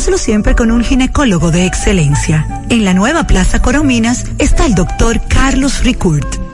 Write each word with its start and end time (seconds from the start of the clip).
Hazlo 0.00 0.16
siempre 0.16 0.54
con 0.54 0.70
un 0.70 0.82
ginecólogo 0.82 1.50
de 1.50 1.66
excelencia. 1.66 2.46
En 2.70 2.86
la 2.86 2.94
nueva 2.94 3.24
Plaza 3.24 3.60
Corominas 3.60 4.24
está 4.38 4.64
el 4.64 4.74
doctor 4.74 5.20
Carlos 5.28 5.84
Ricourt, 5.84 6.49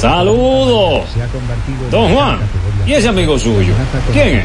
Saludos. 0.00 1.08
Don 1.90 2.14
Juan. 2.14 2.38
¿Y 2.86 2.92
ese 2.92 3.08
amigo 3.08 3.36
suyo? 3.36 3.74
¿Quién 4.12 4.38
es? 4.38 4.44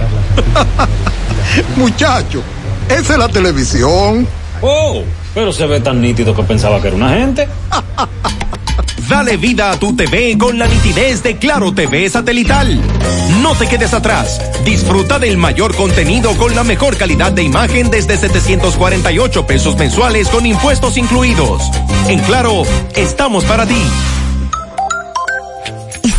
Muchacho, 1.78 2.42
esa 2.90 3.14
es 3.14 3.20
la 3.20 3.30
televisión. 3.30 4.28
Oh, 4.62 5.04
pero 5.36 5.54
se 5.54 5.68
ve 5.68 5.80
tan 5.80 6.02
nítido 6.02 6.36
que 6.36 6.42
pensaba 6.42 6.82
que 6.82 6.88
era 6.88 6.96
una 6.96 7.10
gente. 7.10 7.48
Dale 9.08 9.38
vida 9.38 9.70
a 9.70 9.78
tu 9.78 9.96
TV 9.96 10.36
con 10.40 10.58
la 10.58 10.66
nitidez 10.66 11.22
de 11.22 11.38
Claro 11.38 11.72
TV 11.72 12.10
satelital. 12.10 12.82
No 13.44 13.54
te 13.54 13.68
quedes 13.68 13.94
atrás. 13.94 14.42
Disfruta 14.66 15.20
del 15.20 15.38
mayor 15.38 15.76
contenido 15.76 16.36
con 16.36 16.56
la 16.56 16.64
mejor 16.64 16.98
calidad 16.98 17.32
de 17.32 17.44
imagen 17.44 17.92
desde 17.92 18.18
748 18.18 19.46
pesos 19.46 19.78
mensuales 19.78 20.30
con 20.30 20.48
impuestos 20.48 20.98
incluidos. 20.98 21.62
En 22.08 22.20
Claro, 22.22 22.64
estamos 22.96 23.46
para 23.46 23.68
ti. 23.68 23.84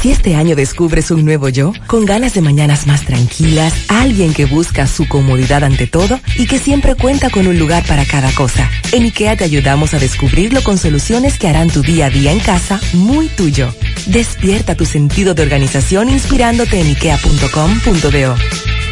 ¿Y 0.05 0.09
si 0.09 0.13
este 0.13 0.35
año 0.35 0.55
descubres 0.55 1.11
un 1.11 1.25
nuevo 1.25 1.49
yo? 1.49 1.73
Con 1.87 2.05
ganas 2.05 2.35
de 2.35 2.43
mañanas 2.43 2.87
más 2.87 3.07
tranquilas, 3.07 3.73
alguien 3.89 4.35
que 4.35 4.45
busca 4.45 4.87
su 4.87 5.09
comodidad 5.09 5.65
ante 5.65 5.87
todo 5.87 6.21
y 6.37 6.47
que 6.47 6.59
siempre 6.59 6.95
cuenta 6.95 7.31
con 7.31 7.47
un 7.47 7.59
lugar 7.59 7.83
para 7.87 8.05
cada 8.05 8.31
cosa. 8.33 8.71
En 8.93 9.05
IKEA 9.05 9.35
te 9.39 9.45
ayudamos 9.45 9.95
a 9.95 9.99
descubrirlo 9.99 10.63
con 10.63 10.77
soluciones 10.77 11.39
que 11.39 11.49
harán 11.49 11.71
tu 11.71 11.81
día 11.81 12.07
a 12.07 12.11
día 12.11 12.33
en 12.33 12.41
casa 12.41 12.83
muy 12.93 13.29
tuyo. 13.29 13.75
Despierta 14.05 14.75
tu 14.75 14.85
sentido 14.85 15.33
de 15.33 15.43
organización 15.43 16.11
inspirándote 16.11 16.81
en 16.81 16.89
ikea.com.do. 16.89 18.35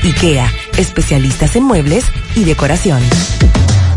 IKEA, 0.05 0.51
especialistas 0.79 1.57
en 1.57 1.65
muebles 1.65 2.07
y 2.37 2.45
decoración. 2.45 3.03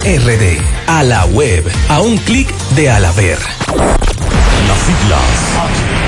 RD. 0.00 0.60
A 0.86 1.02
la 1.02 1.24
web. 1.26 1.64
A 1.88 2.00
un 2.00 2.16
clic 2.18 2.52
de 2.76 2.90
Alaber. 2.90 3.38
Las 4.66 4.78
siglas. 4.78 6.07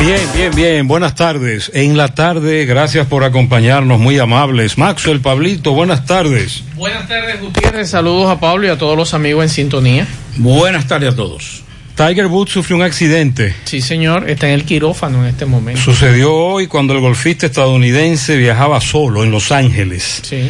Bien, 0.00 0.20
bien, 0.34 0.54
bien. 0.54 0.88
Buenas 0.88 1.14
tardes. 1.16 1.70
En 1.74 1.96
la 1.96 2.14
tarde, 2.14 2.64
gracias 2.66 3.06
por 3.08 3.24
acompañarnos, 3.24 3.98
muy 3.98 4.18
amables. 4.18 4.78
Maxwell, 4.78 5.20
Pablito, 5.20 5.72
buenas 5.72 6.06
tardes. 6.06 6.62
Buenas 6.76 7.08
tardes, 7.08 7.40
Gutiérrez. 7.40 7.90
Saludos 7.90 8.30
a 8.30 8.38
Pablo 8.38 8.66
y 8.66 8.70
a 8.70 8.78
todos 8.78 8.96
los 8.96 9.12
amigos 9.14 9.42
en 9.44 9.48
sintonía. 9.50 10.06
Buenas 10.36 10.86
tardes 10.86 11.12
a 11.12 11.16
todos. 11.16 11.62
Tiger 11.96 12.26
Woods 12.26 12.52
sufrió 12.52 12.76
un 12.76 12.82
accidente. 12.84 13.54
Sí, 13.64 13.80
señor. 13.80 14.30
Está 14.30 14.46
en 14.46 14.54
el 14.54 14.64
quirófano 14.64 15.24
en 15.24 15.30
este 15.30 15.46
momento. 15.46 15.80
Sucedió 15.80 16.32
hoy 16.32 16.68
cuando 16.68 16.94
el 16.94 17.00
golfista 17.00 17.46
estadounidense 17.46 18.36
viajaba 18.36 18.80
solo 18.80 19.24
en 19.24 19.32
Los 19.32 19.50
Ángeles. 19.50 20.20
Sí. 20.22 20.48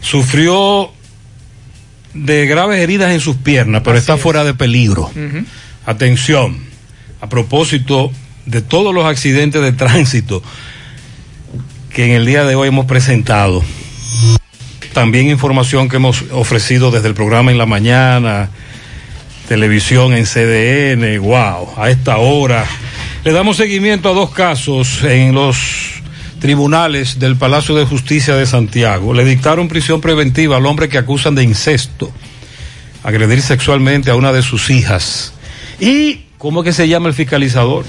Sufrió 0.00 0.90
de 2.14 2.46
graves 2.46 2.80
heridas 2.80 3.12
en 3.12 3.20
sus 3.20 3.36
piernas, 3.36 3.82
pero 3.84 3.92
Así 3.96 4.02
está 4.02 4.14
es. 4.14 4.20
fuera 4.20 4.42
de 4.42 4.54
peligro. 4.54 5.08
Atención, 5.86 6.58
a 7.20 7.28
propósito 7.28 8.10
de 8.46 8.62
todos 8.62 8.94
los 8.94 9.04
accidentes 9.04 9.62
de 9.62 9.72
tránsito 9.72 10.42
que 11.90 12.06
en 12.06 12.12
el 12.12 12.26
día 12.26 12.44
de 12.44 12.54
hoy 12.54 12.68
hemos 12.68 12.86
presentado. 12.86 13.62
También 14.92 15.28
información 15.28 15.88
que 15.88 15.96
hemos 15.96 16.24
ofrecido 16.32 16.90
desde 16.90 17.08
el 17.08 17.14
programa 17.14 17.50
en 17.50 17.58
la 17.58 17.66
mañana, 17.66 18.50
televisión 19.48 20.14
en 20.14 20.24
CDN, 20.24 21.18
wow, 21.20 21.74
a 21.76 21.90
esta 21.90 22.18
hora. 22.18 22.64
Le 23.24 23.32
damos 23.32 23.56
seguimiento 23.56 24.10
a 24.10 24.14
dos 24.14 24.30
casos 24.30 25.02
en 25.04 25.34
los 25.34 26.02
tribunales 26.40 27.18
del 27.18 27.36
Palacio 27.36 27.74
de 27.74 27.84
Justicia 27.84 28.34
de 28.34 28.46
Santiago. 28.46 29.14
Le 29.14 29.24
dictaron 29.24 29.68
prisión 29.68 30.00
preventiva 30.00 30.56
al 30.56 30.66
hombre 30.66 30.88
que 30.88 30.98
acusan 30.98 31.34
de 31.34 31.44
incesto, 31.44 32.10
agredir 33.02 33.40
sexualmente 33.42 34.10
a 34.10 34.16
una 34.16 34.32
de 34.32 34.42
sus 34.42 34.68
hijas. 34.70 35.34
¿Y 35.78 36.22
cómo 36.38 36.62
que 36.62 36.72
se 36.72 36.88
llama 36.88 37.08
el 37.08 37.14
fiscalizador? 37.14 37.84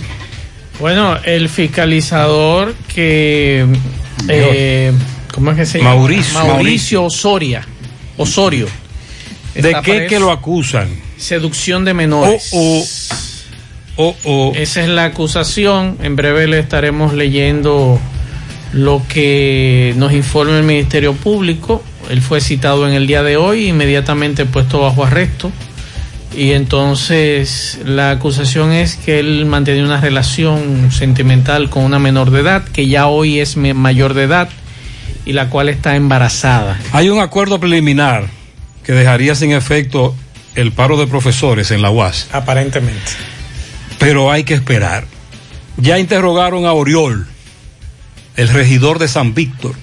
Bueno, 0.80 1.18
el 1.24 1.50
fiscalizador 1.50 2.74
que. 2.94 3.66
eh, 4.28 4.92
¿Cómo 5.32 5.52
es 5.52 5.58
que 5.58 5.66
se 5.66 5.80
llama? 5.80 5.96
Mauricio. 5.96 6.34
Mauricio 6.34 7.04
Osoria. 7.06 7.68
Osorio. 8.18 8.68
¿De 9.56 9.76
qué 9.84 10.08
que 10.08 10.20
lo 10.20 10.32
acusan? 10.32 10.90
Seducción 11.18 11.86
de 11.86 11.94
menores. 11.94 12.50
Oh, 12.54 12.86
oh, 13.98 14.16
oh. 14.24 14.52
Esa 14.56 14.82
es 14.82 14.90
la 14.90 15.06
acusación. 15.06 15.98
En 16.02 16.16
breve 16.16 16.48
le 16.48 16.60
estaremos 16.60 17.14
leyendo 17.14 18.00
lo 18.74 19.02
que 19.08 19.94
nos 19.98 20.12
informa 20.14 20.58
el 20.58 20.64
Ministerio 20.64 21.14
Público. 21.14 21.84
Él 22.10 22.22
fue 22.22 22.42
citado 22.42 22.88
en 22.88 22.94
el 22.94 23.08
día 23.08 23.24
de 23.24 23.38
hoy, 23.38 23.70
inmediatamente 23.70 24.46
puesto 24.46 24.82
bajo 24.82 25.06
arresto. 25.06 25.52
Y 26.36 26.54
entonces 26.54 27.80
la 27.86 28.12
acusación 28.12 28.72
es 28.72 28.96
que 28.96 29.20
él 29.20 29.46
mantenía 29.46 29.84
una 29.84 30.02
relación 30.02 30.92
sentimental 30.92 31.70
con 31.70 31.84
una 31.84 32.00
menor 32.00 32.32
de 32.32 32.42
edad, 32.42 32.64
que 32.64 32.88
ya 32.88 33.08
hoy 33.08 33.40
es 33.40 33.56
mayor 33.56 34.14
de 34.16 34.24
edad 34.24 34.50
y 35.26 35.34
la 35.34 35.50
cual 35.50 35.70
está 35.70 35.96
embarazada. 35.96 36.80
Hay 36.92 37.10
un 37.10 37.20
acuerdo 37.20 37.60
preliminar 37.60 38.28
que 38.84 38.94
dejaría 38.94 39.36
sin 39.36 39.52
efecto 39.52 40.16
el 40.56 40.72
paro 40.72 40.98
de 40.98 41.08
profesores 41.08 41.72
en 41.72 41.82
la 41.82 41.90
UAS, 41.92 42.28
Aparentemente. 42.32 43.12
pero 44.00 44.32
hay 44.32 44.44
que 44.44 44.54
esperar. 44.56 45.06
Ya 45.78 45.98
interrogaron 46.00 46.66
a 46.66 46.74
Oriol, 46.74 47.28
el 48.36 48.50
regidor 48.50 49.00
de 49.00 49.08
San 49.08 49.34
Víctor, 49.34 49.76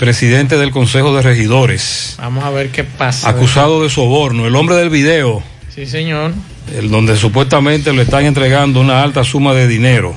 presidente 0.00 0.56
del 0.56 0.70
Consejo 0.70 1.14
de 1.14 1.20
Regidores. 1.20 2.16
Vamos 2.18 2.42
a 2.42 2.48
ver 2.48 2.70
qué 2.70 2.84
pasa. 2.84 3.28
Acusado 3.28 3.82
de 3.82 3.90
soborno. 3.90 4.46
El 4.46 4.56
hombre 4.56 4.76
del 4.76 4.88
video. 4.88 5.42
Sí, 5.68 5.84
señor. 5.84 6.32
El 6.74 6.90
donde 6.90 7.18
supuestamente 7.18 7.92
le 7.92 8.02
están 8.02 8.24
entregando 8.24 8.80
una 8.80 9.02
alta 9.02 9.24
suma 9.24 9.52
de 9.52 9.68
dinero. 9.68 10.16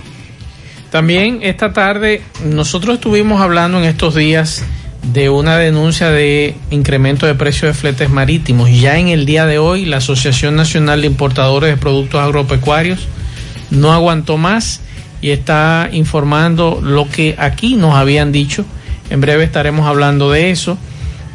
También 0.89 1.39
esta 1.41 1.73
tarde 1.73 2.21
nosotros 2.45 2.95
estuvimos 2.95 3.41
hablando 3.41 3.77
en 3.77 3.83
estos 3.83 4.15
días 4.15 4.63
de 5.11 5.29
una 5.29 5.57
denuncia 5.57 6.11
de 6.11 6.55
incremento 6.69 7.25
de 7.25 7.35
precios 7.35 7.75
de 7.75 7.79
fletes 7.81 8.09
marítimos. 8.09 8.69
Ya 8.71 8.97
en 8.99 9.09
el 9.09 9.25
día 9.25 9.45
de 9.45 9.57
hoy 9.57 9.83
la 9.83 9.97
Asociación 9.97 10.55
Nacional 10.55 11.01
de 11.01 11.07
Importadores 11.07 11.69
de 11.69 11.75
Productos 11.75 12.21
Agropecuarios 12.21 13.09
no 13.69 13.91
aguantó 13.91 14.37
más 14.37 14.79
y 15.21 15.31
está 15.31 15.89
informando 15.91 16.79
lo 16.81 17.09
que 17.09 17.35
aquí 17.37 17.75
nos 17.75 17.95
habían 17.95 18.31
dicho. 18.31 18.65
En 19.09 19.21
breve 19.21 19.43
estaremos 19.43 19.87
hablando 19.87 20.31
de 20.31 20.51
eso. 20.51 20.77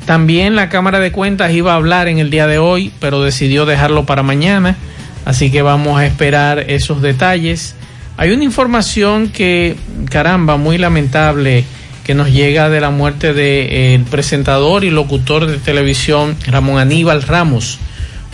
También 0.07 0.57
la 0.57 0.69
Cámara 0.69 1.01
de 1.01 1.13
Cuentas 1.13 1.53
iba 1.53 1.73
a 1.73 1.77
hablar 1.77 2.09
en 2.09 2.19
el 2.19 2.31
día 2.31 2.47
de 2.47 2.59
hoy, 2.59 2.93
pero 2.99 3.23
decidió 3.23 3.67
dejarlo 3.67 4.07
para 4.07 4.23
mañana. 4.23 4.77
Así 5.25 5.51
que 5.51 5.61
vamos 5.61 5.99
a 6.01 6.07
esperar 6.07 6.61
esos 6.71 7.03
detalles. 7.03 7.75
Hay 8.17 8.31
una 8.31 8.45
información 8.45 9.29
que, 9.29 9.77
caramba, 10.11 10.57
muy 10.57 10.79
lamentable 10.79 11.65
que 12.05 12.15
nos 12.15 12.33
llega 12.33 12.71
de 12.71 12.81
la 12.81 12.89
muerte 12.89 13.35
del 13.35 14.03
presentador 14.05 14.83
y 14.83 14.91
locutor 14.91 15.47
de 15.47 15.59
televisión 15.59 16.39
Ramón 16.47 16.79
Aníbal 16.79 17.23
Ramos. 17.23 17.79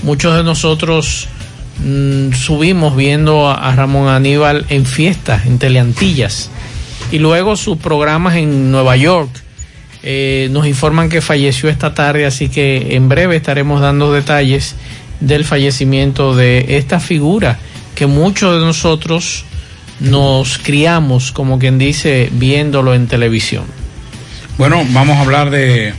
Muchos 0.05 0.37
de 0.37 0.45
nosotros 0.45 1.27
mm, 1.85 2.35
subimos 2.35 2.95
viendo 2.95 3.49
a, 3.49 3.55
a, 3.55 3.75
Ramón 3.75 4.07
Aníbal 4.07 4.65
en 4.69 4.87
fiestas, 4.87 5.47
en 5.47 5.59
Teleantillas, 5.59 6.51
y 7.15 7.21
luego 7.21 7.57
sus 7.57 7.79
programas 7.79 8.35
en 8.35 8.73
Nueva 8.73 8.97
York. 8.97 9.31
Eh, 10.03 10.49
nos 10.51 10.67
informan 10.67 11.09
que 11.09 11.21
falleció 11.21 11.69
esta 11.69 11.95
tarde, 11.95 12.27
así 12.27 12.49
que 12.49 12.97
en 12.97 13.09
breve 13.09 13.37
estaremos 13.37 13.81
dando 13.81 14.13
detalles 14.13 14.75
del 15.21 15.45
fallecimiento 15.45 16.35
de 16.35 16.77
esta 16.77 16.99
figura 16.99 17.57
que 17.95 18.07
muchos 18.07 18.59
de 18.59 18.67
nosotros 18.67 19.45
nos 20.01 20.59
criamos, 20.59 21.31
como 21.31 21.61
quien 21.61 21.79
dice, 21.79 22.31
viéndolo 22.33 22.95
en 22.95 23.07
televisión. 23.07 23.63
Bueno, 24.59 24.85
vamos 24.91 25.17
a 25.17 25.21
hablar 25.21 25.51
de 25.51 25.95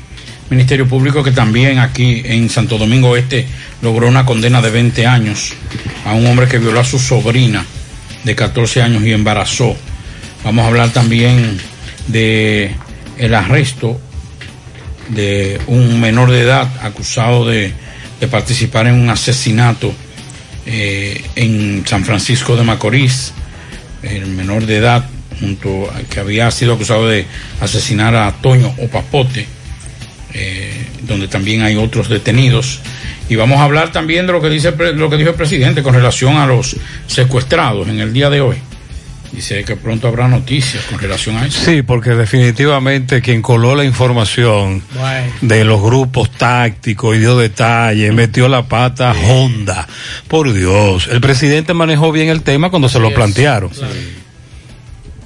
Ministerio 0.50 0.86
Público 0.86 1.24
que 1.24 1.32
también 1.32 1.80
aquí 1.80 2.24
en 2.26 2.50
Santo 2.50 2.78
Domingo 2.78 3.16
Este 3.16 3.48
logró 3.82 4.10
una 4.10 4.26
condena 4.26 4.62
de 4.62 4.70
20 4.70 5.08
años 5.08 5.54
a 6.06 6.12
un 6.12 6.28
hombre 6.28 6.50
que 6.50 6.60
violó 6.60 6.82
a 6.82 6.84
su 6.84 7.00
sobrina 7.00 7.66
de 8.26 8.36
14 8.36 8.82
años 8.82 9.02
y 9.04 9.14
embarazó. 9.14 9.78
Vamos 10.46 10.64
a 10.64 10.68
hablar 10.68 10.94
también 10.94 11.58
de 12.06 12.70
el 13.18 13.34
arresto 13.34 14.00
de 15.10 15.60
un 15.66 16.00
menor 16.00 16.30
de 16.30 16.42
edad 16.42 16.70
acusado 16.84 17.48
de, 17.48 17.74
participar 18.30 18.86
en 18.86 18.94
un 18.94 19.10
asesinato 19.10 19.92
eh, 20.68 21.24
en 21.36 21.84
San 21.88 22.06
Francisco 22.06 22.56
de 22.56 22.64
Macorís 22.64 23.34
el 24.04 24.28
menor 24.28 24.68
de 24.68 24.78
edad, 24.78 25.06
junto 25.40 25.90
a, 25.92 26.02
que 26.04 26.20
había 26.20 26.52
sido 26.52 26.74
acusado 26.74 27.08
de 27.08 27.26
asesinar 27.60 28.16
a 28.16 28.32
Toño 28.32 28.72
Opapote, 28.78 29.48
eh, 30.34 30.86
donde 31.02 31.28
también 31.28 31.64
hay 31.64 31.76
otros 31.76 32.08
detenidos. 32.08 32.82
Y 33.30 33.36
vamos 33.36 33.60
a 33.60 33.64
hablar 33.64 33.92
también 33.92 34.28
de 34.28 34.34
lo 34.34 34.42
que 34.42 34.50
dice 34.50 34.72
lo 34.94 35.10
que 35.10 35.18
dijo 35.18 35.32
el 35.32 35.36
presidente 35.36 35.82
con 35.82 35.96
relación 35.96 36.38
a 36.38 36.46
los 36.46 36.76
secuestrados 37.08 37.88
en 37.88 38.00
el 38.00 38.14
día 38.14 38.30
de 38.30 38.42
hoy. 38.42 38.58
Dice 39.36 39.64
que 39.66 39.76
pronto 39.76 40.08
habrá 40.08 40.28
noticias 40.28 40.84
con 40.86 40.98
relación 40.98 41.36
a 41.38 41.46
eso. 41.46 41.60
Sí, 41.66 41.82
porque 41.82 42.12
definitivamente 42.12 43.22
quien 43.22 43.42
coló 43.42 43.76
la 43.76 43.84
información 43.84 44.82
Bueno. 44.94 45.32
de 45.42 45.66
los 45.66 45.82
grupos 45.82 46.32
tácticos 46.32 47.16
y 47.16 47.20
dio 47.20 47.38
detalles, 47.38 48.14
metió 48.14 48.48
la 48.48 48.64
pata 48.64 49.14
Honda. 49.28 49.88
Por 50.28 50.54
Dios, 50.54 51.10
el 51.12 51.20
presidente 51.22 51.74
manejó 51.74 52.12
bien 52.12 52.30
el 52.30 52.42
tema 52.44 52.70
cuando 52.70 52.88
se 52.90 53.00
lo 53.00 53.14
plantearon. 53.14 53.72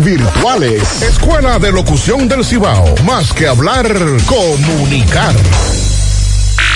virtuales. 0.00 1.02
Escuela 1.02 1.58
de 1.58 1.70
Locución 1.70 2.26
del 2.26 2.42
Cibao. 2.42 2.94
Más 3.04 3.34
que 3.34 3.46
hablar, 3.46 3.86
comunicar. 4.24 5.34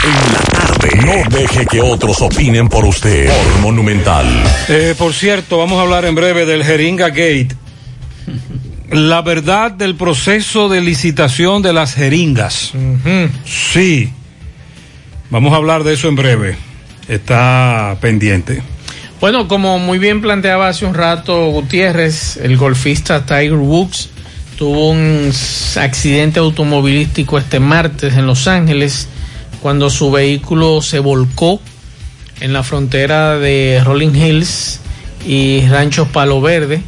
En 0.05 0.33
la 0.33 0.39
tarde. 0.41 0.91
No 1.07 1.37
deje 1.37 1.65
que 1.65 1.81
otros 1.81 2.21
opinen 2.21 2.69
por 2.69 2.85
usted. 2.85 3.29
Por 3.29 3.61
Monumental. 3.63 4.27
Eh, 4.69 4.95
por 4.99 5.15
cierto, 5.15 5.57
vamos 5.57 5.79
a 5.79 5.83
hablar 5.83 6.05
en 6.05 6.15
breve 6.15 6.45
del 6.45 6.65
Jeringa 6.65 7.09
Gate. 7.09 7.57
La 8.91 9.23
verdad 9.23 9.71
del 9.71 9.95
proceso 9.95 10.69
de 10.69 10.83
licitación 10.83 11.63
de 11.63 11.73
las 11.73 11.95
jeringas. 11.95 12.73
Sí. 13.47 14.13
Vamos 15.31 15.55
a 15.55 15.57
hablar 15.57 15.83
de 15.83 15.95
eso 15.95 16.09
en 16.09 16.17
breve. 16.17 16.57
Está 17.09 17.97
pendiente. 18.03 18.63
Bueno, 19.23 19.47
como 19.47 19.79
muy 19.79 20.01
bien 20.01 20.21
planteaba 20.21 20.67
hace 20.67 20.85
un 20.85 20.95
rato 20.95 21.47
Gutiérrez, 21.51 22.39
el 22.39 22.57
golfista 22.57 23.25
Tiger 23.25 23.53
Woods 23.53 24.09
tuvo 24.59 24.91
un 24.91 25.31
accidente 25.77 26.41
automovilístico 26.41 27.39
este 27.39 27.61
martes 27.61 28.15
en 28.15 28.27
Los 28.27 28.49
Ángeles 28.49 29.07
cuando 29.61 29.91
su 29.91 30.11
vehículo 30.11 30.83
se 30.83 30.99
volcó 30.99 31.61
en 32.41 32.53
la 32.53 32.65
frontera 32.65 33.39
de 33.39 33.81
Rolling 33.85 34.13
Hills 34.13 34.81
y 35.25 35.69
Rancho 35.69 36.07
Palo 36.07 36.41
Verde. 36.41 36.83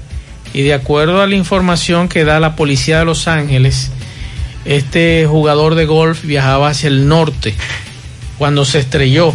Y 0.53 0.63
de 0.63 0.75
acuerdo 0.75 1.23
a 1.23 1.29
la 1.29 1.37
información 1.37 2.09
que 2.09 2.25
da 2.25 2.41
la 2.41 2.57
policía 2.57 2.99
de 2.99 3.05
Los 3.05 3.29
Ángeles, 3.29 3.93
este 4.65 5.25
jugador 5.31 5.77
de 5.77 5.85
golf 5.85 6.25
viajaba 6.25 6.71
hacia 6.71 6.89
el 6.89 7.07
norte 7.07 7.55
cuando 8.39 8.65
se 8.65 8.81
estrelló. 8.81 9.35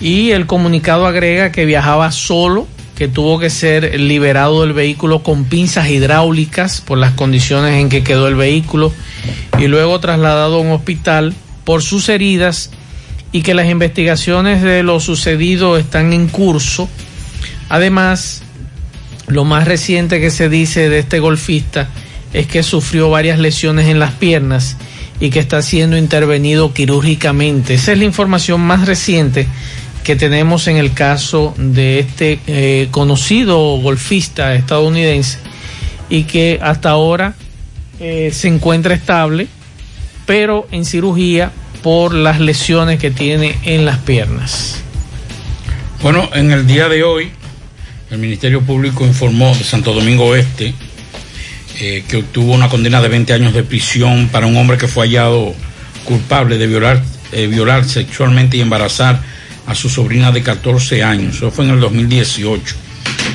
Y 0.00 0.30
el 0.30 0.46
comunicado 0.46 1.06
agrega 1.06 1.50
que 1.52 1.64
viajaba 1.64 2.12
solo, 2.12 2.66
que 2.94 3.08
tuvo 3.08 3.38
que 3.38 3.50
ser 3.50 3.98
liberado 4.00 4.62
del 4.62 4.72
vehículo 4.72 5.22
con 5.22 5.44
pinzas 5.44 5.88
hidráulicas 5.88 6.80
por 6.80 6.98
las 6.98 7.12
condiciones 7.12 7.80
en 7.80 7.88
que 7.88 8.02
quedó 8.02 8.28
el 8.28 8.34
vehículo 8.34 8.92
y 9.58 9.66
luego 9.66 10.00
trasladado 10.00 10.56
a 10.56 10.60
un 10.60 10.72
hospital 10.72 11.34
por 11.64 11.82
sus 11.82 12.08
heridas 12.08 12.70
y 13.30 13.42
que 13.42 13.54
las 13.54 13.68
investigaciones 13.68 14.62
de 14.62 14.82
lo 14.82 15.00
sucedido 15.00 15.76
están 15.76 16.12
en 16.12 16.28
curso. 16.28 16.88
Además, 17.68 18.42
lo 19.26 19.44
más 19.44 19.66
reciente 19.66 20.20
que 20.20 20.30
se 20.30 20.48
dice 20.48 20.88
de 20.88 21.00
este 21.00 21.18
golfista 21.20 21.88
es 22.32 22.46
que 22.46 22.62
sufrió 22.62 23.10
varias 23.10 23.38
lesiones 23.38 23.86
en 23.88 23.98
las 23.98 24.12
piernas 24.12 24.76
y 25.20 25.30
que 25.30 25.40
está 25.40 25.62
siendo 25.62 25.96
intervenido 25.96 26.72
quirúrgicamente. 26.72 27.74
Esa 27.74 27.92
es 27.92 27.98
la 27.98 28.04
información 28.04 28.60
más 28.60 28.86
reciente 28.86 29.46
que 30.08 30.16
tenemos 30.16 30.68
en 30.68 30.78
el 30.78 30.94
caso 30.94 31.52
de 31.58 31.98
este 31.98 32.40
eh, 32.46 32.88
conocido 32.90 33.58
golfista 33.76 34.54
estadounidense 34.54 35.36
y 36.08 36.22
que 36.22 36.58
hasta 36.62 36.88
ahora 36.88 37.34
eh, 38.00 38.30
se 38.32 38.48
encuentra 38.48 38.94
estable, 38.94 39.48
pero 40.24 40.66
en 40.70 40.86
cirugía 40.86 41.52
por 41.82 42.14
las 42.14 42.40
lesiones 42.40 42.98
que 42.98 43.10
tiene 43.10 43.58
en 43.64 43.84
las 43.84 43.98
piernas. 43.98 44.82
Bueno, 46.02 46.30
en 46.32 46.52
el 46.52 46.66
día 46.66 46.88
de 46.88 47.02
hoy, 47.04 47.28
el 48.10 48.16
Ministerio 48.16 48.62
Público 48.62 49.04
informó 49.04 49.54
de 49.54 49.62
Santo 49.62 49.92
Domingo 49.92 50.24
Oeste 50.24 50.72
eh, 51.80 52.02
que 52.08 52.16
obtuvo 52.16 52.54
una 52.54 52.70
condena 52.70 53.02
de 53.02 53.08
20 53.08 53.34
años 53.34 53.52
de 53.52 53.62
prisión 53.62 54.30
para 54.32 54.46
un 54.46 54.56
hombre 54.56 54.78
que 54.78 54.88
fue 54.88 55.06
hallado 55.06 55.54
culpable 56.04 56.56
de 56.56 56.66
violar, 56.66 57.02
eh, 57.32 57.46
violar 57.46 57.84
sexualmente 57.84 58.56
y 58.56 58.62
embarazar 58.62 59.36
a 59.68 59.74
su 59.74 59.90
sobrina 59.90 60.32
de 60.32 60.42
14 60.42 61.02
años. 61.02 61.36
Eso 61.36 61.50
fue 61.50 61.66
en 61.66 61.72
el 61.72 61.80
2018. 61.80 62.74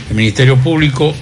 El 0.09 0.15
Ministerio 0.15 0.57
Público, 0.57 1.13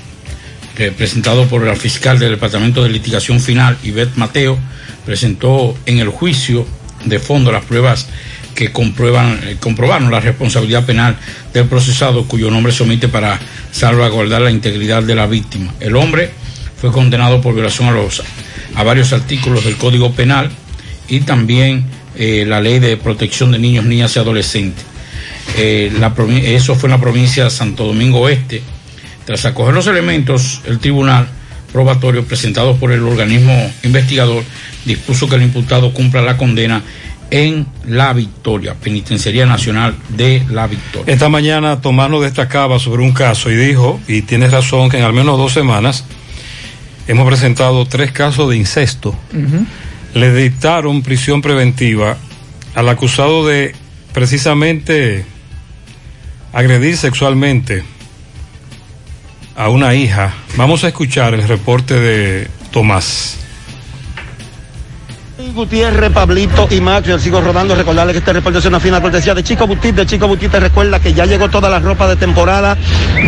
representado 0.78 1.48
por 1.48 1.68
el 1.68 1.76
fiscal 1.76 2.18
del 2.18 2.32
Departamento 2.32 2.82
de 2.82 2.90
Litigación 2.90 3.42
Final, 3.42 3.78
Ivette 3.84 4.16
Mateo, 4.16 4.58
presentó 5.06 5.78
en 5.86 6.00
el 6.00 6.08
juicio 6.08 6.66
de 7.04 7.20
fondo 7.20 7.52
las 7.52 7.66
pruebas 7.66 8.08
que 8.56 8.66
eh, 8.66 8.72
comprobaron 9.60 10.12
la 10.12 10.20
responsabilidad 10.22 10.86
penal 10.86 11.18
del 11.54 11.66
procesado 11.66 12.26
cuyo 12.26 12.50
nombre 12.50 12.72
se 12.72 12.84
omite 12.84 13.10
para 13.10 13.38
salvaguardar 13.72 14.42
la 14.42 14.52
integridad 14.52 15.04
de 15.04 15.16
la 15.16 15.28
víctima. 15.28 15.74
El 15.82 15.98
hombre 15.98 16.32
fue 16.80 16.92
condenado 16.92 17.42
por 17.42 17.54
violación 17.54 17.90
a, 17.90 17.92
los, 17.92 18.24
a 18.76 18.84
varios 18.84 19.12
artículos 19.12 19.66
del 19.66 19.76
Código 19.76 20.14
Penal 20.14 20.50
y 21.10 21.20
también 21.22 21.86
eh, 22.16 22.46
la 22.48 22.62
ley 22.62 22.80
de 22.80 22.96
protección 22.96 23.52
de 23.52 23.60
niños, 23.60 23.84
niñas 23.84 24.16
y 24.16 24.20
adolescentes. 24.20 24.91
Eh, 25.58 25.92
la, 26.00 26.14
eso 26.44 26.76
fue 26.76 26.88
en 26.88 26.92
la 26.92 27.02
provincia 27.02 27.46
de 27.46 27.50
Santo 27.50 27.86
Domingo 27.86 28.22
Oeste. 28.22 28.62
Tras 29.26 29.46
acoger 29.46 29.74
los 29.74 29.88
elementos, 29.88 30.62
el 30.66 30.80
tribunal 30.80 31.28
probatorio 31.72 32.26
presentado 32.26 32.76
por 32.76 32.92
el 32.92 33.04
organismo 33.04 33.72
investigador 33.84 34.44
dispuso 34.86 35.30
que 35.30 35.36
el 35.36 35.44
imputado 35.44 35.94
cumpla 35.94 36.22
la 36.22 36.38
condena 36.38 36.84
en 37.30 37.66
La 37.88 38.12
Victoria, 38.12 38.76
Penitenciaría 38.76 39.46
Nacional 39.46 39.96
de 40.10 40.44
La 40.50 40.68
Victoria. 40.68 41.14
Esta 41.14 41.30
mañana 41.30 41.80
Tomás 41.80 42.10
nos 42.10 42.22
destacaba 42.22 42.78
sobre 42.78 43.04
un 43.04 43.14
caso 43.14 43.50
y 43.50 43.56
dijo, 43.56 44.00
y 44.08 44.24
tiene 44.24 44.50
razón, 44.50 44.90
que 44.90 44.98
en 44.98 45.04
al 45.04 45.14
menos 45.14 45.38
dos 45.38 45.54
semanas 45.54 46.04
hemos 47.08 47.26
presentado 47.26 47.86
tres 47.86 48.12
casos 48.12 48.50
de 48.50 48.58
incesto. 48.58 49.18
Le 50.14 50.34
dictaron 50.34 51.04
prisión 51.04 51.42
preventiva 51.42 52.18
al 52.76 52.90
acusado 52.90 53.48
de 53.48 53.74
precisamente 54.14 55.26
agredir 56.54 56.98
sexualmente 56.98 57.84
a 59.56 59.70
una 59.70 59.94
hija. 59.94 60.34
Vamos 60.58 60.84
a 60.84 60.90
escuchar 60.90 61.34
el 61.34 61.48
reporte 61.48 62.00
de 62.00 62.48
Tomás. 62.72 63.41
Gutiérrez, 65.54 66.12
Pablito 66.12 66.68
y 66.70 66.82
Max, 66.82 67.08
yo 67.08 67.20
sigo 67.20 67.42
rodando, 67.42 67.76
recordarles 67.76 68.14
que 68.14 68.20
este 68.20 68.34
reporte 68.34 68.60
es 68.60 68.66
una 68.66 68.80
final 68.80 69.02
cortesía 69.02 69.34
de 69.34 69.44
Chico 69.44 69.68
Butit, 69.68 69.96
de 69.96 70.06
Chico 70.06 70.28
Butit 70.28 70.52
te 70.52 70.60
recuerda 70.60 71.00
que 71.00 71.14
ya 71.14 71.26
llegó 71.26 71.50
toda 71.50 71.70
la 71.70 71.80
ropa 71.80 72.08
de 72.08 72.16
temporada 72.16 72.78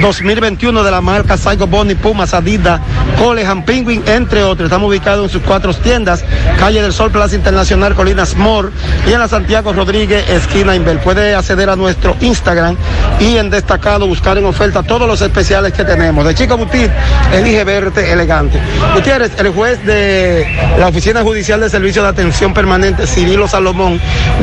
2021 0.02 0.84
de 0.84 0.92
la 0.92 1.02
marca 1.02 1.38
Saigo 1.38 1.68
Bonnie, 1.68 1.96
Pumas, 1.96 2.34
Adidas, 2.34 2.82
Colehan, 3.18 3.64
Penguin, 3.66 4.04
entre 4.08 4.44
otros. 4.44 4.68
Estamos 4.68 4.90
ubicados 4.90 5.26
en 5.26 5.30
sus 5.30 5.42
cuatro 5.42 5.74
tiendas, 5.74 6.24
Calle 6.58 6.82
del 6.82 6.94
Sol, 6.94 7.12
Plaza 7.12 7.36
Internacional, 7.36 7.96
Colinas 7.96 8.36
More 8.36 8.70
y 9.08 9.14
en 9.14 9.20
la 9.20 9.28
Santiago 9.28 9.74
Rodríguez, 9.74 10.30
esquina 10.30 10.76
Inver. 10.76 11.00
Puede 11.00 11.36
acceder 11.36 11.70
a 11.70 11.76
nuestro 11.76 12.16
Instagram 12.22 12.76
y 13.20 13.38
en 13.38 13.50
destacado 13.50 14.08
buscar 14.08 14.38
en 14.38 14.46
oferta 14.46 14.84
todos 14.84 15.08
los 15.08 15.22
especiales 15.22 15.74
que 15.74 15.84
tenemos. 15.84 16.26
De 16.26 16.36
Chico 16.36 16.58
Butit, 16.58 16.90
elige 17.34 17.64
verte 17.64 18.12
elegante. 18.12 18.60
Gutiérrez, 18.94 19.32
el 19.38 19.50
juez 19.50 19.84
de 19.86 20.48
la 20.80 20.88
Oficina 20.88 21.22
Judicial 21.22 21.60
de 21.60 21.70
Servicio 21.70 22.04
de 22.04 22.13
Atención 22.14 22.54
Permanente, 22.54 23.08
Cirilo 23.08 23.48
Salomón, 23.48 24.00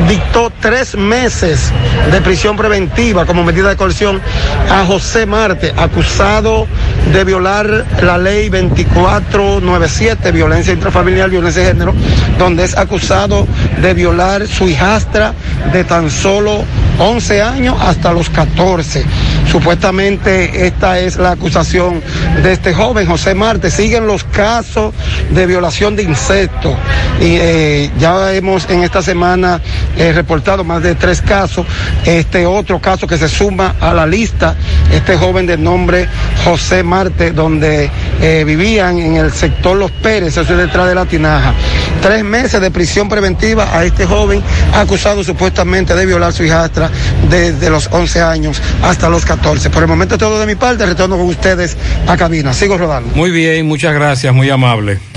dictó 0.09 0.51
tres 0.59 0.97
meses 0.97 1.71
de 2.11 2.19
prisión 2.19 2.57
preventiva 2.57 3.25
como 3.25 3.45
medida 3.45 3.69
de 3.69 3.77
coerción 3.77 4.21
a 4.69 4.83
José 4.83 5.25
Marte, 5.25 5.73
acusado 5.77 6.67
de 7.13 7.23
violar 7.23 7.85
la 8.01 8.17
ley 8.17 8.49
2497, 8.49 10.33
violencia 10.33 10.73
intrafamiliar, 10.73 11.29
violencia 11.29 11.61
de 11.61 11.69
género, 11.69 11.93
donde 12.37 12.65
es 12.65 12.77
acusado 12.77 13.47
de 13.81 13.93
violar 13.93 14.45
su 14.47 14.67
hijastra 14.67 15.33
de 15.71 15.85
tan 15.85 16.11
solo 16.11 16.65
11 16.99 17.41
años 17.41 17.77
hasta 17.81 18.11
los 18.11 18.29
14. 18.29 19.05
Supuestamente 19.49 20.67
esta 20.67 20.99
es 20.99 21.17
la 21.17 21.31
acusación 21.31 22.01
de 22.43 22.53
este 22.53 22.73
joven, 22.73 23.07
José 23.07 23.33
Marte. 23.33 23.71
Siguen 23.71 24.07
los 24.07 24.23
casos 24.23 24.93
de 25.31 25.45
violación 25.45 25.95
de 25.95 26.03
insectos. 26.03 26.75
Y 27.19 27.35
eh, 27.53 27.91
ya 27.99 28.33
hemos 28.33 28.69
en 28.69 28.81
esta 28.83 29.01
semana 29.01 29.59
eh, 29.97 30.13
reportado 30.13 30.63
más 30.63 30.81
de 30.81 30.95
tres 30.95 31.21
casos. 31.21 31.65
Este 32.05 32.45
otro 32.45 32.79
caso 32.79 33.05
que 33.05 33.17
se 33.17 33.27
suma 33.27 33.75
a 33.81 33.93
la 33.93 34.05
lista, 34.05 34.55
este 34.89 35.17
joven 35.17 35.45
de 35.45 35.57
nombre 35.57 36.07
José 36.45 36.81
Marte, 36.81 37.31
donde 37.31 37.89
eh, 38.21 38.43
vivían 38.45 38.99
en 38.99 39.17
el 39.17 39.33
sector 39.33 39.75
Los 39.75 39.91
Pérez, 39.91 40.37
eso 40.37 40.53
es 40.53 40.57
detrás 40.57 40.87
de 40.87 40.95
la 40.95 41.05
tinaja. 41.05 41.53
tres 42.01 42.23
meses 42.23 42.61
de 42.61 42.71
prisión 42.71 43.09
preventiva 43.09 43.77
a 43.77 43.83
este 43.83 44.05
joven 44.05 44.41
acusado 44.73 45.21
supuestamente 45.21 45.93
de 45.93 46.05
violar 46.05 46.29
a 46.29 46.31
su 46.31 46.45
hijastra 46.45 46.89
desde 47.29 47.69
los 47.69 47.89
11 47.91 48.21
años 48.21 48.61
hasta 48.81 49.09
los 49.09 49.25
14. 49.25 49.69
Por 49.69 49.83
el 49.83 49.89
momento 49.89 50.17
todo 50.17 50.39
de 50.39 50.45
mi 50.45 50.55
parte, 50.55 50.85
retorno 50.85 51.17
con 51.17 51.25
ustedes 51.27 51.75
a 52.07 52.15
cabina. 52.15 52.53
Sigo 52.53 52.77
rodando. 52.77 53.13
Muy 53.13 53.31
bien, 53.31 53.67
muchas 53.67 53.93
gracias, 53.93 54.33
muy 54.33 54.49
amable. 54.49 55.10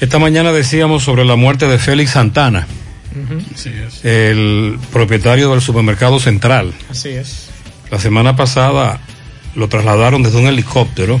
Esta 0.00 0.18
mañana 0.18 0.50
decíamos 0.50 1.04
sobre 1.04 1.26
la 1.26 1.36
muerte 1.36 1.66
de 1.66 1.78
Félix 1.78 2.12
Santana, 2.12 2.66
el 4.02 4.78
propietario 4.90 5.50
del 5.50 5.60
supermercado 5.60 6.18
central. 6.18 6.72
Así 6.88 7.10
es. 7.10 7.50
La 7.90 7.98
semana 7.98 8.34
pasada 8.34 8.98
lo 9.54 9.68
trasladaron 9.68 10.22
desde 10.22 10.38
un 10.38 10.46
helicóptero, 10.46 11.20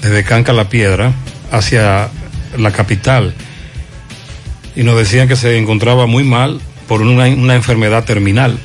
desde 0.00 0.24
Canca 0.24 0.54
La 0.54 0.70
Piedra, 0.70 1.12
hacia 1.50 2.08
la 2.56 2.72
capital. 2.72 3.34
Y 4.74 4.84
nos 4.84 4.96
decían 4.96 5.28
que 5.28 5.36
se 5.36 5.58
encontraba 5.58 6.06
muy 6.06 6.24
mal 6.24 6.62
por 6.88 7.02
una, 7.02 7.26
una 7.26 7.56
enfermedad 7.56 8.04
terminal. 8.04 8.58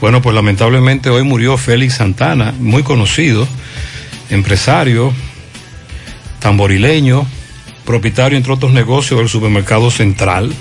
Bueno, 0.00 0.22
pues 0.22 0.32
lamentablemente 0.36 1.10
hoy 1.10 1.24
murió 1.24 1.58
Félix 1.58 1.94
Santana, 1.94 2.54
muy 2.60 2.84
conocido, 2.84 3.48
empresario, 4.30 5.12
tamborileño, 6.38 7.26
propietario, 7.90 8.38
entre 8.38 8.52
otros 8.52 8.72
negocios, 8.72 9.18
del 9.18 9.28
supermercado 9.28 9.90
central. 9.90 10.52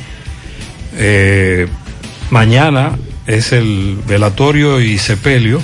Eh, 0.98 1.68
mañana 2.32 2.98
es 3.28 3.52
el 3.52 4.00
velatorio 4.08 4.82
y 4.82 4.98
sepelio. 4.98 5.62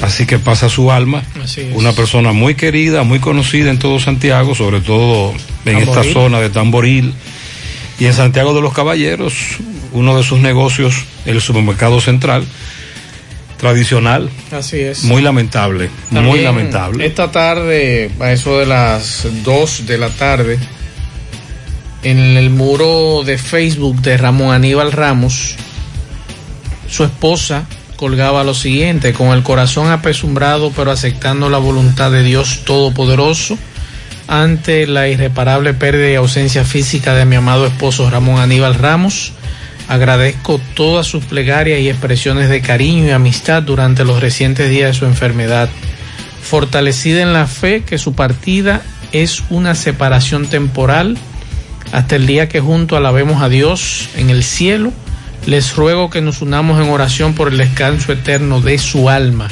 Así 0.00 0.26
que 0.26 0.38
pasa 0.38 0.68
su 0.68 0.92
alma. 0.92 1.24
Una 1.74 1.92
persona 1.92 2.32
muy 2.32 2.54
querida, 2.54 3.02
muy 3.02 3.18
conocida 3.18 3.70
en 3.70 3.80
todo 3.80 3.98
Santiago, 3.98 4.54
sobre 4.54 4.80
todo 4.80 5.34
en 5.64 5.78
esta 5.78 6.04
zona 6.04 6.38
de 6.40 6.50
Tamboril. 6.50 7.12
Y 7.98 8.06
en 8.06 8.12
Santiago 8.12 8.54
de 8.54 8.60
los 8.60 8.72
Caballeros, 8.72 9.34
uno 9.92 10.16
de 10.16 10.22
sus 10.22 10.38
negocios, 10.38 11.04
el 11.26 11.40
supermercado 11.40 12.00
central, 12.00 12.44
tradicional. 13.56 14.30
Así 14.50 14.80
es. 14.80 15.04
Muy 15.04 15.22
lamentable, 15.22 15.90
muy 16.10 16.40
lamentable. 16.40 17.06
Esta 17.06 17.30
tarde, 17.30 18.10
a 18.20 18.32
eso 18.32 18.58
de 18.58 18.66
las 18.66 19.26
2 19.44 19.86
de 19.86 19.98
la 19.98 20.08
tarde, 20.10 20.58
en 22.02 22.18
el 22.18 22.50
muro 22.50 23.22
de 23.24 23.38
Facebook 23.38 24.00
de 24.02 24.16
Ramón 24.16 24.54
Aníbal 24.54 24.92
Ramos, 24.92 25.56
su 26.88 27.04
esposa 27.04 27.66
colgaba 27.96 28.44
lo 28.44 28.54
siguiente, 28.54 29.12
con 29.12 29.28
el 29.28 29.42
corazón 29.42 29.90
apesumbrado 29.90 30.72
pero 30.74 30.90
aceptando 30.90 31.48
la 31.48 31.58
voluntad 31.58 32.10
de 32.10 32.22
Dios 32.22 32.62
Todopoderoso 32.64 33.56
ante 34.26 34.86
la 34.86 35.08
irreparable 35.08 35.74
pérdida 35.74 36.10
y 36.10 36.14
ausencia 36.14 36.64
física 36.64 37.14
de 37.14 37.24
mi 37.24 37.36
amado 37.36 37.66
esposo 37.66 38.08
Ramón 38.10 38.40
Aníbal 38.40 38.74
Ramos. 38.74 39.32
Agradezco 39.88 40.60
todas 40.74 41.06
sus 41.06 41.24
plegarias 41.24 41.80
y 41.80 41.88
expresiones 41.88 42.48
de 42.48 42.62
cariño 42.62 43.06
y 43.06 43.10
amistad 43.10 43.62
durante 43.62 44.04
los 44.04 44.20
recientes 44.20 44.70
días 44.70 44.92
de 44.92 44.98
su 44.98 45.04
enfermedad. 45.04 45.68
Fortalecida 46.42 47.22
en 47.22 47.32
la 47.32 47.46
fe 47.46 47.82
que 47.82 47.98
su 47.98 48.14
partida 48.14 48.82
es 49.12 49.42
una 49.50 49.74
separación 49.74 50.46
temporal 50.46 51.16
hasta 51.92 52.16
el 52.16 52.26
día 52.26 52.48
que 52.48 52.60
junto 52.60 52.96
alabemos 52.96 53.42
a 53.42 53.48
Dios 53.48 54.08
en 54.16 54.30
el 54.30 54.42
cielo, 54.42 54.92
les 55.46 55.76
ruego 55.76 56.10
que 56.10 56.22
nos 56.22 56.42
unamos 56.42 56.82
en 56.82 56.90
oración 56.90 57.34
por 57.34 57.48
el 57.48 57.58
descanso 57.58 58.12
eterno 58.12 58.60
de 58.60 58.78
su 58.78 59.10
alma. 59.10 59.48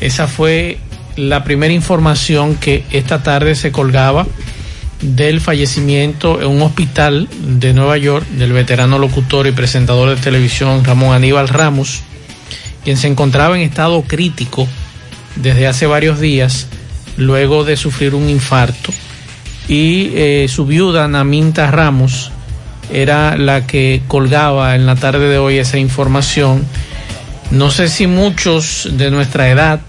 Esa 0.00 0.28
fue 0.28 0.78
la 1.16 1.44
primera 1.44 1.74
información 1.74 2.54
que 2.54 2.84
esta 2.90 3.22
tarde 3.22 3.54
se 3.54 3.72
colgaba 3.72 4.26
del 5.00 5.40
fallecimiento 5.40 6.40
en 6.40 6.48
un 6.48 6.62
hospital 6.62 7.28
de 7.40 7.72
Nueva 7.74 7.98
York 7.98 8.26
del 8.30 8.52
veterano 8.52 8.98
locutor 8.98 9.46
y 9.46 9.52
presentador 9.52 10.08
de 10.10 10.22
televisión 10.22 10.84
Ramón 10.84 11.14
Aníbal 11.14 11.48
Ramos, 11.48 12.02
quien 12.84 12.96
se 12.96 13.08
encontraba 13.08 13.56
en 13.56 13.62
estado 13.62 14.02
crítico 14.02 14.66
desde 15.36 15.66
hace 15.66 15.86
varios 15.86 16.20
días 16.20 16.68
luego 17.16 17.64
de 17.64 17.76
sufrir 17.76 18.14
un 18.14 18.28
infarto 18.28 18.92
y 19.68 20.12
eh, 20.14 20.46
su 20.48 20.66
viuda 20.66 21.08
Naminta 21.08 21.70
Ramos 21.70 22.30
era 22.92 23.36
la 23.36 23.66
que 23.66 24.02
colgaba 24.06 24.76
en 24.76 24.86
la 24.86 24.94
tarde 24.94 25.28
de 25.28 25.38
hoy 25.38 25.58
esa 25.58 25.78
información. 25.78 26.64
No 27.50 27.70
sé 27.70 27.88
si 27.88 28.06
muchos 28.06 28.88
de 28.92 29.10
nuestra 29.10 29.50
edad 29.50 29.80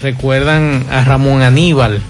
recuerdan 0.00 0.86
a 0.90 1.04
Ramón 1.04 1.42
Aníbal. 1.42 2.00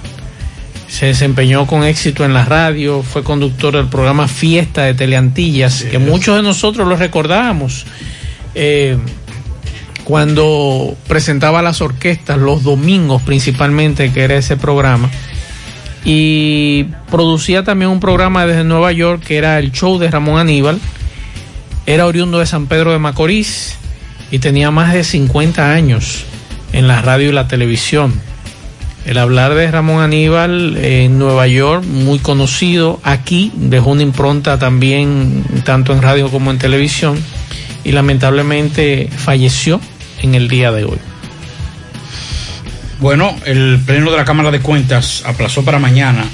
Se 0.93 1.07
desempeñó 1.07 1.67
con 1.67 1.85
éxito 1.85 2.23
en 2.23 2.35
la 2.35 2.45
radio, 2.45 3.03
fue 3.03 3.25
conductor 3.25 3.75
del 3.75 3.89
programa 3.89 4.29
Fiesta 4.29 4.83
de 4.83 4.93
Teleantillas, 4.93 5.85
que 5.85 5.99
muchos 5.99 6.37
de 6.37 6.43
nosotros 6.43 6.87
lo 6.87 6.97
recordamos. 6.97 7.87
Eh, 8.55 8.99
cuando 10.05 10.95
presentaba 11.09 11.63
las 11.63 11.81
orquestas 11.81 12.37
los 12.37 12.63
domingos 12.63 13.23
principalmente, 13.23 14.13
que 14.13 14.21
era 14.23 14.37
ese 14.37 14.59
programa. 14.59 15.09
Y 16.05 16.85
producía 17.11 17.65
también 17.65 17.91
un 17.91 17.99
programa 17.99 18.45
desde 18.45 18.63
Nueva 18.63 18.93
York 18.93 19.23
que 19.27 19.39
era 19.39 19.59
el 19.59 19.73
show 19.73 19.99
de 19.99 20.11
Ramón 20.11 20.39
Aníbal. 20.39 20.79
Era 21.87 22.05
oriundo 22.05 22.39
de 22.39 22.45
San 22.45 22.67
Pedro 22.67 22.93
de 22.93 22.99
Macorís 22.99 23.79
y 24.31 24.41
tenía 24.41 24.71
más 24.71 24.93
de 24.93 25.05
50 25.05 25.73
años 25.73 26.27
en 26.75 26.87
la 26.87 27.01
radio 27.01 27.31
y 27.31 27.33
la 27.33 27.49
televisión. 27.49 28.13
El 29.05 29.19
hablar 29.19 29.55
de 29.55 29.69
Ramón 29.71 30.03
Aníbal 30.03 30.77
en 30.77 31.19
Nueva 31.19 31.49
York, 31.49 31.85
muy 31.85 32.21
conocido, 32.21 33.01
aquí 33.03 33.51
dejó 33.57 33.91
una 33.91 34.03
impronta 34.03 34.59
también 34.59 35.45
tanto 35.65 35.93
en 35.93 36.03
radio 36.03 36.31
como 36.31 36.53
en 36.53 36.59
televisión 36.59 37.19
y 37.83 37.93
lamentablemente 37.93 39.09
falleció 39.15 39.81
en 40.23 40.37
el 40.37 40.49
día 40.49 40.71
de 40.71 40.85
hoy. 40.85 40.99
Bueno, 43.01 43.35
el 43.45 43.81
Pleno 43.85 44.13
de 44.13 44.17
la 44.17 44.25
Cámara 44.25 44.53
de 44.53 44.61
Cuentas 44.61 45.25
aplazó 45.27 45.65
para 45.65 45.81
mañana, 45.81 46.25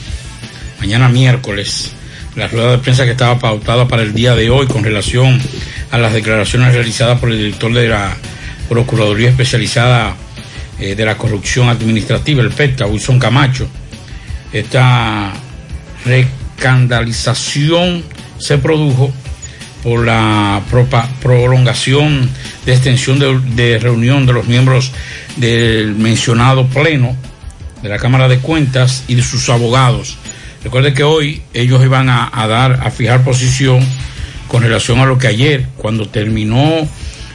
mañana 0.79 1.09
miércoles, 1.09 1.93
la 2.37 2.49
rueda 2.49 2.73
de 2.73 2.79
prensa 2.79 3.07
que 3.07 3.13
estaba 3.13 3.39
pautada 3.39 3.89
para 3.89 4.03
el 4.03 4.13
día 4.13 4.35
de 4.35 4.51
hoy 4.51 4.67
con 4.67 4.85
relación 4.85 5.41
a 5.91 5.97
las 5.97 6.13
declaraciones 6.13 6.75
realizadas 6.75 7.19
por 7.19 7.31
el 7.31 7.39
director 7.39 7.73
de 7.73 7.89
la 7.89 8.15
Procuraduría 8.69 9.31
Especializada 9.31 10.15
eh, 10.81 10.95
de 10.95 11.05
la 11.05 11.17
Corrupción 11.17 11.69
Administrativa, 11.69 12.43
el 12.43 12.51
PETA, 12.51 12.87
Wilson 12.87 13.19
Camacho. 13.19 13.69
Esta 14.53 15.33
recandalización 16.05 18.05
se 18.39 18.59
produjo 18.59 19.13
por 19.83 20.07
la 20.07 20.63
prolongación 21.23 22.29
de 22.67 22.73
extensión 22.73 23.19
de, 23.19 23.79
reunión 23.79 24.27
de 24.27 24.33
los 24.33 24.47
miembros 24.47 24.93
del 25.37 25.95
mencionado 25.95 26.67
pleno 26.67 27.17
de 27.83 27.89
la 27.89 27.99
Cámara 27.99 28.29
de 28.29 28.39
Cuentas 28.39 29.05
y 29.09 29.15
de 29.15 29.23
sus 29.23 29.49
abogados. 29.49 30.17
Recuerde 30.65 30.95
que 30.95 31.05
hoy 31.05 31.43
ellos 31.55 31.85
iban 31.85 32.09
a 32.09 32.47
dar, 32.49 32.81
a 32.85 32.91
fijar 32.91 33.23
posición 33.23 33.87
con 34.49 34.63
relación 34.63 34.99
a 34.99 35.07
lo 35.07 35.19
que 35.19 35.29
ayer, 35.29 35.69
cuando 35.77 36.09
terminó 36.09 36.89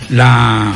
la, 0.09 0.73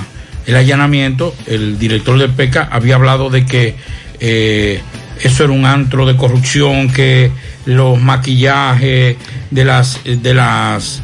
el 0.48 0.56
allanamiento, 0.56 1.36
el 1.46 1.78
director 1.78 2.18
del 2.18 2.32
PECA 2.32 2.70
había 2.72 2.96
hablado 2.96 3.30
de 3.30 3.46
que 3.46 3.76
eh, 4.22 4.82
eso 5.22 5.44
era 5.44 5.52
un 5.52 5.66
antro 5.66 6.06
de 6.06 6.16
corrupción, 6.16 6.90
que 6.90 7.32
los 7.66 8.02
maquillajes 8.02 9.18
de 9.52 9.66
las, 9.66 10.00
de 10.06 10.34
las, 10.34 11.02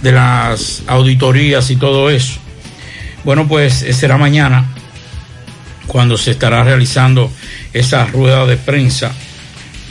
de 0.00 0.12
las 0.12 0.84
auditorías 0.86 1.70
y 1.70 1.76
todo 1.76 2.08
eso. 2.08 2.38
Bueno, 3.24 3.48
pues 3.48 3.82
eh, 3.82 3.92
será 3.92 4.16
mañana 4.16 4.64
cuando 5.88 6.16
se 6.16 6.30
estará 6.30 6.62
realizando 6.62 7.32
esa 7.72 8.06
rueda 8.06 8.46
de 8.46 8.56
prensa 8.56 9.12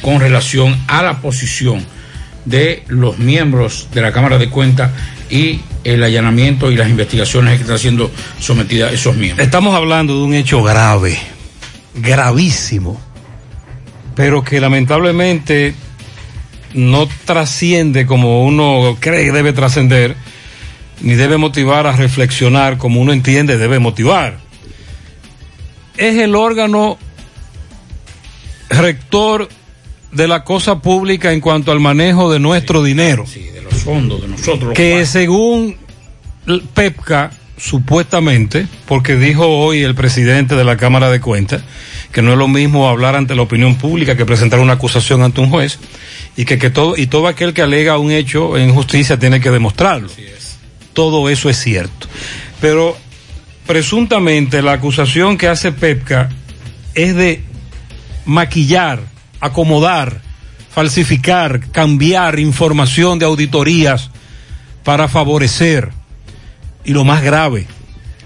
con 0.02 0.22
relación 0.22 0.80
a 0.88 1.04
la 1.04 1.20
posición 1.20 1.86
de 2.46 2.84
los 2.88 3.20
miembros 3.20 3.89
de 3.94 4.02
la 4.02 4.13
Cámara 4.13 4.38
de 4.38 4.50
Cuentas 4.50 4.92
y 5.30 5.60
el 5.84 6.04
allanamiento 6.04 6.72
y 6.72 6.76
las 6.76 6.89
investigaciones 6.89 7.56
que 7.56 7.62
están 7.62 7.80
siendo 7.80 8.12
sometidas 8.39 8.91
a 8.91 8.93
esos 8.93 9.15
miembros. 9.15 9.46
Estamos 9.46 9.76
hablando 9.76 10.15
de 10.17 10.24
un 10.24 10.34
hecho 10.34 10.63
grave, 10.63 11.17
gravísimo, 11.96 13.00
pero 14.15 14.43
que 14.43 14.60
lamentablemente 14.60 15.76
no 16.74 17.08
trasciende 17.26 18.06
como 18.06 18.46
uno 18.46 18.98
cree 19.00 19.26
que 19.26 19.32
debe 19.32 19.54
trascender, 19.54 20.15
ni 21.02 21.13
debe 21.15 21.38
motivar 21.38 21.88
a 21.88 21.91
reflexionar 21.93 22.78
como 22.78 23.02
uno 23.02 23.13
entiende 23.13 23.58
debe 23.58 23.80
motivar. 23.80 24.38
Es 25.98 26.17
el 26.17 26.36
órgano 26.36 26.98
rector 28.69 29.50
de 30.12 30.28
la 30.28 30.43
cosa 30.43 30.80
pública 30.80 31.34
en 31.34 31.41
cuanto 31.41 31.72
al 31.72 31.80
manejo 31.80 32.32
de 32.32 32.39
nuestro 32.39 32.84
dinero. 32.84 33.26
de 33.26 33.62
los 33.62 33.73
fondos 33.84 34.22
de 34.22 34.28
nosotros. 34.28 34.74
que 34.74 35.06
según 35.06 35.76
PEPCA 36.74 37.32
supuestamente, 37.58 38.67
porque 38.88 39.15
dijo 39.15 39.48
hoy 39.48 39.84
el 39.84 39.96
presidente 39.96 40.56
de 40.56 40.63
la 40.63 40.78
Cámara 40.78 41.10
de 41.10 41.22
Cuentas 41.22 41.62
que 42.12 42.22
no 42.22 42.32
es 42.32 42.38
lo 42.38 42.48
mismo 42.48 42.88
hablar 42.88 43.15
ante 43.15 43.36
la 43.36 43.41
opinión 43.41 43.76
pública 43.76 44.15
que 44.15 44.26
presentar 44.26 44.60
una 44.60 44.74
acusación 44.74 45.24
ante 45.24 45.41
un 45.41 45.50
juez 45.50 45.80
y 46.38 46.46
que, 46.46 46.60
que 46.60 46.69
todo 46.69 46.96
y 46.96 47.08
todo 47.08 47.28
aquel 47.28 47.54
que 47.54 47.63
alega 47.63 47.98
un 47.98 48.12
hecho 48.12 48.58
en 48.58 48.74
justicia 48.74 49.17
tiene 49.17 49.41
que 49.41 49.50
demostrarlo. 49.50 50.10
Todo 50.93 51.28
eso 51.28 51.50
es 51.50 51.58
cierto. 51.58 52.08
Pero 52.62 52.96
presuntamente 53.65 54.62
la 54.62 54.74
acusación 54.74 55.38
que 55.38 55.48
hace 55.48 55.72
Pepca 55.72 56.30
es 56.93 57.15
de 57.15 57.43
maquillar, 58.26 59.00
acomodar, 59.39 60.22
falsificar, 60.74 61.70
cambiar 61.72 62.40
información 62.40 63.20
de 63.20 63.26
auditorías 63.26 64.10
para 64.84 65.08
favorecer. 65.08 65.92
Y 66.84 66.94
lo 66.94 67.04
más 67.04 67.24
grave, 67.24 67.68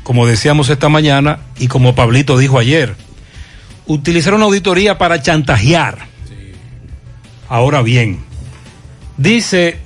como 0.03 0.25
decíamos 0.25 0.69
esta 0.69 0.89
mañana 0.89 1.39
y 1.59 1.67
como 1.67 1.93
Pablito 1.93 2.37
dijo 2.37 2.57
ayer, 2.57 2.95
utilizar 3.85 4.33
una 4.33 4.45
auditoría 4.45 4.97
para 4.97 5.21
chantajear. 5.21 6.07
Ahora 7.49 7.81
bien, 7.81 8.19
dice 9.17 9.77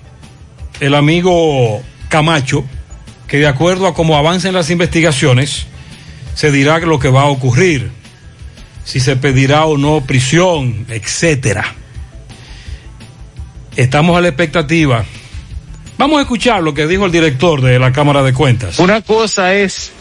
el 0.79 0.95
amigo 0.95 1.81
Camacho 2.09 2.63
que 3.27 3.37
de 3.37 3.47
acuerdo 3.47 3.87
a 3.87 3.93
cómo 3.93 4.17
avancen 4.17 4.53
las 4.53 4.69
investigaciones, 4.69 5.65
se 6.35 6.51
dirá 6.51 6.79
lo 6.79 6.99
que 6.99 7.09
va 7.09 7.21
a 7.21 7.29
ocurrir, 7.29 7.91
si 8.83 8.99
se 8.99 9.15
pedirá 9.15 9.65
o 9.65 9.77
no 9.77 10.01
prisión, 10.01 10.85
etcétera. 10.89 11.75
Estamos 13.75 14.17
a 14.17 14.21
la 14.21 14.27
expectativa. 14.27 15.05
Vamos 15.97 16.19
a 16.19 16.21
escuchar 16.21 16.61
lo 16.61 16.73
que 16.73 16.87
dijo 16.87 17.05
el 17.05 17.11
director 17.11 17.61
de 17.61 17.79
la 17.79 17.91
Cámara 17.91 18.23
de 18.23 18.33
Cuentas. 18.33 18.79
Una 18.79 19.01
cosa 19.01 19.53
es 19.53 19.91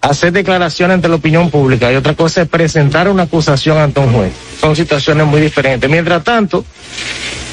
hacer 0.00 0.32
declaraciones 0.32 0.96
ante 0.96 1.08
la 1.08 1.16
opinión 1.16 1.50
pública 1.50 1.90
y 1.92 1.96
otra 1.96 2.14
cosa 2.14 2.42
es 2.42 2.48
presentar 2.48 3.08
una 3.08 3.24
acusación 3.24 3.78
ante 3.78 4.00
un 4.00 4.12
juez. 4.12 4.32
Son 4.60 4.76
situaciones 4.76 5.26
muy 5.26 5.40
diferentes. 5.40 5.88
Mientras 5.88 6.22
tanto, 6.22 6.64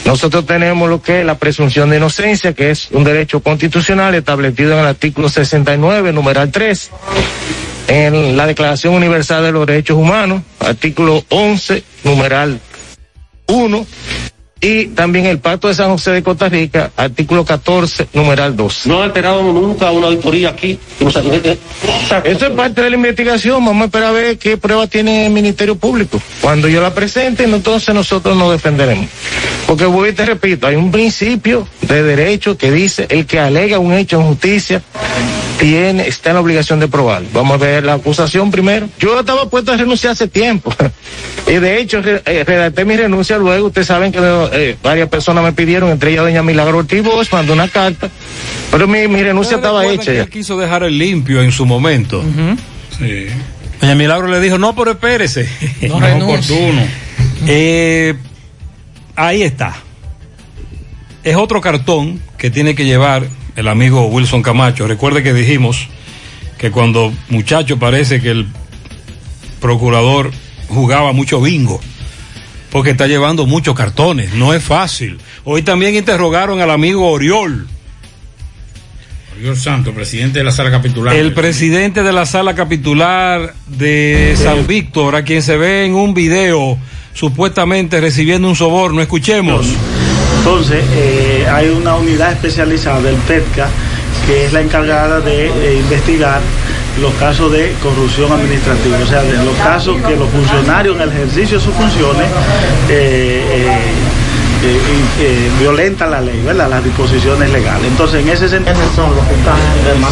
nosotros 0.05 0.45
tenemos 0.45 0.89
lo 0.89 1.01
que 1.01 1.21
es 1.21 1.25
la 1.25 1.37
presunción 1.37 1.89
de 1.89 1.97
inocencia, 1.97 2.53
que 2.53 2.71
es 2.71 2.89
un 2.91 3.03
derecho 3.03 3.39
constitucional 3.39 4.13
establecido 4.15 4.73
en 4.73 4.79
el 4.79 4.85
artículo 4.87 5.29
69, 5.29 6.11
numeral 6.11 6.51
3, 6.51 6.91
en 7.87 8.35
la 8.35 8.45
Declaración 8.45 8.93
Universal 8.93 9.43
de 9.43 9.51
los 9.51 9.65
Derechos 9.65 9.97
Humanos, 9.97 10.41
artículo 10.59 11.23
11, 11.29 11.83
numeral 12.03 12.59
1, 13.47 13.87
y 14.63 14.85
también 14.87 15.25
el 15.25 15.39
Pacto 15.39 15.67
de 15.67 15.73
San 15.73 15.89
José 15.89 16.11
de 16.11 16.23
Costa 16.23 16.47
Rica, 16.47 16.91
artículo 16.95 17.43
14, 17.43 18.07
numeral 18.13 18.55
2. 18.55 18.85
No 18.85 19.03
ha 19.03 19.07
esperado 19.07 19.43
nunca 19.43 19.91
una 19.91 20.07
auditoría 20.07 20.49
aquí. 20.49 20.79
Eso 21.01 22.47
es 22.47 22.51
parte 22.51 22.81
de 22.81 22.89
la 22.89 22.95
investigación. 22.95 23.65
Vamos 23.65 23.81
a 23.81 23.85
esperar 23.87 24.07
a 24.07 24.11
ver 24.13 24.37
qué 24.37 24.55
prueba 24.55 24.87
tiene 24.87 25.25
el 25.25 25.33
Ministerio 25.33 25.75
Público. 25.75 26.21
Cuando 26.39 26.69
yo 26.69 26.81
la 26.81 26.93
presente, 26.93 27.43
entonces 27.43 27.93
nosotros 27.93 28.37
nos 28.37 28.53
defenderemos. 28.53 29.07
Porque 29.67 29.85
voy 29.85 30.09
y 30.09 30.13
te 30.13 30.25
repito, 30.25 30.65
hay 30.65 30.77
un 30.77 30.91
principio 30.91 31.67
de 31.81 32.01
derecho 32.01 32.57
que 32.57 32.71
dice 32.71 33.05
el 33.09 33.25
que 33.25 33.41
alega 33.41 33.79
un 33.79 33.91
hecho 33.91 34.21
en 34.21 34.27
justicia 34.27 34.81
tiene, 35.63 36.07
está 36.07 36.29
en 36.29 36.35
la 36.35 36.41
obligación 36.41 36.79
de 36.79 36.87
probar. 36.87 37.23
Vamos 37.31 37.53
a 37.53 37.57
ver 37.57 37.85
la 37.85 37.93
acusación 37.93 38.51
primero. 38.51 38.89
Yo 38.99 39.19
estaba 39.19 39.49
puesto 39.49 39.71
a 39.71 39.77
renunciar 39.77 40.13
hace 40.13 40.27
tiempo. 40.27 40.73
y 41.47 41.53
de 41.53 41.79
hecho, 41.79 42.01
eh, 42.03 42.43
redacté 42.45 42.85
mi 42.85 42.97
renuncia 42.97 43.37
luego. 43.37 43.67
Ustedes 43.67 43.87
saben 43.87 44.11
que 44.11 44.19
eh, 44.53 44.77
varias 44.81 45.09
personas 45.09 45.43
me 45.43 45.53
pidieron, 45.53 45.89
entre 45.89 46.11
ellas 46.11 46.23
doña 46.23 46.43
Milagro 46.43 46.79
Ortiz 46.79 47.03
Bosch, 47.03 47.31
mandó 47.31 47.53
una 47.53 47.67
carta. 47.67 48.09
Pero 48.71 48.87
mi, 48.87 49.07
mi 49.07 49.21
renuncia 49.21 49.57
estaba 49.57 49.85
hecha. 49.87 50.11
Que 50.11 50.17
ya. 50.17 50.23
él 50.23 50.29
quiso 50.29 50.57
dejar 50.57 50.83
el 50.83 50.97
limpio 50.97 51.41
en 51.41 51.51
su 51.51 51.65
momento. 51.65 52.23
Sí. 52.97 53.27
Doña 53.81 53.95
Milagro 53.95 54.27
le 54.27 54.39
dijo, 54.39 54.57
no, 54.57 54.75
pero 54.75 54.91
espérese. 54.91 55.47
No 55.81 55.99
No 55.99 56.07
es 56.07 56.23
oportuno. 56.23 56.81
Eh, 57.47 58.15
ahí 59.15 59.43
está. 59.43 59.75
Es 61.23 61.35
otro 61.35 61.61
cartón 61.61 62.21
que 62.37 62.49
tiene 62.49 62.75
que 62.75 62.85
llevar 62.85 63.27
el 63.55 63.67
amigo 63.67 64.07
Wilson 64.07 64.41
Camacho. 64.41 64.87
Recuerde 64.87 65.23
que 65.23 65.33
dijimos 65.33 65.87
que 66.57 66.71
cuando 66.71 67.13
muchacho 67.29 67.77
parece 67.79 68.21
que 68.21 68.31
el 68.31 68.47
procurador 69.59 70.31
jugaba 70.67 71.13
mucho 71.13 71.41
bingo, 71.41 71.79
porque 72.73 72.89
está 72.89 73.05
llevando 73.05 73.45
muchos 73.45 73.75
cartones, 73.75 74.33
no 74.33 74.51
es 74.51 74.63
fácil. 74.63 75.19
Hoy 75.43 75.61
también 75.61 75.93
interrogaron 75.93 76.59
al 76.59 76.71
amigo 76.71 77.07
Oriol. 77.07 77.67
Oriol 79.37 79.55
Santo, 79.55 79.93
presidente 79.93 80.39
de 80.39 80.43
la 80.43 80.51
sala 80.51 80.71
capitular. 80.71 81.15
El 81.15 81.33
presidente 81.33 82.01
de 82.01 82.11
la 82.11 82.25
sala 82.25 82.55
capitular 82.55 83.53
de 83.67 84.35
San 84.41 84.65
Víctor, 84.65 85.15
a 85.15 85.23
quien 85.23 85.43
se 85.43 85.55
ve 85.55 85.85
en 85.85 85.93
un 85.93 86.15
video 86.15 86.79
supuestamente 87.13 88.01
recibiendo 88.01 88.49
un 88.49 88.55
soborno. 88.55 89.03
Escuchemos. 89.03 89.67
Entonces, 90.39 90.83
eh, 90.95 91.45
hay 91.47 91.69
una 91.69 91.95
unidad 91.95 92.31
especializada 92.31 93.01
del 93.01 93.17
PETCA 93.17 93.69
que 94.25 94.45
es 94.45 94.53
la 94.53 94.61
encargada 94.61 95.19
de 95.19 95.45
eh, 95.45 95.79
investigar 95.79 96.41
los 97.01 97.13
casos 97.15 97.51
de 97.51 97.73
corrupción 97.81 98.31
administrativa, 98.31 98.97
o 99.03 99.07
sea, 99.07 99.21
de 99.23 99.33
los 99.43 99.55
casos 99.57 99.95
que 100.07 100.15
los 100.15 100.29
funcionarios 100.29 100.95
en 100.95 101.01
el 101.01 101.09
ejercicio 101.09 101.57
de 101.57 101.63
sus 101.63 101.73
funciones 101.73 102.27
eh, 102.89 103.43
eh, 103.51 103.67
eh, 104.65 104.79
eh, 105.19 105.49
violentan 105.59 106.11
la 106.11 106.21
ley, 106.21 106.41
¿verdad? 106.45 106.69
Las 106.69 106.83
disposiciones 106.83 107.49
legales. 107.51 107.83
Entonces, 107.85 108.21
en 108.21 108.29
ese 108.29 108.47
sentido, 108.47 108.77
son 108.95 109.09
los 109.13 109.25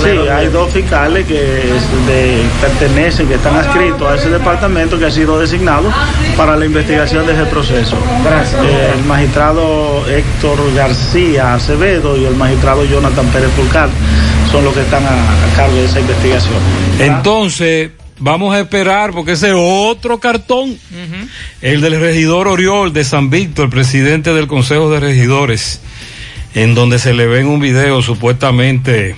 Sí, 0.03 0.27
hay 0.29 0.47
dos 0.47 0.69
fiscales 0.73 1.25
que 1.25 1.35
de- 1.35 2.41
pertenecen, 2.59 3.27
que 3.27 3.35
están 3.35 3.55
adscritos 3.55 4.01
a 4.11 4.15
ese 4.15 4.29
departamento 4.29 4.99
que 4.99 5.05
ha 5.05 5.11
sido 5.11 5.39
designado 5.39 5.89
para 6.35 6.57
la 6.57 6.65
investigación 6.65 7.25
de 7.27 7.33
ese 7.33 7.45
proceso. 7.45 7.95
Eh, 7.95 8.91
el 8.97 9.05
magistrado 9.05 10.03
Héctor 10.09 10.57
García 10.75 11.53
Acevedo 11.53 12.17
y 12.17 12.25
el 12.25 12.35
magistrado 12.35 12.83
Jonathan 12.83 13.25
Pérez 13.27 13.51
Fulcar 13.55 13.87
son 14.51 14.63
los 14.65 14.73
que 14.73 14.81
están 14.81 15.03
a, 15.05 15.09
a 15.45 15.55
cargo 15.55 15.75
de 15.75 15.85
esa 15.85 15.99
investigación. 15.99 16.55
Entonces, 16.99 17.91
vamos 18.19 18.53
a 18.53 18.59
esperar 18.59 19.11
porque 19.11 19.33
ese 19.33 19.51
otro 19.53 20.19
cartón, 20.19 20.77
el 21.61 21.81
del 21.81 21.99
regidor 21.99 22.47
Oriol 22.47 22.93
de 22.93 23.03
San 23.03 23.29
Víctor, 23.29 23.69
presidente 23.69 24.33
del 24.33 24.47
Consejo 24.47 24.91
de 24.91 24.99
Regidores, 24.99 25.81
en 26.53 26.75
donde 26.75 26.99
se 26.99 27.13
le 27.13 27.27
ve 27.27 27.39
en 27.41 27.47
un 27.47 27.59
video 27.61 28.01
supuestamente 28.01 29.15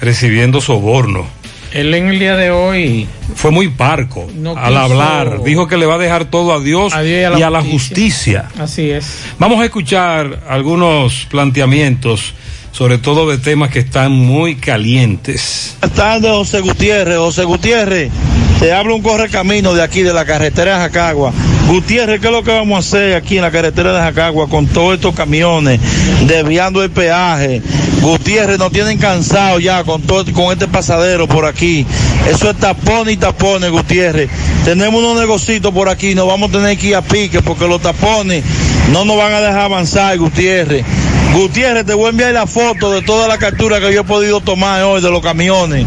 recibiendo 0.00 0.60
soborno. 0.60 1.26
Él 1.72 1.92
en 1.94 2.08
el 2.08 2.18
día 2.18 2.36
de 2.36 2.50
hoy 2.50 3.06
Fue 3.34 3.50
muy 3.50 3.68
parco 3.68 4.26
No 4.34 4.56
al 4.56 4.68
quiso- 4.72 4.78
hablar. 4.78 5.42
Dijo 5.42 5.66
que 5.68 5.76
le 5.76 5.84
va 5.84 5.96
a 5.96 5.98
dejar 5.98 6.26
todo 6.26 6.54
a 6.54 6.60
Dios 6.60 6.94
A 6.94 7.02
Dios 7.02 7.38
y 7.38 7.42
a 7.42 7.50
la 7.50 7.60
justicia. 7.62 8.48
Así 8.58 8.88
es. 8.90 9.18
Vamos 9.38 9.60
a 9.60 9.64
escuchar 9.64 10.44
algunos 10.48 11.26
planteamientos, 11.28 12.32
sobre 12.76 12.98
todo 12.98 13.30
de 13.30 13.38
temas 13.38 13.70
que 13.70 13.78
están 13.78 14.12
muy 14.12 14.56
calientes. 14.56 15.76
Buenas 15.80 15.96
tardes, 15.96 16.30
José 16.30 16.60
Gutiérrez. 16.60 17.16
José 17.16 17.44
Gutiérrez, 17.44 18.10
te 18.60 18.70
habla 18.70 18.92
un 18.92 19.00
correcamino 19.00 19.72
de 19.72 19.82
aquí, 19.82 20.02
de 20.02 20.12
la 20.12 20.26
carretera 20.26 20.74
de 20.74 20.80
Jacagua. 20.82 21.32
Gutiérrez, 21.68 22.20
¿qué 22.20 22.26
es 22.26 22.32
lo 22.34 22.42
que 22.42 22.50
vamos 22.50 22.76
a 22.76 22.80
hacer 22.80 23.14
aquí 23.14 23.36
en 23.36 23.42
la 23.44 23.50
carretera 23.50 23.94
de 23.94 24.00
Jacagua 24.00 24.46
con 24.50 24.66
todos 24.66 24.96
estos 24.96 25.14
camiones, 25.14 25.80
desviando 26.26 26.82
el 26.82 26.90
peaje? 26.90 27.62
Gutiérrez, 28.02 28.58
nos 28.58 28.70
tienen 28.70 28.98
cansados 28.98 29.62
ya 29.62 29.82
con 29.82 30.02
todo, 30.02 30.30
con 30.34 30.52
este 30.52 30.68
pasadero 30.68 31.26
por 31.26 31.46
aquí. 31.46 31.86
Eso 32.28 32.50
es 32.50 32.56
tapón 32.58 33.08
y 33.08 33.16
tapones, 33.16 33.70
Gutiérrez. 33.70 34.28
Tenemos 34.66 35.02
unos 35.02 35.18
negocios 35.18 35.62
por 35.72 35.88
aquí, 35.88 36.14
nos 36.14 36.26
vamos 36.26 36.50
a 36.50 36.52
tener 36.52 36.76
que 36.76 36.88
ir 36.88 36.96
a 36.96 37.00
pique 37.00 37.40
porque 37.40 37.66
los 37.66 37.80
tapones 37.80 38.44
no 38.92 39.06
nos 39.06 39.16
van 39.16 39.32
a 39.32 39.40
dejar 39.40 39.60
avanzar, 39.60 40.18
Gutiérrez. 40.18 40.84
Gutiérrez, 41.36 41.84
te 41.84 41.92
voy 41.92 42.06
a 42.06 42.08
enviar 42.08 42.32
la 42.32 42.46
foto 42.46 42.90
de 42.90 43.02
toda 43.02 43.28
la 43.28 43.36
captura 43.36 43.78
que 43.78 43.92
yo 43.92 44.00
he 44.00 44.04
podido 44.04 44.40
tomar 44.40 44.82
hoy 44.84 45.02
de 45.02 45.10
los 45.10 45.20
camiones. 45.20 45.86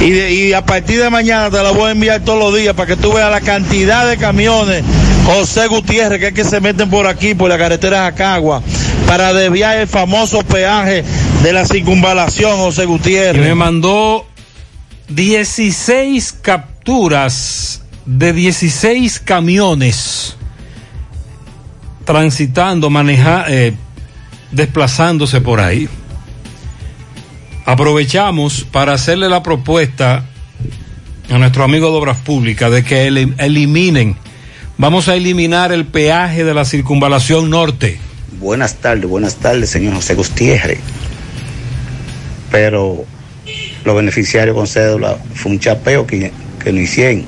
Y, 0.00 0.52
a 0.52 0.64
partir 0.64 1.02
de 1.02 1.10
mañana 1.10 1.50
te 1.50 1.60
la 1.60 1.72
voy 1.72 1.88
a 1.88 1.90
enviar 1.90 2.20
todos 2.20 2.38
los 2.38 2.56
días 2.56 2.74
para 2.74 2.86
que 2.86 2.96
tú 2.96 3.12
veas 3.12 3.28
la 3.28 3.40
cantidad 3.40 4.08
de 4.08 4.16
camiones, 4.16 4.84
José 5.26 5.66
Gutiérrez, 5.66 6.20
que 6.20 6.28
es 6.28 6.32
que 6.32 6.44
se 6.44 6.60
meten 6.60 6.88
por 6.88 7.08
aquí, 7.08 7.34
por 7.34 7.48
la 7.48 7.58
carretera 7.58 8.02
Jacagua, 8.02 8.62
para 9.08 9.32
desviar 9.32 9.78
el 9.78 9.88
famoso 9.88 10.44
peaje 10.44 11.02
de 11.42 11.52
la 11.52 11.66
circunvalación, 11.66 12.58
José 12.58 12.84
Gutiérrez. 12.84 13.42
me 13.42 13.56
mandó 13.56 14.26
16 15.08 16.36
capturas 16.40 17.82
de 18.06 18.32
16 18.32 19.18
camiones 19.18 20.36
transitando, 22.04 22.88
maneja, 22.88 23.44
eh, 23.48 23.74
desplazándose 24.52 25.40
por 25.40 25.60
ahí. 25.60 25.88
Aprovechamos 27.64 28.64
para 28.70 28.94
hacerle 28.94 29.28
la 29.28 29.42
propuesta 29.42 30.24
a 31.30 31.38
nuestro 31.38 31.64
amigo 31.64 31.90
de 31.90 31.96
Obras 31.98 32.16
Públicas 32.18 32.70
de 32.70 32.82
que 32.82 33.06
elim- 33.08 33.34
eliminen, 33.38 34.16
vamos 34.78 35.08
a 35.08 35.16
eliminar 35.16 35.72
el 35.72 35.84
peaje 35.84 36.44
de 36.44 36.54
la 36.54 36.64
circunvalación 36.64 37.50
norte. 37.50 38.00
Buenas 38.40 38.76
tardes, 38.76 39.04
buenas 39.06 39.34
tardes, 39.36 39.68
señor 39.68 39.94
José 39.96 40.14
Gutiérrez. 40.14 40.78
Pero 42.50 43.04
los 43.84 43.96
beneficiarios 43.96 44.56
con 44.56 44.66
cédula 44.66 45.18
fue 45.34 45.52
un 45.52 45.58
chapeo 45.60 46.06
que, 46.06 46.32
que 46.62 46.72
no 46.72 46.80
hicieron. 46.80 47.26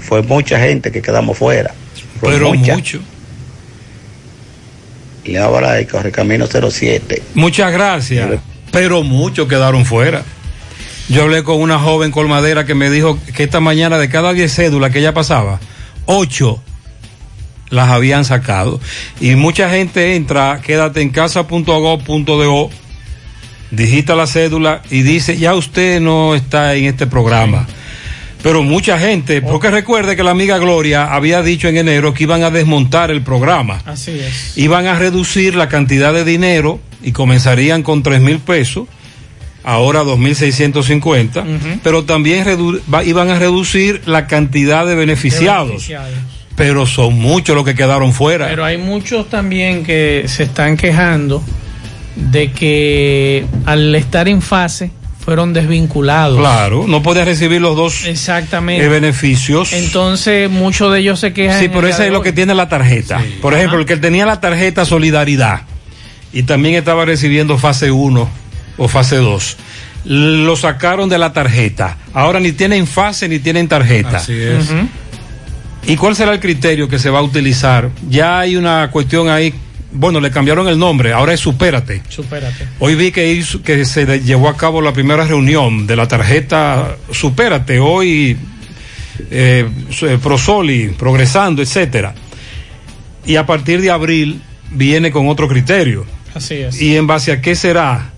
Fue 0.00 0.22
mucha 0.22 0.58
gente 0.58 0.90
que 0.90 1.02
quedamos 1.02 1.36
fuera. 1.36 1.74
Fue 2.20 2.32
Pero 2.32 2.54
mucha. 2.54 2.74
mucho. 2.76 3.00
Y 5.24 5.36
ahora 5.36 5.72
hay 5.72 5.86
Correcamino 5.86 6.46
07. 6.46 7.22
Muchas 7.34 7.72
gracias. 7.72 8.40
Pero 8.70 9.02
muchos 9.02 9.48
quedaron 9.48 9.84
fuera. 9.84 10.24
Yo 11.08 11.22
hablé 11.22 11.42
con 11.44 11.60
una 11.60 11.78
joven 11.78 12.10
colmadera 12.10 12.64
que 12.64 12.74
me 12.74 12.90
dijo 12.90 13.18
que 13.34 13.44
esta 13.44 13.60
mañana 13.60 13.98
de 13.98 14.08
cada 14.08 14.32
10 14.32 14.52
cédulas 14.52 14.90
que 14.90 15.00
ella 15.00 15.14
pasaba, 15.14 15.60
8 16.06 16.62
las 17.70 17.88
habían 17.90 18.24
sacado. 18.24 18.80
Y 19.20 19.34
mucha 19.34 19.68
gente 19.70 20.16
entra, 20.16 20.60
quédate 20.64 21.02
en 21.02 21.10
casa.gov.do, 21.10 22.70
digita 23.70 24.14
la 24.14 24.26
cédula 24.26 24.82
y 24.90 25.02
dice, 25.02 25.36
ya 25.36 25.54
usted 25.54 26.00
no 26.00 26.34
está 26.34 26.74
en 26.74 26.84
este 26.84 27.06
programa. 27.06 27.66
Pero 28.44 28.62
mucha 28.62 28.98
gente, 28.98 29.40
porque 29.42 29.70
recuerde 29.70 30.14
que 30.14 30.22
la 30.22 30.30
amiga 30.30 30.58
Gloria 30.58 31.12
había 31.12 31.42
dicho 31.42 31.66
en 31.66 31.78
enero 31.78 32.14
que 32.14 32.22
iban 32.22 32.44
a 32.44 32.50
desmontar 32.50 33.10
el 33.10 33.22
programa 33.22 33.80
Así 33.86 34.12
es. 34.20 34.56
iban 34.56 34.86
a 34.86 34.96
reducir 34.96 35.56
la 35.56 35.68
cantidad 35.68 36.12
de 36.12 36.24
dinero 36.24 36.78
y 37.02 37.10
comenzarían 37.12 37.82
con 37.82 38.02
tres 38.02 38.20
mil 38.20 38.38
pesos, 38.40 38.86
ahora 39.64 40.02
2.650, 40.04 41.44
pero 41.82 42.04
también 42.04 42.44
redu- 42.44 42.80
va- 42.92 43.02
iban 43.04 43.30
a 43.30 43.38
reducir 43.38 44.02
la 44.06 44.26
cantidad 44.26 44.86
de 44.86 44.94
beneficiados, 44.94 45.68
Beneficiados. 45.68 46.10
pero 46.56 46.86
son 46.86 47.14
muchos 47.18 47.56
los 47.56 47.64
que 47.64 47.74
quedaron 47.74 48.12
fuera. 48.12 48.46
Pero 48.48 48.64
hay 48.64 48.76
muchos 48.78 49.28
también 49.30 49.84
que 49.84 50.24
se 50.28 50.44
están 50.44 50.76
quejando 50.76 51.42
de 52.16 52.52
que 52.52 53.44
al 53.66 53.94
estar 53.94 54.28
en 54.28 54.40
fase 54.42 54.90
fueron 55.24 55.52
desvinculados. 55.54 56.38
Claro, 56.38 56.84
no 56.86 57.02
podía 57.02 57.24
recibir 57.24 57.60
los 57.60 57.76
dos 57.76 58.04
Exactamente. 58.04 58.84
eh, 58.84 58.88
beneficios. 58.88 59.72
Entonces 59.72 60.50
muchos 60.50 60.92
de 60.92 61.00
ellos 61.00 61.18
se 61.20 61.32
quejan. 61.32 61.58
Sí, 61.60 61.68
pero 61.68 61.86
día 61.86 61.96
es 62.04 62.12
lo 62.12 62.20
que 62.22 62.32
tiene 62.32 62.54
la 62.54 62.68
tarjeta. 62.68 63.22
Por 63.40 63.54
ejemplo, 63.54 63.78
el 63.78 63.86
que 63.86 63.96
tenía 63.96 64.26
la 64.26 64.40
tarjeta 64.40 64.84
Solidaridad 64.84 65.62
y 66.32 66.42
también 66.42 66.74
estaba 66.74 67.04
recibiendo 67.04 67.56
fase 67.58 67.90
1 67.90 68.28
o 68.76 68.88
fase 68.88 69.16
2, 69.16 69.56
lo 70.04 70.56
sacaron 70.56 71.08
de 71.08 71.16
la 71.16 71.32
tarjeta. 71.32 71.96
Ahora 72.12 72.40
ni 72.40 72.52
tienen 72.52 72.86
fase 72.86 73.28
ni 73.28 73.38
tienen 73.38 73.68
tarjeta. 73.68 74.18
Así 74.18 74.34
es. 74.34 74.66
¿Y 75.86 75.96
cuál 75.96 76.16
será 76.16 76.32
el 76.32 76.40
criterio 76.40 76.88
que 76.88 76.98
se 76.98 77.08
va 77.10 77.20
a 77.20 77.22
utilizar? 77.22 77.90
Ya 78.08 78.40
hay 78.40 78.56
una 78.56 78.90
cuestión 78.90 79.28
ahí, 79.28 79.54
bueno, 79.94 80.20
le 80.20 80.30
cambiaron 80.30 80.68
el 80.68 80.78
nombre, 80.78 81.12
ahora 81.12 81.32
es 81.32 81.40
Supérate. 81.40 82.02
Supérate. 82.08 82.66
Hoy 82.80 82.94
vi 82.96 83.10
que, 83.12 83.32
hizo- 83.32 83.62
que 83.62 83.84
se 83.84 84.20
llevó 84.20 84.48
a 84.48 84.56
cabo 84.56 84.80
la 84.82 84.92
primera 84.92 85.24
reunión 85.24 85.86
de 85.86 85.96
la 85.96 86.06
tarjeta 86.08 86.96
Supérate, 87.10 87.78
hoy 87.78 88.36
eh, 89.30 89.66
eh, 90.02 90.18
Prosoli, 90.22 90.88
Progresando, 90.98 91.62
etcétera. 91.62 92.14
Y 93.26 93.36
a 93.36 93.46
partir 93.46 93.80
de 93.80 93.90
abril 93.90 94.42
viene 94.70 95.10
con 95.10 95.28
otro 95.28 95.48
criterio. 95.48 96.04
Así 96.34 96.54
es. 96.56 96.80
¿Y 96.82 96.96
en 96.96 97.06
base 97.06 97.32
a 97.32 97.40
qué 97.40 97.54
será? 97.54 98.10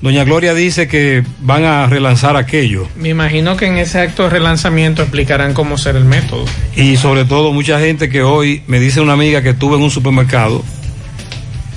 Doña 0.00 0.24
Gloria 0.24 0.54
dice 0.54 0.88
que 0.88 1.22
van 1.42 1.64
a 1.64 1.86
relanzar 1.86 2.34
aquello. 2.36 2.88
Me 2.96 3.10
imagino 3.10 3.58
que 3.58 3.66
en 3.66 3.76
ese 3.76 4.00
acto 4.00 4.22
de 4.22 4.30
relanzamiento 4.30 5.02
explicarán 5.02 5.52
cómo 5.52 5.76
será 5.76 5.98
el 5.98 6.06
método. 6.06 6.46
Y 6.74 6.96
sobre 6.96 7.26
todo 7.26 7.52
mucha 7.52 7.78
gente 7.78 8.08
que 8.08 8.22
hoy 8.22 8.62
me 8.66 8.80
dice 8.80 9.02
una 9.02 9.12
amiga 9.12 9.42
que 9.42 9.50
estuvo 9.50 9.76
en 9.76 9.82
un 9.82 9.90
supermercado 9.90 10.64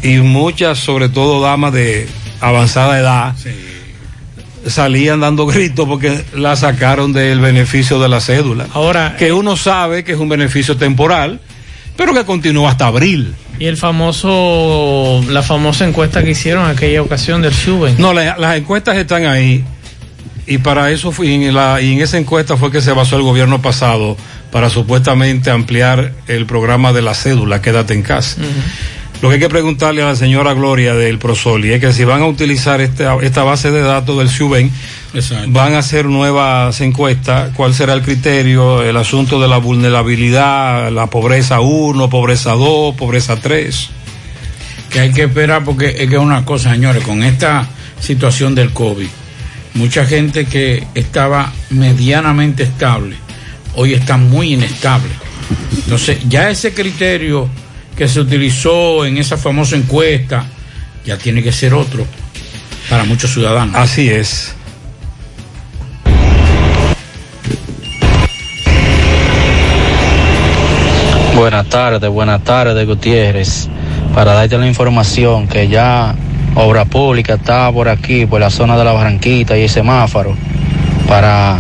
y 0.03 0.17
muchas, 0.17 0.77
sobre 0.79 1.09
todo 1.09 1.41
damas 1.41 1.73
de 1.73 2.07
avanzada 2.41 2.99
edad, 2.99 3.35
salían 4.67 5.19
dando 5.19 5.45
gritos 5.45 5.87
porque 5.87 6.23
la 6.35 6.55
sacaron 6.55 7.13
del 7.13 7.39
beneficio 7.39 7.99
de 7.99 8.09
la 8.09 8.19
cédula. 8.21 8.67
Ahora, 8.73 9.15
que 9.17 9.31
uno 9.33 9.57
sabe 9.57 10.03
que 10.03 10.13
es 10.13 10.19
un 10.19 10.29
beneficio 10.29 10.77
temporal, 10.77 11.39
pero 11.97 12.13
que 12.13 12.23
continúa 12.25 12.71
hasta 12.71 12.87
abril. 12.87 13.33
Y 13.59 13.65
el 13.65 13.77
famoso, 13.77 15.23
la 15.29 15.43
famosa 15.43 15.85
encuesta 15.87 16.23
que 16.23 16.31
hicieron 16.31 16.65
en 16.65 16.71
aquella 16.71 17.01
ocasión 17.01 17.41
del 17.41 17.53
Shuben. 17.53 17.95
No, 17.99 18.13
la- 18.13 18.37
las 18.37 18.57
encuestas 18.57 18.97
están 18.97 19.25
ahí 19.25 19.63
y 20.47 20.57
para 20.57 20.91
eso 20.91 21.11
fue, 21.11 21.27
y 21.27 21.33
en, 21.45 21.53
la, 21.53 21.79
y 21.81 21.93
en 21.93 22.01
esa 22.01 22.17
encuesta 22.17 22.57
fue 22.57 22.71
que 22.71 22.81
se 22.81 22.91
basó 22.91 23.15
el 23.15 23.21
gobierno 23.21 23.61
pasado 23.61 24.17
para 24.51 24.69
supuestamente 24.69 25.49
ampliar 25.51 26.13
el 26.27 26.45
programa 26.45 26.93
de 26.93 27.01
la 27.01 27.13
cédula, 27.13 27.61
quédate 27.61 27.93
en 27.93 28.01
casa. 28.01 28.37
Lo 29.23 29.29
que 29.29 29.36
hay 29.36 29.39
que 29.39 29.47
preguntarle 29.47 30.01
a 30.01 30.07
la 30.07 30.17
señora 30.17 30.53
Gloria 30.53 30.95
del 30.95 31.17
Prosoli 31.17 31.71
es 31.71 31.79
que 31.79 31.93
si 31.93 32.03
van 32.03 32.21
a 32.21 32.27
utilizar 32.27 32.81
esta, 32.81 33.15
esta 33.21 33.43
base 33.43 33.71
de 33.71 33.79
datos 33.79 34.17
del 34.17 34.27
SUBEN, 34.27 34.69
van 35.47 35.75
a 35.75 35.77
hacer 35.77 36.07
nuevas 36.07 36.81
encuestas, 36.81 37.51
cuál 37.55 37.73
será 37.73 37.93
el 37.93 38.01
criterio, 38.01 38.83
el 38.83 38.97
asunto 38.97 39.39
de 39.39 39.47
la 39.47 39.59
vulnerabilidad, 39.59 40.91
la 40.91 41.07
pobreza 41.07 41.62
1, 41.62 42.09
pobreza 42.09 42.51
2, 42.51 42.95
pobreza 42.95 43.38
3. 43.38 43.89
que 44.89 44.99
hay 44.99 45.13
que 45.13 45.23
esperar 45.23 45.63
porque 45.63 45.88
es 45.88 46.09
que 46.09 46.15
es 46.15 46.21
una 46.21 46.43
cosa, 46.43 46.73
señores, 46.73 47.01
con 47.05 47.23
esta 47.23 47.65
situación 48.01 48.53
del 48.55 48.73
COVID, 48.73 49.07
mucha 49.75 50.05
gente 50.05 50.43
que 50.47 50.86
estaba 50.95 51.53
medianamente 51.69 52.63
estable, 52.63 53.15
hoy 53.75 53.93
está 53.93 54.17
muy 54.17 54.51
inestable. 54.51 55.12
Entonces, 55.77 56.17
ya 56.27 56.49
ese 56.49 56.73
criterio 56.73 57.47
que 57.95 58.08
se 58.08 58.19
utilizó 58.19 59.06
en 59.06 59.17
esa 59.17 59.38
famosa 59.38 59.75
encuesta, 59.75 60.45
ya 61.06 61.17
tiene 61.17 61.43
que 61.43 61.51
ser 61.51 61.73
otro 61.73 62.06
para 62.89 63.03
muchos 63.03 63.32
ciudadanos. 63.34 63.75
Así 63.75 64.10
es. 64.10 64.56
Buenas 71.36 71.67
tardes, 71.67 72.10
buenas 72.10 72.43
tardes, 72.43 72.88
Gutiérrez. 72.88 73.67
Para 74.13 74.34
darte 74.34 74.58
la 74.58 74.67
información 74.67 75.47
que 75.47 75.67
ya 75.67 76.15
Obra 76.56 76.86
Pública 76.86 77.34
está 77.36 77.71
por 77.71 77.89
aquí, 77.89 78.25
por 78.25 78.39
la 78.39 78.49
zona 78.51 78.77
de 78.77 78.84
la 78.84 78.93
Barranquita 78.93 79.58
y 79.58 79.63
el 79.63 79.69
semáforo, 79.69 80.36
para 81.08 81.58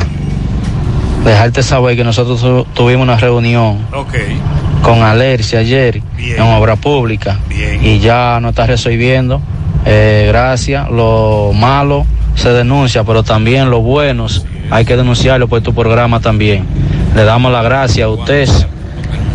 dejarte 1.25 1.63
saber 1.63 1.95
que 1.95 2.03
nosotros 2.03 2.41
tu- 2.41 2.65
tuvimos 2.73 3.03
una 3.03 3.17
reunión 3.17 3.79
Ok. 3.93 4.13
Con 4.83 5.01
Alercia 5.01 5.59
ayer 5.59 6.01
en 6.19 6.41
Obra 6.41 6.75
Pública 6.75 7.39
y 7.81 7.97
ya 7.99 8.37
no 8.41 8.49
está 8.49 8.67
resolviendo. 8.67 9.41
Eh, 9.85 10.25
gracias, 10.27 10.89
lo 10.91 11.51
malo 11.53 12.05
se 12.35 12.49
denuncia, 12.53 13.03
pero 13.03 13.23
también 13.23 13.69
lo 13.69 13.81
buenos 13.81 14.45
hay 14.69 14.85
que 14.85 14.95
denunciarlo 14.95 15.47
por 15.47 15.61
tu 15.61 15.73
programa 15.73 16.19
también. 16.19 16.65
Le 17.15 17.23
damos 17.23 17.51
las 17.51 17.63
gracias 17.63 18.05
a 18.05 18.09
usted 18.09 18.47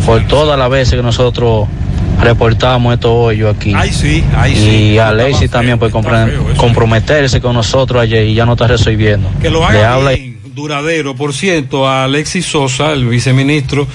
por 0.05 0.21
todas 0.27 0.57
las 0.57 0.69
veces 0.69 0.95
que 0.95 1.03
nosotros 1.03 1.67
reportamos 2.21 2.93
estos 2.93 3.11
hoyos 3.13 3.55
aquí. 3.55 3.73
Ay, 3.75 3.91
sí, 3.91 4.23
ay, 4.35 4.55
sí. 4.55 4.69
y 4.93 4.97
a 4.97 5.09
Alexis 5.09 5.49
también 5.49 5.79
por 5.79 5.89
compre- 5.91 6.55
comprometerse 6.57 7.39
con 7.41 7.53
nosotros 7.55 8.01
ayer 8.01 8.25
y 8.25 8.33
ya 8.33 8.45
no 8.45 8.53
está 8.53 8.67
resolviendo. 8.67 9.29
Que 9.41 9.49
lo 9.49 9.59
Le 9.71 9.77
haga 9.79 9.93
habla 9.93 10.11
bien, 10.11 10.37
duradero. 10.53 11.15
Por 11.15 11.33
cierto, 11.33 11.87
a 11.87 12.03
Alexis 12.05 12.45
Sosa, 12.45 12.91
el 12.91 13.05
viceministro, 13.07 13.87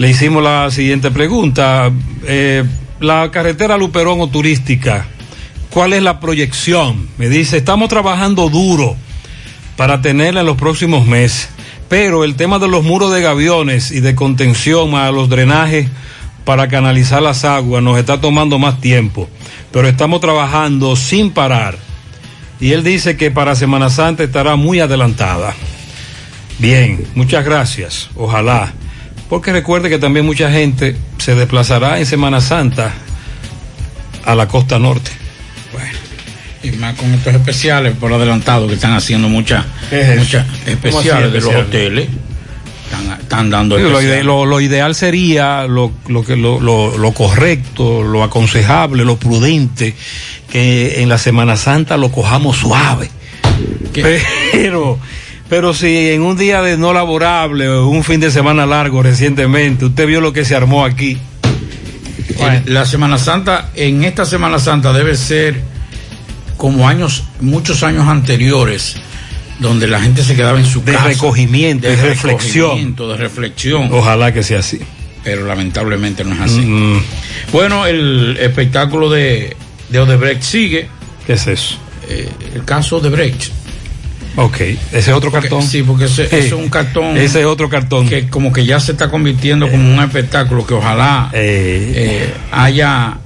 le 0.00 0.08
hicimos 0.08 0.42
la 0.42 0.70
siguiente 0.70 1.10
pregunta. 1.10 1.92
Eh, 2.26 2.64
la 3.00 3.30
carretera 3.30 3.76
Luperón 3.76 4.22
o 4.22 4.28
turística, 4.28 5.06
¿cuál 5.68 5.92
es 5.92 6.02
la 6.02 6.20
proyección? 6.20 7.06
Me 7.18 7.28
dice, 7.28 7.58
estamos 7.58 7.90
trabajando 7.90 8.48
duro 8.48 8.96
para 9.76 10.00
tenerla 10.00 10.40
en 10.40 10.46
los 10.46 10.56
próximos 10.56 11.06
meses, 11.06 11.50
pero 11.90 12.24
el 12.24 12.34
tema 12.34 12.58
de 12.58 12.66
los 12.66 12.82
muros 12.82 13.12
de 13.12 13.20
gaviones 13.20 13.90
y 13.90 14.00
de 14.00 14.14
contención 14.14 14.94
a 14.94 15.10
los 15.10 15.28
drenajes 15.28 15.88
para 16.46 16.68
canalizar 16.68 17.20
las 17.20 17.44
aguas 17.44 17.82
nos 17.82 17.98
está 17.98 18.22
tomando 18.22 18.58
más 18.58 18.80
tiempo, 18.80 19.28
pero 19.70 19.86
estamos 19.86 20.22
trabajando 20.22 20.96
sin 20.96 21.30
parar. 21.30 21.76
Y 22.58 22.72
él 22.72 22.82
dice 22.84 23.18
que 23.18 23.30
para 23.30 23.54
Semana 23.54 23.90
Santa 23.90 24.22
estará 24.22 24.56
muy 24.56 24.80
adelantada. 24.80 25.54
Bien, 26.58 27.06
muchas 27.14 27.44
gracias. 27.44 28.08
Ojalá. 28.16 28.72
Porque 29.30 29.52
recuerde 29.52 29.88
que 29.88 29.98
también 29.98 30.26
mucha 30.26 30.50
gente 30.50 30.96
se 31.18 31.34
desplazará 31.34 31.98
en 31.98 32.04
Semana 32.04 32.40
Santa 32.42 32.92
a 34.24 34.34
la 34.34 34.46
costa 34.48 34.78
norte. 34.78 35.10
Y 36.62 36.72
más 36.72 36.94
con 36.94 37.14
estos 37.14 37.32
especiales 37.34 37.94
por 37.98 38.12
adelantado 38.12 38.68
que 38.68 38.74
están 38.74 38.92
haciendo 38.92 39.30
muchas 39.30 39.64
muchas 40.18 40.44
¿Cómo 40.44 40.60
así 40.60 40.70
especiales 40.72 41.32
de 41.32 41.40
los 41.40 41.54
hoteles. 41.54 42.08
Están, 42.84 43.18
están 43.20 43.50
dando 43.50 43.76
Sí, 43.78 43.82
lo, 43.84 43.88
especiales. 43.92 44.18
ide- 44.18 44.24
lo- 44.24 44.44
lo 44.44 44.60
ideal 44.60 44.94
sería 44.94 45.66
lo, 45.66 45.90
lo 46.08 46.22
que 46.22 46.36
lo, 46.36 46.60
lo- 46.60 46.98
lo 46.98 47.12
correcto, 47.12 48.02
lo 48.02 48.22
aconsejable, 48.22 49.06
lo 49.06 49.16
prudente, 49.16 49.94
que 50.50 51.00
en 51.00 51.08
la 51.08 51.16
Semana 51.16 51.56
Santa 51.56 51.96
lo 51.96 52.12
cojamos 52.12 52.58
suave. 52.58 53.08
Pero, 54.52 54.98
pero 55.50 55.74
si 55.74 56.08
en 56.10 56.22
un 56.22 56.38
día 56.38 56.62
de 56.62 56.78
no 56.78 56.92
laborable 56.94 57.68
o 57.68 57.88
un 57.88 58.02
fin 58.04 58.20
de 58.20 58.30
semana 58.30 58.64
largo 58.64 59.02
recientemente, 59.02 59.84
usted 59.84 60.06
vio 60.06 60.20
lo 60.22 60.32
que 60.32 60.44
se 60.46 60.54
armó 60.54 60.84
aquí. 60.84 61.18
La 62.66 62.86
Semana 62.86 63.18
Santa, 63.18 63.70
en 63.74 64.02
esta 64.04 64.24
Semana 64.24 64.58
Santa 64.58 64.92
debe 64.94 65.14
ser 65.16 65.60
como 66.56 66.88
años, 66.88 67.24
muchos 67.40 67.82
años 67.82 68.06
anteriores, 68.08 68.96
donde 69.58 69.86
la 69.86 70.00
gente 70.00 70.22
se 70.24 70.34
quedaba 70.36 70.58
en 70.58 70.64
su 70.64 70.82
De 70.82 70.92
casa. 70.92 71.08
recogimiento, 71.08 71.86
de 71.88 71.96
reflexión. 71.96 72.66
recogimiento, 72.68 73.08
de 73.08 73.16
reflexión. 73.18 73.88
Ojalá 73.92 74.32
que 74.32 74.42
sea 74.42 74.60
así. 74.60 74.80
Pero 75.22 75.44
lamentablemente 75.46 76.24
no 76.24 76.34
es 76.34 76.40
así. 76.40 76.60
Mm, 76.60 77.02
Bueno, 77.52 77.84
el 77.86 78.38
espectáculo 78.40 79.10
de, 79.10 79.54
de 79.90 79.98
Odebrecht 79.98 80.42
sigue. 80.42 80.88
¿Qué 81.26 81.34
es 81.34 81.46
eso? 81.46 81.76
Eh, 82.08 82.28
el 82.54 82.64
caso 82.64 82.96
Odebrecht. 82.98 83.52
Ok, 84.36 84.60
ese 84.60 84.78
es 84.92 85.08
otro 85.08 85.32
cartón. 85.32 85.62
Sí, 85.62 85.82
porque 85.82 86.04
ese, 86.04 86.24
ese 86.24 86.46
es 86.46 86.52
un 86.52 86.68
cartón. 86.68 87.16
Ese 87.16 87.40
es 87.40 87.46
otro 87.46 87.68
cartón. 87.68 88.08
Que 88.08 88.28
como 88.28 88.52
que 88.52 88.64
ya 88.64 88.78
se 88.80 88.92
está 88.92 89.10
convirtiendo 89.10 89.70
como 89.70 89.92
un 89.92 90.00
espectáculo 90.00 90.66
que 90.66 90.74
ojalá 90.74 91.30
eh, 91.32 92.32
haya 92.52 93.18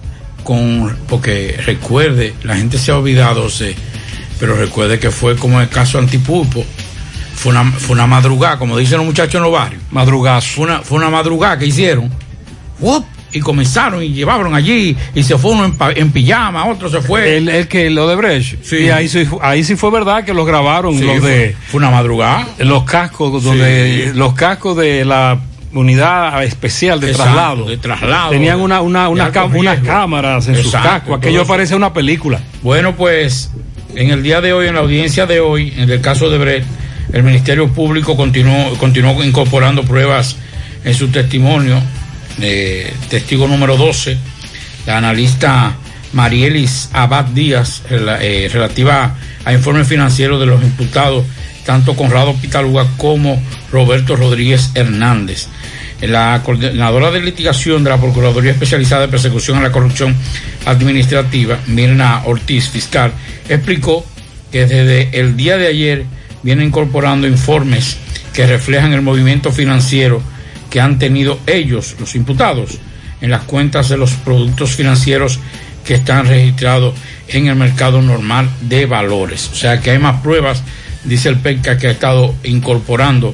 con. 0.42 0.96
Porque 1.06 1.58
recuerde, 1.64 2.34
la 2.42 2.56
gente 2.56 2.78
se 2.78 2.90
ha 2.90 2.98
olvidado, 2.98 3.48
sí, 3.50 3.74
pero 4.40 4.56
recuerde 4.56 4.98
que 4.98 5.10
fue 5.10 5.36
como 5.36 5.60
el 5.60 5.68
caso 5.68 5.98
Antipulpo. 5.98 6.64
Fue 7.34 7.50
una, 7.50 7.70
fue 7.72 7.94
una 7.94 8.06
madrugada, 8.06 8.58
como 8.58 8.78
dicen 8.78 8.98
los 8.98 9.06
muchachos 9.06 9.34
en 9.34 9.42
los 9.42 9.52
barrios. 9.52 9.82
Madrugazo. 9.90 10.48
Fue 10.54 10.64
una, 10.64 10.80
fue 10.80 10.98
una 10.98 11.10
madrugada 11.10 11.58
que 11.58 11.66
hicieron. 11.66 12.10
¡Wup! 12.80 13.04
Y 13.34 13.40
comenzaron 13.40 14.02
y 14.02 14.10
llevaron 14.12 14.54
allí 14.54 14.96
y 15.14 15.22
se 15.24 15.36
fue 15.36 15.50
uno 15.52 15.64
en, 15.66 15.76
en 15.96 16.10
pijama, 16.12 16.64
otro 16.66 16.88
se 16.88 17.00
fue. 17.02 17.36
El, 17.36 17.48
el 17.48 17.68
que 17.68 17.90
lo 17.90 18.08
de 18.08 18.14
Brecht. 18.16 18.62
Sí. 18.62 18.76
Y 18.76 18.88
ahí 18.90 19.08
sí, 19.08 19.26
ahí 19.42 19.62
sí 19.64 19.76
fue 19.76 19.90
verdad 19.90 20.24
que 20.24 20.32
los 20.32 20.46
grabaron 20.46 20.96
Sí, 20.98 21.04
los 21.04 21.20
de 21.22 21.54
fue, 21.66 21.78
una 21.78 21.90
madrugada. 21.90 22.46
los 22.58 22.84
cascos 22.84 23.42
donde 23.42 24.12
los 24.14 24.34
cascos 24.34 24.76
de 24.76 25.04
la 25.04 25.38
unidad 25.72 26.44
especial 26.44 27.00
de 27.00 27.10
Exacto, 27.10 27.32
traslado. 27.32 27.64
de 27.66 27.76
traslado. 27.76 28.30
Tenían 28.30 28.60
una, 28.60 28.80
una, 28.80 29.08
una 29.08 29.28
unas 29.52 29.80
cámaras 29.80 30.46
en 30.46 30.56
sus 30.62 30.70
cascos. 30.72 31.18
Aquello 31.18 31.44
parece 31.46 31.74
una 31.74 31.92
película. 31.92 32.40
Bueno, 32.62 32.94
pues 32.94 33.50
en 33.96 34.10
el 34.10 34.22
día 34.22 34.40
de 34.40 34.52
hoy, 34.52 34.68
en 34.68 34.74
la 34.74 34.80
audiencia 34.80 35.26
de 35.26 35.40
hoy, 35.40 35.74
en 35.76 35.90
el 35.90 36.00
caso 36.00 36.30
de 36.30 36.38
Brecht, 36.38 36.66
el 37.12 37.24
Ministerio 37.24 37.66
Público 37.68 38.16
continuó, 38.16 38.76
continuó 38.78 39.22
incorporando 39.24 39.82
pruebas 39.82 40.36
en 40.84 40.94
su 40.94 41.08
testimonio. 41.08 41.80
Eh, 42.40 42.92
testigo 43.08 43.46
número 43.46 43.76
12, 43.76 44.16
la 44.86 44.98
analista 44.98 45.76
Marielis 46.12 46.90
Abad 46.92 47.26
Díaz, 47.26 47.82
eh, 47.90 48.48
relativa 48.52 49.16
a 49.44 49.52
informes 49.52 49.86
financieros 49.86 50.40
de 50.40 50.46
los 50.46 50.62
imputados, 50.62 51.24
tanto 51.64 51.94
Conrado 51.94 52.34
Pitaluga 52.34 52.86
como 52.96 53.40
Roberto 53.70 54.16
Rodríguez 54.16 54.70
Hernández. 54.74 55.46
La 56.00 56.40
coordinadora 56.44 57.10
de 57.10 57.20
litigación 57.20 57.84
de 57.84 57.90
la 57.90 57.98
Procuraduría 57.98 58.50
Especializada 58.50 59.02
de 59.02 59.08
Persecución 59.08 59.58
a 59.58 59.62
la 59.62 59.72
Corrupción 59.72 60.14
Administrativa, 60.66 61.58
Mirna 61.66 62.22
Ortiz, 62.26 62.68
fiscal, 62.68 63.12
explicó 63.48 64.04
que 64.50 64.66
desde 64.66 65.18
el 65.18 65.36
día 65.36 65.56
de 65.56 65.68
ayer 65.68 66.04
viene 66.42 66.64
incorporando 66.64 67.26
informes 67.26 67.96
que 68.34 68.46
reflejan 68.46 68.92
el 68.92 69.02
movimiento 69.02 69.50
financiero 69.50 70.20
que 70.74 70.80
han 70.80 70.98
tenido 70.98 71.38
ellos, 71.46 71.94
los 72.00 72.16
imputados, 72.16 72.80
en 73.20 73.30
las 73.30 73.44
cuentas 73.44 73.88
de 73.90 73.96
los 73.96 74.10
productos 74.14 74.72
financieros 74.72 75.38
que 75.84 75.94
están 75.94 76.26
registrados 76.26 76.94
en 77.28 77.46
el 77.46 77.54
mercado 77.54 78.02
normal 78.02 78.50
de 78.60 78.84
valores. 78.84 79.50
O 79.52 79.54
sea 79.54 79.78
que 79.80 79.92
hay 79.92 80.00
más 80.00 80.20
pruebas, 80.20 80.64
dice 81.04 81.28
el 81.28 81.38
PECA, 81.38 81.78
que 81.78 81.86
ha 81.86 81.92
estado 81.92 82.34
incorporando 82.42 83.32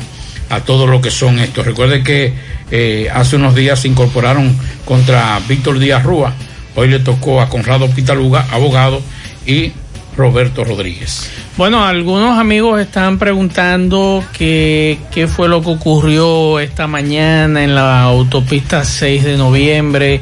a 0.50 0.60
todo 0.60 0.86
lo 0.86 1.00
que 1.00 1.10
son 1.10 1.38
estos. 1.38 1.64
Recuerde 1.64 2.02
que 2.02 2.34
eh, 2.70 3.08
hace 3.10 3.36
unos 3.36 3.54
días 3.54 3.80
se 3.80 3.88
incorporaron 3.88 4.54
contra 4.84 5.40
Víctor 5.48 5.78
Díaz 5.78 6.02
Rúa, 6.02 6.34
hoy 6.74 6.88
le 6.88 6.98
tocó 6.98 7.40
a 7.40 7.48
Conrado 7.48 7.88
Pitaluga, 7.88 8.48
abogado, 8.50 9.00
y 9.46 9.72
Roberto 10.20 10.64
Rodríguez. 10.64 11.30
Bueno, 11.56 11.82
algunos 11.82 12.38
amigos 12.38 12.78
están 12.78 13.18
preguntando 13.18 14.22
qué, 14.36 14.98
fue 15.34 15.48
lo 15.48 15.62
que 15.62 15.70
ocurrió 15.70 16.60
esta 16.60 16.86
mañana 16.86 17.64
en 17.64 17.74
la 17.74 18.02
autopista 18.02 18.84
6 18.84 19.24
de 19.24 19.38
noviembre, 19.38 20.20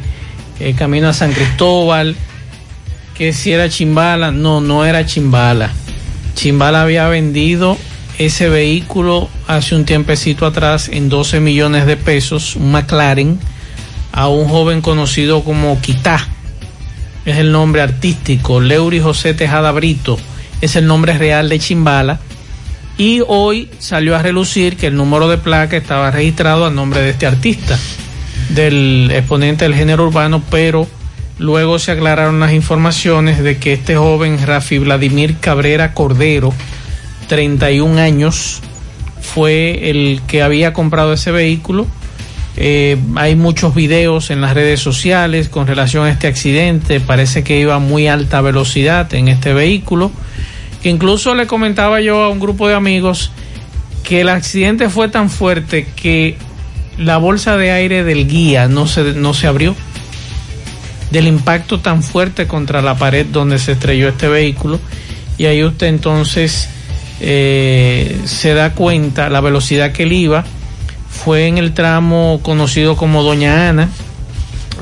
eh, 0.60 0.74
camino 0.74 1.08
a 1.08 1.12
San 1.12 1.32
Cristóbal, 1.32 2.14
que 3.14 3.32
si 3.32 3.50
era 3.50 3.68
Chimbala. 3.68 4.30
No, 4.30 4.60
no 4.60 4.84
era 4.84 5.04
Chimbala. 5.04 5.72
Chimbala 6.36 6.82
había 6.82 7.08
vendido 7.08 7.76
ese 8.18 8.48
vehículo 8.48 9.28
hace 9.48 9.74
un 9.74 9.84
tiempecito 9.84 10.46
atrás 10.46 10.88
en 10.92 11.08
12 11.08 11.40
millones 11.40 11.86
de 11.86 11.96
pesos, 11.96 12.54
un 12.54 12.70
McLaren, 12.70 13.40
a 14.12 14.28
un 14.28 14.46
joven 14.48 14.80
conocido 14.80 15.42
como 15.42 15.80
Quitá. 15.80 16.24
Es 17.28 17.36
el 17.36 17.52
nombre 17.52 17.82
artístico, 17.82 18.58
Leury 18.58 19.00
José 19.00 19.34
Tejada 19.34 19.70
Brito 19.72 20.18
es 20.62 20.76
el 20.76 20.86
nombre 20.86 21.18
real 21.18 21.50
de 21.50 21.58
Chimbala. 21.58 22.20
Y 22.96 23.20
hoy 23.28 23.68
salió 23.78 24.16
a 24.16 24.22
relucir 24.22 24.78
que 24.78 24.86
el 24.86 24.96
número 24.96 25.28
de 25.28 25.36
placa 25.36 25.76
estaba 25.76 26.10
registrado 26.10 26.64
a 26.64 26.70
nombre 26.70 27.02
de 27.02 27.10
este 27.10 27.26
artista, 27.26 27.78
del 28.48 29.10
exponente 29.12 29.66
del 29.66 29.74
género 29.74 30.06
urbano, 30.06 30.42
pero 30.50 30.88
luego 31.38 31.78
se 31.78 31.92
aclararon 31.92 32.40
las 32.40 32.54
informaciones 32.54 33.42
de 33.42 33.58
que 33.58 33.74
este 33.74 33.94
joven 33.94 34.38
Rafi 34.46 34.78
Vladimir 34.78 35.36
Cabrera 35.38 35.92
Cordero, 35.92 36.54
31 37.28 38.00
años, 38.00 38.62
fue 39.20 39.90
el 39.90 40.22
que 40.26 40.40
había 40.40 40.72
comprado 40.72 41.12
ese 41.12 41.30
vehículo. 41.30 41.86
Eh, 42.60 42.96
hay 43.14 43.36
muchos 43.36 43.72
videos 43.72 44.30
en 44.30 44.40
las 44.40 44.52
redes 44.52 44.80
sociales 44.80 45.48
con 45.48 45.68
relación 45.68 46.06
a 46.06 46.10
este 46.10 46.26
accidente. 46.26 46.98
Parece 46.98 47.44
que 47.44 47.60
iba 47.60 47.76
a 47.76 47.78
muy 47.78 48.08
alta 48.08 48.40
velocidad 48.40 49.14
en 49.14 49.28
este 49.28 49.54
vehículo. 49.54 50.10
Que 50.82 50.88
incluso 50.88 51.36
le 51.36 51.46
comentaba 51.46 52.00
yo 52.00 52.20
a 52.24 52.28
un 52.28 52.40
grupo 52.40 52.66
de 52.66 52.74
amigos 52.74 53.30
que 54.02 54.22
el 54.22 54.28
accidente 54.28 54.88
fue 54.88 55.08
tan 55.08 55.30
fuerte 55.30 55.86
que 55.94 56.36
la 56.98 57.18
bolsa 57.18 57.56
de 57.56 57.70
aire 57.70 58.02
del 58.02 58.26
guía 58.26 58.66
no 58.66 58.88
se, 58.88 59.14
no 59.14 59.34
se 59.34 59.46
abrió. 59.46 59.76
Del 61.12 61.28
impacto 61.28 61.78
tan 61.78 62.02
fuerte 62.02 62.48
contra 62.48 62.82
la 62.82 62.96
pared 62.96 63.24
donde 63.24 63.60
se 63.60 63.72
estrelló 63.72 64.08
este 64.08 64.26
vehículo. 64.26 64.80
Y 65.38 65.46
ahí 65.46 65.62
usted 65.62 65.86
entonces 65.86 66.68
eh, 67.20 68.18
se 68.24 68.52
da 68.54 68.72
cuenta 68.74 69.30
la 69.30 69.40
velocidad 69.40 69.92
que 69.92 70.02
él 70.02 70.12
iba 70.12 70.44
fue 71.10 71.46
en 71.46 71.58
el 71.58 71.74
tramo 71.74 72.40
conocido 72.42 72.96
como 72.96 73.22
Doña 73.22 73.68
Ana, 73.68 73.88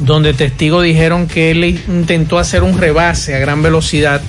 donde 0.01 0.35
testigos 0.35 0.85
dijeron 0.85 1.27
que 1.27 1.51
él 1.51 1.65
intentó 1.65 2.39
hacer 2.39 2.63
un 2.63 2.79
rebase 2.79 3.35
a 3.35 3.39
gran 3.39 3.63
velocidad, 3.63 4.21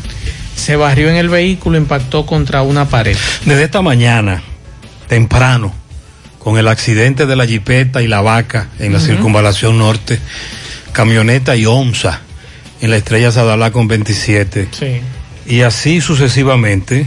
se 0.56 0.76
barrió 0.76 1.10
en 1.10 1.16
el 1.18 1.30
vehículo, 1.30 1.78
impactó 1.78 2.26
contra 2.26 2.62
una 2.62 2.86
pared. 2.86 3.18
Desde 3.46 3.64
esta 3.64 3.82
mañana, 3.82 4.42
temprano, 5.08 5.74
con 6.40 6.58
el 6.58 6.68
accidente 6.68 7.26
de 7.26 7.36
la 7.36 7.46
jipeta 7.46 8.02
y 8.02 8.08
la 8.08 8.22
vaca 8.22 8.70
en 8.80 8.94
la 8.94 9.00
circunvalación 9.00 9.78
norte, 9.78 10.20
camioneta 10.94 11.56
y 11.56 11.66
onza 11.66 12.22
en 12.82 12.90
la 12.90 12.98
estrella 12.98 13.32
Sadalá 13.32 13.72
con 13.72 13.88
27. 13.88 14.70
Sí. 14.72 15.02
Y 15.46 15.62
así 15.62 16.02
sucesivamente, 16.02 17.06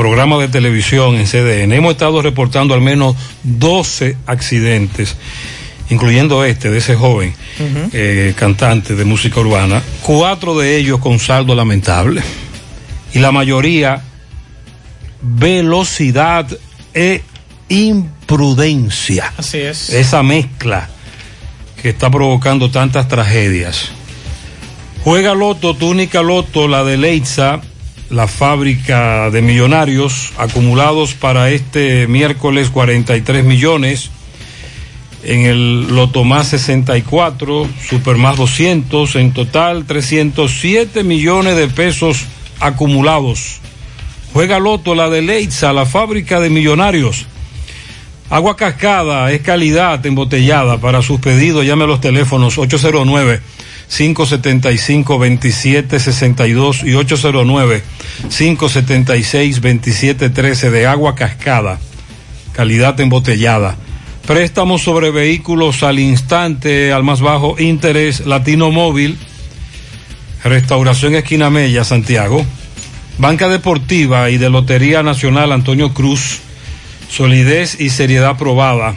programa 0.00 0.38
de 0.38 0.48
televisión 0.48 1.16
en 1.16 1.26
CDN. 1.26 1.74
Hemos 1.74 1.92
estado 1.92 2.22
reportando 2.22 2.72
al 2.72 2.80
menos 2.80 3.14
12 3.42 4.16
accidentes, 4.24 5.14
incluyendo 5.90 6.42
este 6.42 6.70
de 6.70 6.78
ese 6.78 6.96
joven 6.96 7.34
eh, 7.92 8.32
cantante 8.34 8.94
de 8.94 9.04
música 9.04 9.40
urbana, 9.40 9.82
cuatro 10.00 10.58
de 10.58 10.78
ellos 10.78 11.00
con 11.00 11.18
saldo 11.18 11.54
lamentable. 11.54 12.22
Y 13.12 13.18
la 13.18 13.30
mayoría 13.30 14.02
velocidad 15.20 16.46
e 16.94 17.22
imprudencia. 17.68 19.34
Así 19.36 19.58
es. 19.58 19.90
Esa 19.90 20.22
mezcla 20.22 20.88
que 21.82 21.90
está 21.90 22.10
provocando 22.10 22.70
tantas 22.70 23.06
tragedias. 23.06 23.90
Juega 25.04 25.34
Loto, 25.34 25.76
túnica 25.76 26.22
Loto, 26.22 26.68
la 26.68 26.84
de 26.84 26.96
Leitza, 26.96 27.60
la 28.10 28.26
fábrica 28.26 29.30
de 29.30 29.40
millonarios, 29.40 30.32
acumulados 30.36 31.14
para 31.14 31.50
este 31.50 32.06
miércoles 32.08 32.70
43 32.70 33.44
millones. 33.44 34.10
En 35.22 35.42
el 35.42 35.94
Loto 35.94 36.24
más 36.24 36.48
64, 36.48 37.68
Super 37.88 38.16
más 38.16 38.36
200, 38.36 39.16
en 39.16 39.32
total 39.32 39.84
307 39.84 41.04
millones 41.04 41.56
de 41.56 41.68
pesos 41.68 42.24
acumulados. 42.58 43.60
Juega 44.32 44.58
Loto, 44.58 44.94
la 44.94 45.08
de 45.10 45.22
Leitza, 45.22 45.72
la 45.72 45.86
fábrica 45.86 46.40
de 46.40 46.50
millonarios. 46.50 47.26
Agua 48.30 48.56
cascada 48.56 49.30
es 49.30 49.40
calidad 49.42 50.04
embotellada. 50.06 50.78
Para 50.78 51.02
sus 51.02 51.20
pedidos, 51.20 51.66
llame 51.66 51.84
a 51.84 51.88
los 51.88 52.00
teléfonos 52.00 52.58
809 52.58 53.40
575 53.90 55.18
2762 55.18 56.84
y 56.84 56.94
809 56.94 57.82
576 58.28 59.56
2713 59.56 60.70
de 60.70 60.86
agua 60.86 61.14
cascada. 61.14 61.80
Calidad 62.52 62.98
embotellada. 63.00 63.76
Préstamos 64.26 64.82
sobre 64.82 65.10
vehículos 65.10 65.82
al 65.82 65.98
instante, 65.98 66.92
al 66.92 67.02
más 67.02 67.20
bajo 67.20 67.56
interés, 67.58 68.26
Latino 68.26 68.70
Móvil. 68.70 69.18
Restauración 70.44 71.16
Esquina 71.16 71.50
Mella, 71.50 71.84
Santiago. 71.84 72.46
Banca 73.18 73.48
Deportiva 73.48 74.30
y 74.30 74.38
de 74.38 74.48
Lotería 74.48 75.02
Nacional 75.02 75.52
Antonio 75.52 75.92
Cruz, 75.92 76.38
solidez 77.10 77.78
y 77.78 77.90
seriedad 77.90 78.38
probada. 78.38 78.96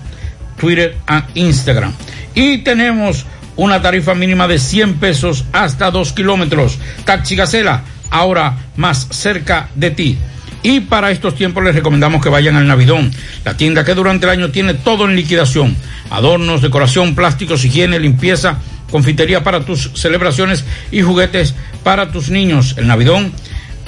Twitter 0.58 0.96
e 1.08 1.22
Instagram. 1.40 1.92
Y 2.38 2.58
tenemos 2.58 3.26
una 3.56 3.82
tarifa 3.82 4.14
mínima 4.14 4.46
de 4.46 4.60
100 4.60 5.00
pesos 5.00 5.44
hasta 5.52 5.90
2 5.90 6.12
kilómetros. 6.12 6.78
Taxi 7.04 7.34
Gacela, 7.34 7.82
ahora 8.10 8.58
más 8.76 9.08
cerca 9.10 9.70
de 9.74 9.90
ti. 9.90 10.18
Y 10.62 10.78
para 10.78 11.10
estos 11.10 11.34
tiempos 11.34 11.64
les 11.64 11.74
recomendamos 11.74 12.22
que 12.22 12.28
vayan 12.28 12.54
al 12.54 12.68
Navidón, 12.68 13.10
la 13.44 13.56
tienda 13.56 13.84
que 13.84 13.96
durante 13.96 14.26
el 14.26 14.30
año 14.30 14.50
tiene 14.52 14.74
todo 14.74 15.06
en 15.06 15.16
liquidación. 15.16 15.76
Adornos, 16.10 16.62
decoración, 16.62 17.16
plásticos, 17.16 17.64
higiene, 17.64 17.98
limpieza, 17.98 18.58
confitería 18.88 19.42
para 19.42 19.64
tus 19.64 19.90
celebraciones 19.94 20.64
y 20.92 21.02
juguetes 21.02 21.56
para 21.82 22.12
tus 22.12 22.30
niños. 22.30 22.76
El 22.78 22.86
Navidón, 22.86 23.32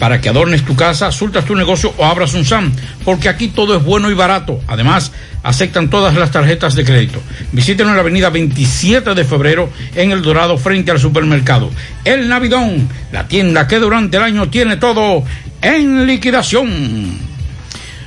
para 0.00 0.20
que 0.20 0.30
adornes 0.30 0.64
tu 0.64 0.74
casa, 0.74 1.12
sultas 1.12 1.44
tu 1.44 1.54
negocio 1.54 1.92
o 1.98 2.06
abras 2.06 2.32
un 2.32 2.46
SAM, 2.46 2.72
porque 3.04 3.28
aquí 3.28 3.48
todo 3.48 3.76
es 3.76 3.84
bueno 3.84 4.10
y 4.10 4.14
barato. 4.14 4.58
Además, 4.66 5.12
aceptan 5.42 5.90
todas 5.90 6.16
las 6.16 6.30
tarjetas 6.30 6.74
de 6.74 6.86
crédito. 6.86 7.20
Visítenos 7.52 7.90
en 7.90 7.96
la 7.96 8.00
avenida 8.00 8.30
27 8.30 9.14
de 9.14 9.24
febrero 9.24 9.68
en 9.94 10.10
El 10.10 10.22
Dorado 10.22 10.56
frente 10.56 10.90
al 10.90 10.98
supermercado. 10.98 11.70
El 12.02 12.30
Navidón, 12.30 12.88
la 13.12 13.28
tienda 13.28 13.68
que 13.68 13.78
durante 13.78 14.16
el 14.16 14.22
año 14.22 14.48
tiene 14.48 14.78
todo 14.78 15.22
en 15.60 16.06
liquidación. 16.06 17.18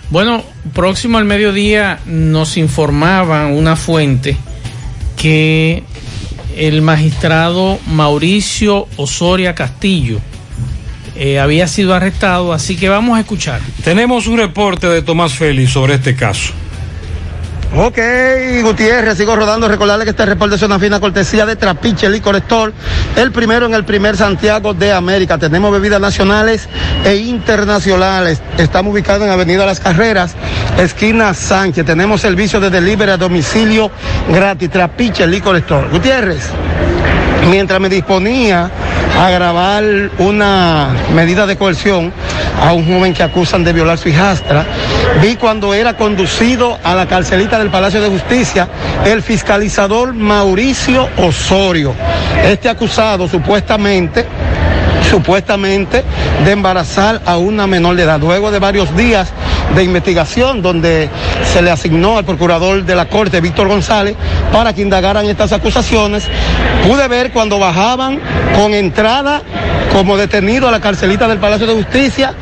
Bueno, 0.10 0.44
próximo 0.74 1.20
al 1.20 1.26
mediodía 1.26 2.00
nos 2.08 2.58
informaba 2.58 3.46
una 3.46 3.76
fuente 3.76 4.36
que 5.16 5.84
el 6.58 6.82
magistrado 6.82 7.80
Mauricio 7.86 8.88
Osoria 8.98 9.54
Castillo 9.54 10.20
eh, 11.16 11.40
había 11.40 11.68
sido 11.68 11.94
arrestado, 11.94 12.54
así 12.54 12.76
que 12.76 12.90
vamos 12.90 13.18
a 13.18 13.22
escuchar. 13.22 13.62
Tenemos 13.84 14.28
un 14.28 14.38
reporte 14.38 14.88
de 14.88 15.02
Tomás 15.02 15.34
Félix 15.34 15.72
sobre 15.72 15.96
este 15.96 16.16
caso. 16.16 16.54
Ok, 17.76 17.98
Gutiérrez, 18.62 19.18
sigo 19.18 19.36
rodando. 19.36 19.68
Recordarle 19.68 20.04
que 20.04 20.12
este 20.12 20.28
reporte 20.28 20.58
es 20.58 20.62
una 20.62 20.78
fina 20.78 21.00
cortesía 21.00 21.44
de 21.48 21.56
Trapiche 21.56 22.08
Licor 22.08 22.36
Store, 22.36 22.72
el 23.16 23.32
primero 23.32 23.66
en 23.66 23.74
el 23.74 23.84
primer 23.84 24.16
Santiago 24.16 24.76
de 24.76 24.92
América. 24.92 25.40
Tenemos 25.40 25.72
bebidas 25.72 26.00
nacionales 26.00 26.70
e 27.04 27.16
internacionales. 27.16 28.44
Estamos 28.60 28.94
ubicados 28.94 29.26
en 29.26 29.32
Avenida 29.32 29.66
Las 29.66 29.80
Carreras, 29.80 30.36
esquina 30.78 31.34
Sánchez. 31.34 31.84
Tenemos 31.84 32.22
servicio 32.22 32.60
de 32.60 32.70
delivery 32.70 33.14
a 33.14 33.18
domicilio 33.18 33.90
gratis. 34.30 34.70
Trapiche 34.70 35.26
Licor 35.26 35.58
Store. 35.58 35.88
Gutiérrez, 35.90 36.50
mientras 37.50 37.80
me 37.80 37.90
disponía 37.90 38.70
a 39.20 39.30
grabar 39.30 39.84
una 40.18 40.90
medida 41.14 41.46
de 41.46 41.56
coerción 41.56 42.12
a 42.62 42.74
un 42.74 42.86
joven 42.86 43.14
que 43.14 43.24
acusan 43.24 43.64
de 43.64 43.74
violar 43.74 43.98
su 43.98 44.10
hijastra. 44.10 44.66
Vi 45.22 45.36
cuando 45.36 45.74
era 45.74 45.96
conducido 45.96 46.78
a 46.84 46.96
la 46.96 47.08
carcelita 47.08 47.60
del 47.60 47.70
Palacio 47.70 48.02
de 48.02 48.10
Justicia 48.10 48.68
el 49.06 49.22
fiscalizador 49.22 50.14
Mauricio 50.14 51.08
Osorio. 51.18 51.94
Este 52.44 52.70
acusado 52.70 53.28
supuestamente 53.28 54.26
supuestamente 55.10 56.04
de 56.44 56.52
embarazar 56.52 57.22
a 57.26 57.38
una 57.38 57.68
menor 57.68 57.96
de 57.96 58.04
edad. 58.04 58.20
Luego 58.20 58.52
de 58.52 58.60
varios 58.60 58.96
días 58.96 59.32
de 59.76 59.84
investigación 59.84 60.62
donde 60.62 61.10
se 61.52 61.62
le 61.62 61.72
asignó 61.72 62.18
al 62.18 62.26
procurador 62.26 62.84
de 62.84 62.96
la 62.96 63.08
Corte, 63.08 63.42
Víctor 63.42 63.68
González, 63.68 64.16
para 64.52 64.74
que 64.74 64.82
indagaran 64.82 65.26
estas 65.26 65.52
acusaciones, 65.52 66.28
pude 66.88 67.08
ver 67.08 67.32
cuando 67.32 67.60
bajaban 67.60 68.20
con 68.56 68.74
entrada 68.74 69.42
como 69.92 70.18
detenido 70.18 70.68
a 70.68 70.72
la 70.72 70.80
carcelita 70.80 71.28
del 71.28 71.40
Palacio 71.40 71.68
de 71.68 71.74
Justicia 71.74 72.34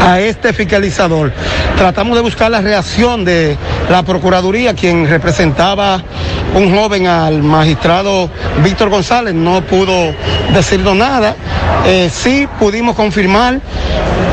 a 0.00 0.20
este 0.20 0.52
fiscalizador. 0.52 1.32
Tratamos 1.76 2.16
de 2.16 2.22
buscar 2.22 2.50
la 2.50 2.60
reacción 2.60 3.24
de 3.24 3.56
la 3.90 4.02
Procuraduría, 4.02 4.74
quien 4.74 5.08
representaba 5.08 6.02
un 6.54 6.74
joven 6.74 7.06
al 7.06 7.42
magistrado 7.42 8.30
Víctor 8.62 8.88
González, 8.88 9.34
no 9.34 9.60
pudo 9.62 10.14
decirnos 10.54 10.96
nada. 10.96 11.36
Eh, 11.86 12.10
sí 12.12 12.48
pudimos 12.58 12.94
confirmar 12.94 13.60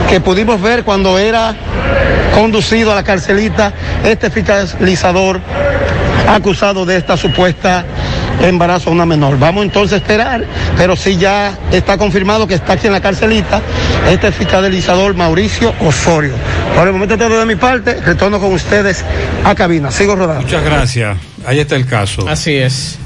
que 0.10 0.20
pudimos 0.20 0.62
ver 0.62 0.84
cuando 0.84 1.18
era 1.18 1.56
conducido 2.34 2.92
a 2.92 2.96
la 2.96 3.04
carcelita 3.04 3.74
este 4.04 4.30
fiscalizador 4.30 5.40
acusado 6.28 6.86
de 6.86 6.98
esta 6.98 7.18
supuesta 7.18 7.86
embarazo 8.42 8.90
a 8.90 8.94
una 8.94 9.06
menor. 9.06 9.40
Vamos 9.40 9.64
entonces 9.64 9.94
a 9.94 9.98
esperar, 9.98 10.46
pero 10.78 10.96
sí 10.96 11.18
ya 11.18 11.58
está 11.72 11.98
confirmado 11.98 12.48
que 12.48 12.56
está 12.56 12.74
aquí 12.74 12.88
en 12.88 12.94
la 12.94 13.02
carcelita 13.02 13.62
este 14.10 14.32
fiscalizador 14.32 15.16
Mauricio 15.16 15.74
Osorio. 15.80 16.34
Por 16.76 16.88
el 16.88 16.94
momento 16.94 17.18
todo 17.18 17.40
de 17.40 17.46
mi 17.46 17.56
parte, 17.56 18.02
retorno 18.02 18.40
con 18.40 18.54
ustedes 18.54 19.04
a 19.44 19.56
cabina. 19.56 19.92
Sigo 19.92 20.16
rodando. 20.16 20.42
Muchas 20.42 20.64
gracias. 20.64 21.18
Ahí 21.46 21.60
está 21.60 21.76
el 21.76 21.86
caso. 21.86 22.28
Así 22.28 22.56
es. 22.56 22.98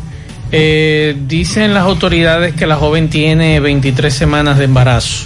Eh, 0.52 1.16
dicen 1.28 1.74
las 1.74 1.84
autoridades 1.84 2.56
que 2.56 2.66
la 2.66 2.76
joven 2.76 3.10
tiene 3.10 3.60
23 3.60 4.14
semanas 4.14 4.58
de 4.58 4.66
embarazo. 4.66 5.26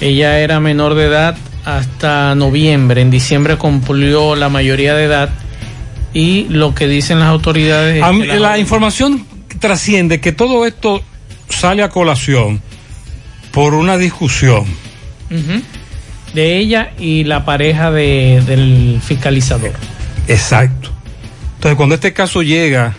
Ella 0.00 0.38
era 0.40 0.60
menor 0.60 0.94
de 0.94 1.06
edad 1.06 1.36
hasta 1.64 2.34
noviembre. 2.34 3.00
En 3.00 3.10
diciembre 3.10 3.56
cumplió 3.56 4.34
la 4.36 4.48
mayoría 4.48 4.94
de 4.94 5.04
edad. 5.04 5.30
Y 6.12 6.44
lo 6.48 6.74
que 6.74 6.86
dicen 6.86 7.18
las 7.18 7.28
autoridades. 7.28 8.00
La, 8.38 8.58
información 8.58 9.26
trasciende 9.58 10.20
que 10.20 10.32
todo 10.32 10.66
esto 10.66 11.02
sale 11.48 11.82
a 11.82 11.88
colación 11.88 12.60
por 13.50 13.74
una 13.74 13.96
discusión. 13.96 14.64
De 16.34 16.58
ella 16.58 16.92
y 16.98 17.24
la 17.24 17.44
pareja 17.44 17.90
de- 17.90 18.42
del 18.46 19.00
fiscalizador. 19.02 19.72
Exacto. 20.28 20.90
Entonces, 21.56 21.76
cuando 21.76 21.94
este 21.94 22.12
caso 22.12 22.42
llega 22.42 22.94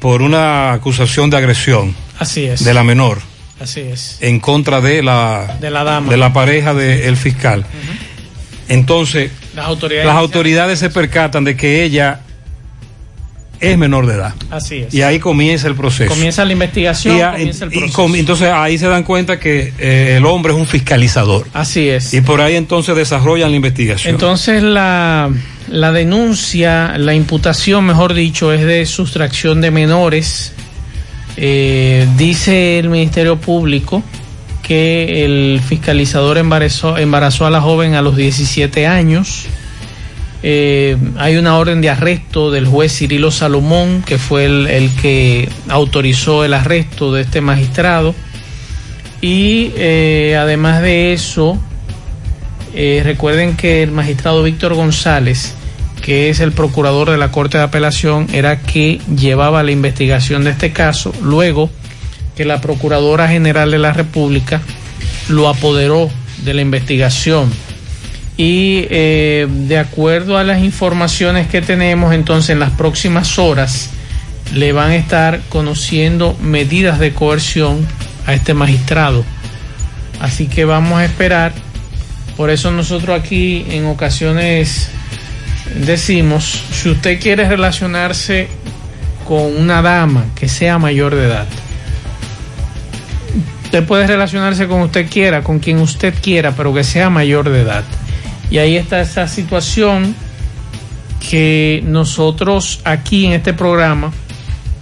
por 0.00 0.22
una 0.22 0.72
acusación 0.72 1.30
de 1.30 1.36
agresión 1.36 1.94
Así 2.18 2.44
es. 2.44 2.64
de 2.64 2.74
la 2.74 2.82
menor 2.84 3.18
Así 3.60 3.80
es. 3.80 4.18
en 4.20 4.40
contra 4.40 4.80
de 4.80 5.02
la 5.02 5.56
De 5.60 5.70
la 5.70 5.84
dama. 5.84 6.10
de 6.10 6.16
la 6.16 6.32
pareja 6.32 6.74
del 6.74 7.16
fiscal, 7.16 7.64
entonces 8.68 9.30
Las 9.54 9.66
autoridades. 9.66 10.06
las 10.06 10.16
autoridades 10.16 10.78
se 10.78 10.90
percatan 10.90 11.44
de 11.44 11.56
que 11.56 11.84
ella 11.84 12.20
es 13.60 13.78
menor 13.78 14.06
de 14.06 14.14
edad 14.14 14.34
Así 14.50 14.78
es. 14.80 14.92
y 14.92 15.02
ahí 15.02 15.18
comienza 15.18 15.68
el 15.68 15.74
proceso. 15.74 16.10
Comienza 16.12 16.44
la 16.44 16.52
investigación, 16.52 17.16
Y 17.16 17.20
a- 17.22 17.30
comienza 17.32 17.64
el 17.64 17.70
proceso. 17.70 18.14
entonces 18.16 18.48
ahí 18.52 18.76
se 18.76 18.88
dan 18.88 19.04
cuenta 19.04 19.38
que 19.38 19.72
eh, 19.78 20.14
el 20.18 20.26
hombre 20.26 20.52
es 20.52 20.58
un 20.58 20.66
fiscalizador. 20.66 21.46
Así 21.54 21.88
es. 21.88 22.12
Y 22.12 22.20
por 22.20 22.40
ahí 22.40 22.56
entonces 22.56 22.94
desarrollan 22.96 23.50
la 23.50 23.56
investigación. 23.56 24.12
Entonces 24.14 24.62
la, 24.62 25.30
la 25.68 25.92
denuncia, 25.92 26.98
la 26.98 27.14
imputación, 27.14 27.86
mejor 27.86 28.12
dicho, 28.12 28.52
es 28.52 28.62
de 28.66 28.84
sustracción 28.86 29.60
de 29.62 29.70
menores. 29.70 30.52
Eh, 31.36 32.06
dice 32.16 32.78
el 32.78 32.88
Ministerio 32.88 33.36
Público 33.36 34.02
que 34.62 35.24
el 35.24 35.60
fiscalizador 35.60 36.38
embarazó, 36.38 36.96
embarazó 36.96 37.46
a 37.46 37.50
la 37.50 37.60
joven 37.60 37.94
a 37.94 38.02
los 38.02 38.16
17 38.16 38.86
años. 38.86 39.46
Eh, 40.42 40.96
hay 41.16 41.36
una 41.36 41.56
orden 41.56 41.80
de 41.80 41.90
arresto 41.90 42.50
del 42.50 42.66
juez 42.66 42.96
Cirilo 42.96 43.30
Salomón, 43.30 44.02
que 44.06 44.18
fue 44.18 44.44
el, 44.46 44.66
el 44.66 44.90
que 44.96 45.48
autorizó 45.68 46.44
el 46.44 46.54
arresto 46.54 47.12
de 47.12 47.22
este 47.22 47.40
magistrado. 47.40 48.14
Y 49.20 49.72
eh, 49.76 50.36
además 50.38 50.82
de 50.82 51.12
eso, 51.14 51.58
recuerden 52.74 53.56
que 53.56 53.82
el 53.82 53.90
magistrado 53.90 54.42
Víctor 54.42 54.74
González, 54.74 55.54
que 56.04 56.28
es 56.28 56.40
el 56.40 56.52
procurador 56.52 57.10
de 57.10 57.16
la 57.16 57.32
Corte 57.32 57.56
de 57.56 57.64
Apelación, 57.64 58.26
era 58.34 58.60
que 58.60 59.00
llevaba 59.16 59.62
la 59.62 59.70
investigación 59.70 60.44
de 60.44 60.50
este 60.50 60.70
caso, 60.70 61.14
luego 61.22 61.70
que 62.36 62.44
la 62.44 62.60
Procuradora 62.60 63.26
General 63.26 63.70
de 63.70 63.78
la 63.78 63.94
República 63.94 64.60
lo 65.30 65.48
apoderó 65.48 66.10
de 66.44 66.52
la 66.52 66.60
investigación. 66.60 67.50
Y 68.36 68.84
eh, 68.90 69.46
de 69.48 69.78
acuerdo 69.78 70.36
a 70.36 70.44
las 70.44 70.62
informaciones 70.62 71.48
que 71.48 71.62
tenemos, 71.62 72.12
entonces 72.12 72.50
en 72.50 72.60
las 72.60 72.72
próximas 72.72 73.38
horas 73.38 73.88
le 74.52 74.72
van 74.72 74.90
a 74.90 74.96
estar 74.96 75.40
conociendo 75.48 76.36
medidas 76.42 76.98
de 76.98 77.14
coerción 77.14 77.86
a 78.26 78.34
este 78.34 78.52
magistrado. 78.52 79.24
Así 80.20 80.48
que 80.48 80.66
vamos 80.66 80.98
a 80.98 81.06
esperar. 81.06 81.54
Por 82.36 82.50
eso 82.50 82.70
nosotros 82.72 83.18
aquí 83.18 83.64
en 83.70 83.86
ocasiones 83.86 84.90
decimos, 85.74 86.62
si 86.72 86.90
usted 86.90 87.20
quiere 87.20 87.48
relacionarse 87.48 88.48
con 89.26 89.56
una 89.56 89.82
dama 89.82 90.26
que 90.34 90.48
sea 90.48 90.78
mayor 90.78 91.14
de 91.14 91.26
edad, 91.26 91.46
usted 93.64 93.84
puede 93.84 94.06
relacionarse 94.06 94.68
con 94.68 94.82
usted 94.82 95.08
quiera, 95.08 95.42
con 95.42 95.58
quien 95.58 95.78
usted 95.78 96.14
quiera, 96.22 96.52
pero 96.52 96.72
que 96.72 96.84
sea 96.84 97.10
mayor 97.10 97.50
de 97.50 97.62
edad. 97.62 97.84
Y 98.50 98.58
ahí 98.58 98.76
está 98.76 99.00
esa 99.00 99.26
situación 99.26 100.14
que 101.28 101.82
nosotros 101.86 102.80
aquí 102.84 103.26
en 103.26 103.32
este 103.32 103.54
programa, 103.54 104.12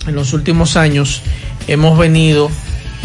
en 0.07 0.15
los 0.15 0.33
últimos 0.33 0.77
años, 0.77 1.23
hemos 1.69 1.97
venido 1.97 2.51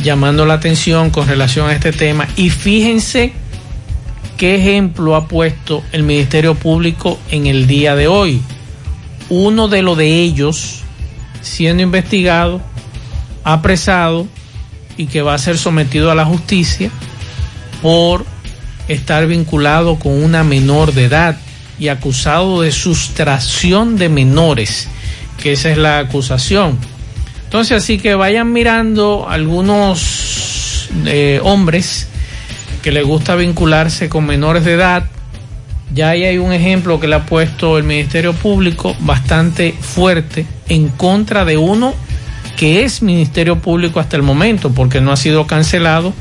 llamando 0.03 0.45
la 0.45 0.55
atención 0.55 1.09
con 1.09 1.27
relación 1.27 1.69
a 1.69 1.73
este 1.73 1.91
tema. 1.91 2.27
Y 2.35 2.49
fíjense 2.49 3.33
qué 4.37 4.55
ejemplo 4.55 5.15
ha 5.15 5.27
puesto 5.27 5.83
el 5.91 6.03
Ministerio 6.03 6.55
Público 6.55 7.19
en 7.31 7.47
el 7.47 7.65
día 7.65 7.95
de 7.95 8.07
hoy. 8.07 8.41
Uno 9.29 9.67
de 9.67 9.81
los 9.81 9.97
de 9.97 10.21
ellos 10.21 10.83
siendo 11.41 11.81
investigado, 11.83 12.61
apresado 13.43 14.27
y 14.95 15.07
que 15.07 15.21
va 15.21 15.33
a 15.33 15.39
ser 15.39 15.57
sometido 15.57 16.11
a 16.11 16.15
la 16.15 16.25
justicia 16.25 16.91
por 17.81 18.25
estar 18.87 19.25
vinculado 19.27 19.97
con 19.97 20.23
una 20.23 20.43
menor 20.43 20.93
de 20.93 21.05
edad 21.05 21.37
y 21.79 21.89
acusado 21.89 22.61
de 22.61 22.71
sustracción 22.71 23.97
de 23.97 24.09
menores, 24.09 24.87
que 25.41 25.53
esa 25.53 25.69
es 25.71 25.77
la 25.77 25.99
acusación. 25.99 26.77
Entonces, 27.43 27.83
así 27.83 27.97
que 27.97 28.15
vayan 28.15 28.51
mirando 28.51 29.27
algunos 29.29 30.89
eh, 31.05 31.39
hombres 31.43 32.07
que 32.81 32.91
les 32.91 33.05
gusta 33.05 33.35
vincularse 33.35 34.09
con 34.09 34.25
menores 34.25 34.65
de 34.65 34.73
edad. 34.73 35.05
Ya 35.93 36.09
ahí 36.09 36.25
hay 36.25 36.37
un 36.37 36.51
ejemplo 36.51 36.99
que 36.99 37.07
le 37.07 37.15
ha 37.15 37.25
puesto 37.25 37.77
el 37.77 37.83
Ministerio 37.83 38.33
Público 38.33 38.95
bastante 38.99 39.73
fuerte 39.79 40.45
en 40.67 40.89
contra 40.89 41.45
de 41.45 41.57
uno 41.57 41.93
que 42.57 42.83
es 42.83 43.01
Ministerio 43.03 43.59
Público 43.59 43.99
hasta 43.99 44.17
el 44.17 44.23
momento, 44.23 44.71
porque 44.71 44.99
no 44.99 45.11
ha 45.11 45.17
sido 45.17 45.47
cancelado 45.47 46.13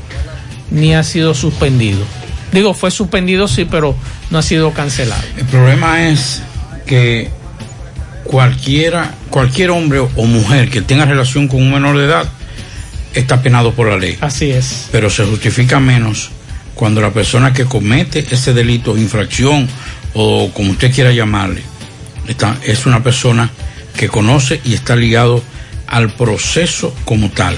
ni 0.69 0.93
ha 0.93 1.03
sido 1.03 1.33
suspendido. 1.33 2.05
Digo, 2.53 2.73
fue 2.73 2.91
suspendido 2.91 3.47
sí, 3.47 3.65
pero 3.65 3.95
no 4.29 4.37
ha 4.37 4.41
sido 4.43 4.71
cancelado. 4.71 5.21
El 5.35 5.45
problema 5.45 6.07
es 6.07 6.43
que 6.85 7.29
cualquiera, 8.23 9.15
cualquier 9.29 9.71
hombre 9.71 9.99
o 9.99 10.25
mujer 10.25 10.69
que 10.69 10.81
tenga 10.81 11.05
relación 11.05 11.47
con 11.47 11.61
un 11.61 11.73
menor 11.73 11.97
de 11.97 12.05
edad 12.05 12.29
está 13.13 13.41
penado 13.41 13.73
por 13.73 13.89
la 13.89 13.97
ley. 13.97 14.17
Así 14.21 14.51
es. 14.51 14.89
Pero 14.91 15.09
se 15.09 15.25
justifica 15.25 15.79
menos 15.79 16.29
cuando 16.77 17.01
la 17.01 17.11
persona 17.11 17.51
que 17.51 17.65
comete 17.65 18.25
ese 18.29 18.53
delito, 18.53 18.95
infracción 18.95 19.67
o 20.13 20.51
como 20.53 20.71
usted 20.71 20.93
quiera 20.93 21.11
llamarle, 21.11 21.63
está, 22.27 22.57
es 22.63 22.85
una 22.85 23.03
persona 23.03 23.49
que 23.97 24.07
conoce 24.07 24.61
y 24.63 24.75
está 24.75 24.95
ligado 24.95 25.43
al 25.87 26.11
proceso 26.11 26.95
como 27.03 27.29
tal, 27.31 27.57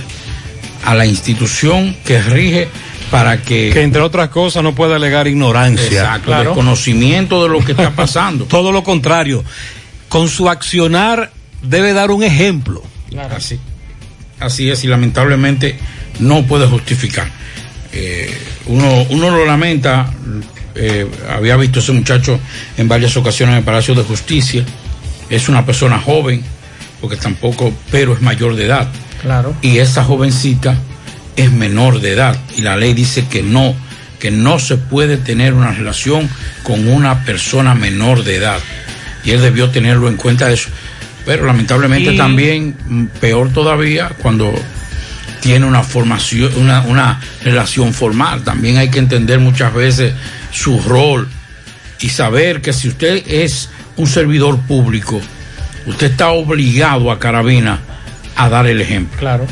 a 0.86 0.96
la 0.96 1.06
institución 1.06 1.96
que 2.06 2.22
rige 2.22 2.70
para 3.12 3.42
que... 3.42 3.72
Que 3.74 3.82
entre 3.82 4.02
otras 4.02 4.30
cosas 4.30 4.64
no 4.64 4.74
puede 4.74 4.96
alegar 4.96 5.28
ignorancia. 5.28 5.86
Exacto, 5.86 6.28
claro. 6.28 6.50
desconocimiento 6.52 7.44
de 7.44 7.50
lo 7.50 7.64
que 7.64 7.74
está 7.74 7.92
pasando. 7.96 8.46
Todo 8.46 8.72
lo 8.72 8.84
contrario, 8.84 9.44
con 10.08 10.30
su 10.30 10.48
accionar 10.48 11.32
debe 11.62 11.92
dar 11.92 12.12
un 12.12 12.24
ejemplo. 12.24 12.82
Claro. 13.10 13.36
Así, 13.36 13.60
así 14.40 14.70
es, 14.70 14.84
y 14.86 14.88
lamentablemente 14.88 15.78
no 16.20 16.44
puede 16.46 16.68
justificar. 16.68 17.30
Eh, 17.92 18.32
uno, 18.68 19.06
uno 19.10 19.32
lo 19.32 19.46
lamenta, 19.46 20.12
eh, 20.76 21.08
había 21.30 21.56
visto 21.58 21.80
ese 21.80 21.92
muchacho 21.92 22.40
en 22.78 22.88
varias 22.88 23.18
ocasiones 23.18 23.54
en 23.54 23.60
el 23.60 23.64
Palacio 23.64 23.96
de 23.96 24.04
Justicia, 24.04 24.64
es 25.30 25.50
una 25.50 25.66
persona 25.66 26.00
joven, 26.00 26.42
porque 27.02 27.16
tampoco, 27.16 27.74
pero 27.92 28.14
es 28.14 28.22
mayor 28.22 28.56
de 28.56 28.66
edad. 28.66 28.88
Claro. 29.22 29.56
Y 29.62 29.80
esa 29.80 30.04
jovencita 30.04 30.78
es 31.36 31.52
menor 31.52 32.02
de 32.02 32.12
edad 32.12 32.38
y 32.58 32.62
la 32.62 32.78
ley 32.78 32.94
dice 32.94 33.26
que 33.28 33.42
no, 33.44 33.76
que 34.20 34.32
no 34.32 34.60
se 34.60 34.78
puede 34.78 35.18
tener 35.18 35.54
una 35.54 35.72
relación 35.72 36.30
con 36.64 36.88
una 36.88 37.24
persona 37.24 37.76
menor 37.76 38.24
de 38.24 38.36
edad. 38.36 38.60
Y 39.24 39.32
él 39.32 39.42
debió 39.42 39.70
tenerlo 39.70 40.08
en 40.08 40.16
cuenta 40.16 40.52
eso. 40.52 40.70
Pero 41.26 41.46
lamentablemente 41.46 42.14
y... 42.14 42.18
también, 42.18 43.10
peor 43.20 43.52
todavía, 43.52 44.10
cuando 44.22 44.54
tiene 45.42 45.66
una 45.66 45.84
formación, 45.84 46.52
una, 46.58 46.82
una 46.82 47.22
relación 47.44 47.94
formal. 47.94 48.44
También 48.44 48.78
hay 48.78 48.90
que 48.90 49.00
entender 49.00 49.40
muchas 49.40 49.74
veces 49.74 50.14
su 50.52 50.80
rol 50.82 51.28
y 52.00 52.10
saber 52.10 52.62
que 52.62 52.74
si 52.74 52.88
usted 52.88 53.24
es 53.28 53.70
un 53.98 54.08
servidor 54.08 54.60
público, 54.62 55.22
usted 55.86 56.12
está 56.12 56.30
obligado 56.30 57.12
a 57.12 57.20
Carabina 57.20 57.80
a 58.36 58.50
dar 58.50 58.68
el 58.68 58.82
ejemplo. 58.82 59.18
Claro. 59.20 59.48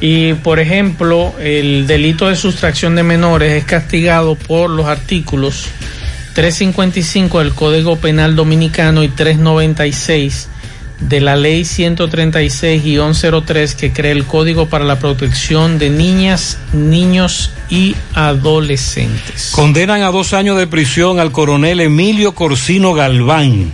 Y 0.00 0.34
por 0.34 0.58
ejemplo, 0.58 1.34
el 1.38 1.86
delito 1.86 2.28
de 2.28 2.36
sustracción 2.36 2.96
de 2.96 3.02
menores 3.02 3.52
es 3.52 3.64
castigado 3.64 4.34
por 4.34 4.68
los 4.68 4.86
artículos 4.86 5.66
355 6.34 7.38
del 7.38 7.54
Código 7.54 7.96
Penal 7.96 8.34
Dominicano 8.34 9.04
y 9.04 9.08
396 9.08 10.48
de 11.00 11.20
la 11.20 11.34
Ley 11.36 11.62
136-03 11.62 13.74
que 13.74 13.92
crea 13.92 14.12
el 14.12 14.24
Código 14.24 14.66
para 14.66 14.84
la 14.84 14.98
Protección 14.98 15.78
de 15.78 15.90
Niñas, 15.90 16.58
Niños 16.72 17.52
y 17.68 17.94
Adolescentes. 18.14 19.52
Condenan 19.54 20.02
a 20.02 20.10
dos 20.10 20.32
años 20.32 20.56
de 20.56 20.66
prisión 20.66 21.20
al 21.20 21.30
coronel 21.32 21.80
Emilio 21.80 22.34
Corsino 22.34 22.94
Galván 22.94 23.70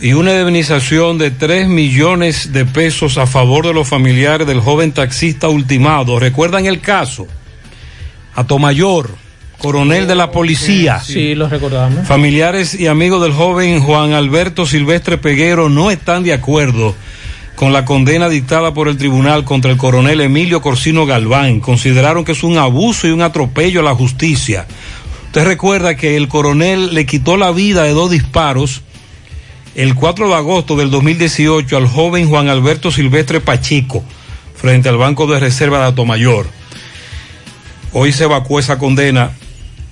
y 0.00 0.14
una 0.14 0.32
indemnización 0.32 1.18
de 1.18 1.30
3 1.30 1.68
millones 1.68 2.52
de 2.52 2.66
pesos 2.66 3.18
a 3.18 3.28
favor 3.28 3.64
de 3.66 3.72
los 3.72 3.88
familiares 3.88 4.48
del 4.48 4.60
joven 4.60 4.92
taxista 4.92 5.48
ultimado. 5.48 6.18
¿Recuerdan 6.18 6.66
el 6.66 6.80
caso? 6.80 7.28
Atomayor, 8.34 9.21
coronel 9.62 10.08
de 10.08 10.16
la 10.16 10.32
policía. 10.32 11.00
Sí, 11.00 11.12
sí, 11.12 11.34
lo 11.36 11.48
recordamos. 11.48 12.06
Familiares 12.06 12.74
y 12.74 12.88
amigos 12.88 13.22
del 13.22 13.32
joven 13.32 13.80
Juan 13.80 14.12
Alberto 14.12 14.66
Silvestre 14.66 15.18
Peguero 15.18 15.68
no 15.68 15.92
están 15.92 16.24
de 16.24 16.32
acuerdo 16.32 16.96
con 17.54 17.72
la 17.72 17.84
condena 17.84 18.28
dictada 18.28 18.74
por 18.74 18.88
el 18.88 18.96
tribunal 18.96 19.44
contra 19.44 19.70
el 19.70 19.76
coronel 19.76 20.20
Emilio 20.20 20.60
Corsino 20.60 21.06
Galván. 21.06 21.60
Consideraron 21.60 22.24
que 22.24 22.32
es 22.32 22.42
un 22.42 22.58
abuso 22.58 23.06
y 23.06 23.12
un 23.12 23.22
atropello 23.22 23.78
a 23.80 23.84
la 23.84 23.94
justicia. 23.94 24.66
Usted 25.26 25.44
recuerda 25.44 25.94
que 25.94 26.16
el 26.16 26.26
coronel 26.26 26.92
le 26.92 27.06
quitó 27.06 27.36
la 27.36 27.52
vida 27.52 27.84
de 27.84 27.92
dos 27.92 28.10
disparos 28.10 28.82
el 29.76 29.94
4 29.94 30.28
de 30.28 30.34
agosto 30.34 30.74
del 30.74 30.90
2018 30.90 31.76
al 31.76 31.86
joven 31.86 32.28
Juan 32.28 32.48
Alberto 32.48 32.90
Silvestre 32.90 33.40
Pachico 33.40 34.02
frente 34.56 34.88
al 34.88 34.96
Banco 34.96 35.28
de 35.28 35.38
Reserva 35.38 35.78
de 35.78 35.86
Atomayor. 35.86 36.46
Hoy 37.92 38.12
se 38.12 38.24
evacuó 38.24 38.58
esa 38.58 38.78
condena 38.78 39.30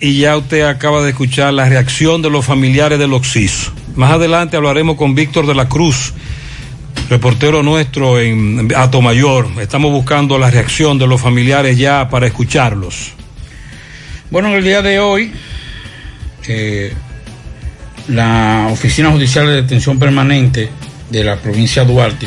y 0.00 0.18
ya 0.18 0.36
usted 0.36 0.62
acaba 0.62 1.02
de 1.02 1.10
escuchar 1.10 1.52
la 1.52 1.68
reacción 1.68 2.22
de 2.22 2.30
los 2.30 2.44
familiares 2.44 2.98
del 2.98 3.12
Oxiso. 3.12 3.72
Más 3.94 4.12
adelante 4.12 4.56
hablaremos 4.56 4.96
con 4.96 5.14
Víctor 5.14 5.46
de 5.46 5.54
la 5.54 5.68
Cruz, 5.68 6.14
reportero 7.10 7.62
nuestro 7.62 8.18
en 8.18 8.72
Atomayor. 8.74 9.48
Estamos 9.60 9.92
buscando 9.92 10.38
la 10.38 10.50
reacción 10.50 10.98
de 10.98 11.06
los 11.06 11.20
familiares 11.20 11.76
ya 11.76 12.08
para 12.08 12.26
escucharlos. 12.26 13.12
Bueno, 14.30 14.48
en 14.48 14.54
el 14.54 14.64
día 14.64 14.80
de 14.80 15.00
hoy, 15.00 15.32
eh, 16.48 16.94
la 18.08 18.68
Oficina 18.70 19.10
Judicial 19.10 19.46
de 19.46 19.62
Detención 19.62 19.98
Permanente 19.98 20.70
de 21.10 21.24
la 21.24 21.36
provincia 21.36 21.84
de 21.84 21.92
Duarte, 21.92 22.26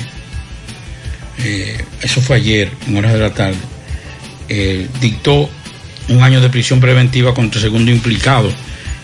eh, 1.43 1.83
eso 2.01 2.21
fue 2.21 2.35
ayer, 2.35 2.69
en 2.87 2.97
horas 2.97 3.13
de 3.13 3.19
la 3.19 3.33
tarde, 3.33 3.57
eh, 4.47 4.87
dictó 5.01 5.49
un 6.09 6.23
año 6.23 6.41
de 6.41 6.49
prisión 6.49 6.79
preventiva 6.79 7.33
contra 7.33 7.59
el 7.59 7.65
segundo 7.65 7.91
implicado 7.91 8.51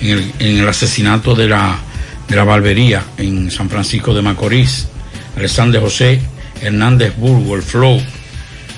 en 0.02 0.10
el, 0.10 0.34
en 0.40 0.58
el 0.58 0.68
asesinato 0.68 1.36
de 1.36 1.48
la, 1.48 1.78
de 2.28 2.36
la 2.36 2.44
barbería 2.44 3.04
en 3.18 3.52
San 3.52 3.70
Francisco 3.70 4.14
de 4.14 4.22
Macorís, 4.22 4.88
Alexander 5.36 5.82
José 5.82 6.20
Hernández 6.62 7.16
Burgo, 7.18 7.56
el 7.56 7.64
Flow, 7.64 8.02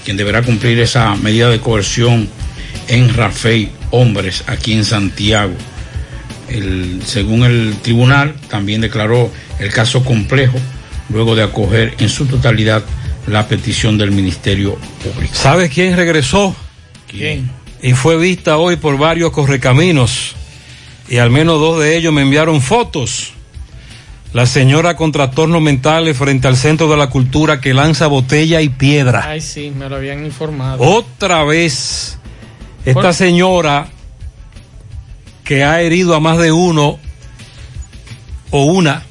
quien 0.05 0.17
deberá 0.17 0.41
cumplir 0.41 0.79
esa 0.79 1.15
medida 1.15 1.49
de 1.49 1.59
coerción 1.59 2.29
en 2.87 3.13
Rafael 3.13 3.69
Hombres, 3.91 4.43
aquí 4.47 4.73
en 4.73 4.85
Santiago. 4.85 5.53
El, 6.49 7.01
según 7.05 7.43
el 7.43 7.75
tribunal, 7.81 8.35
también 8.49 8.81
declaró 8.81 9.31
el 9.59 9.71
caso 9.71 10.03
complejo 10.03 10.57
luego 11.09 11.35
de 11.35 11.43
acoger 11.43 11.95
en 11.99 12.09
su 12.09 12.25
totalidad 12.25 12.83
la 13.27 13.47
petición 13.47 13.97
del 13.97 14.11
Ministerio 14.11 14.77
Público. 15.03 15.33
¿Sabes 15.33 15.69
quién 15.69 15.95
regresó? 15.95 16.55
¿Quién? 17.07 17.49
Y 17.81 17.93
fue 17.93 18.17
vista 18.17 18.57
hoy 18.57 18.75
por 18.75 18.97
varios 18.97 19.31
correcaminos 19.31 20.35
y 21.09 21.17
al 21.17 21.29
menos 21.29 21.59
dos 21.59 21.79
de 21.79 21.97
ellos 21.97 22.13
me 22.13 22.21
enviaron 22.21 22.61
fotos. 22.61 23.33
La 24.33 24.45
señora 24.45 24.95
con 24.95 25.11
trastornos 25.11 25.61
mentales 25.61 26.15
frente 26.15 26.47
al 26.47 26.55
Centro 26.55 26.89
de 26.89 26.95
la 26.95 27.09
Cultura 27.09 27.59
que 27.59 27.73
lanza 27.73 28.07
botella 28.07 28.61
y 28.61 28.69
piedra. 28.69 29.25
Ay, 29.27 29.41
sí, 29.41 29.73
me 29.77 29.89
lo 29.89 29.97
habían 29.97 30.23
informado. 30.23 30.81
Otra 30.81 31.43
vez, 31.43 32.17
esta 32.85 33.11
señora 33.11 33.89
que 35.43 35.65
ha 35.65 35.81
herido 35.81 36.15
a 36.15 36.21
más 36.21 36.37
de 36.37 36.53
uno 36.53 36.97
o 38.51 38.63
una, 38.63 39.03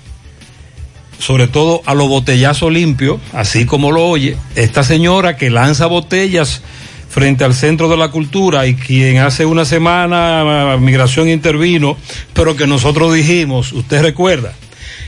sobre 1.19 1.49
todo 1.49 1.83
a 1.85 1.93
los 1.93 2.09
botellazos 2.09 2.73
limpios, 2.73 3.21
así 3.35 3.67
como 3.67 3.93
lo 3.93 4.09
oye, 4.09 4.39
esta 4.55 4.85
señora 4.85 5.37
que 5.37 5.51
lanza 5.51 5.85
botellas 5.85 6.63
frente 7.11 7.45
al 7.45 7.55
Centro 7.55 7.89
de 7.89 7.97
la 7.97 8.11
Cultura 8.11 8.67
y 8.67 8.77
quien 8.77 9.19
hace 9.19 9.45
una 9.45 9.65
semana 9.65 10.77
Migración 10.79 11.29
intervino, 11.29 11.97
pero 12.33 12.57
que 12.57 12.67
nosotros 12.67 13.13
dijimos, 13.13 13.73
usted 13.73 14.01
recuerda, 14.01 14.55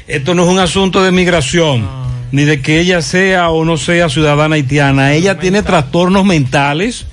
esto 0.08 0.34
no 0.34 0.42
es 0.42 0.48
un 0.48 0.58
asunto 0.58 1.02
de 1.02 1.12
migración, 1.12 1.88
ni 2.32 2.42
de 2.42 2.60
que 2.60 2.80
ella 2.80 3.02
sea 3.02 3.50
o 3.50 3.64
no 3.64 3.76
sea 3.76 4.08
ciudadana 4.08 4.56
haitiana, 4.56 5.14
ella 5.14 5.38
tiene 5.38 5.62
trastornos 5.62 6.24
mentales 6.24 7.06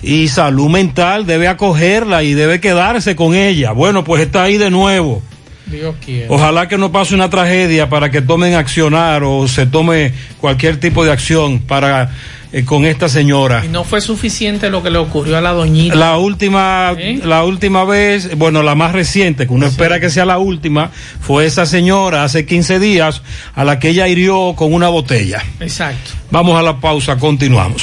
y 0.00 0.28
salud 0.28 0.70
mental 0.70 1.26
debe 1.26 1.48
acogerla 1.48 2.22
y 2.22 2.34
debe 2.34 2.60
quedarse 2.60 3.16
con 3.16 3.34
ella. 3.34 3.72
Bueno, 3.72 4.04
pues 4.04 4.22
está 4.22 4.44
ahí 4.44 4.58
de 4.58 4.70
nuevo. 4.70 5.22
Dios. 5.66 5.94
Ojalá 6.28 6.68
que 6.68 6.78
no 6.78 6.90
pase 6.90 7.14
una 7.14 7.30
tragedia 7.30 7.88
para 7.88 8.10
que 8.10 8.22
tomen 8.22 8.54
accionar 8.54 9.22
o 9.22 9.46
se 9.46 9.66
tome 9.66 10.12
cualquier 10.40 10.80
tipo 10.80 11.04
de 11.04 11.12
acción 11.12 11.60
para 11.60 12.10
eh, 12.52 12.64
con 12.64 12.84
esta 12.84 13.08
señora. 13.08 13.62
Y 13.64 13.68
no 13.68 13.84
fue 13.84 14.00
suficiente 14.00 14.70
lo 14.70 14.82
que 14.82 14.90
le 14.90 14.98
ocurrió 14.98 15.36
a 15.36 15.40
la 15.40 15.52
doñita. 15.52 15.94
La 15.94 16.18
última, 16.18 16.94
la 17.24 17.44
última 17.44 17.84
vez, 17.84 18.36
bueno, 18.36 18.62
la 18.62 18.74
más 18.74 18.92
reciente, 18.92 19.46
que 19.46 19.52
uno 19.52 19.66
espera 19.66 20.00
que 20.00 20.10
sea 20.10 20.24
la 20.24 20.38
última, 20.38 20.90
fue 21.20 21.46
esa 21.46 21.66
señora 21.66 22.24
hace 22.24 22.46
15 22.46 22.78
días 22.80 23.22
a 23.54 23.64
la 23.64 23.78
que 23.78 23.90
ella 23.90 24.08
hirió 24.08 24.54
con 24.56 24.72
una 24.72 24.88
botella. 24.88 25.42
Exacto. 25.60 26.12
Vamos 26.30 26.58
a 26.58 26.62
la 26.62 26.80
pausa, 26.80 27.16
continuamos. 27.16 27.82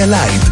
Malta 0.00 0.10
India 0.10 0.16
Light, 0.18 0.29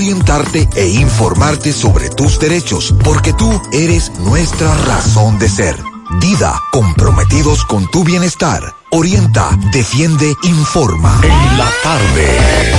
orientarte 0.00 0.66
e 0.76 0.88
informarte 0.88 1.74
sobre 1.74 2.08
tus 2.08 2.40
derechos, 2.40 2.94
porque 3.04 3.34
tú 3.34 3.60
eres 3.70 4.10
nuestra 4.20 4.74
razón 4.86 5.38
de 5.38 5.46
ser. 5.46 5.76
Dida, 6.22 6.58
comprometidos 6.72 7.66
con 7.66 7.86
tu 7.90 8.02
bienestar. 8.02 8.62
Orienta, 8.92 9.50
defiende, 9.70 10.32
informa. 10.44 11.20
En 11.22 11.58
la 11.58 11.68
tarde. 11.82 12.72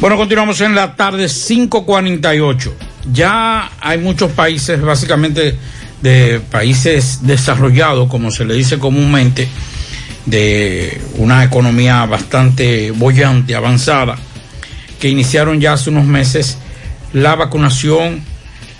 Bueno, 0.00 0.16
continuamos 0.16 0.60
en 0.60 0.74
la 0.74 0.96
tarde 0.96 1.26
5.48. 1.26 2.72
Ya 3.12 3.70
hay 3.80 3.98
muchos 3.98 4.32
países, 4.32 4.82
básicamente 4.82 5.56
de 6.02 6.40
países 6.50 7.20
desarrollados, 7.22 8.08
como 8.08 8.32
se 8.32 8.44
le 8.44 8.54
dice 8.54 8.80
comúnmente, 8.80 9.48
de 10.26 11.00
una 11.18 11.44
economía 11.44 12.04
bastante 12.06 12.90
bollante, 12.90 13.54
avanzada, 13.54 14.16
que 15.04 15.10
iniciaron 15.10 15.60
ya 15.60 15.74
hace 15.74 15.90
unos 15.90 16.06
meses 16.06 16.56
la 17.12 17.34
vacunación 17.36 18.24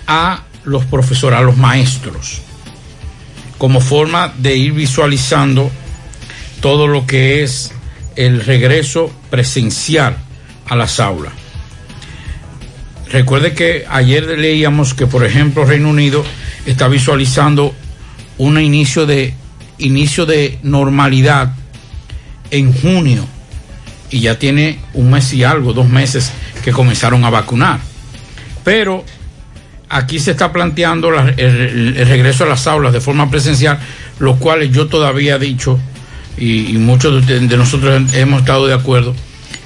a 0.07 0.41
los 0.63 0.83
profesores, 0.83 1.37
a 1.37 1.43
los 1.43 1.55
maestros, 1.55 2.41
como 3.59 3.79
forma 3.79 4.33
de 4.35 4.55
ir 4.55 4.73
visualizando 4.73 5.69
todo 6.61 6.87
lo 6.87 7.05
que 7.05 7.43
es 7.43 7.73
el 8.15 8.43
regreso 8.43 9.13
presencial 9.29 10.17
a 10.67 10.75
las 10.75 10.99
aulas. 10.99 11.31
Recuerde 13.11 13.53
que 13.53 13.85
ayer 13.87 14.25
leíamos 14.39 14.95
que, 14.95 15.05
por 15.05 15.23
ejemplo, 15.23 15.63
Reino 15.63 15.91
Unido 15.91 16.25
está 16.65 16.87
visualizando 16.87 17.71
un 18.39 18.59
inicio 18.59 19.05
de 19.05 19.35
inicio 19.77 20.25
de 20.25 20.57
normalidad 20.63 21.53
en 22.49 22.73
junio 22.73 23.27
y 24.15 24.21
ya 24.21 24.39
tiene 24.39 24.79
un 24.93 25.11
mes 25.11 25.33
y 25.33 25.43
algo, 25.43 25.73
dos 25.73 25.89
meses 25.89 26.31
que 26.63 26.71
comenzaron 26.71 27.25
a 27.25 27.29
vacunar. 27.29 27.79
Pero 28.63 29.03
aquí 29.89 30.19
se 30.19 30.31
está 30.31 30.53
planteando 30.53 31.11
la- 31.11 31.33
el, 31.35 31.95
regreso 32.07 32.45
a 32.45 32.47
las 32.47 32.65
aulas 32.65 32.93
de 32.93 33.01
forma 33.01 33.29
presencial, 33.29 33.77
lo 34.19 34.37
cual 34.37 34.71
yo 34.71 34.87
todavía 34.87 35.35
he 35.35 35.39
dicho, 35.39 35.77
y, 36.37 36.77
muchos 36.77 37.25
de, 37.27 37.41
de 37.41 37.57
nosotros 37.57 38.13
hemos 38.13 38.39
estado 38.39 38.67
de 38.67 38.73
acuerdo, 38.73 39.13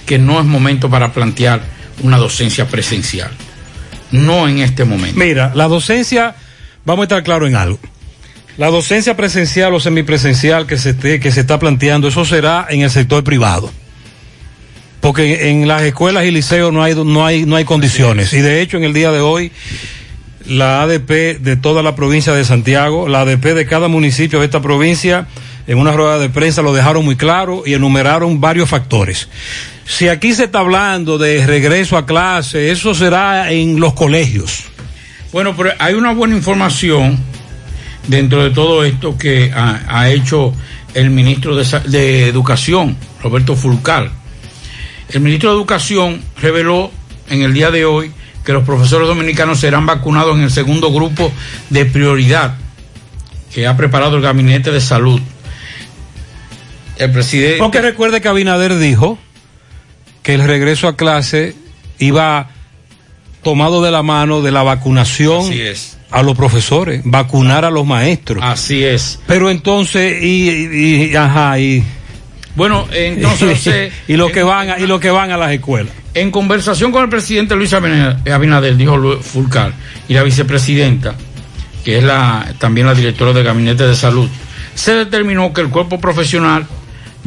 que 0.08 0.18
no 0.18 0.40
es 0.40 0.46
momento 0.46 0.90
para 0.90 1.14
plantear 1.14 1.62
una 2.02 2.18
docencia 2.18 2.68
presencial. 2.68 3.30
No 4.12 4.48
en 4.48 4.60
este 4.60 4.84
momento. 4.84 5.20
Mira, 5.20 5.52
la 5.54 5.68
docencia, 5.68 6.34
vamos 6.86 7.04
a 7.04 7.06
estar 7.06 7.24
claro 7.24 7.46
en 7.46 7.56
algo. 7.56 7.78
La 8.58 8.68
docencia 8.72 9.16
presencial 9.16 9.74
o 9.76 9.80
semipresencial 9.80 10.66
que 10.66 10.78
se, 10.80 10.90
esté- 10.98 11.20
que 11.20 11.32
se 11.32 11.42
está 11.42 11.60
planteando, 11.60 12.08
eso 12.08 12.26
será 12.26 12.66
en 12.70 12.82
el 12.82 12.90
sector 12.90 13.24
privado. 13.24 13.72
Porque 15.02 15.50
en 15.50 15.68
las 15.68 15.84
escuelas 15.84 16.26
y 16.26 16.32
liceos 16.32 16.74
no 16.74 16.84
hay, 16.84 16.96
no 16.96 17.26
hay, 17.26 17.46
no 17.46 17.56
hay 17.56 17.66
condiciones. 17.66 18.34
Y 18.34 18.42
de 18.42 18.62
hecho, 18.62 18.78
en 18.78 18.84
el 18.84 18.94
día 18.94 19.12
de 19.12 19.22
hoy, 19.22 19.52
la 20.46 20.82
ADP 20.82 21.40
de 21.40 21.56
toda 21.56 21.84
la 21.84 21.96
provincia 21.96 22.34
de 22.34 22.44
Santiago, 22.44 23.08
la 23.08 23.22
ADP 23.22 23.54
de 23.54 23.66
cada 23.66 23.88
municipio 23.88 24.40
de 24.40 24.46
esta 24.46 24.62
provincia, 24.62 25.28
en 25.68 25.78
una 25.78 25.92
rueda 25.92 26.18
de 26.18 26.30
prensa 26.30 26.62
lo 26.62 26.74
dejaron 26.74 27.06
muy 27.06 27.16
claro 27.16 27.64
y 27.66 27.76
enumeraron 27.76 28.42
varios 28.42 28.70
factores. 28.70 29.30
Si 29.86 30.08
aquí 30.08 30.34
se 30.34 30.46
está 30.46 30.60
hablando 30.60 31.18
de 31.18 31.46
regreso 31.46 31.98
a 31.98 32.06
clase, 32.06 32.72
eso 32.72 32.94
será 32.94 33.52
en 33.52 33.80
los 33.80 33.94
colegios. 33.94 34.66
Bueno, 35.32 35.56
pero 35.56 35.72
hay 35.78 35.94
una 35.94 36.12
buena 36.14 36.36
información 36.36 37.20
dentro 38.08 38.44
de 38.44 38.50
todo 38.50 38.84
esto 38.84 39.18
que 39.18 39.52
ha, 39.54 39.82
ha 39.88 40.10
hecho 40.10 40.54
el 40.96 41.12
ministro 41.12 41.56
de, 41.56 41.64
de 41.86 42.28
Educación, 42.28 42.98
Roberto 43.22 43.56
Fulcal. 43.56 44.12
El 45.12 45.22
ministro 45.22 45.50
de 45.52 45.56
Educación 45.58 46.22
reveló 46.42 46.92
en 47.30 47.42
el 47.42 47.54
día 47.54 47.72
de 47.72 47.86
hoy 47.86 48.12
que 48.46 48.54
los 48.54 48.64
profesores 48.64 49.08
dominicanos 49.08 49.60
serán 49.60 49.86
vacunados 49.86 50.38
en 50.38 50.44
el 50.44 50.52
segundo 50.52 50.92
grupo 50.92 51.32
de 51.70 51.86
prioridad 51.86 52.56
que 53.54 53.66
ha 53.68 53.76
preparado 53.76 54.18
el 54.18 54.22
Gabinete 54.22 54.72
de 54.72 54.82
Salud. 54.82 55.20
El 56.98 57.12
presidente... 57.12 57.58
Porque 57.60 57.82
recuerde 57.82 58.22
que 58.22 58.28
Abinader 58.28 58.78
dijo 58.78 59.18
que 60.22 60.34
el 60.36 60.44
regreso 60.44 60.88
a 60.88 60.96
clase 60.96 61.56
iba 61.98 62.50
tomado 63.44 63.82
de 63.82 63.92
la 63.92 64.04
mano 64.04 64.42
de 64.42 64.52
la 64.52 64.64
vacunación 64.64 65.42
Así 65.46 65.62
es. 65.62 65.98
a 66.12 66.22
los 66.24 66.36
profesores, 66.36 67.02
vacunar 67.06 67.66
a 67.66 67.72
los 67.72 67.86
maestros. 67.86 68.44
Así 68.44 68.84
es. 68.84 69.20
Pero 69.28 69.50
entonces, 69.50 70.22
y, 70.22 70.50
y- 70.50 71.10
y- 71.12 71.16
ajá, 71.16 71.58
y. 71.60 71.84
Bueno, 72.60 72.86
entonces. 72.92 73.66
eh, 73.68 73.92
y 74.10 74.18
lo 74.18 74.30
que 74.34 74.44
van 74.44 74.70
a, 74.70 74.80
y 74.80 74.86
lo 74.86 75.00
que 75.00 75.10
van 75.10 75.32
a 75.32 75.38
las 75.38 75.52
escuelas. 75.54 75.94
En 76.14 76.30
conversación 76.30 76.92
con 76.92 77.04
el 77.04 77.10
presidente 77.10 77.56
Luis 77.56 77.74
Abinader, 77.74 78.76
dijo 78.76 79.22
Fulcar, 79.22 79.72
y 80.10 80.14
la 80.14 80.24
vicepresidenta, 80.24 81.16
que 81.86 82.00
es 82.00 82.04
la, 82.04 82.54
también 82.58 82.86
la 82.86 82.94
directora 82.94 83.32
del 83.32 83.46
Gabinete 83.46 83.88
de 83.88 83.96
Salud, 83.96 84.28
se 84.76 84.94
determinó 84.94 85.54
que 85.54 85.62
el 85.62 85.70
cuerpo 85.70 86.02
profesional 86.02 86.68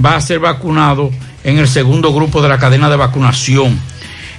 va 0.05 0.17
a 0.17 0.21
ser 0.21 0.39
vacunado 0.39 1.11
en 1.45 1.59
el 1.59 1.67
segundo 1.67 2.13
grupo 2.13 2.43
de 2.43 2.51
la 2.51 2.59
cadena 2.59 2.91
de 2.91 2.97
vacunación. 2.97 3.81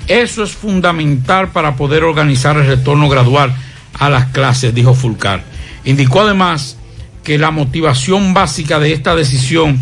Eso 0.07 0.43
es 0.43 0.51
fundamental 0.51 1.49
para 1.49 1.75
poder 1.75 2.03
organizar 2.03 2.55
el 2.57 2.67
retorno 2.67 3.09
gradual 3.09 3.51
a 3.97 4.11
las 4.11 4.27
clases, 4.27 4.75
dijo 4.75 4.93
Fulcar. 4.93 5.43
Indicó 5.85 6.21
además 6.21 6.77
que 7.23 7.39
la 7.39 7.49
motivación 7.49 8.35
básica 8.35 8.79
de 8.79 8.93
esta 8.93 9.15
decisión 9.15 9.79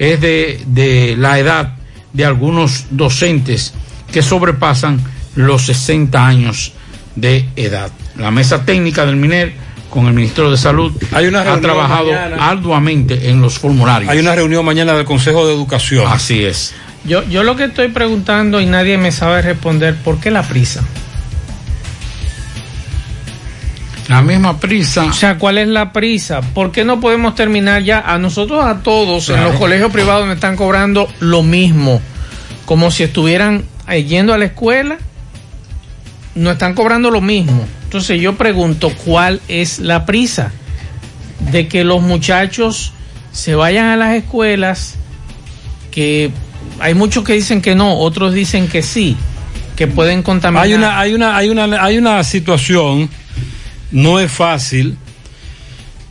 es 0.00 0.20
de, 0.20 0.60
de 0.66 1.14
la 1.16 1.38
edad 1.38 1.74
de 2.12 2.24
algunos 2.24 2.86
docentes 2.90 3.72
que 4.10 4.22
sobrepasan 4.22 5.00
los 5.36 5.66
60 5.66 6.26
años 6.26 6.72
de 7.14 7.48
edad. 7.54 7.90
La 8.16 8.30
mesa 8.30 8.64
técnica 8.64 9.06
del 9.06 9.16
MINER 9.16 9.52
con 9.90 10.06
el 10.06 10.14
Ministerio 10.14 10.50
de 10.50 10.56
Salud 10.56 10.92
Hay 11.12 11.26
una 11.26 11.40
ha 11.40 11.44
reunión 11.44 11.62
trabajado 11.62 12.06
mañana. 12.06 12.48
arduamente 12.50 13.30
en 13.30 13.40
los 13.42 13.58
formularios. 13.58 14.10
Hay 14.10 14.18
una 14.18 14.34
reunión 14.34 14.64
mañana 14.64 14.94
del 14.94 15.04
Consejo 15.04 15.46
de 15.46 15.52
Educación. 15.54 16.06
Así 16.08 16.44
es. 16.44 16.72
Yo, 17.04 17.22
yo 17.28 17.42
lo 17.42 17.56
que 17.56 17.64
estoy 17.64 17.88
preguntando 17.88 18.60
y 18.60 18.66
nadie 18.66 18.96
me 18.98 19.12
sabe 19.12 19.42
responder, 19.42 19.96
¿por 19.96 20.18
qué 20.18 20.30
la 20.30 20.42
prisa? 20.42 20.82
La 24.10 24.22
misma 24.22 24.58
prisa. 24.58 25.04
O 25.04 25.12
sea, 25.12 25.38
¿cuál 25.38 25.56
es 25.58 25.68
la 25.68 25.92
prisa? 25.92 26.40
¿Por 26.40 26.72
qué 26.72 26.84
no 26.84 26.98
podemos 26.98 27.36
terminar 27.36 27.84
ya? 27.84 28.00
A 28.00 28.18
nosotros, 28.18 28.64
a 28.64 28.82
todos, 28.82 29.28
en 29.28 29.44
los 29.44 29.54
colegios 29.54 29.92
privados 29.92 30.26
me 30.26 30.34
están 30.34 30.56
cobrando 30.56 31.08
lo 31.20 31.44
mismo. 31.44 32.00
Como 32.64 32.90
si 32.90 33.04
estuvieran 33.04 33.64
eh, 33.88 34.02
yendo 34.02 34.34
a 34.34 34.38
la 34.38 34.46
escuela, 34.46 34.98
no 36.34 36.50
están 36.50 36.74
cobrando 36.74 37.12
lo 37.12 37.20
mismo. 37.20 37.64
Entonces 37.84 38.20
yo 38.20 38.34
pregunto, 38.34 38.90
¿cuál 39.04 39.40
es 39.46 39.78
la 39.78 40.06
prisa? 40.06 40.50
De 41.52 41.68
que 41.68 41.84
los 41.84 42.02
muchachos 42.02 42.92
se 43.30 43.54
vayan 43.54 43.86
a 43.86 43.96
las 43.96 44.16
escuelas, 44.16 44.96
que 45.92 46.32
hay 46.80 46.94
muchos 46.94 47.22
que 47.22 47.34
dicen 47.34 47.62
que 47.62 47.76
no, 47.76 47.96
otros 47.96 48.34
dicen 48.34 48.66
que 48.66 48.82
sí, 48.82 49.16
que 49.76 49.86
pueden 49.86 50.24
contaminar. 50.24 50.64
Hay 50.64 50.74
una, 50.74 50.98
hay 50.98 51.14
una, 51.14 51.36
hay 51.36 51.48
una, 51.48 51.84
hay 51.84 51.96
una 51.96 52.24
situación, 52.24 53.08
no 53.90 54.20
es 54.20 54.30
fácil. 54.30 54.96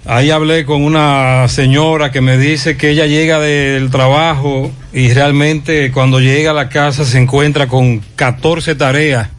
Ahí 0.06 0.32
hablé 0.32 0.66
con 0.66 0.84
una 0.84 1.48
señora 1.50 2.12
que 2.12 2.22
me 2.22 2.38
dice 2.38 2.78
que 2.78 2.90
ella 2.90 3.06
llega 3.06 3.40
del 3.40 3.92
trabajo 3.92 4.72
y 4.94 5.14
realmente 5.14 5.92
cuando 5.92 6.20
llega 6.20 6.52
a 6.52 6.54
la 6.54 6.70
casa 6.70 7.06
se 7.06 7.20
encuentra 7.20 7.68
con 7.68 8.00
14 8.16 8.76
tareas 8.76 9.30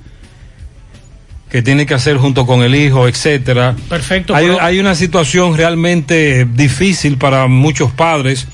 que 1.51 1.63
tiene 1.63 1.85
que 1.85 1.95
hacer 1.95 2.17
junto 2.17 2.47
con 2.47 2.63
el 2.63 2.77
hijo, 2.77 3.09
etcétera. 3.09 3.75
Perfecto. 3.89 4.35
Hay, 4.35 4.79
una 4.79 4.95
situación 4.95 5.57
realmente 5.57 6.47
difícil 6.55 7.19
para 7.19 7.49
muchos 7.49 7.91
padres. 7.91 8.47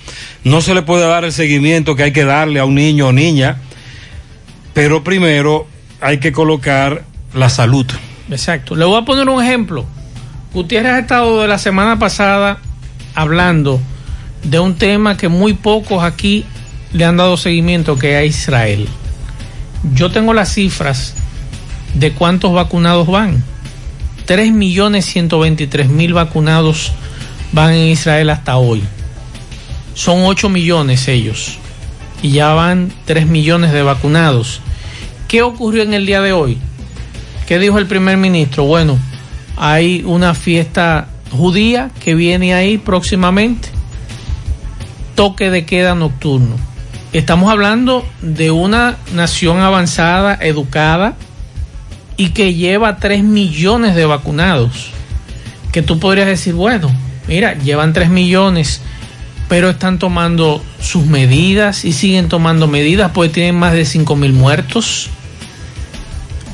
No 0.45 0.63
se 0.63 0.75
le 0.75 0.81
puede 0.81 1.07
dar 1.07 1.25
el 1.25 1.33
seguimiento 1.33 1.95
que 1.95 2.05
hay 2.05 2.13
que 2.13 2.25
darle 2.25 2.59
a 2.59 2.65
un 2.65 2.75
niño 2.75 3.09
o 3.09 3.13
niña, 3.13 3.59
pero 4.73 5.05
primero 5.05 5.67
hay 6.01 6.19
que 6.19 6.33
colocar 6.33 7.05
la 7.35 7.51
salud. 7.51 7.87
Exacto. 8.31 8.75
Le 8.75 8.85
voy 8.85 9.01
a 9.01 9.05
poner 9.05 9.29
un 9.29 9.43
ejemplo. 9.43 9.85
Gutiérrez 10.53 10.93
ha 10.93 10.99
estado 11.01 11.43
de 11.43 11.49
la 11.49 11.59
semana 11.59 11.99
pasada 11.99 12.59
hablando 13.15 13.81
de 14.43 14.59
un 14.59 14.77
tema 14.77 15.17
que 15.17 15.29
muy 15.29 15.55
pocos 15.55 16.03
aquí 16.03 16.45
le 16.93 17.05
han 17.05 17.17
dado 17.17 17.37
seguimiento, 17.37 17.99
que 17.99 18.13
es 18.13 18.17
a 18.17 18.25
Israel. 18.25 18.89
Yo 19.95 20.11
tengo 20.11 20.33
las 20.35 20.55
cifras 20.55 21.15
de 21.95 22.13
cuántos 22.13 22.53
vacunados 22.53 23.07
van. 23.07 23.43
3.123.000 24.27 26.13
vacunados 26.13 26.93
van 27.53 27.75
en 27.75 27.89
Israel 27.89 28.31
hasta 28.31 28.57
hoy. 28.57 28.83
Son 29.95 30.25
8 30.25 30.49
millones 30.49 31.09
ellos. 31.09 31.59
Y 32.23 32.31
ya 32.31 32.55
van 32.55 32.93
3 33.05 33.27
millones 33.27 33.73
de 33.73 33.83
vacunados. 33.83 34.61
¿Qué 35.29 35.43
ocurrió 35.43 35.83
en 35.83 35.95
el 35.95 36.07
día 36.07 36.21
de 36.21 36.33
hoy? 36.33 36.59
¿Qué 37.47 37.61
dijo 37.61 37.79
el 37.79 37.87
primer 37.87 38.17
ministro? 38.17 38.65
Bueno, 38.65 38.99
hay 39.57 40.03
una 40.05 40.35
fiesta 40.35 41.07
judía 41.31 41.91
que 42.01 42.17
viene 42.17 42.55
ahí 42.55 42.77
próximamente. 42.77 43.69
Toque 45.15 45.51
de 45.51 45.65
queda 45.65 45.95
nocturno. 45.95 46.57
Estamos 47.13 47.51
hablando 47.51 48.05
de 48.21 48.51
una 48.51 48.97
nación 49.15 49.61
avanzada, 49.61 50.37
educada 50.41 51.15
y 52.17 52.31
que 52.31 52.55
lleva 52.55 52.97
3 52.97 53.23
millones 53.23 53.95
de 53.95 54.07
vacunados. 54.07 54.91
Que 55.71 55.83
tú 55.83 56.01
podrías 56.01 56.27
decir, 56.27 56.55
bueno, 56.55 56.91
mira, 57.29 57.55
llevan 57.55 57.93
3 57.93 58.11
millones, 58.11 58.81
pero 59.49 59.71
están 59.71 60.01
tomando 60.01 60.65
sus 60.81 61.07
medidas 61.07 61.85
y 61.85 61.93
siguen 61.93 62.29
tomando 62.29 62.67
medidas 62.67 63.13
porque 63.15 63.35
tienen 63.35 63.55
más 63.55 63.73
de 63.73 63.85
5 63.85 64.17
mil 64.17 64.33
muertos. 64.33 65.11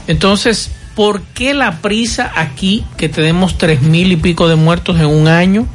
Entonces, 0.06 0.70
¿por 0.94 1.22
qué 1.22 1.54
la 1.54 1.78
prisa 1.80 2.32
aquí 2.34 2.84
que 2.96 3.08
tenemos 3.08 3.58
tres 3.58 3.82
mil 3.82 4.12
y 4.12 4.16
pico 4.16 4.48
de 4.48 4.56
muertos 4.56 4.98
en 4.98 5.06
un 5.06 5.28
año? 5.28 5.66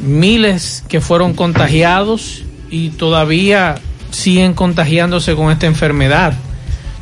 Miles 0.00 0.84
que 0.88 1.00
fueron 1.00 1.34
contagiados 1.34 2.42
y 2.70 2.90
todavía 2.90 3.76
siguen 4.10 4.54
contagiándose 4.54 5.34
con 5.34 5.50
esta 5.50 5.66
enfermedad. 5.66 6.34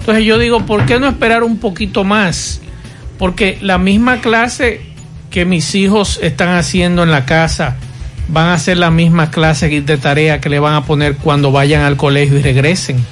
Entonces 0.00 0.24
yo 0.24 0.38
digo, 0.38 0.66
¿por 0.66 0.86
qué 0.86 1.00
no 1.00 1.08
esperar 1.08 1.42
un 1.42 1.58
poquito 1.58 2.04
más? 2.04 2.60
Porque 3.18 3.58
la 3.62 3.78
misma 3.78 4.20
clase 4.20 4.82
que 5.30 5.44
mis 5.44 5.74
hijos 5.74 6.18
están 6.22 6.50
haciendo 6.56 7.02
en 7.02 7.10
la 7.10 7.24
casa 7.24 7.76
van 8.28 8.46
a 8.46 8.54
hacer 8.54 8.78
la 8.78 8.90
misma 8.90 9.30
clase 9.30 9.80
de 9.80 9.96
tarea 9.98 10.40
que 10.40 10.48
le 10.48 10.58
van 10.58 10.74
a 10.74 10.84
poner 10.84 11.16
cuando 11.16 11.52
vayan 11.52 11.82
al 11.82 11.96
colegio 11.96 12.38
y 12.38 12.42
regresen. 12.42 13.04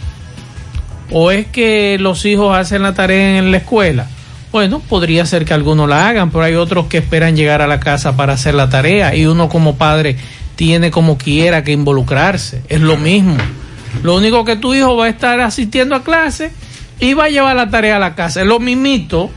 ¿O 1.13 1.31
es 1.31 1.47
que 1.47 1.99
los 2.01 2.25
hijos 2.25 2.57
hacen 2.57 2.83
la 2.83 2.95
tarea 2.95 3.39
en 3.39 3.51
la 3.51 3.59
escuela? 3.59 4.07
Bueno, 4.51 4.81
podría 4.81 5.25
ser 5.27 5.45
que 5.45 5.55
algunos 5.55 5.89
la 5.89 6.09
hagan, 6.09 6.31
pero 6.31 6.45
hay 6.45 6.55
otros 6.55 6.87
que 6.87 6.99
esperan 6.99 7.37
llegar 7.37 7.63
a 7.63 7.67
la 7.67 7.81
casa 7.81 8.17
para 8.17 8.35
hacer 8.35 8.55
la 8.55 8.69
tarea 8.69 9.15
y 9.15 9.25
uno 9.27 9.49
como 9.49 9.77
padre 9.77 10.17
tiene 10.57 10.91
como 10.91 11.17
quiera 11.19 11.65
que 11.65 11.73
involucrarse. 11.73 12.63
Es 12.69 12.81
lo 12.81 12.97
mismo. 12.97 13.37
Lo 14.03 14.15
único 14.17 14.45
que 14.45 14.57
tu 14.57 14.75
hijo 14.75 14.97
va 14.97 15.07
a 15.07 15.09
estar 15.09 15.41
asistiendo 15.41 15.95
a 15.95 16.03
clase 16.05 16.51
y 17.01 17.15
va 17.15 17.25
a 17.25 17.29
llevar 17.29 17.57
la 17.57 17.69
tarea 17.71 17.97
a 17.97 17.99
la 17.99 18.15
casa. 18.15 18.41
Es 18.43 18.47
lo 18.47 18.59
mismito. 18.61 19.31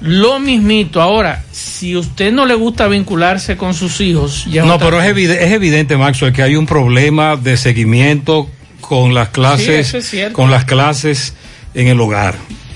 Lo 0.00 0.38
mismito. 0.40 1.02
Ahora, 1.02 1.44
si 1.52 1.94
usted 1.96 2.32
no 2.32 2.46
le 2.46 2.54
gusta 2.54 2.86
vincularse 2.88 3.56
con 3.56 3.74
sus 3.74 4.00
hijos, 4.00 4.46
ya 4.46 4.64
No, 4.64 4.78
pero 4.78 4.96
es, 5.00 5.08
cosa. 5.08 5.08
evide- 5.10 5.44
es 5.44 5.52
evidente, 5.52 5.96
Maxwell, 5.96 6.32
que 6.32 6.42
hay 6.42 6.56
un 6.56 6.66
problema 6.66 7.36
de 7.36 7.56
seguimiento 7.58 8.48
con 8.80 9.14
las 9.14 9.28
clases, 9.30 9.94
es 9.94 10.32
con 10.32 10.50
las 10.50 10.64
clases 10.64 11.34
en 11.74 11.88
el 11.88 12.00
hogar. 12.00 12.34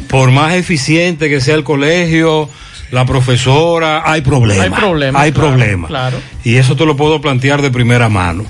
Por 0.09 0.31
más 0.31 0.55
eficiente 0.55 1.29
que 1.29 1.41
sea 1.41 1.55
el 1.57 1.65
colegio, 1.65 2.49
la 2.91 3.05
profesora, 3.05 4.03
hay 4.05 4.21
problemas. 4.21 4.65
Hay 4.67 4.71
problemas, 4.71 5.23
Hay 5.23 5.33
claro, 5.33 5.49
problemas. 5.51 5.89
claro. 5.89 6.19
Y 6.45 6.57
eso 6.57 6.77
te 6.77 6.87
lo 6.87 6.97
puedo 6.97 7.21
plantear 7.21 7.63
de 7.63 7.71
primera 7.71 8.09
mano. 8.09 8.45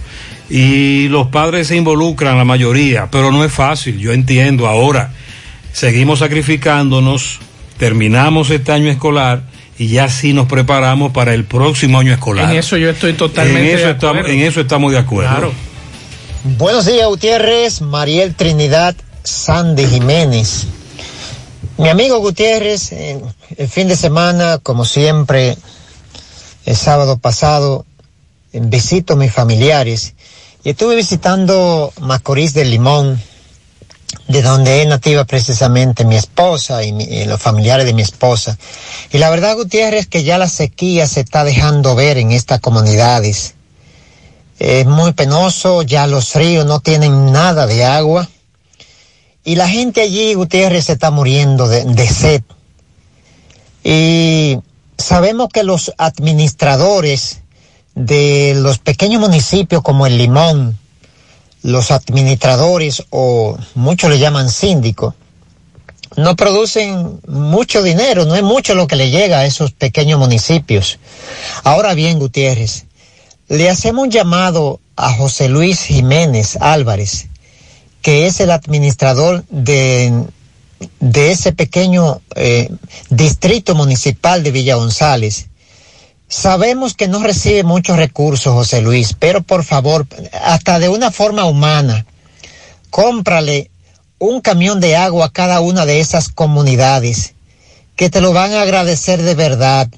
Y 0.50 1.08
los 1.08 1.28
padres 1.28 1.68
se 1.68 1.76
involucran, 1.76 2.36
la 2.36 2.44
mayoría, 2.44 3.08
pero 3.10 3.32
no 3.32 3.44
es 3.44 3.52
fácil, 3.52 3.98
yo 3.98 4.12
entiendo. 4.12 4.66
Ahora, 4.66 5.12
seguimos 5.72 6.18
sacrificándonos, 6.18 7.38
terminamos 7.78 8.50
este 8.50 8.72
año 8.72 8.90
escolar 8.90 9.42
y 9.78 9.88
ya 9.88 10.08
sí 10.08 10.34
nos 10.34 10.46
preparamos 10.46 11.12
para 11.12 11.32
el 11.34 11.44
próximo 11.44 11.98
año 11.98 12.12
escolar. 12.12 12.50
En 12.50 12.58
eso 12.58 12.76
yo 12.76 12.90
estoy 12.90 13.14
totalmente 13.14 13.70
En 13.72 13.76
eso 13.78 13.86
de 13.86 13.92
estamos- 13.92 14.16
acuerdo. 14.18 14.32
en 14.38 14.40
eso 14.46 14.60
estamos 14.60 14.92
de 14.92 14.98
acuerdo. 14.98 15.30
Claro. 15.30 15.52
Buenos 16.46 16.84
días, 16.84 17.08
Gutiérrez, 17.08 17.80
Mariel 17.80 18.34
Trinidad, 18.34 18.94
Sandy 19.22 19.86
Jiménez. 19.86 20.66
Mi 21.78 21.88
amigo 21.88 22.18
Gutiérrez, 22.18 22.92
el 22.92 23.66
fin 23.66 23.88
de 23.88 23.96
semana, 23.96 24.58
como 24.58 24.84
siempre, 24.84 25.56
el 26.66 26.76
sábado 26.76 27.16
pasado, 27.16 27.86
visito 28.52 29.14
a 29.14 29.16
mis 29.16 29.32
familiares 29.32 30.12
y 30.62 30.68
estuve 30.68 30.96
visitando 30.96 31.94
Macorís 32.02 32.52
del 32.52 32.68
Limón, 32.68 33.18
de 34.28 34.42
donde 34.42 34.82
es 34.82 34.86
nativa 34.86 35.24
precisamente 35.24 36.04
mi 36.04 36.16
esposa 36.16 36.84
y, 36.84 36.90
y 36.90 37.24
los 37.24 37.40
familiares 37.40 37.86
de 37.86 37.94
mi 37.94 38.02
esposa. 38.02 38.58
Y 39.10 39.16
la 39.16 39.30
verdad, 39.30 39.56
Gutiérrez, 39.56 40.08
que 40.08 40.24
ya 40.24 40.36
la 40.36 40.50
sequía 40.50 41.06
se 41.06 41.20
está 41.20 41.42
dejando 41.42 41.94
ver 41.94 42.18
en 42.18 42.32
estas 42.32 42.60
comunidades. 42.60 43.54
Es 44.58 44.86
muy 44.86 45.12
penoso, 45.12 45.82
ya 45.82 46.06
los 46.06 46.34
ríos 46.34 46.64
no 46.64 46.80
tienen 46.80 47.32
nada 47.32 47.66
de 47.66 47.84
agua. 47.84 48.28
Y 49.44 49.56
la 49.56 49.68
gente 49.68 50.02
allí, 50.02 50.34
Gutiérrez, 50.34 50.86
se 50.86 50.92
está 50.92 51.10
muriendo 51.10 51.68
de, 51.68 51.84
de 51.84 52.08
sed. 52.08 52.42
Y 53.82 54.58
sabemos 54.96 55.48
que 55.52 55.64
los 55.64 55.92
administradores 55.98 57.42
de 57.94 58.54
los 58.56 58.78
pequeños 58.78 59.20
municipios 59.20 59.82
como 59.82 60.06
el 60.06 60.16
Limón, 60.16 60.78
los 61.62 61.90
administradores 61.90 63.04
o 63.10 63.56
muchos 63.74 64.10
le 64.10 64.18
llaman 64.18 64.50
síndicos, 64.50 65.14
no 66.16 66.36
producen 66.36 67.20
mucho 67.26 67.82
dinero, 67.82 68.24
no 68.24 68.36
es 68.36 68.42
mucho 68.42 68.74
lo 68.74 68.86
que 68.86 68.96
le 68.96 69.10
llega 69.10 69.40
a 69.40 69.46
esos 69.46 69.72
pequeños 69.72 70.18
municipios. 70.18 70.98
Ahora 71.64 71.94
bien, 71.94 72.18
Gutiérrez, 72.18 72.86
le 73.48 73.68
hacemos 73.68 74.04
un 74.04 74.10
llamado 74.10 74.80
a 74.96 75.12
José 75.12 75.48
Luis 75.48 75.80
Jiménez 75.82 76.56
Álvarez, 76.60 77.28
que 78.02 78.26
es 78.26 78.40
el 78.40 78.50
administrador 78.50 79.44
de, 79.48 80.24
de 81.00 81.30
ese 81.30 81.52
pequeño 81.52 82.20
eh, 82.36 82.70
distrito 83.10 83.74
municipal 83.74 84.42
de 84.42 84.50
Villa 84.50 84.76
González. 84.76 85.48
Sabemos 86.28 86.94
que 86.94 87.08
no 87.08 87.22
recibe 87.22 87.64
muchos 87.64 87.96
recursos, 87.96 88.54
José 88.54 88.80
Luis, 88.80 89.14
pero 89.18 89.42
por 89.42 89.62
favor, 89.64 90.06
hasta 90.42 90.78
de 90.78 90.88
una 90.88 91.10
forma 91.10 91.44
humana, 91.44 92.06
cómprale 92.90 93.70
un 94.18 94.40
camión 94.40 94.80
de 94.80 94.96
agua 94.96 95.26
a 95.26 95.32
cada 95.32 95.60
una 95.60 95.84
de 95.84 96.00
esas 96.00 96.28
comunidades, 96.28 97.34
que 97.94 98.10
te 98.10 98.20
lo 98.20 98.32
van 98.32 98.52
a 98.52 98.62
agradecer 98.62 99.22
de 99.22 99.34
verdad. 99.34 99.88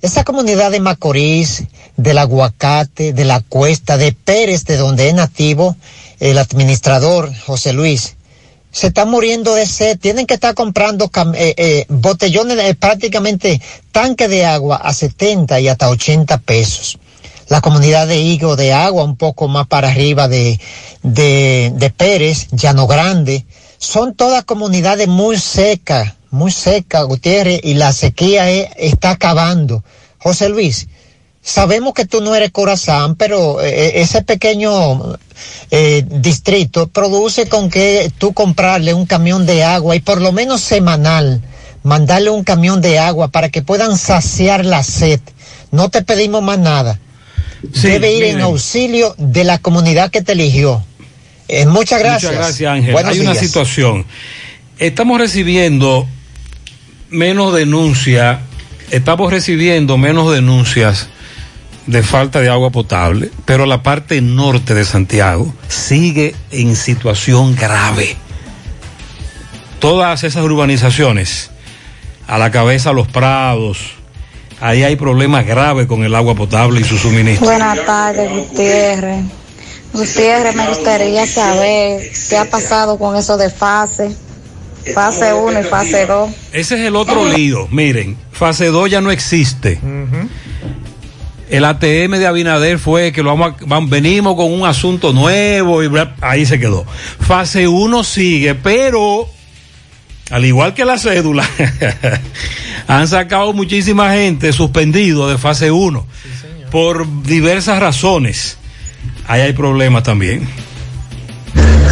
Esa 0.00 0.22
comunidad 0.22 0.70
de 0.70 0.78
Macorís, 0.78 1.64
del 1.96 2.18
Aguacate, 2.18 3.12
de 3.12 3.24
la 3.24 3.40
Cuesta, 3.40 3.96
de 3.96 4.12
Pérez, 4.12 4.64
de 4.64 4.76
donde 4.76 5.08
es 5.08 5.14
nativo 5.14 5.76
el 6.20 6.38
administrador 6.38 7.34
José 7.46 7.72
Luis, 7.72 8.14
se 8.70 8.88
está 8.88 9.04
muriendo 9.04 9.56
de 9.56 9.66
sed. 9.66 9.98
Tienen 9.98 10.26
que 10.26 10.34
estar 10.34 10.54
comprando 10.54 11.10
eh, 11.34 11.54
eh, 11.56 11.86
botellones, 11.88 12.76
prácticamente 12.76 13.60
tanques 13.90 14.30
de 14.30 14.46
agua 14.46 14.76
a 14.76 14.94
70 14.94 15.58
y 15.58 15.66
hasta 15.66 15.88
80 15.88 16.38
pesos. 16.38 16.98
La 17.48 17.60
comunidad 17.60 18.06
de 18.06 18.20
Higo 18.20 18.54
de 18.54 18.72
Agua, 18.72 19.02
un 19.02 19.16
poco 19.16 19.48
más 19.48 19.66
para 19.66 19.88
arriba 19.88 20.28
de, 20.28 20.60
de, 21.02 21.72
de 21.74 21.90
Pérez, 21.90 22.46
Llano 22.52 22.86
Grande, 22.86 23.44
son 23.78 24.14
todas 24.14 24.44
comunidades 24.44 25.08
muy 25.08 25.38
secas, 25.38 26.14
muy 26.30 26.52
secas, 26.52 27.04
Gutiérrez, 27.04 27.60
y 27.62 27.74
la 27.74 27.92
sequía 27.92 28.50
eh, 28.50 28.70
está 28.76 29.10
acabando. 29.10 29.82
José 30.18 30.48
Luis, 30.48 30.88
sabemos 31.42 31.94
que 31.94 32.04
tú 32.04 32.20
no 32.20 32.34
eres 32.34 32.50
Corazán, 32.50 33.16
pero 33.16 33.62
eh, 33.62 34.00
ese 34.00 34.22
pequeño 34.22 35.16
eh, 35.70 36.04
distrito 36.06 36.88
produce 36.88 37.48
con 37.48 37.70
que 37.70 38.12
tú 38.18 38.32
comprarle 38.32 38.94
un 38.94 39.06
camión 39.06 39.46
de 39.46 39.64
agua 39.64 39.96
y 39.96 40.00
por 40.00 40.20
lo 40.20 40.32
menos 40.32 40.60
semanal 40.60 41.40
mandarle 41.82 42.30
un 42.30 42.44
camión 42.44 42.80
de 42.80 42.98
agua 42.98 43.28
para 43.28 43.48
que 43.48 43.62
puedan 43.62 43.96
saciar 43.96 44.64
la 44.64 44.82
sed. 44.82 45.20
No 45.70 45.88
te 45.88 46.02
pedimos 46.02 46.42
más 46.42 46.58
nada. 46.58 46.98
Sí, 47.72 47.88
Debe 47.88 48.12
ir 48.12 48.24
en 48.24 48.40
auxilio 48.40 49.14
de 49.18 49.44
la 49.44 49.58
comunidad 49.58 50.10
que 50.10 50.22
te 50.22 50.32
eligió. 50.32 50.84
Eh, 51.48 51.66
muchas 51.66 51.98
gracias. 51.98 52.32
Muchas 52.32 52.46
gracias, 52.46 52.70
Ángel. 52.70 52.92
Buenos 52.92 53.12
Hay 53.12 53.20
una 53.20 53.34
situación. 53.34 54.04
Estamos 54.78 55.18
recibiendo 55.18 56.06
menos 57.10 57.54
denuncias, 57.54 58.38
estamos 58.90 59.30
recibiendo 59.30 59.96
menos 59.96 60.32
denuncias 60.32 61.08
de 61.86 62.02
falta 62.02 62.40
de 62.40 62.50
agua 62.50 62.70
potable, 62.70 63.30
pero 63.46 63.64
la 63.64 63.82
parte 63.82 64.20
norte 64.20 64.74
de 64.74 64.84
Santiago 64.84 65.54
sigue 65.68 66.34
en 66.50 66.76
situación 66.76 67.56
grave. 67.56 68.16
Todas 69.78 70.22
esas 70.24 70.44
urbanizaciones, 70.44 71.50
a 72.26 72.36
la 72.36 72.50
cabeza 72.50 72.92
los 72.92 73.08
prados, 73.08 73.78
ahí 74.60 74.82
hay 74.82 74.96
problemas 74.96 75.46
graves 75.46 75.86
con 75.86 76.04
el 76.04 76.14
agua 76.14 76.34
potable 76.34 76.80
y 76.80 76.84
su 76.84 76.98
suministro. 76.98 77.46
Buenas 77.46 77.82
tardes, 77.86 78.30
Gutiérrez. 78.30 79.24
Gutiérrez, 79.94 80.54
me 80.54 80.68
gustaría 80.68 81.26
saber 81.26 82.02
qué 82.28 82.36
ha 82.36 82.44
pasado 82.50 82.98
con 82.98 83.16
eso 83.16 83.38
de 83.38 83.48
fase, 84.94 85.20
fase 85.20 85.32
1 85.34 85.60
y 85.60 85.64
fase 85.64 86.06
2. 86.06 86.30
Ese 86.52 86.74
es 86.74 86.80
el 86.86 86.96
otro 86.96 87.24
lío. 87.30 87.68
Miren, 87.70 88.16
fase 88.32 88.66
2 88.66 88.90
ya 88.90 89.00
no 89.00 89.10
existe. 89.10 89.80
El 91.50 91.64
ATM 91.64 92.18
de 92.18 92.26
Abinader 92.26 92.78
fue 92.78 93.10
que 93.12 93.22
lo 93.22 93.30
vamos 93.34 93.54
a- 93.54 93.64
vam- 93.64 93.88
venimos 93.88 94.34
con 94.36 94.52
un 94.52 94.66
asunto 94.66 95.12
nuevo 95.14 95.82
y 95.82 95.86
bla- 95.88 96.14
ahí 96.20 96.44
se 96.44 96.58
quedó. 96.60 96.84
Fase 97.20 97.66
1 97.66 98.04
sigue, 98.04 98.54
pero 98.54 99.26
al 100.30 100.44
igual 100.44 100.74
que 100.74 100.84
la 100.84 100.98
cédula, 100.98 101.48
han 102.86 103.08
sacado 103.08 103.54
muchísima 103.54 104.12
gente 104.12 104.52
suspendido 104.52 105.28
de 105.28 105.38
fase 105.38 105.70
1 105.70 106.06
por 106.70 107.06
diversas 107.22 107.80
razones. 107.80 108.58
Ahí 109.26 109.40
hay 109.40 109.52
problemas 109.54 110.02
también. 110.02 110.46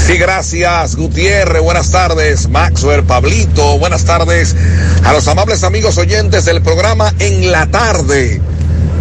Sí, 0.05 0.18
gracias, 0.18 0.94
Gutiérrez. 0.94 1.62
Buenas 1.62 1.90
tardes, 1.90 2.49
Maxwell, 2.49 3.03
Pablito. 3.05 3.78
Buenas 3.78 4.05
tardes 4.05 4.55
a 5.05 5.12
los 5.12 5.26
amables 5.26 5.64
amigos 5.64 5.99
oyentes 5.99 6.44
del 6.44 6.62
programa 6.62 7.12
En 7.18 7.51
la 7.51 7.66
Tarde. 7.66 8.40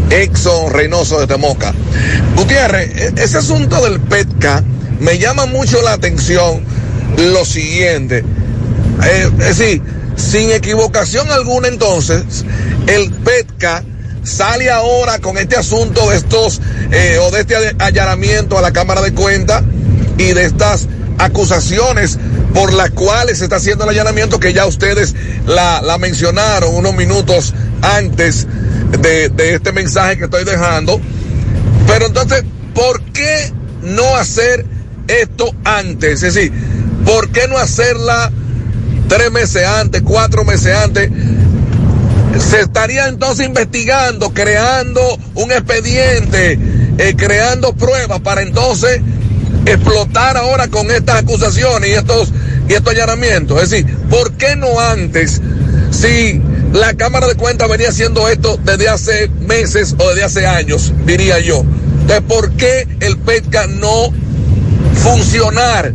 Exxon 0.09 0.71
Reynoso 0.71 1.19
de 1.19 1.27
Temoca. 1.27 1.73
Gutiérrez, 2.35 2.89
e- 2.95 3.13
ese 3.23 3.37
asunto 3.37 3.83
del 3.83 3.99
PETCA 3.99 4.63
me 4.99 5.17
llama 5.19 5.45
mucho 5.45 5.81
la 5.81 5.93
atención 5.93 6.63
lo 7.17 7.45
siguiente. 7.45 8.23
Eh, 9.03 9.29
es 9.39 9.57
decir, 9.57 9.81
sin 10.15 10.51
equivocación 10.51 11.29
alguna 11.31 11.67
entonces, 11.67 12.23
el 12.87 13.11
PETCA 13.11 13.83
sale 14.23 14.71
ahora 14.71 15.19
con 15.19 15.37
este 15.37 15.55
asunto 15.55 16.09
de 16.09 16.17
estos, 16.17 16.61
eh, 16.91 17.19
o 17.21 17.29
de 17.29 17.41
este 17.41 17.55
allanamiento 17.77 18.57
a 18.57 18.61
la 18.61 18.71
Cámara 18.71 19.01
de 19.01 19.13
Cuentas 19.13 19.61
y 20.17 20.33
de 20.33 20.45
estas 20.45 20.87
acusaciones 21.17 22.17
por 22.53 22.73
las 22.73 22.91
cuales 22.91 23.39
se 23.39 23.45
está 23.45 23.57
haciendo 23.57 23.83
el 23.83 23.91
allanamiento 23.91 24.39
que 24.39 24.53
ya 24.53 24.65
ustedes 24.65 25.15
la, 25.45 25.97
mencionaron 25.99 26.73
unos 26.75 26.95
minutos 26.95 27.53
antes 27.81 28.47
de, 28.99 29.29
de 29.29 29.55
este 29.55 29.71
mensaje 29.71 30.17
que 30.17 30.25
estoy 30.25 30.43
dejando. 30.43 30.99
Pero 31.87 32.07
entonces, 32.07 32.43
¿por 32.73 33.01
qué 33.11 33.51
no 33.81 34.15
hacer 34.15 34.65
esto 35.07 35.53
antes? 35.63 36.23
Es 36.23 36.33
decir, 36.33 36.51
¿por 37.05 37.29
qué 37.29 37.47
no 37.47 37.57
hacerla 37.57 38.31
tres 39.07 39.31
meses 39.31 39.65
antes, 39.65 40.01
cuatro 40.01 40.43
meses 40.45 40.75
antes? 40.75 41.11
Se 42.39 42.61
estaría 42.61 43.07
entonces 43.07 43.45
investigando, 43.45 44.33
creando 44.33 45.01
un 45.35 45.51
expediente, 45.51 46.59
eh, 46.97 47.15
creando 47.17 47.73
pruebas 47.73 48.19
para 48.21 48.41
entonces 48.41 49.01
explotar 49.65 50.37
ahora 50.37 50.67
con 50.67 50.89
estas 50.91 51.23
acusaciones 51.23 51.89
y 51.89 51.93
estos, 51.93 52.31
y 52.67 52.73
estos 52.73 52.93
allanamientos. 52.93 53.61
Es 53.63 53.69
decir, 53.69 53.97
¿por 54.09 54.33
qué 54.33 54.55
no 54.55 54.79
antes 54.79 55.41
si 55.91 56.41
la 56.73 56.93
Cámara 56.93 57.27
de 57.27 57.35
Cuentas 57.35 57.69
venía 57.69 57.89
haciendo 57.89 58.27
esto 58.29 58.59
desde 58.63 58.89
hace 58.89 59.29
meses 59.47 59.95
o 59.97 60.09
desde 60.09 60.23
hace 60.23 60.47
años, 60.47 60.93
diría 61.05 61.39
yo? 61.39 61.63
Entonces, 62.01 62.23
¿por 62.27 62.51
qué 62.51 62.87
el 62.99 63.17
PETCA 63.17 63.67
no 63.67 64.11
funcionar 64.95 65.93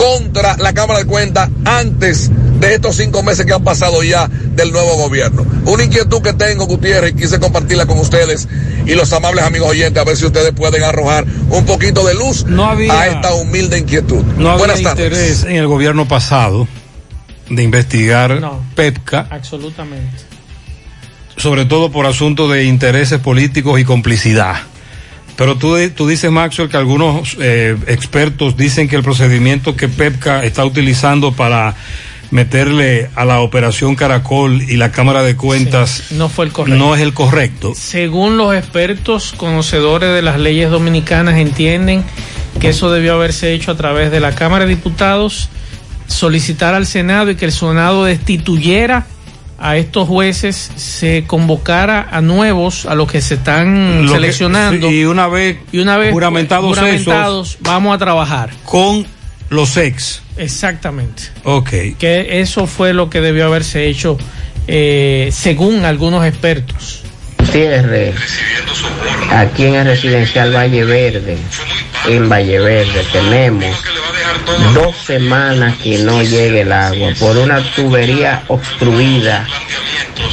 contra 0.00 0.56
la 0.56 0.72
Cámara 0.72 1.00
de 1.00 1.04
Cuentas 1.04 1.50
antes 1.66 2.30
de 2.58 2.74
estos 2.74 2.96
cinco 2.96 3.22
meses 3.22 3.44
que 3.44 3.52
han 3.52 3.62
pasado 3.64 4.02
ya 4.02 4.28
del 4.28 4.72
nuevo 4.72 4.96
gobierno. 4.96 5.44
Una 5.66 5.84
inquietud 5.84 6.22
que 6.22 6.32
tengo, 6.32 6.66
Gutiérrez, 6.66 7.12
y 7.12 7.16
quise 7.16 7.38
compartirla 7.38 7.84
con 7.86 7.98
ustedes 7.98 8.48
y 8.86 8.94
los 8.94 9.12
amables 9.12 9.44
amigos 9.44 9.68
oyentes, 9.70 10.00
a 10.00 10.04
ver 10.04 10.16
si 10.16 10.24
ustedes 10.26 10.52
pueden 10.52 10.82
arrojar 10.84 11.26
un 11.50 11.64
poquito 11.66 12.04
de 12.06 12.14
luz 12.14 12.46
había- 12.58 12.98
a 12.98 13.06
esta 13.08 13.34
humilde 13.34 13.78
inquietud. 13.78 14.22
No 14.38 14.50
había 14.50 14.58
Buenas 14.66 14.82
tardes. 14.82 15.06
interés 15.06 15.44
en 15.44 15.56
el 15.56 15.66
gobierno 15.66 16.08
pasado 16.08 16.66
de 17.50 17.62
investigar 17.62 18.40
No. 18.40 18.62
PEPCA, 18.74 19.26
Absolutamente. 19.30 20.16
sobre 21.36 21.64
todo 21.66 21.90
por 21.92 22.06
asuntos 22.06 22.50
de 22.52 22.64
intereses 22.64 23.20
políticos 23.20 23.78
y 23.80 23.84
complicidad. 23.84 24.56
Pero 25.40 25.56
tú, 25.56 25.74
tú 25.96 26.06
dices, 26.06 26.30
Maxwell, 26.30 26.68
que 26.68 26.76
algunos 26.76 27.34
eh, 27.40 27.74
expertos 27.86 28.58
dicen 28.58 28.88
que 28.90 28.96
el 28.96 29.02
procedimiento 29.02 29.74
que 29.74 29.88
PEPCA 29.88 30.44
está 30.44 30.66
utilizando 30.66 31.32
para 31.32 31.74
meterle 32.30 33.08
a 33.14 33.24
la 33.24 33.40
operación 33.40 33.96
Caracol 33.96 34.60
y 34.60 34.76
la 34.76 34.92
Cámara 34.92 35.22
de 35.22 35.36
Cuentas 35.36 36.10
No 36.10 36.28
fue 36.28 36.44
el 36.44 36.52
correcto. 36.52 36.78
no 36.78 36.94
es 36.94 37.00
el 37.00 37.14
correcto. 37.14 37.72
Según 37.74 38.36
los 38.36 38.54
expertos 38.54 39.32
conocedores 39.34 40.12
de 40.12 40.20
las 40.20 40.38
leyes 40.38 40.70
dominicanas 40.70 41.38
entienden 41.38 42.04
que 42.60 42.68
eso 42.68 42.90
debió 42.92 43.14
haberse 43.14 43.54
hecho 43.54 43.70
a 43.70 43.78
través 43.78 44.10
de 44.10 44.20
la 44.20 44.34
Cámara 44.34 44.66
de 44.66 44.74
Diputados, 44.74 45.48
solicitar 46.06 46.74
al 46.74 46.84
Senado 46.84 47.30
y 47.30 47.36
que 47.36 47.46
el 47.46 47.52
Senado 47.52 48.04
destituyera 48.04 49.06
a 49.60 49.76
estos 49.76 50.08
jueces, 50.08 50.56
se 50.76 51.24
convocara 51.26 52.08
a 52.10 52.20
nuevos, 52.22 52.86
a 52.86 52.94
los 52.94 53.10
que 53.10 53.20
se 53.20 53.34
están 53.34 54.06
Lo 54.06 54.12
seleccionando. 54.12 54.90
y 54.90 55.04
una 55.04 55.28
vez, 55.28 55.58
y 55.70 55.78
una 55.80 55.98
vez 55.98 56.12
juramentados, 56.12 56.66
juramentados, 56.66 57.58
vamos 57.60 57.94
a 57.94 57.98
trabajar. 57.98 58.50
con 58.64 59.06
los 59.50 59.76
ex. 59.76 60.22
Exactamente. 60.36 61.24
Ok. 61.44 61.70
Que 61.98 62.40
eso 62.40 62.66
fue 62.66 62.94
lo 62.94 63.10
que 63.10 63.20
debió 63.20 63.46
haberse 63.46 63.86
hecho 63.88 64.16
eh, 64.66 65.28
según 65.32 65.84
algunos 65.84 66.24
expertos. 66.24 66.99
Gutiérrez, 67.50 68.14
aquí 69.32 69.64
en 69.64 69.74
el 69.74 69.86
residencial 69.86 70.54
Valle 70.54 70.84
Verde, 70.84 71.36
en 72.06 72.28
Valle 72.28 72.60
Verde, 72.60 73.04
tenemos 73.10 73.76
dos 74.72 74.94
semanas 75.04 75.76
que 75.78 75.98
no 75.98 76.22
llegue 76.22 76.60
el 76.60 76.70
agua 76.70 77.10
por 77.18 77.36
una 77.36 77.60
tubería 77.74 78.44
obstruida. 78.46 79.48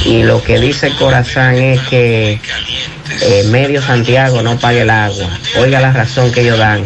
Y 0.05 0.22
lo 0.22 0.43
que 0.43 0.59
dice 0.59 0.91
Corazán 0.91 1.55
es 1.55 1.82
que 1.88 2.39
eh, 3.22 3.43
Medio 3.49 3.82
Santiago 3.82 4.43
no 4.43 4.59
pague 4.59 4.82
el 4.82 4.89
agua. 4.91 5.28
Oiga 5.57 5.82
la 5.82 5.91
razón 5.91 6.32
que 6.32 6.41
ellos 6.41 6.59
dan. 6.59 6.84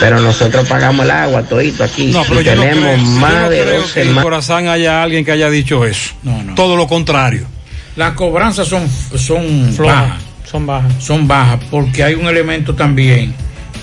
Pero 0.00 0.20
nosotros 0.20 0.66
pagamos 0.66 1.04
el 1.04 1.10
agua 1.10 1.42
todito 1.42 1.84
aquí. 1.84 2.06
No, 2.12 2.24
pero 2.24 2.40
y 2.40 2.44
yo 2.44 2.54
no 2.54 2.62
tenemos 2.62 2.96
yo 2.98 3.04
más 3.20 3.42
no 3.42 3.50
de 3.50 3.62
creo 3.62 3.80
dos 3.82 3.92
que 3.92 4.00
en 4.00 4.06
semanas. 4.06 4.24
Corazán 4.24 4.68
haya 4.68 5.02
alguien 5.02 5.22
que 5.22 5.32
haya 5.32 5.50
dicho 5.50 5.84
eso. 5.84 6.14
Todo 6.56 6.76
lo 6.76 6.86
contrario. 6.86 7.46
Las 7.96 8.12
cobranzas 8.14 8.68
son, 8.68 8.88
son 9.16 9.76
bajas. 9.76 10.22
Son 10.44 10.66
bajas. 10.66 10.92
Son 10.98 11.28
bajas 11.28 11.60
porque 11.70 12.02
hay 12.02 12.14
un 12.14 12.26
elemento 12.26 12.74
también 12.74 13.34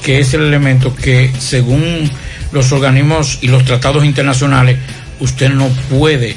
que 0.03 0.19
es 0.19 0.33
el 0.33 0.41
elemento 0.41 0.95
que 0.95 1.31
según 1.37 2.09
los 2.51 2.71
organismos 2.71 3.39
y 3.41 3.47
los 3.47 3.65
tratados 3.65 4.05
internacionales 4.05 4.77
usted 5.19 5.49
no 5.49 5.67
puede 5.89 6.35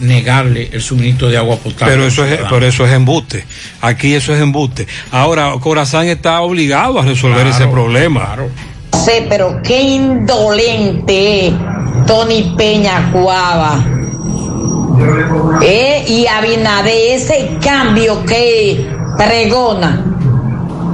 negarle 0.00 0.70
el 0.72 0.82
suministro 0.82 1.28
de 1.28 1.36
agua 1.36 1.56
potable. 1.56 1.94
Pero 1.94 2.06
eso 2.06 2.22
es, 2.22 2.28
ciudadano. 2.28 2.54
pero 2.54 2.66
eso 2.66 2.86
es 2.86 2.92
embuste. 2.92 3.44
Aquí 3.80 4.14
eso 4.14 4.34
es 4.34 4.40
embuste. 4.40 4.86
Ahora, 5.10 5.52
Corazán 5.60 6.08
está 6.08 6.40
obligado 6.40 6.98
a 6.98 7.02
resolver 7.02 7.46
ese 7.46 7.66
problema. 7.68 8.36
Sí, 9.04 9.12
pero 9.28 9.60
qué 9.62 9.80
indolente 9.80 11.48
es 11.48 11.54
Tony 12.06 12.54
Peña 12.56 13.10
Cuava. 13.12 13.84
Eh, 15.62 16.04
y 16.06 16.26
Abinader, 16.26 17.16
ese 17.16 17.58
cambio 17.62 18.24
que 18.24 18.88
pregona. 19.16 20.04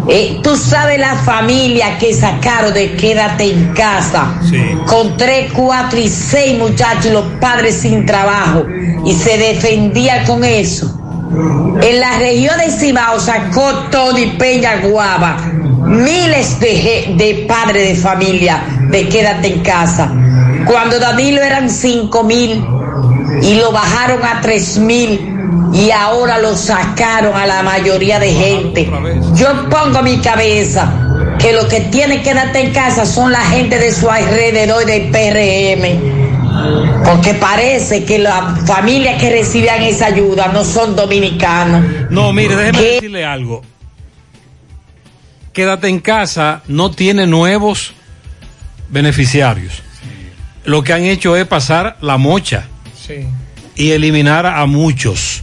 Eh, 0.09 0.41
tú 0.43 0.57
sabes 0.57 0.99
la 0.99 1.15
familia 1.17 1.99
que 1.99 2.15
sacaron 2.15 2.73
de 2.73 2.97
quédate 2.97 3.53
en 3.53 3.73
casa 3.75 4.41
con 4.87 5.17
tres, 5.17 5.53
cuatro 5.53 5.99
y 5.99 6.09
seis 6.09 6.59
muchachos 6.59 7.07
y 7.07 7.11
los 7.11 7.25
padres 7.41 7.77
sin 7.77 8.07
trabajo 8.07 8.65
y 9.05 9.13
se 9.13 9.37
defendía 9.37 10.25
con 10.25 10.43
eso. 10.43 10.97
en 11.83 12.01
la 12.01 12.19
región 12.19 12.59
de 12.59 12.71
Cibao 12.71 13.21
sacó 13.21 13.73
Tony 13.91 14.27
Peña 14.39 14.79
Guava 14.79 15.37
miles 15.87 16.59
de, 16.59 17.15
de 17.17 17.45
padres 17.47 17.89
de 17.89 17.95
familia 17.95 18.63
de 18.91 19.09
quédate 19.09 19.55
en 19.55 19.61
casa. 19.61 20.11
Cuando 20.67 20.99
Danilo 20.99 21.41
eran 21.43 21.71
cinco 21.71 22.25
mil 22.25 22.65
y 23.43 23.55
lo 23.55 23.73
bajaron 23.73 24.25
a 24.25 24.41
tres 24.41 24.79
mil 24.79 25.37
y 25.73 25.91
ahora 25.91 26.39
lo 26.39 26.57
sacaron 26.57 27.35
a 27.37 27.47
la 27.47 27.63
mayoría 27.63 28.19
de 28.19 28.33
gente. 28.33 28.91
Yo 29.35 29.69
pongo 29.69 30.03
mi 30.03 30.19
cabeza 30.19 30.93
que 31.39 31.53
lo 31.53 31.69
que 31.69 31.81
tiene 31.81 32.19
que 32.19 32.23
quedarte 32.31 32.61
en 32.61 32.73
casa 32.73 33.07
son 33.07 33.33
la 33.33 33.41
gente 33.41 33.79
de 33.79 33.93
su 33.93 34.11
alrededor 34.11 34.85
del 34.85 35.11
PRM. 35.11 36.21
Porque 37.05 37.35
parece 37.35 38.05
que 38.05 38.19
las 38.19 38.67
familias 38.67 39.21
que 39.21 39.31
recibían 39.31 39.83
esa 39.83 40.07
ayuda 40.07 40.49
no 40.49 40.65
son 40.65 40.95
dominicanos. 40.95 42.11
No, 42.11 42.33
mire, 42.33 42.55
déjeme 42.57 42.79
¿Qué? 42.79 42.93
decirle 42.95 43.25
algo. 43.25 43.63
Quédate 45.53 45.89
en 45.89 45.99
casa 46.01 46.63
no 46.69 46.91
tiene 46.91 47.27
nuevos 47.27 47.95
beneficiarios. 48.91 49.83
Lo 50.65 50.83
que 50.85 50.93
han 50.93 51.05
hecho 51.05 51.37
es 51.37 51.47
pasar 51.47 51.97
la 52.01 52.19
mocha 52.19 52.67
Sí. 53.11 53.27
y 53.77 53.91
eliminar 53.91 54.47
a 54.47 54.65
muchos. 54.67 55.43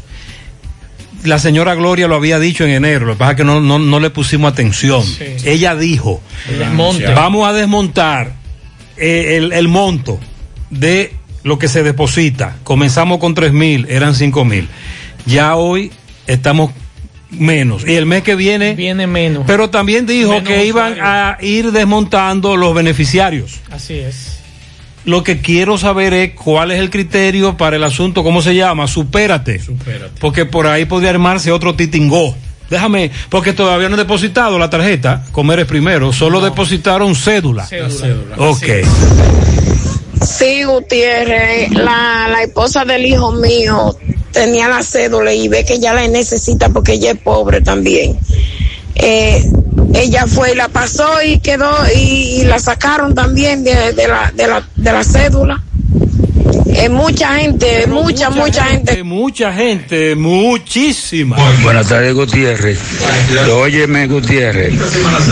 La 1.23 1.39
señora 1.39 1.75
Gloria 1.75 2.07
lo 2.07 2.15
había 2.15 2.39
dicho 2.39 2.63
en 2.63 2.71
enero, 2.71 3.05
lo 3.05 3.13
que 3.13 3.19
pasa 3.19 3.31
es 3.31 3.37
que 3.37 3.43
no, 3.43 3.59
no, 3.59 3.79
no 3.79 3.99
le 3.99 4.09
pusimos 4.09 4.51
atención. 4.51 5.03
Ella 5.43 5.75
dijo, 5.75 6.21
desmonte. 6.47 7.07
vamos 7.07 7.47
a 7.47 7.53
desmontar 7.53 8.33
eh, 8.95 9.37
el, 9.37 9.51
el 9.51 9.67
monto 9.67 10.19
de 10.69 11.13
lo 11.43 11.57
que 11.57 11.67
se 11.67 11.83
deposita. 11.83 12.57
Comenzamos 12.63 13.17
con 13.17 13.33
tres 13.33 13.51
mil, 13.51 13.87
eran 13.89 14.15
cinco 14.15 14.45
mil. 14.45 14.67
Ya 15.25 15.55
hoy 15.55 15.91
estamos 16.27 16.71
menos. 17.31 17.85
Y 17.85 17.95
el 17.95 18.05
mes 18.05 18.23
que 18.23 18.35
viene... 18.35 18.75
Viene 18.75 19.07
menos. 19.07 19.43
Pero 19.47 19.69
también 19.69 20.05
dijo 20.05 20.31
Menos 20.31 20.47
que 20.47 20.65
iban 20.65 20.97
a 21.01 21.37
ir 21.41 21.71
desmontando 21.71 22.55
los 22.55 22.73
beneficiarios. 22.73 23.59
Así 23.71 23.95
es. 23.95 24.36
Lo 25.07 25.23
que 25.23 25.39
quiero 25.39 25.77
saber 25.77 26.13
es 26.13 26.33
cuál 26.33 26.69
es 26.69 26.79
el 26.81 26.89
criterio 26.89 27.55
para 27.55 27.77
el 27.77 27.83
asunto, 27.85 28.25
¿cómo 28.25 28.41
se 28.41 28.55
llama? 28.55 28.89
Supérate. 28.89 29.61
Porque 30.19 30.45
por 30.45 30.67
ahí 30.67 30.83
podría 30.83 31.11
armarse 31.11 31.49
otro 31.49 31.75
titingó. 31.75 32.35
Déjame, 32.69 33.11
porque 33.29 33.53
todavía 33.53 33.87
no 33.87 33.95
he 33.95 33.99
depositado 33.99 34.59
la 34.59 34.69
tarjeta, 34.69 35.23
comer 35.31 35.59
es 35.59 35.65
primero, 35.65 36.11
solo 36.11 36.41
depositaron 36.41 37.15
cédula. 37.15 37.65
Ok. 38.35 38.65
Sí, 40.25 40.65
Gutiérrez, 40.65 41.71
la, 41.71 42.27
la 42.29 42.43
esposa 42.43 42.83
del 42.83 43.05
hijo 43.05 43.31
mío 43.31 43.95
tenía 44.33 44.67
la 44.67 44.83
cédula 44.83 45.33
y 45.33 45.47
ve 45.47 45.63
que 45.63 45.79
ya 45.79 45.93
la 45.93 46.05
necesita 46.09 46.67
porque 46.67 46.93
ella 46.93 47.11
es 47.11 47.17
pobre 47.17 47.61
también. 47.61 48.19
Eh, 48.95 49.41
ella 49.93 50.25
fue 50.27 50.51
y 50.51 50.55
la 50.55 50.67
pasó 50.67 51.21
y 51.23 51.39
quedó 51.39 51.71
y, 51.95 52.41
y 52.41 52.43
la 52.43 52.59
sacaron 52.59 53.15
también 53.15 53.63
de, 53.63 53.93
de 53.93 54.07
la, 54.07 54.31
de, 54.35 54.47
la, 54.47 54.63
de 54.75 54.91
la 54.91 55.03
cédula. 55.03 55.61
Eh, 56.79 56.89
mucha 56.89 57.39
gente, 57.39 57.87
mucha, 57.87 58.29
mucha, 58.29 58.65
gente. 58.65 59.03
Mucha 59.03 59.51
gente, 59.51 60.15
muchísima. 60.15 61.35
Buenas 61.63 61.87
tardes, 61.87 62.13
Gutiérrez. 62.13 62.77
Óyeme, 63.51 64.07
Gutiérrez. 64.07 64.73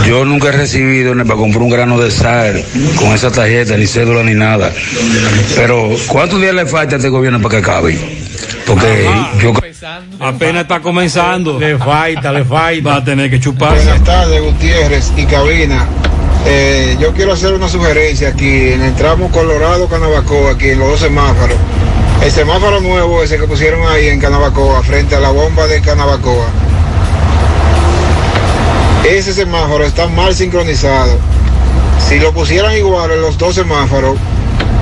Yo 0.08 0.24
nunca 0.24 0.48
he 0.48 0.52
recibido 0.52 1.14
ni 1.14 1.22
para 1.24 1.38
comprar 1.38 1.62
un 1.62 1.70
grano 1.70 2.00
de 2.00 2.10
sal 2.10 2.64
con 2.96 3.12
esa 3.14 3.30
tarjeta, 3.30 3.76
ni 3.76 3.86
cédula, 3.86 4.24
ni 4.24 4.34
nada. 4.34 4.72
Pero, 5.54 5.90
¿cuántos 6.08 6.40
días 6.40 6.54
le 6.54 6.66
falta 6.66 6.96
a 6.96 6.98
este 6.98 7.10
gobierno 7.10 7.40
para 7.40 7.52
que 7.52 7.58
acabe? 7.58 8.25
Porque 8.66 9.08
yo. 9.40 9.52
Apenas 10.20 10.62
está 10.62 10.80
comenzando. 10.80 11.58
Le 11.58 11.78
falta, 11.78 12.32
le 12.32 12.44
falta. 12.44 12.88
Va 12.90 12.96
a 12.96 13.04
tener 13.04 13.30
que 13.30 13.40
chupar. 13.40 13.74
Buenas 13.74 14.02
tardes, 14.04 14.42
Gutiérrez 14.42 15.12
y 15.16 15.24
Cabina. 15.26 15.86
Eh, 16.46 16.96
yo 17.00 17.12
quiero 17.12 17.32
hacer 17.32 17.52
una 17.54 17.68
sugerencia 17.68 18.28
aquí 18.28 18.72
en 18.72 18.82
el 18.82 18.94
tramo 18.94 19.30
Colorado 19.30 19.88
Canabacoa, 19.88 20.52
aquí 20.52 20.70
en 20.70 20.78
los 20.78 20.90
dos 20.90 21.00
semáforos. 21.00 21.56
El 22.22 22.30
semáforo 22.30 22.80
nuevo 22.80 23.22
ese 23.22 23.36
que 23.36 23.46
pusieron 23.46 23.86
ahí 23.88 24.08
en 24.08 24.20
Canabacoa, 24.20 24.82
frente 24.82 25.16
a 25.16 25.20
la 25.20 25.30
bomba 25.30 25.66
de 25.66 25.80
Canabacoa. 25.80 26.46
Ese 29.04 29.32
semáforo 29.32 29.84
está 29.84 30.06
mal 30.08 30.34
sincronizado. 30.34 31.18
Si 32.08 32.18
lo 32.18 32.32
pusieran 32.32 32.76
igual 32.76 33.10
en 33.10 33.20
los 33.20 33.38
dos 33.38 33.54
semáforos, 33.56 34.16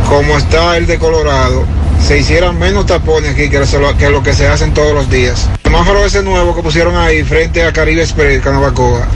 como 0.09 0.37
está 0.37 0.77
el 0.77 0.87
de 0.87 0.99
Colorado, 0.99 1.65
se 2.05 2.19
hicieran 2.19 2.59
menos 2.59 2.85
tapones 2.85 3.31
aquí 3.33 3.49
que 3.49 3.59
lo 3.59 3.97
que, 3.97 4.11
lo 4.11 4.23
que 4.23 4.35
se 4.35 4.47
hacen 4.47 4.75
todos 4.75 4.93
los 4.93 5.09
días. 5.09 5.49
El 5.65 5.71
semáforo 5.71 6.05
ese 6.05 6.23
nuevo 6.23 6.55
que 6.55 6.63
pusieron 6.63 6.97
ahí 6.97 7.25
frente 7.25 7.63
a 7.65 7.73
Caribe 7.73 8.03
Express, 8.03 8.43
Canabacoa, 8.43 9.09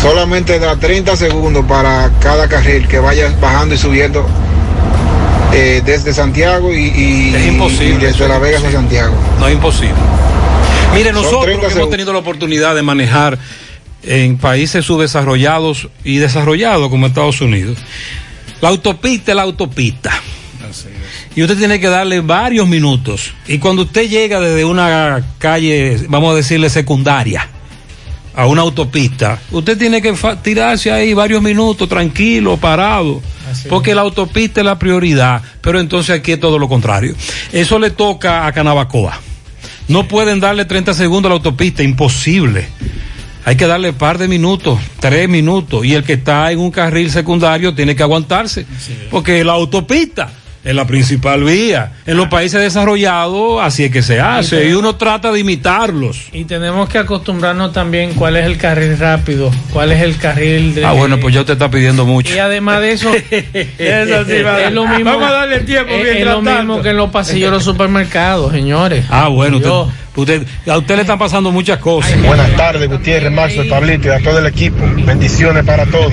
solamente 0.00 0.58
da 0.60 0.76
30 0.76 1.16
segundos 1.16 1.64
para 1.66 2.10
cada 2.20 2.48
carril 2.48 2.86
que 2.86 3.00
vaya 3.00 3.34
bajando 3.40 3.74
y 3.74 3.78
subiendo 3.78 4.24
eh, 5.52 5.82
desde 5.84 6.14
Santiago 6.14 6.72
y, 6.72 6.84
y- 6.86 7.34
Es 7.34 7.46
imposible, 7.48 7.94
y 7.94 8.12
desde 8.12 8.28
La 8.28 8.36
es 8.36 8.40
Vega 8.40 8.58
hacia. 8.58 8.70
Santiago. 8.72 9.14
No 9.40 9.48
es 9.48 9.54
imposible. 9.54 9.94
Mire, 10.94 11.12
nosotros 11.12 11.44
30 11.46 11.66
que 11.68 11.74
hemos 11.74 11.90
tenido 11.90 12.12
la 12.12 12.20
oportunidad 12.20 12.74
de 12.76 12.82
manejar 12.82 13.36
en 14.04 14.38
países 14.38 14.84
subdesarrollados 14.84 15.88
y 16.04 16.18
desarrollados 16.18 16.88
como 16.88 17.08
Estados 17.08 17.40
Unidos, 17.40 17.76
la 18.60 18.68
autopista 18.68 19.32
es 19.32 19.36
la 19.36 19.42
autopista. 19.42 20.12
Y 21.36 21.42
usted 21.42 21.58
tiene 21.58 21.78
que 21.78 21.88
darle 21.88 22.22
varios 22.22 22.66
minutos. 22.66 23.34
Y 23.46 23.58
cuando 23.58 23.82
usted 23.82 24.08
llega 24.08 24.40
desde 24.40 24.64
una 24.64 25.22
calle, 25.38 26.06
vamos 26.08 26.32
a 26.32 26.36
decirle 26.36 26.70
secundaria, 26.70 27.46
a 28.34 28.46
una 28.46 28.62
autopista, 28.62 29.38
usted 29.50 29.76
tiene 29.76 30.00
que 30.00 30.14
tirarse 30.42 30.90
ahí 30.90 31.12
varios 31.12 31.42
minutos 31.42 31.88
tranquilo, 31.88 32.56
parado, 32.56 33.20
porque 33.68 33.94
la 33.94 34.00
autopista 34.00 34.60
es 34.60 34.66
la 34.66 34.78
prioridad, 34.78 35.42
pero 35.60 35.78
entonces 35.78 36.18
aquí 36.18 36.32
es 36.32 36.40
todo 36.40 36.58
lo 36.58 36.68
contrario. 36.68 37.14
Eso 37.52 37.78
le 37.78 37.90
toca 37.90 38.46
a 38.46 38.52
Canabacoa. 38.52 39.20
No 39.88 40.08
pueden 40.08 40.40
darle 40.40 40.64
30 40.64 40.94
segundos 40.94 41.28
a 41.28 41.34
la 41.34 41.36
autopista, 41.36 41.82
imposible. 41.82 42.66
Hay 43.44 43.56
que 43.56 43.66
darle 43.66 43.92
par 43.92 44.16
de 44.16 44.26
minutos, 44.26 44.80
tres 45.00 45.28
minutos, 45.28 45.84
y 45.84 45.94
el 45.94 46.02
que 46.02 46.14
está 46.14 46.50
en 46.50 46.60
un 46.60 46.70
carril 46.70 47.10
secundario 47.10 47.74
tiene 47.74 47.94
que 47.94 48.02
aguantarse, 48.02 48.66
porque 49.10 49.44
la 49.44 49.52
autopista 49.52 50.30
es 50.66 50.74
la 50.74 50.84
principal 50.86 51.44
vía. 51.44 51.92
En 52.06 52.16
los 52.16 52.26
países 52.28 52.60
desarrollados 52.60 53.62
así 53.62 53.84
es 53.84 53.90
que 53.92 54.02
se 54.02 54.20
hace, 54.20 54.68
y 54.68 54.72
uno 54.74 54.96
trata 54.96 55.30
de 55.32 55.38
imitarlos. 55.40 56.28
Y 56.32 56.44
tenemos 56.44 56.88
que 56.88 56.98
acostumbrarnos 56.98 57.72
también 57.72 58.14
cuál 58.14 58.36
es 58.36 58.44
el 58.46 58.58
carril 58.58 58.98
rápido, 58.98 59.50
cuál 59.72 59.92
es 59.92 60.02
el 60.02 60.16
carril 60.16 60.74
de... 60.74 60.84
Ah, 60.84 60.92
bueno, 60.92 61.18
pues 61.20 61.32
ya 61.34 61.40
usted 61.40 61.52
está 61.52 61.70
pidiendo 61.70 62.04
mucho. 62.04 62.34
Y 62.34 62.38
además 62.38 62.80
de 62.80 62.92
eso, 62.92 63.12
sí 63.30 63.46
es 63.78 64.72
lo 64.72 64.86
mismo, 64.88 65.04
Vamos 65.04 65.28
a 65.28 65.32
darle 65.32 65.60
tiempo 65.60 65.92
es, 65.94 66.02
mientras 66.02 66.16
es 66.18 66.24
lo 66.26 66.42
tanto. 66.42 66.50
mismo 66.58 66.82
que 66.82 66.88
en 66.90 66.96
los 66.96 67.10
pasillos 67.10 67.50
de 67.50 67.56
los 67.56 67.64
supermercados, 67.64 68.52
señores. 68.52 69.04
Ah, 69.08 69.28
bueno, 69.28 69.58
usted- 69.58 70.46
a 70.66 70.78
usted 70.78 70.94
le 70.96 71.02
están 71.02 71.18
pasando 71.18 71.52
muchas 71.52 71.78
cosas. 71.78 72.20
Buenas 72.22 72.50
tardes, 72.56 72.88
Gutiérrez, 72.88 73.30
Marzo, 73.30 73.62
Pablito 73.68 74.08
y 74.08 74.10
a 74.10 74.18
todo 74.20 74.38
el 74.38 74.46
equipo. 74.46 74.78
Bendiciones 75.04 75.64
para 75.64 75.86
todos. 75.86 76.12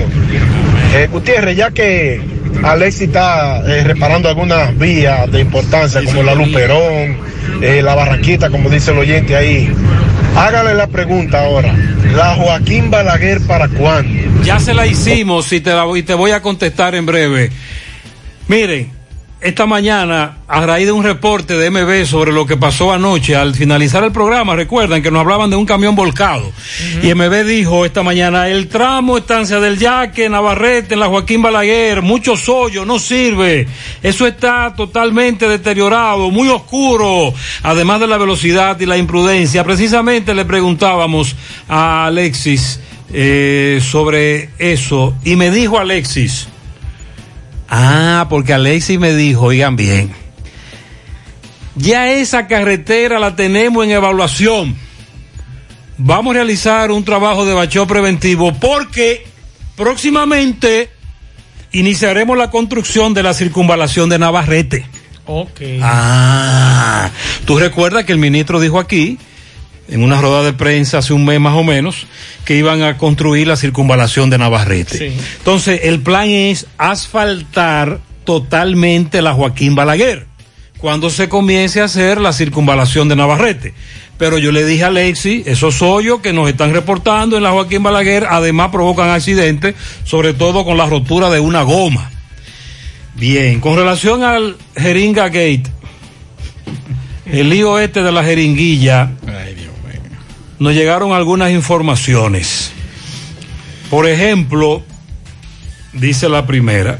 Eh, 0.94 1.08
Gutiérrez, 1.10 1.56
ya 1.56 1.70
que 1.70 2.20
Alexi 2.62 3.04
está 3.04 3.62
eh, 3.66 3.84
reparando 3.84 4.28
algunas 4.28 4.76
vías 4.78 5.30
de 5.30 5.40
importancia, 5.40 6.02
como 6.04 6.22
la 6.22 6.34
Luperón, 6.34 7.18
eh, 7.60 7.82
la 7.82 7.94
Barranquita, 7.94 8.50
como 8.50 8.70
dice 8.70 8.92
el 8.92 8.98
oyente 8.98 9.36
ahí, 9.36 9.72
hágale 10.36 10.74
la 10.74 10.86
pregunta 10.86 11.44
ahora. 11.44 11.74
¿La 12.14 12.34
Joaquín 12.34 12.90
Balaguer 12.90 13.40
para 13.46 13.68
cuándo? 13.68 14.42
Ya 14.44 14.60
se 14.60 14.72
la 14.72 14.86
hicimos 14.86 15.52
y 15.52 15.60
te, 15.60 15.70
la 15.70 15.86
y 15.96 16.02
te 16.02 16.14
voy 16.14 16.30
a 16.30 16.40
contestar 16.40 16.94
en 16.94 17.06
breve. 17.06 17.50
Miren, 18.46 18.93
esta 19.44 19.66
mañana, 19.66 20.38
a 20.48 20.64
raíz 20.64 20.86
de 20.86 20.92
un 20.92 21.04
reporte 21.04 21.52
de 21.52 21.70
MB 21.70 22.06
sobre 22.06 22.32
lo 22.32 22.46
que 22.46 22.56
pasó 22.56 22.94
anoche, 22.94 23.36
al 23.36 23.54
finalizar 23.54 24.02
el 24.02 24.10
programa, 24.10 24.56
recuerdan 24.56 25.02
que 25.02 25.10
nos 25.10 25.20
hablaban 25.20 25.50
de 25.50 25.56
un 25.56 25.66
camión 25.66 25.94
volcado. 25.94 26.50
Y 27.02 27.12
MB 27.12 27.44
dijo 27.44 27.84
esta 27.84 28.02
mañana, 28.02 28.48
el 28.48 28.68
tramo 28.68 29.18
Estancia 29.18 29.60
del 29.60 29.78
Yaque, 29.78 30.30
Navarrete, 30.30 30.94
en 30.94 31.00
la 31.00 31.08
Joaquín 31.08 31.42
Balaguer, 31.42 32.00
muchos 32.00 32.48
hoyos, 32.48 32.86
no 32.86 32.98
sirve. 32.98 33.68
Eso 34.02 34.26
está 34.26 34.72
totalmente 34.74 35.46
deteriorado, 35.46 36.30
muy 36.30 36.48
oscuro, 36.48 37.34
además 37.62 38.00
de 38.00 38.06
la 38.06 38.16
velocidad 38.16 38.80
y 38.80 38.86
la 38.86 38.96
imprudencia. 38.96 39.62
Precisamente 39.62 40.32
le 40.32 40.46
preguntábamos 40.46 41.36
a 41.68 42.06
Alexis 42.06 42.80
eh, 43.12 43.78
sobre 43.82 44.48
eso 44.58 45.14
y 45.22 45.36
me 45.36 45.50
dijo 45.50 45.78
Alexis, 45.78 46.48
Ah, 47.76 48.26
porque 48.30 48.52
Alexis 48.52 49.00
me 49.00 49.14
dijo, 49.14 49.46
oigan 49.46 49.74
bien, 49.74 50.12
ya 51.74 52.12
esa 52.12 52.46
carretera 52.46 53.18
la 53.18 53.34
tenemos 53.34 53.84
en 53.84 53.90
evaluación. 53.90 54.76
Vamos 55.98 56.30
a 56.30 56.34
realizar 56.34 56.92
un 56.92 57.04
trabajo 57.04 57.44
de 57.44 57.52
bacheo 57.52 57.84
preventivo 57.88 58.54
porque 58.54 59.26
próximamente 59.74 60.88
iniciaremos 61.72 62.38
la 62.38 62.52
construcción 62.52 63.12
de 63.12 63.24
la 63.24 63.34
circunvalación 63.34 64.08
de 64.08 64.20
Navarrete. 64.20 64.86
Ok. 65.26 65.60
Ah, 65.82 67.10
tú 67.44 67.58
recuerdas 67.58 68.04
que 68.04 68.12
el 68.12 68.18
ministro 68.18 68.60
dijo 68.60 68.78
aquí 68.78 69.18
en 69.88 70.02
una 70.02 70.20
rueda 70.20 70.42
de 70.42 70.52
prensa 70.52 70.98
hace 70.98 71.12
un 71.12 71.24
mes 71.24 71.40
más 71.40 71.54
o 71.54 71.62
menos, 71.62 72.06
que 72.44 72.56
iban 72.56 72.82
a 72.82 72.96
construir 72.96 73.46
la 73.46 73.56
circunvalación 73.56 74.30
de 74.30 74.38
Navarrete. 74.38 75.12
Entonces, 75.38 75.80
el 75.84 76.00
plan 76.00 76.28
es 76.28 76.66
asfaltar 76.78 78.00
totalmente 78.24 79.22
la 79.22 79.34
Joaquín 79.34 79.74
Balaguer 79.74 80.26
cuando 80.84 81.08
se 81.08 81.30
comience 81.30 81.80
a 81.80 81.84
hacer 81.84 82.20
la 82.20 82.34
circunvalación 82.34 83.08
de 83.08 83.16
Navarrete. 83.16 83.72
Pero 84.18 84.36
yo 84.36 84.52
le 84.52 84.66
dije 84.66 84.84
a 84.84 84.88
Alexi, 84.88 85.42
esos 85.46 85.80
hoyos 85.80 86.20
que 86.20 86.34
nos 86.34 86.46
están 86.46 86.74
reportando 86.74 87.38
en 87.38 87.42
la 87.42 87.52
Joaquín 87.52 87.82
Balaguer, 87.82 88.26
además 88.28 88.68
provocan 88.70 89.08
accidentes, 89.08 89.74
sobre 90.04 90.34
todo 90.34 90.64
con 90.64 90.76
la 90.76 90.84
rotura 90.84 91.30
de 91.30 91.40
una 91.40 91.62
goma. 91.62 92.10
Bien, 93.14 93.60
con 93.60 93.76
relación 93.76 94.22
al 94.24 94.56
Jeringa 94.76 95.28
Gate, 95.28 95.64
el 97.26 97.48
lío 97.48 97.78
este 97.78 98.02
de 98.02 98.12
la 98.12 98.22
jeringuilla, 98.22 99.12
nos 100.58 100.74
llegaron 100.74 101.12
algunas 101.12 101.50
informaciones. 101.50 102.72
Por 103.90 104.08
ejemplo, 104.08 104.82
dice 105.92 106.28
la 106.28 106.46
primera, 106.46 106.98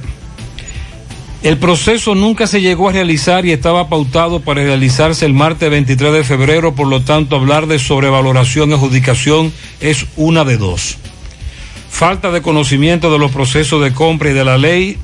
el 1.43 1.59
proceso 1.59 2.14
nunca 2.14 2.47
se 2.47 2.62
llegó 2.62 2.89
a 2.89 2.93
realizar 2.93 3.44
y 3.44 3.52
estaba 3.52 3.90
pautado 3.90 4.40
para 4.40 4.62
realizarse 4.62 5.26
el 5.26 5.35
martes 5.35 5.70
23 5.70 6.12
de 6.12 6.24
febrero, 6.24 6.74
por 6.74 6.86
lo 6.86 7.02
tanto 7.02 7.36
hablar 7.36 7.66
de 7.66 7.78
sobrevaloración 7.78 8.70
y 8.70 8.72
adjudicación 8.72 9.52
es 9.81 10.06
una 10.16 10.44
de 10.44 10.56
dos. 10.56 10.97
Falta 11.90 12.31
de 12.31 12.40
conocimiento 12.40 13.12
de 13.12 13.18
los 13.18 13.31
procesos 13.31 13.82
de 13.82 13.93
compra 13.93 14.31
y 14.31 14.32
de 14.32 14.44
la 14.44 14.56
ley, 14.56 14.97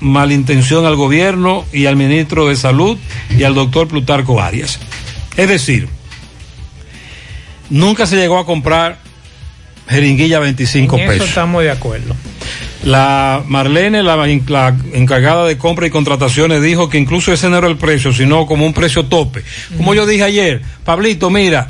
malintención 0.00 0.84
al 0.84 0.96
gobierno 0.96 1.64
y 1.72 1.86
al 1.86 1.96
ministro 1.96 2.46
de 2.46 2.56
Salud 2.56 2.98
y 3.36 3.44
al 3.44 3.54
doctor 3.54 3.88
Plutarco 3.88 4.40
Arias. 4.40 4.78
Es 5.38 5.48
decir, 5.48 5.88
nunca 7.70 8.06
se 8.06 8.16
llegó 8.16 8.38
a 8.38 8.46
comprar 8.46 8.98
jeringuilla 9.88 10.38
a 10.38 10.40
25 10.40 10.96
En 10.96 11.02
eso 11.02 11.12
pesos. 11.12 11.28
estamos 11.28 11.62
de 11.62 11.70
acuerdo. 11.70 12.14
La 12.84 13.42
Marlene, 13.46 14.02
la, 14.02 14.16
la 14.16 14.76
encargada 14.92 15.44
de 15.46 15.58
compra 15.58 15.86
y 15.86 15.90
contrataciones, 15.90 16.62
dijo 16.62 16.88
que 16.88 16.98
incluso 16.98 17.32
ese 17.32 17.48
no 17.48 17.58
era 17.58 17.66
el 17.68 17.76
precio, 17.76 18.12
sino 18.12 18.46
como 18.46 18.64
un 18.66 18.72
precio 18.74 19.04
tope. 19.06 19.42
Como 19.76 19.94
yo 19.94 20.06
dije 20.06 20.22
ayer, 20.24 20.62
Pablito, 20.84 21.30
mira, 21.30 21.68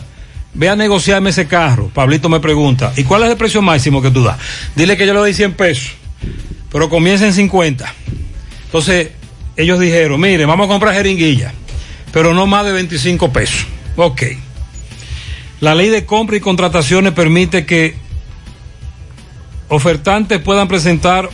ve 0.54 0.68
a 0.68 0.76
negociarme 0.76 1.30
ese 1.30 1.46
carro. 1.46 1.88
Pablito 1.92 2.28
me 2.28 2.40
pregunta, 2.40 2.92
¿y 2.96 3.04
cuál 3.04 3.22
es 3.24 3.30
el 3.30 3.36
precio 3.36 3.62
máximo 3.62 4.02
que 4.02 4.10
tú 4.10 4.22
das? 4.24 4.36
Dile 4.74 4.96
que 4.96 5.06
yo 5.06 5.14
le 5.14 5.20
doy 5.20 5.32
100 5.32 5.54
pesos, 5.54 5.92
pero 6.70 6.88
comienza 6.90 7.24
en 7.26 7.32
50. 7.32 7.94
Entonces, 8.66 9.08
ellos 9.56 9.80
dijeron, 9.80 10.20
mire, 10.20 10.44
vamos 10.44 10.66
a 10.66 10.68
comprar 10.68 10.94
jeringuilla, 10.94 11.52
pero 12.12 12.34
no 12.34 12.46
más 12.46 12.66
de 12.66 12.72
25 12.72 13.32
pesos. 13.32 13.66
Ok. 13.96 14.22
La 15.60 15.74
ley 15.74 15.88
de 15.88 16.04
compra 16.04 16.36
y 16.36 16.40
contrataciones 16.40 17.12
permite 17.12 17.64
que 17.64 17.94
ofertantes 19.68 20.40
puedan 20.40 20.68
presentar 20.68 21.30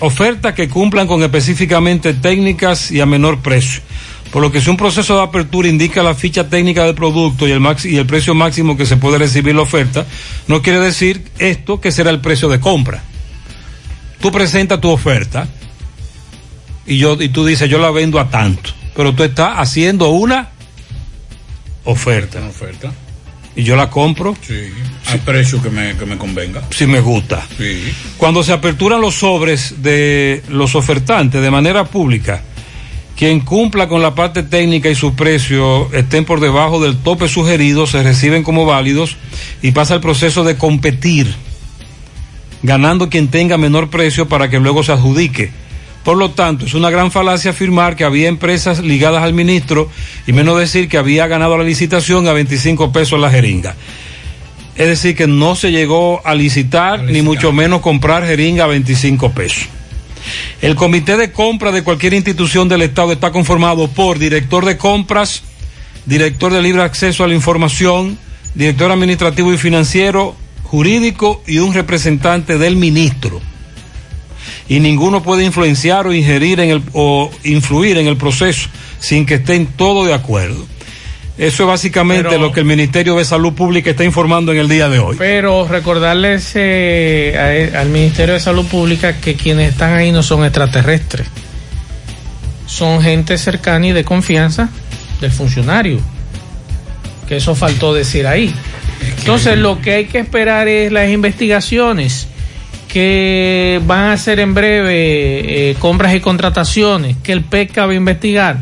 ofertas 0.00 0.54
que 0.54 0.68
cumplan 0.68 1.06
con 1.06 1.22
específicamente 1.22 2.14
técnicas 2.14 2.90
y 2.90 3.00
a 3.00 3.06
menor 3.06 3.40
precio. 3.40 3.80
Por 4.32 4.42
lo 4.42 4.50
que 4.50 4.60
si 4.60 4.68
un 4.68 4.76
proceso 4.76 5.16
de 5.16 5.22
apertura 5.22 5.68
indica 5.68 6.02
la 6.02 6.14
ficha 6.14 6.48
técnica 6.48 6.84
del 6.84 6.96
producto 6.96 7.46
y 7.46 7.52
el, 7.52 7.62
y 7.84 7.96
el 7.96 8.06
precio 8.06 8.34
máximo 8.34 8.76
que 8.76 8.86
se 8.86 8.96
puede 8.96 9.18
recibir 9.18 9.54
la 9.54 9.62
oferta, 9.62 10.04
no 10.48 10.60
quiere 10.60 10.80
decir 10.80 11.30
esto 11.38 11.80
que 11.80 11.92
será 11.92 12.10
el 12.10 12.20
precio 12.20 12.48
de 12.48 12.58
compra. 12.58 13.04
Tú 14.20 14.32
presentas 14.32 14.80
tu 14.80 14.90
oferta 14.90 15.46
y, 16.86 16.98
yo, 16.98 17.16
y 17.20 17.28
tú 17.28 17.46
dices, 17.46 17.70
yo 17.70 17.78
la 17.78 17.90
vendo 17.92 18.18
a 18.18 18.28
tanto, 18.28 18.70
pero 18.96 19.14
tú 19.14 19.22
estás 19.22 19.54
haciendo. 19.56 20.08
Una 20.08 20.48
oferta. 21.84 22.92
Y 23.56 23.62
yo 23.62 23.76
la 23.76 23.88
compro 23.88 24.36
Sí. 24.46 24.68
Al 25.06 25.20
precio 25.20 25.62
que 25.62 25.70
me, 25.70 25.96
que 25.96 26.06
me 26.06 26.16
convenga. 26.16 26.62
si 26.70 26.86
me 26.86 27.00
gusta. 27.00 27.46
Sí. 27.56 27.92
Cuando 28.16 28.42
se 28.42 28.52
aperturan 28.52 29.00
los 29.00 29.14
sobres 29.14 29.82
de 29.82 30.42
los 30.48 30.74
ofertantes 30.74 31.40
de 31.40 31.50
manera 31.50 31.84
pública, 31.84 32.42
quien 33.16 33.40
cumpla 33.40 33.88
con 33.88 34.02
la 34.02 34.14
parte 34.14 34.42
técnica 34.42 34.88
y 34.88 34.94
sus 34.94 35.12
precios 35.12 35.92
estén 35.92 36.24
por 36.24 36.40
debajo 36.40 36.82
del 36.82 36.96
tope 36.96 37.28
sugerido, 37.28 37.86
se 37.86 38.02
reciben 38.02 38.42
como 38.42 38.66
válidos 38.66 39.16
y 39.62 39.70
pasa 39.70 39.94
el 39.94 40.00
proceso 40.00 40.42
de 40.42 40.56
competir, 40.56 41.32
ganando 42.62 43.08
quien 43.08 43.28
tenga 43.28 43.56
menor 43.56 43.88
precio 43.90 44.28
para 44.28 44.50
que 44.50 44.58
luego 44.58 44.82
se 44.82 44.92
adjudique. 44.92 45.52
Por 46.04 46.18
lo 46.18 46.30
tanto, 46.32 46.66
es 46.66 46.74
una 46.74 46.90
gran 46.90 47.10
falacia 47.10 47.52
afirmar 47.52 47.96
que 47.96 48.04
había 48.04 48.28
empresas 48.28 48.80
ligadas 48.80 49.22
al 49.22 49.32
ministro 49.32 49.88
y 50.26 50.32
menos 50.34 50.58
decir 50.58 50.86
que 50.88 50.98
había 50.98 51.26
ganado 51.26 51.56
la 51.56 51.64
licitación 51.64 52.28
a 52.28 52.34
25 52.34 52.92
pesos 52.92 53.18
la 53.18 53.30
jeringa. 53.30 53.74
Es 54.76 54.86
decir, 54.86 55.16
que 55.16 55.26
no 55.26 55.54
se 55.56 55.70
llegó 55.70 56.20
a 56.26 56.34
licitar, 56.34 57.02
ni 57.04 57.22
mucho 57.22 57.52
menos 57.52 57.80
comprar 57.80 58.26
jeringa 58.26 58.64
a 58.64 58.66
25 58.66 59.30
pesos. 59.30 59.64
El 60.60 60.74
comité 60.74 61.16
de 61.16 61.32
compra 61.32 61.72
de 61.72 61.82
cualquier 61.82 62.12
institución 62.12 62.68
del 62.68 62.82
Estado 62.82 63.12
está 63.12 63.30
conformado 63.30 63.88
por 63.88 64.18
director 64.18 64.66
de 64.66 64.76
compras, 64.76 65.42
director 66.04 66.52
de 66.52 66.60
libre 66.60 66.82
acceso 66.82 67.24
a 67.24 67.28
la 67.28 67.34
información, 67.34 68.18
director 68.54 68.90
administrativo 68.90 69.54
y 69.54 69.58
financiero, 69.58 70.34
jurídico 70.64 71.42
y 71.46 71.58
un 71.58 71.72
representante 71.72 72.58
del 72.58 72.76
ministro. 72.76 73.40
Y 74.68 74.80
ninguno 74.80 75.22
puede 75.22 75.44
influenciar 75.44 76.06
o 76.06 76.12
ingerir 76.14 76.60
en 76.60 76.70
el, 76.70 76.82
o 76.92 77.30
influir 77.44 77.98
en 77.98 78.06
el 78.06 78.16
proceso 78.16 78.68
sin 78.98 79.26
que 79.26 79.34
estén 79.34 79.66
todos 79.66 80.06
de 80.06 80.14
acuerdo. 80.14 80.66
Eso 81.36 81.64
es 81.64 81.68
básicamente 81.68 82.28
Pero- 82.28 82.40
lo 82.40 82.52
que 82.52 82.60
el 82.60 82.66
Ministerio 82.66 83.16
de 83.16 83.24
Salud 83.24 83.54
Pública 83.54 83.90
está 83.90 84.04
informando 84.04 84.52
en 84.52 84.58
el 84.58 84.68
día 84.68 84.88
de 84.88 85.00
hoy. 85.00 85.16
Pero 85.18 85.66
recordarles 85.66 86.52
eh, 86.54 87.70
a- 87.74 87.80
al 87.80 87.88
Ministerio 87.88 88.34
de 88.34 88.40
Salud 88.40 88.64
Pública 88.66 89.16
que 89.20 89.34
quienes 89.34 89.72
están 89.72 89.94
ahí 89.94 90.12
no 90.12 90.22
son 90.22 90.44
extraterrestres. 90.44 91.26
Son 92.66 93.02
gente 93.02 93.36
cercana 93.38 93.88
y 93.88 93.92
de 93.92 94.04
confianza 94.04 94.68
del 95.20 95.32
funcionario. 95.32 95.98
Que 97.28 97.36
eso 97.36 97.54
faltó 97.54 97.92
decir 97.94 98.26
ahí. 98.26 98.54
Entonces 99.18 99.58
lo 99.58 99.80
que 99.80 99.92
hay 99.94 100.04
que 100.06 100.18
esperar 100.20 100.68
es 100.68 100.92
las 100.92 101.10
investigaciones 101.10 102.28
que 102.94 103.82
van 103.86 104.02
a 104.02 104.12
hacer 104.12 104.38
en 104.38 104.54
breve 104.54 105.70
eh, 105.70 105.74
compras 105.80 106.14
y 106.14 106.20
contrataciones, 106.20 107.16
que 107.16 107.32
el 107.32 107.42
PECA 107.42 107.86
va 107.86 107.92
a 107.92 107.96
investigar. 107.96 108.58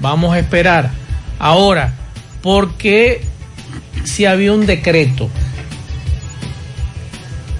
Vamos 0.00 0.32
a 0.32 0.38
esperar. 0.38 0.90
Ahora, 1.38 1.92
¿por 2.40 2.76
qué 2.78 3.20
si 4.04 4.24
había 4.24 4.54
un 4.54 4.64
decreto? 4.64 5.28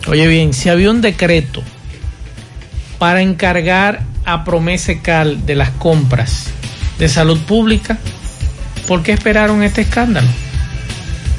Oye 0.07 0.27
bien, 0.27 0.55
si 0.55 0.71
había 0.71 0.91
un 0.91 1.03
decreto 1.03 1.63
para 2.99 3.21
encargar 3.21 4.01
a 4.25 4.45
Promesecal 4.45 5.45
de 5.45 5.57
las 5.57 5.69
compras 5.73 6.47
de 6.99 7.11
salud 7.11 7.39
pública, 7.41 7.99
¿por 8.89 9.03
qué 9.03 9.13
esperaron 9.13 9.63
este 9.63 9.83
escándalo? 9.83 10.29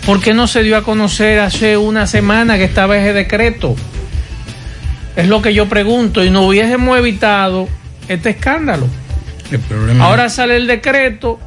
¿Por 0.05 0.21
qué 0.21 0.35
no 0.35 0.45
se 0.45 0.61
dio 0.61 0.77
a 0.77 0.83
conocer 0.83 1.39
hace 1.39 1.75
una 1.75 2.05
semana 2.05 2.59
que 2.59 2.65
estaba 2.65 2.95
ese 2.95 3.13
decreto? 3.13 3.75
Es 5.15 5.27
lo 5.27 5.41
que 5.41 5.53
yo 5.53 5.67
pregunto 5.67 6.23
y 6.23 6.29
no 6.29 6.43
hubiésemos 6.47 6.97
evitado 6.97 7.67
este 8.07 8.31
escándalo. 8.31 8.87
El 9.51 9.59
problema 9.59 10.05
Ahora 10.05 10.29
sale 10.29 10.57
el 10.57 10.67
decreto 10.67 11.39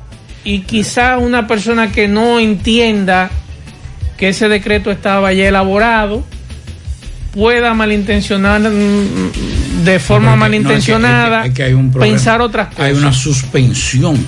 y 0.44 0.60
quizás 0.60 1.20
una 1.20 1.46
persona 1.46 1.92
que 1.92 2.08
no 2.08 2.38
entienda 2.40 3.30
que 4.16 4.28
ese 4.30 4.48
decreto 4.48 4.90
estaba 4.90 5.32
ya 5.32 5.48
elaborado 5.48 6.24
pueda 7.32 7.74
malintencionar 7.74 8.60
mm, 8.62 9.84
de 9.84 9.98
forma 10.00 10.28
no, 10.28 10.32
es 10.32 10.34
que- 10.34 10.40
malintencionada 10.40 11.46
es 11.46 11.52
que- 11.54 11.62
hay 11.64 11.72
un 11.74 11.92
pensar 11.92 12.40
otras 12.40 12.68
cosas. 12.68 12.80
Hay 12.84 12.92
una 12.94 13.12
suspensión. 13.12 14.26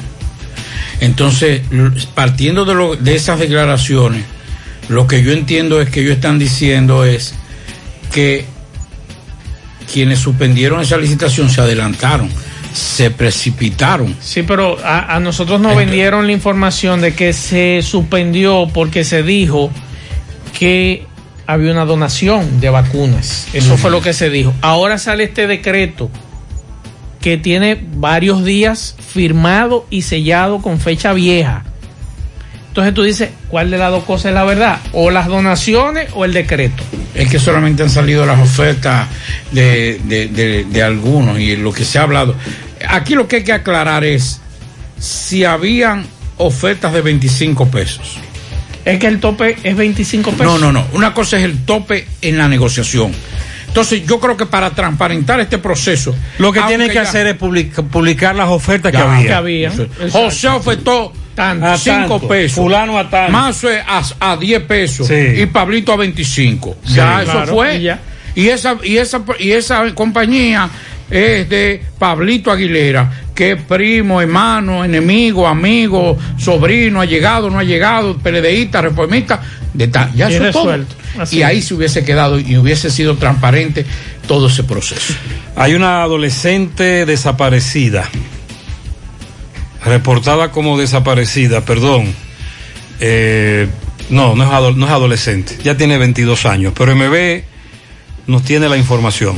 Entonces, 1.00 1.62
partiendo 2.14 2.64
de, 2.66 2.74
lo- 2.74 2.96
de 2.96 3.16
esas 3.16 3.38
declaraciones, 3.38 4.22
lo 4.88 5.06
que 5.06 5.22
yo 5.22 5.32
entiendo 5.32 5.80
es 5.80 5.88
que 5.88 6.00
ellos 6.00 6.14
están 6.16 6.38
diciendo 6.38 7.04
es 7.04 7.34
que 8.12 8.44
quienes 9.92 10.18
suspendieron 10.18 10.80
esa 10.80 10.96
licitación 10.96 11.50
se 11.50 11.60
adelantaron, 11.60 12.28
se 12.72 13.10
precipitaron. 13.10 14.14
Sí, 14.20 14.42
pero 14.42 14.78
a, 14.84 15.14
a 15.16 15.20
nosotros 15.20 15.60
nos 15.60 15.72
Entonces- 15.72 15.86
vendieron 15.90 16.26
la 16.26 16.32
información 16.32 17.00
de 17.00 17.14
que 17.14 17.32
se 17.32 17.80
suspendió 17.82 18.68
porque 18.72 19.04
se 19.04 19.22
dijo 19.22 19.70
que 20.58 21.06
había 21.46 21.72
una 21.72 21.84
donación 21.84 22.60
de 22.60 22.70
vacunas. 22.70 23.48
Eso 23.52 23.76
fue 23.76 23.90
lo 23.90 24.00
que 24.00 24.12
se 24.12 24.30
dijo. 24.30 24.54
Ahora 24.60 24.98
sale 24.98 25.24
este 25.24 25.46
decreto 25.48 26.10
que 27.20 27.36
tiene 27.36 27.78
varios 27.96 28.44
días 28.44 28.94
firmado 29.12 29.86
y 29.90 30.02
sellado 30.02 30.62
con 30.62 30.78
fecha 30.78 31.12
vieja. 31.12 31.64
Entonces 32.70 32.94
tú 32.94 33.02
dices, 33.02 33.30
¿cuál 33.48 33.70
de 33.70 33.78
las 33.78 33.90
dos 33.90 34.04
cosas 34.04 34.26
es 34.26 34.34
la 34.34 34.44
verdad? 34.44 34.78
¿O 34.92 35.10
las 35.10 35.26
donaciones 35.26 36.08
o 36.14 36.24
el 36.24 36.32
decreto? 36.32 36.82
Es 37.14 37.28
que 37.28 37.38
solamente 37.40 37.82
han 37.82 37.90
salido 37.90 38.24
las 38.24 38.38
ofertas 38.40 39.08
de, 39.50 40.00
de- 40.04 40.28
de- 40.28 40.64
de 40.64 40.82
algunos 40.82 41.38
y 41.40 41.56
lo 41.56 41.72
que 41.72 41.84
se 41.84 41.98
ha 41.98 42.02
hablado. 42.02 42.34
Aquí 42.88 43.14
lo 43.14 43.26
que 43.26 43.36
hay 43.36 43.44
que 43.44 43.52
aclarar 43.52 44.04
es 44.04 44.40
si 44.98 45.44
habían 45.44 46.06
ofertas 46.36 46.92
de 46.92 47.00
25 47.02 47.68
pesos 47.70 48.18
Es 48.84 48.98
que 48.98 49.06
el 49.08 49.18
tope 49.20 49.56
es 49.62 49.76
25 49.76 50.30
pesos. 50.30 50.46
No, 50.46 50.58
no, 50.58 50.72
no. 50.72 50.86
Una 50.92 51.12
cosa 51.12 51.38
es 51.38 51.44
el 51.44 51.64
tope 51.64 52.06
en 52.22 52.38
la 52.38 52.48
negociación. 52.48 53.12
Entonces, 53.66 54.04
yo 54.06 54.18
creo 54.18 54.36
que 54.36 54.46
para 54.46 54.70
transparentar 54.70 55.38
este 55.40 55.58
proceso. 55.58 56.14
Lo 56.38 56.50
que 56.52 56.60
tienen 56.62 56.88
que 56.88 56.94
ya- 56.94 57.02
hacer 57.02 57.26
es 57.26 57.36
public- 57.38 57.82
publicar 57.88 58.34
las 58.34 58.48
ofertas 58.48 58.90
que 58.92 58.98
había. 58.98 59.26
que 59.26 59.32
había. 59.34 59.72
José 60.10 60.48
ofertó 60.48 61.12
A 61.40 61.76
5 61.78 61.96
tanto. 62.08 62.28
pesos. 62.28 62.56
Fulano 62.56 62.98
a 62.98 63.08
tanto. 63.08 63.32
Mazo 63.32 63.68
a, 63.68 64.02
a 64.32 64.36
10 64.36 64.62
pesos. 64.64 65.06
Sí. 65.06 65.14
Y 65.42 65.46
Pablito 65.46 65.92
a 65.92 65.96
25. 65.96 66.76
Sí. 66.84 66.94
ya, 66.94 67.22
eso 67.22 67.46
fue. 67.46 67.76
y 67.76 67.82
ya. 67.82 68.00
Y 68.34 68.48
esa, 68.48 68.76
y, 68.82 68.96
esa, 68.96 69.22
y 69.38 69.50
esa 69.52 69.92
compañía 69.94 70.68
es 71.10 71.48
de 71.48 71.82
Pablito 71.98 72.52
Aguilera, 72.52 73.10
que 73.34 73.52
es 73.52 73.62
primo, 73.62 74.20
hermano, 74.20 74.84
enemigo, 74.84 75.48
amigo, 75.48 76.16
sobrino, 76.38 77.00
ha 77.00 77.04
llegado, 77.04 77.50
no 77.50 77.58
ha 77.58 77.64
llegado, 77.64 78.16
peledeísta, 78.18 78.80
reformista, 78.80 79.40
de 79.74 79.88
ta- 79.88 80.10
ya 80.14 80.30
Y 80.30 80.34
eso 80.34 80.46
es 80.46 80.52
todo. 80.52 80.78
Y 81.32 81.42
ahí 81.42 81.60
se 81.60 81.74
hubiese 81.74 82.04
quedado 82.04 82.38
y 82.38 82.56
hubiese 82.56 82.88
sido 82.90 83.16
transparente 83.16 83.84
todo 84.28 84.46
ese 84.46 84.62
proceso. 84.62 85.12
Hay 85.56 85.74
una 85.74 86.02
adolescente 86.04 87.04
desaparecida, 87.04 88.08
reportada 89.84 90.50
como 90.50 90.78
desaparecida, 90.78 91.62
perdón. 91.62 92.14
Eh, 93.00 93.68
no, 94.10 94.34
no 94.34 94.44
es, 94.44 94.76
no 94.76 94.86
es 94.86 94.92
adolescente, 94.92 95.56
ya 95.62 95.76
tiene 95.76 95.96
22 95.98 96.46
años, 96.46 96.72
pero 96.76 96.94
MB 96.94 97.42
nos 98.26 98.42
tiene 98.42 98.68
la 98.68 98.76
información. 98.76 99.36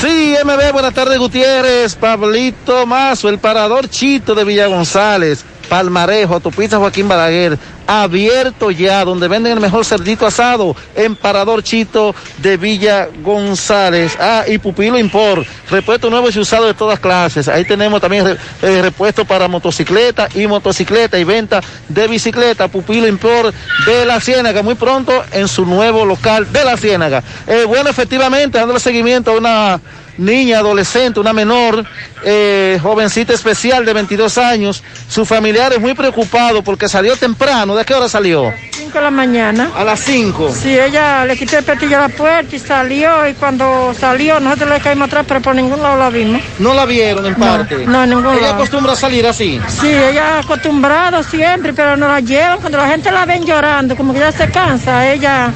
Sí, 0.00 0.36
MB, 0.44 0.72
buenas 0.72 0.94
tardes 0.94 1.18
Gutiérrez, 1.18 1.94
Pablito 1.96 2.86
Mazo, 2.86 3.28
el 3.28 3.38
parador 3.38 3.88
Chito 3.88 4.34
de 4.34 4.44
Villa 4.44 4.66
González, 4.66 5.44
Palmarejo, 5.68 6.34
Autopista 6.34 6.78
Joaquín 6.78 7.08
Balaguer, 7.08 7.58
abierto 7.88 8.70
ya, 8.70 9.02
donde 9.02 9.28
venden 9.28 9.54
el 9.54 9.60
mejor 9.60 9.82
cerdito 9.82 10.26
asado, 10.26 10.76
en 10.94 11.16
Parador 11.16 11.62
Chito 11.62 12.14
de 12.36 12.58
Villa 12.58 13.08
González. 13.22 14.14
Ah, 14.20 14.44
y 14.46 14.58
Pupilo 14.58 14.98
Import, 14.98 15.46
repuesto 15.70 16.10
nuevo 16.10 16.28
y 16.30 16.38
usado 16.38 16.66
de 16.66 16.74
todas 16.74 17.00
clases. 17.00 17.48
Ahí 17.48 17.64
tenemos 17.64 18.00
también 18.00 18.36
eh, 18.62 18.82
repuesto 18.82 19.24
para 19.24 19.48
motocicleta 19.48 20.28
y 20.34 20.46
motocicleta 20.46 21.18
y 21.18 21.24
venta 21.24 21.62
de 21.88 22.06
bicicleta. 22.06 22.68
Pupilo 22.68 23.08
Import 23.08 23.54
de 23.86 24.04
la 24.04 24.20
Ciénaga, 24.20 24.62
muy 24.62 24.74
pronto 24.74 25.24
en 25.32 25.48
su 25.48 25.64
nuevo 25.64 26.04
local 26.04 26.52
de 26.52 26.64
la 26.64 26.76
Ciénaga. 26.76 27.24
Eh, 27.46 27.64
bueno, 27.66 27.88
efectivamente, 27.88 28.58
dándole 28.58 28.80
seguimiento 28.80 29.30
a 29.30 29.38
una 29.38 29.80
niña, 30.18 30.58
adolescente, 30.58 31.18
una 31.20 31.32
menor, 31.32 31.84
eh, 32.24 32.78
jovencita 32.82 33.32
especial 33.32 33.84
de 33.86 33.92
22 33.94 34.36
años. 34.38 34.82
Sus 35.08 35.26
familiares 35.26 35.80
muy 35.80 35.94
preocupados 35.94 36.62
porque 36.64 36.88
salió 36.88 37.16
temprano. 37.16 37.74
¿De 37.74 37.84
qué 37.84 37.94
hora 37.94 38.08
salió? 38.08 38.52
5 38.72 38.98
de 38.98 39.04
la 39.04 39.10
mañana. 39.10 39.70
A 39.76 39.84
las 39.84 40.00
5. 40.00 40.52
Sí, 40.54 40.78
ella 40.78 41.24
le 41.24 41.36
quitó 41.36 41.58
el 41.58 41.64
petillo 41.64 41.96
a 41.98 42.00
la 42.02 42.08
puerta 42.08 42.54
y 42.54 42.58
salió. 42.58 43.26
Y 43.28 43.34
cuando 43.34 43.94
salió, 43.98 44.38
nosotros 44.40 44.70
le 44.70 44.80
caímos 44.80 45.06
atrás, 45.08 45.24
pero 45.26 45.40
por 45.40 45.54
ningún 45.54 45.80
lado 45.82 45.96
la 45.98 46.10
vimos. 46.10 46.42
¿No 46.58 46.74
la 46.74 46.84
vieron 46.84 47.24
en 47.26 47.32
No, 47.32 47.38
parte? 47.38 47.86
no, 47.86 48.04
en 48.04 48.10
ningún 48.10 48.32
¿Ella 48.34 48.42
lado. 48.42 48.54
acostumbra 48.54 48.92
a 48.92 48.96
salir 48.96 49.26
así? 49.26 49.60
Sí, 49.80 49.88
ella 49.88 50.38
acostumbrado 50.40 51.22
siempre, 51.22 51.72
pero 51.72 51.96
no 51.96 52.08
la 52.08 52.20
llevan. 52.20 52.58
Cuando 52.60 52.78
la 52.78 52.88
gente 52.88 53.10
la 53.10 53.24
ven 53.24 53.44
llorando, 53.44 53.96
como 53.96 54.12
que 54.12 54.20
ya 54.20 54.32
se 54.32 54.50
cansa, 54.50 55.10
ella, 55.12 55.52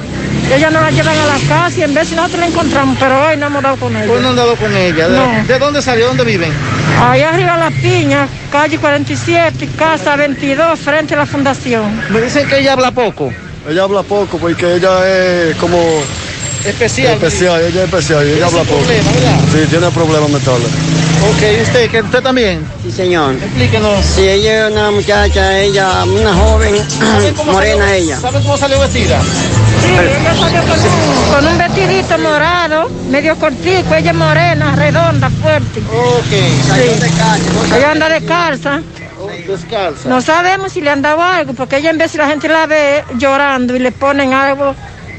ella 0.53 0.69
no 0.69 0.81
la 0.81 0.91
llevan 0.91 1.17
a 1.17 1.25
la 1.25 1.39
casa 1.47 1.79
y 1.79 1.83
en 1.83 1.93
vez 1.93 2.07
si 2.09 2.15
nosotros 2.15 2.39
la 2.41 2.47
encontramos, 2.47 2.97
pero 2.99 3.27
hoy 3.27 3.37
no 3.37 3.47
hemos 3.47 3.63
dado 3.63 3.77
con 3.77 3.95
ella. 3.95 4.11
Hoy 4.11 4.21
no 4.21 4.29
han 4.29 4.35
dado 4.35 4.55
con 4.55 4.75
ella. 4.75 5.07
¿De, 5.07 5.17
No. 5.17 5.43
¿de 5.47 5.59
dónde 5.59 5.81
salió? 5.81 6.07
¿Dónde 6.07 6.23
viven? 6.23 6.51
Ahí 7.01 7.21
arriba 7.21 7.57
la 7.57 7.71
piña, 7.71 8.27
calle 8.51 8.77
47, 8.77 9.69
casa 9.77 10.15
22, 10.15 10.79
frente 10.79 11.13
a 11.15 11.17
la 11.17 11.25
fundación. 11.25 12.01
Me 12.09 12.21
dicen 12.21 12.47
que 12.47 12.59
ella 12.59 12.73
habla 12.73 12.91
poco. 12.91 13.31
Ella 13.69 13.83
habla 13.83 14.03
poco 14.03 14.37
porque 14.37 14.75
ella 14.75 14.91
es 15.49 15.55
como 15.55 15.77
Especial. 16.65 17.13
especial, 17.13 17.61
ella 17.61 17.79
es 17.83 17.85
especial, 17.85 18.23
ella 18.27 18.45
habla 18.45 18.63
poco. 18.63 18.83
Sí, 19.51 19.67
tiene 19.69 19.89
problemas 19.91 20.29
mentales. 20.29 20.67
Ok, 21.23 21.41
¿y 21.57 21.61
usted? 21.61 21.89
¿Que 21.89 22.01
¿Usted 22.01 22.21
también? 22.21 22.65
Sí, 22.83 22.91
señor. 22.91 23.35
Explíquenos. 23.35 24.05
Sí, 24.05 24.27
ella 24.27 24.67
es 24.67 24.71
una 24.73 24.91
muchacha, 24.91 25.59
ella, 25.59 26.03
una 26.03 26.33
joven, 26.33 26.75
¿Saben 26.89 27.33
cómo 27.33 27.53
morena 27.53 27.85
salió- 27.85 27.95
ella. 28.03 28.19
¿Saben 28.19 28.41
cómo 28.43 28.57
salió 28.57 28.79
vestida? 28.81 29.19
Sí, 29.83 29.91
ella 29.91 30.35
salió 30.35 30.61
con 31.31 31.45
un, 31.45 31.57
vestidito 31.57 32.17
morado, 32.19 32.89
medio 33.09 33.35
cortico, 33.35 33.93
ella 33.95 34.13
morena, 34.13 34.75
redonda, 34.75 35.29
fuerte. 35.29 35.79
Ok. 35.79 36.67
Salió 36.67 36.91
de 36.93 37.09
calle, 37.11 37.43
no 37.53 37.75
Ella 37.75 37.91
anda 37.91 38.09
descalza. 38.09 38.81
Descalza. 39.47 40.09
No 40.09 40.21
sabemos 40.21 40.73
si 40.73 40.81
le 40.81 40.89
han 40.89 41.01
dado 41.01 41.21
algo, 41.21 41.53
porque 41.53 41.77
ella 41.77 41.89
en 41.89 41.97
vez 41.97 42.11
si 42.11 42.17
la 42.17 42.27
gente 42.27 42.47
la 42.47 42.65
ve 42.65 43.03
llorando 43.17 43.75
y 43.75 43.79
le 43.79 43.91
ponen 43.91 44.33
algo, 44.33 44.75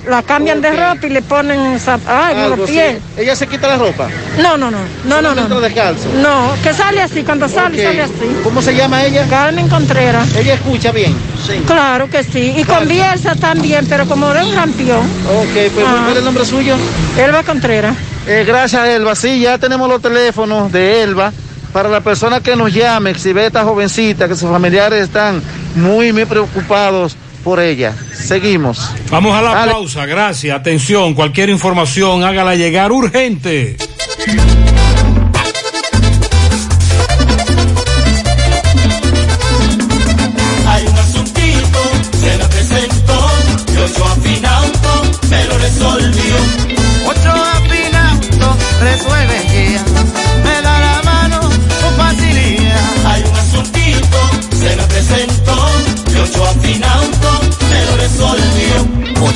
la 0.09 0.23
cambian 0.23 0.61
de 0.61 0.71
ropa 0.71 1.07
y 1.07 1.11
le 1.11 1.23
ponen 1.23 1.79
zap- 1.81 2.07
Algo 2.07 2.57
los 2.57 2.71
pies. 2.71 2.97
¿Ella 3.17 3.35
se 3.37 3.47
quita 3.47 3.69
la 3.69 3.77
ropa? 3.77 4.09
No, 4.39 4.57
no, 4.57 4.71
no, 4.71 4.79
no, 5.05 5.23
no, 5.23 5.31
Entra 5.31 5.49
no. 5.49 5.61
descalzo. 5.61 6.09
No, 6.21 6.53
que 6.63 6.73
sale 6.75 7.01
así, 7.03 7.23
cuando 7.23 7.49
sale, 7.49 7.83
sale 7.83 8.03
así. 8.03 8.13
¿Cómo 8.43 8.61
se 8.63 8.75
llama 8.75 9.05
ella? 9.05 9.27
Carmen 9.29 9.69
Contreras. 9.69 10.35
¿Ella 10.37 10.55
escucha 10.55 10.93
bien? 10.93 11.15
Sí. 11.47 11.63
Claro 11.67 12.09
que 12.11 12.23
sí. 12.25 12.55
Y 12.57 12.65
conversa 12.65 13.35
también, 13.35 13.87
pero 13.89 14.07
como 14.07 14.33
de 14.33 14.43
un 14.45 14.55
rampión. 14.55 15.01
Ok, 15.01 15.73
pues 15.75 15.87
Ah. 15.87 15.97
¿cuál 16.03 16.13
es 16.13 16.19
el 16.19 16.25
nombre 16.25 16.45
suyo? 16.45 16.77
Elba 17.19 17.43
Contreras. 17.43 17.95
Eh, 18.27 18.45
gracias, 18.47 18.87
Elba. 18.89 19.15
Sí, 19.15 19.41
ya 19.41 19.59
tenemos 19.59 19.89
los 19.89 20.01
teléfonos 20.03 20.71
de 20.73 21.03
Elba. 21.03 21.33
Para 21.73 21.89
la 21.89 22.01
persona 22.01 22.41
que 22.41 22.55
nos 22.55 22.73
llame, 22.73 23.15
si 23.19 23.33
ve 23.33 23.43
a 23.43 23.47
esta 23.49 23.65
jovencita, 23.65 24.29
que 24.29 24.37
sus 24.37 24.49
familiares 24.49 25.03
están 25.03 25.43
muy, 25.75 26.13
muy 26.13 26.25
preocupados 26.25 27.17
por 27.45 27.61
ella. 27.61 27.95
Seguimos. 28.13 28.91
Vamos 29.11 29.37
a 29.37 29.43
la 29.43 29.55
Dale. 29.55 29.73
pausa, 29.73 30.07
gracias. 30.07 30.59
Atención, 30.59 31.15
cualquier 31.15 31.51
información, 31.51 32.25
hágala 32.25 32.57
llegar 32.57 32.91
urgente. 32.91 33.77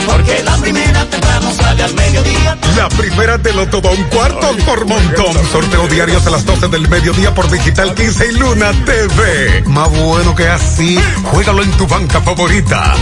porque 0.06 0.42
la 0.42 0.56
primera 0.58 1.04
temprano 1.06 1.52
sale 1.56 1.82
al 1.82 1.94
mediodía. 1.94 2.56
La 2.76 2.88
primera 2.90 3.38
te 3.38 3.52
lo 3.52 3.66
todo 3.68 3.90
un 3.90 4.02
cuarto 4.04 4.54
por 4.66 4.86
montón. 4.86 5.34
Sorteo 5.50 5.88
diarios 5.88 6.26
a 6.26 6.30
las 6.30 6.44
12 6.44 6.68
del 6.68 6.88
mediodía 6.88 7.34
por 7.34 7.50
Digital 7.50 7.94
15 7.94 8.26
y 8.28 8.32
Luna 8.34 8.72
TV. 8.84 9.62
Más 9.66 9.90
bueno 9.90 10.34
que 10.34 10.46
así, 10.46 10.98
juégalo 11.24 11.62
en 11.62 11.70
tu 11.72 11.86
banca 11.98 12.20
favorita. 12.20 12.94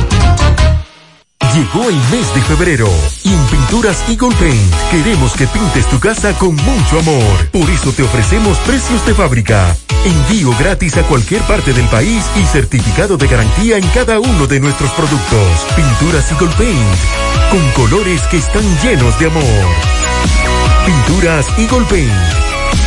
Llegó 1.52 1.88
el 1.88 1.96
mes 2.12 2.32
de 2.32 2.40
febrero 2.42 2.88
y 3.24 3.32
en 3.32 3.44
Pinturas 3.46 3.98
Eagle 4.08 4.36
Paint 4.36 4.74
queremos 4.92 5.32
que 5.32 5.48
pintes 5.48 5.84
tu 5.86 5.98
casa 5.98 6.32
con 6.34 6.54
mucho 6.54 7.00
amor. 7.00 7.50
Por 7.50 7.68
eso 7.70 7.90
te 7.90 8.04
ofrecemos 8.04 8.56
precios 8.58 9.04
de 9.04 9.14
fábrica, 9.14 9.76
envío 10.04 10.56
gratis 10.60 10.96
a 10.96 11.02
cualquier 11.02 11.42
parte 11.42 11.72
del 11.72 11.86
país 11.88 12.24
y 12.36 12.44
certificado 12.44 13.16
de 13.16 13.26
garantía 13.26 13.78
en 13.78 13.88
cada 13.88 14.20
uno 14.20 14.46
de 14.46 14.60
nuestros 14.60 14.92
productos. 14.92 15.66
Pinturas 15.74 16.30
Eagle 16.30 16.54
Paint, 16.56 17.50
con 17.50 17.70
colores 17.72 18.22
que 18.30 18.36
están 18.36 18.62
llenos 18.80 19.18
de 19.18 19.26
amor. 19.26 19.66
Pinturas 20.86 21.46
Eagle 21.58 21.86
Paint, 21.90 22.12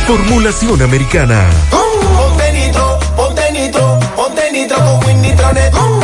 formulación 0.06 0.80
americana. 0.80 1.46
Ponte 1.70 2.52
nitro, 2.54 2.98
ponte 3.14 3.52
nitro, 3.52 4.00
ponte 4.16 4.52
nitro 4.52 4.76
con 4.78 5.06
Win 5.06 5.20
Nitronet. 5.20 5.97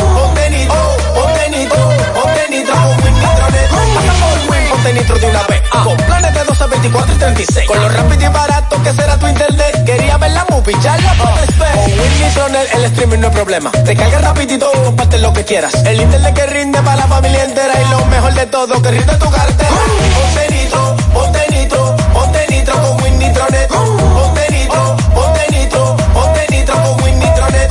De 5.03 5.27
una 5.27 5.43
vez. 5.43 5.61
Con 5.69 5.97
planes 5.97 6.33
de 6.33 6.43
12, 6.45 6.67
24 6.67 7.15
y 7.15 7.17
36. 7.17 7.67
Con 7.67 7.81
lo 7.81 7.89
rápido 7.89 8.21
y 8.21 8.33
barato 8.33 8.81
que 8.81 8.93
será 8.93 9.17
tu 9.19 9.27
internet. 9.27 9.83
Quería 9.85 10.17
ver 10.17 10.31
la 10.31 10.45
movie, 10.49 10.75
ya 10.81 10.97
la 10.97 11.13
puedes 11.13 11.57
ver. 11.57 12.33
Con 12.33 12.55
el 12.55 12.85
streaming 12.85 13.19
no 13.19 13.27
es 13.27 13.33
problema. 13.33 13.71
Te 13.71 13.95
carga 13.95 14.19
rapidito 14.19 14.71
y 14.73 14.85
comparte 14.85 15.19
lo 15.19 15.33
que 15.33 15.43
quieras. 15.43 15.73
El 15.85 15.99
internet 15.99 16.33
que 16.33 16.45
rinde 16.45 16.81
para 16.81 16.95
la 16.95 17.07
familia 17.07 17.43
entera. 17.43 17.73
Y 17.81 17.91
lo 17.91 18.05
mejor 18.05 18.33
de 18.35 18.45
todo, 18.45 18.81
que 18.81 18.91
rinde 18.91 19.15
tu 19.17 19.29
cartera. 19.29 19.69
Ponte 20.15 20.55
nitro, 20.55 20.95
ponte 21.13 21.45
nitro, 21.51 21.95
ponte 22.13 22.45
nitro 22.49 22.81
con 22.81 23.03
Win 23.03 23.19
Nitronet. 23.19 23.67
Ponte 23.67 24.51
nitro, 24.51 24.97
ponte 25.13 25.51
nitro, 25.51 25.97
ponte 26.13 26.47
nitro 26.51 26.75
con 26.75 27.03
Win 27.03 27.19
Nitronet. 27.19 27.69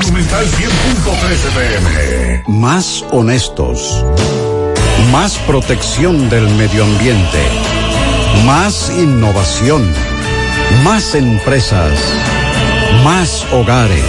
Monumental 0.00 0.46
100.13 0.46 1.50
pm. 1.54 2.44
Más 2.48 3.04
honestos. 3.10 4.04
Más 5.12 5.38
protección 5.38 6.28
del 6.28 6.48
medio 6.56 6.84
ambiente. 6.84 7.38
Más 8.44 8.90
innovación. 8.90 9.92
Más 10.82 11.14
empresas. 11.14 11.92
Más 13.04 13.46
hogares. 13.52 14.04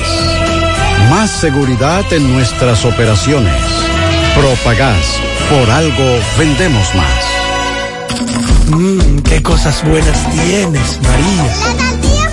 Más 1.10 1.30
seguridad 1.30 2.04
en 2.12 2.34
nuestras 2.34 2.84
operaciones. 2.86 3.54
Propagás. 4.36 5.20
Por 5.50 5.70
algo 5.70 6.20
vendemos 6.38 6.94
más. 6.96 7.28
Mmm, 8.70 9.20
qué 9.20 9.42
cosas 9.42 9.84
buenas 9.84 10.30
tienes, 10.32 11.00
María. 11.02 11.44
La 11.44 11.74
tortilla 11.78 12.30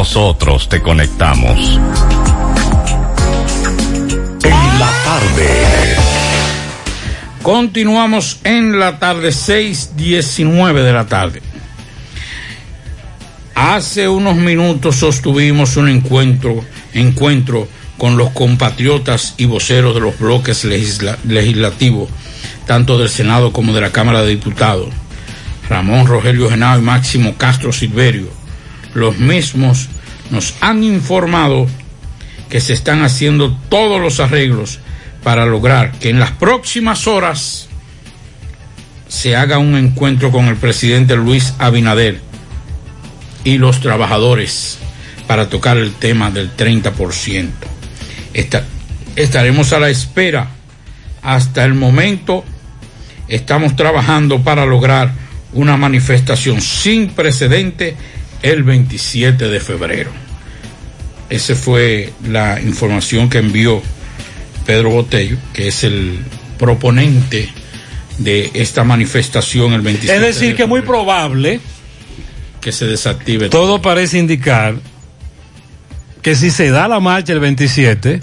nosotros 0.00 0.66
te 0.70 0.80
conectamos. 0.80 1.78
En 4.42 4.78
la 4.78 4.90
tarde. 5.04 5.96
Continuamos 7.42 8.40
en 8.44 8.78
la 8.80 8.98
tarde, 8.98 9.28
6:19 9.30 10.82
de 10.82 10.92
la 10.94 11.04
tarde. 11.06 11.42
Hace 13.54 14.08
unos 14.08 14.36
minutos 14.36 14.96
sostuvimos 14.96 15.76
un 15.76 15.90
encuentro, 15.90 16.64
encuentro 16.94 17.68
con 17.98 18.16
los 18.16 18.30
compatriotas 18.30 19.34
y 19.36 19.44
voceros 19.44 19.92
de 19.94 20.00
los 20.00 20.18
bloques 20.18 20.64
legisla- 20.64 21.18
legislativos, 21.24 22.08
tanto 22.66 22.96
del 22.96 23.10
Senado 23.10 23.52
como 23.52 23.74
de 23.74 23.82
la 23.82 23.92
Cámara 23.92 24.22
de 24.22 24.30
Diputados, 24.30 24.88
Ramón 25.68 26.06
Rogelio 26.06 26.48
Genao 26.48 26.78
y 26.78 26.82
Máximo 26.82 27.34
Castro 27.36 27.70
Silverio. 27.70 28.39
Los 28.94 29.18
mismos 29.18 29.88
nos 30.30 30.54
han 30.60 30.82
informado 30.84 31.66
que 32.48 32.60
se 32.60 32.72
están 32.72 33.02
haciendo 33.02 33.56
todos 33.68 34.00
los 34.00 34.20
arreglos 34.20 34.80
para 35.22 35.46
lograr 35.46 35.92
que 35.92 36.10
en 36.10 36.18
las 36.18 36.30
próximas 36.32 37.06
horas 37.06 37.68
se 39.08 39.36
haga 39.36 39.58
un 39.58 39.76
encuentro 39.76 40.30
con 40.30 40.46
el 40.46 40.56
presidente 40.56 41.16
Luis 41.16 41.54
Abinader 41.58 42.20
y 43.44 43.58
los 43.58 43.80
trabajadores 43.80 44.78
para 45.26 45.48
tocar 45.48 45.76
el 45.76 45.92
tema 45.92 46.30
del 46.30 46.50
30%. 46.56 47.48
Esta- 48.34 48.64
estaremos 49.16 49.72
a 49.72 49.80
la 49.80 49.90
espera. 49.90 50.48
Hasta 51.22 51.64
el 51.64 51.74
momento 51.74 52.44
estamos 53.28 53.76
trabajando 53.76 54.42
para 54.42 54.64
lograr 54.66 55.12
una 55.52 55.76
manifestación 55.76 56.60
sin 56.60 57.08
precedente 57.10 57.96
el 58.42 58.62
27 58.62 59.48
de 59.48 59.60
febrero. 59.60 60.10
Esa 61.28 61.54
fue 61.54 62.12
la 62.28 62.60
información 62.60 63.28
que 63.30 63.38
envió 63.38 63.82
Pedro 64.66 64.90
Botello, 64.90 65.36
que 65.52 65.68
es 65.68 65.84
el 65.84 66.18
proponente 66.58 67.48
de 68.18 68.50
esta 68.54 68.84
manifestación 68.84 69.72
el 69.72 69.80
27 69.80 70.14
Es 70.14 70.22
decir, 70.22 70.50
de 70.50 70.56
que 70.56 70.62
es 70.64 70.68
muy 70.68 70.82
probable 70.82 71.60
que 72.60 72.72
se 72.72 72.84
desactive 72.84 73.48
todo 73.48 73.80
parece 73.80 74.18
indicar 74.18 74.74
que 76.22 76.36
si 76.36 76.50
se 76.50 76.70
da 76.70 76.88
la 76.88 77.00
marcha 77.00 77.32
el 77.32 77.40
27, 77.40 78.20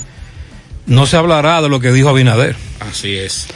no 0.85 1.05
se 1.05 1.17
hablará 1.17 1.61
de 1.61 1.69
lo 1.69 1.79
que 1.79 1.91
dijo 1.91 2.09
Abinader. 2.09 2.55
Así 2.79 3.15
es. 3.15 3.47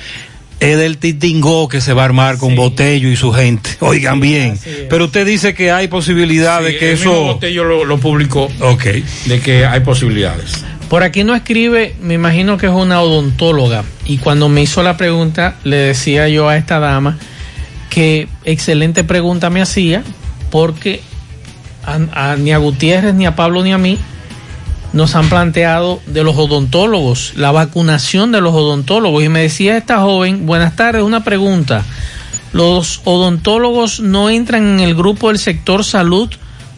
Es 0.62 0.78
del 0.78 0.98
titingó 1.00 1.68
que 1.68 1.82
se 1.82 1.92
va 1.92 2.04
a 2.04 2.06
armar 2.06 2.38
con 2.38 2.56
Botello 2.56 3.10
y 3.10 3.16
su 3.18 3.34
gente. 3.34 3.72
Oigan 3.82 4.20
bien. 4.22 4.58
Pero 4.90 5.06
usted 5.06 5.26
dice 5.26 5.54
que 5.54 5.72
hay 5.72 5.88
posibilidad 5.90 6.62
de 6.62 6.72
Sí, 6.74 6.78
que 6.78 6.92
el 6.92 6.98
mismo 6.98 7.12
eso. 7.12 7.24
Botello 7.24 7.64
lo, 7.66 7.84
lo 7.84 7.98
publicó. 7.98 8.48
Ok. 8.62 8.84
De 9.26 9.40
que 9.42 9.66
hay 9.66 9.80
posibilidades. 9.82 10.64
Por 10.88 11.04
aquí 11.04 11.24
no 11.24 11.34
escribe, 11.36 11.96
me 12.02 12.14
imagino 12.14 12.58
que 12.58 12.68
es 12.68 12.72
una 12.72 13.02
odontóloga. 13.02 13.84
Y 14.06 14.18
cuando 14.20 14.50
me 14.50 14.62
hizo 14.62 14.84
la 14.84 14.98
pregunta, 14.98 15.56
le 15.64 15.78
decía 15.78 16.30
yo 16.30 16.48
a 16.48 16.56
esta 16.58 16.80
dama 16.80 17.18
que 17.90 18.28
excelente 18.46 19.04
pregunta 19.04 19.50
me 19.50 19.62
hacía, 19.62 20.04
porque 20.52 21.02
a, 21.84 22.32
a- 22.34 22.36
ni 22.36 22.52
a 22.52 22.58
Gutiérrez, 22.58 23.14
ni 23.16 23.26
a 23.26 23.36
Pablo, 23.36 23.64
ni 23.64 23.72
a 23.74 23.78
mí 23.78 23.98
nos 24.94 25.16
han 25.16 25.30
planteado 25.30 26.02
de 26.06 26.24
los 26.24 26.36
odontólogos, 26.36 27.34
la 27.36 27.52
vacunación 27.52 28.32
de 28.32 28.42
los 28.42 28.54
odontólogos. 28.54 29.24
Y 29.24 29.30
me 29.30 29.42
decía 29.42 29.78
esta 29.78 30.02
joven, 30.02 30.46
buenas 30.46 30.76
tardes, 30.76 31.04
una 31.04 31.24
pregunta. 31.24 31.84
¿Los 32.54 33.02
odontólogos 33.06 34.02
no 34.02 34.30
entran 34.30 34.64
en 34.64 34.80
el 34.82 34.96
grupo 34.96 35.30
del 35.30 35.40
sector 35.40 35.86
salud 35.86 36.30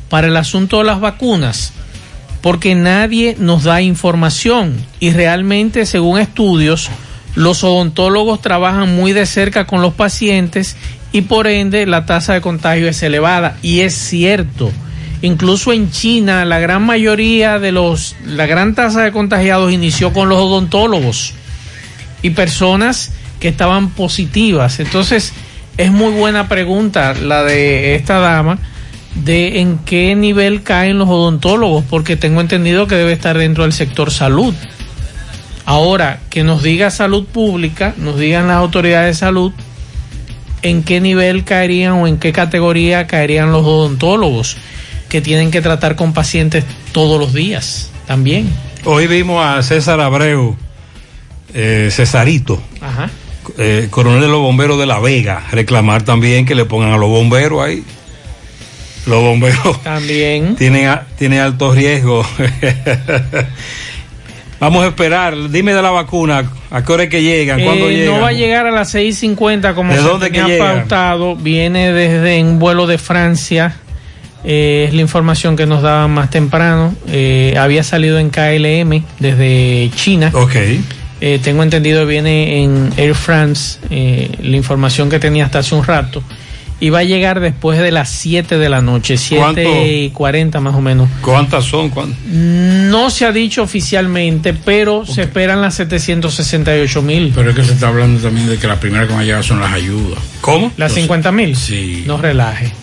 para 0.10 0.28
el 0.28 0.38
asunto 0.38 0.80
de 0.80 0.84
las 0.84 1.00
vacunas? 1.00 1.74
Porque 2.42 2.76
nadie 2.76 3.36
nos 3.40 3.64
da 3.64 3.82
información 3.82 4.86
y 5.00 5.12
realmente, 5.12 5.86
según 5.86 6.20
estudios, 6.20 6.90
los 7.36 7.64
odontólogos 7.64 8.42
trabajan 8.42 8.96
muy 8.96 9.14
de 9.14 9.26
cerca 9.26 9.66
con 9.66 9.82
los 9.82 9.94
pacientes 9.94 10.76
y 11.12 11.22
por 11.22 11.48
ende 11.48 11.86
la 11.88 12.06
tasa 12.06 12.34
de 12.34 12.42
contagio 12.42 12.88
es 12.88 13.02
elevada. 13.02 13.58
Y 13.64 13.80
es 13.80 13.96
cierto. 13.96 14.72
Incluso 15.24 15.72
en 15.72 15.90
China, 15.90 16.44
la 16.44 16.60
gran 16.60 16.84
mayoría 16.84 17.58
de 17.58 17.72
los, 17.72 18.14
la 18.26 18.46
gran 18.46 18.76
tasa 18.76 19.04
de 19.04 19.14
contagiados 19.14 19.72
inició 19.72 20.12
con 20.12 20.28
los 20.28 20.38
odontólogos 20.38 21.34
y 22.22 22.32
personas 22.32 23.14
que 23.40 23.48
estaban 23.48 23.92
positivas. 23.92 24.82
Entonces, 24.82 25.32
es 25.78 25.92
muy 25.92 26.12
buena 26.12 26.50
pregunta 26.50 27.14
la 27.14 27.46
de 27.46 27.96
esta 27.96 28.20
dama 28.20 28.60
de 29.16 29.62
en 29.62 29.78
qué 29.78 30.14
nivel 30.18 30.62
caen 30.62 30.98
los 30.98 31.08
odontólogos, 31.08 31.86
porque 31.90 32.18
tengo 32.18 32.42
entendido 32.42 32.88
que 32.88 32.96
debe 32.96 33.14
estar 33.14 33.38
dentro 33.38 33.64
del 33.64 33.72
sector 33.72 34.12
salud. 34.12 34.54
Ahora, 35.64 36.20
que 36.30 36.44
nos 36.44 36.64
diga 36.64 36.92
salud 36.92 37.24
pública, 37.24 37.94
nos 37.96 38.20
digan 38.20 38.50
las 38.50 38.58
autoridades 38.58 39.16
de 39.16 39.20
salud, 39.22 39.54
en 40.64 40.84
qué 40.84 41.00
nivel 41.00 41.46
caerían 41.46 41.94
o 41.94 42.08
en 42.08 42.18
qué 42.18 42.34
categoría 42.34 43.08
caerían 43.08 43.54
los 43.54 43.66
odontólogos 43.66 44.58
que 45.14 45.22
tienen 45.22 45.52
que 45.52 45.62
tratar 45.62 45.96
con 45.96 46.12
pacientes 46.12 46.64
todos 46.92 47.20
los 47.20 47.36
días 47.36 47.92
también. 48.08 48.50
Hoy 48.84 49.06
vimos 49.06 49.46
a 49.46 49.62
César 49.62 50.02
Abreu, 50.02 50.56
eh, 51.54 51.90
Cesarito, 51.92 52.60
Ajá. 52.82 53.12
eh, 53.60 53.90
coronel 53.92 54.22
de 54.22 54.28
los 54.28 54.42
bomberos 54.42 54.80
de 54.80 54.88
La 54.88 54.98
Vega, 55.00 55.44
reclamar 55.52 56.02
también 56.02 56.48
que 56.48 56.56
le 56.56 56.66
pongan 56.66 56.92
a 56.94 56.98
los 56.98 57.10
bomberos 57.10 57.62
ahí. 57.62 57.84
Los 59.06 59.22
bomberos 59.22 59.84
También. 59.84 60.56
tienen, 60.58 60.90
tienen 61.16 61.42
alto 61.42 61.72
riesgo. 61.76 62.26
Vamos 64.60 64.84
a 64.84 64.88
esperar. 64.88 65.50
Dime 65.52 65.76
de 65.76 65.82
la 65.84 65.92
vacuna. 65.92 66.50
¿A 66.72 66.84
qué 66.84 66.92
hora 66.92 67.04
es 67.04 67.10
que 67.10 67.22
llegan? 67.22 67.62
¿Cuándo 67.64 67.88
Eh, 67.88 67.98
llegan? 67.98 68.16
no 68.16 68.22
va 68.22 68.30
a 68.30 68.34
llegar 68.34 68.66
a 68.66 68.72
las 68.72 68.96
6.50 68.96 69.76
como 69.76 69.92
¿De 69.92 70.00
se 70.00 70.04
dónde 70.04 70.30
tenía 70.32 70.58
pautado. 70.58 71.36
Viene 71.36 71.92
desde 71.94 72.42
un 72.42 72.58
vuelo 72.58 72.88
de 72.88 72.98
Francia. 72.98 73.76
Eh, 74.46 74.86
es 74.88 74.94
la 74.94 75.02
información 75.02 75.56
que 75.56 75.66
nos 75.66 75.82
daban 75.82 76.12
más 76.12 76.30
temprano. 76.30 76.94
Eh, 77.08 77.56
había 77.58 77.84
salido 77.84 78.20
en 78.20 78.30
KLM 78.30 79.04
desde 79.20 79.90
China. 79.96 80.32
Ok. 80.34 80.56
Eh, 81.22 81.40
tengo 81.42 81.64
entendido 81.64 82.06
viene 82.06 82.64
en 82.64 82.92
Air 82.98 83.16
France, 83.16 83.80
eh, 83.90 84.30
la 84.42 84.58
información 84.58 85.10
que 85.10 85.20
tenía 85.20 85.46
hasta 85.46 85.60
hace 85.60 85.74
un 85.74 85.86
rato. 85.86 86.22
Y 86.82 86.90
va 86.90 87.00
a 87.00 87.04
llegar 87.06 87.40
después 87.40 87.80
de 87.80 87.92
las 87.92 88.10
7 88.10 88.58
de 88.58 88.68
la 88.68 88.82
noche, 88.82 89.16
7 89.16 89.42
¿Cuánto? 89.42 89.62
y 89.86 90.10
40 90.10 90.60
más 90.60 90.76
o 90.76 90.82
menos. 90.82 91.08
¿Cuántas 91.22 91.64
son? 91.64 91.90
¿Cuántas? 91.90 92.20
No 92.28 93.10
se 93.10 93.26
ha 93.26 93.32
dicho 93.32 93.64
oficialmente, 93.64 94.54
pero 94.54 95.06
se 95.06 95.22
esperan 95.22 95.62
las 95.62 95.76
768 95.76 97.02
mil. 97.02 97.32
Pero 97.34 97.52
es 97.52 97.56
que 97.56 97.64
se 97.64 97.72
está 97.72 97.88
hablando 97.88 98.20
también 98.20 98.50
de 98.50 98.58
que 98.58 98.68
las 98.68 98.80
primeras 98.80 99.08
que 99.08 99.14
van 99.14 99.22
a 99.22 99.26
llegar 99.26 99.46
son 99.46 99.62
las 99.62 99.72
ayudas. 99.72 100.20
¿Cómo? 100.42 100.74
¿Las 100.76 100.92
50 100.92 101.32
mil? 101.32 101.56
Sí. 101.56 102.04
No 102.06 102.18
relaje. 102.18 102.74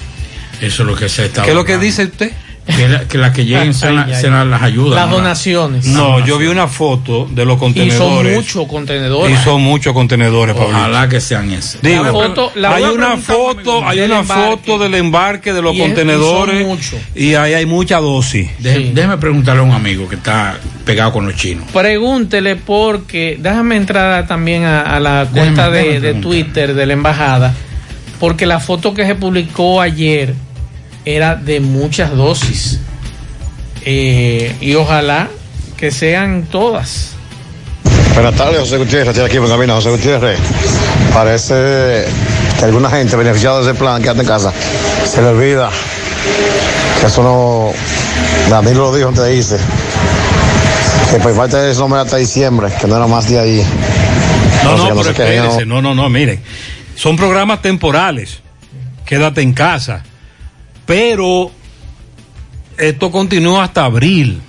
Eso 0.60 0.82
es 0.82 0.88
lo 0.88 0.94
que 0.94 1.08
se 1.08 1.26
está 1.26 1.42
¿Qué 1.42 1.50
es 1.50 1.54
lo 1.56 1.64
que 1.64 1.78
dice 1.78 2.04
usted? 2.04 2.30
Que, 2.76 2.88
la- 2.88 3.00
que 3.08 3.18
las 3.18 3.32
que 3.32 3.44
lleguen 3.46 3.72
ay. 3.82 4.46
las 4.48 4.62
ayudas. 4.62 4.94
Las 5.00 5.10
donaciones. 5.10 5.86
No, 5.86 6.24
yo 6.24 6.38
vi 6.38 6.46
una 6.46 6.68
foto 6.68 7.26
de 7.28 7.44
los 7.44 7.56
Y 7.56 7.58
son 7.58 7.72
contenedores. 7.72 8.36
muchos 8.36 8.66
contenedores. 8.68 9.40
Y 9.40 9.42
son 9.44 9.62
muchos 9.62 9.92
contenedores, 9.92 10.54
Pablito. 10.54 10.78
Ojalá 10.78 11.08
que 11.08 11.20
sean 11.20 11.50
esas. 11.50 11.82
Digo, 11.82 12.04
La 12.04 12.12
foto- 12.12 12.52
la 12.54 12.74
hay 12.76 12.84
una 12.84 13.16
foto, 13.16 13.84
hay 13.84 13.98
del 13.98 14.10
una 14.12 14.20
embarque. 14.20 14.44
foto 14.50 14.78
del 14.78 14.94
embarque 14.94 15.52
de 15.52 15.62
los 15.62 15.74
Y 15.74 15.78
es- 15.80 15.80
y 15.80 15.80
son 15.80 15.96
contenedores 15.96 16.94
y 17.16 17.34
ahí 17.34 17.54
hay 17.54 17.66
mucha 17.66 17.98
dosis. 17.98 18.50
Deje- 18.60 18.92
Déjeme 18.92 19.16
preguntarle 19.18 19.62
a 19.62 19.64
un 19.64 19.72
amigo 19.72 20.08
que 20.08 20.14
está 20.16 20.56
pegado 20.84 21.12
con 21.12 21.26
los 21.26 21.34
chinos. 21.34 21.64
Pregúntele 21.72 22.54
porque, 22.56 23.36
déjame 23.40 23.76
entrar 23.76 24.28
también 24.28 24.64
a, 24.64 24.82
a 24.82 25.00
la 25.00 25.26
cuenta 25.32 25.70
Déjeme- 25.70 26.00
de, 26.00 26.12
de. 26.12 26.20
Twitter 26.20 26.74
de 26.74 26.86
la 26.86 26.92
embajada, 26.92 27.52
porque 28.20 28.46
la 28.46 28.60
foto 28.60 28.94
que 28.94 29.06
se 29.06 29.14
publicó 29.16 29.80
ayer 29.80 30.34
era 31.04 31.36
de 31.36 31.60
muchas 31.60 32.16
dosis. 32.16 32.80
Eh, 33.84 34.54
y 34.60 34.74
ojalá 34.74 35.28
que 35.76 35.90
sean 35.90 36.44
todas. 36.50 37.12
Buenas 38.14 38.34
tardes, 38.34 38.60
José 38.60 38.76
Gutiérrez, 38.76 39.08
estoy 39.08 39.24
aquí 39.24 39.36
en 39.36 39.48
cabina, 39.48 39.74
José 39.74 39.90
Gutiérrez. 39.90 40.38
Parece 41.14 42.04
que 42.58 42.64
alguna 42.64 42.90
gente 42.90 43.16
beneficiada 43.16 43.60
de 43.62 43.70
ese 43.70 43.74
plan, 43.74 44.02
quédate 44.02 44.20
en 44.20 44.26
casa, 44.26 44.52
se 45.06 45.22
le 45.22 45.28
olvida 45.28 45.70
que 47.00 47.06
eso 47.06 47.22
no, 47.22 47.72
Danilo 48.50 48.90
lo 48.90 48.94
dijo 48.94 49.08
antes 49.08 49.24
de 49.24 49.36
irse, 49.36 49.56
que 51.10 51.18
por 51.18 51.34
parte 51.34 51.56
de 51.56 51.72
eso 51.72 51.88
no 51.88 51.94
era 51.94 52.02
hasta 52.02 52.18
diciembre, 52.18 52.68
que 52.78 52.86
no 52.86 52.96
era 52.96 53.06
más 53.06 53.28
de 53.28 53.38
ahí. 53.38 53.66
No, 54.64 54.74
O 54.74 54.76
sea, 54.76 54.94
no, 54.94 55.02
que 55.02 55.12
pero 55.12 55.28
espérese, 55.28 55.66
no, 55.66 55.80
no, 55.80 55.94
no, 55.94 56.08
miren. 56.10 56.42
Son 56.94 57.16
programas 57.16 57.62
temporales. 57.62 58.40
Quédate 59.06 59.40
en 59.40 59.54
casa. 59.54 60.02
Pero 60.90 61.52
esto 62.76 63.12
continúa 63.12 63.62
hasta 63.62 63.84
abril. 63.84 64.40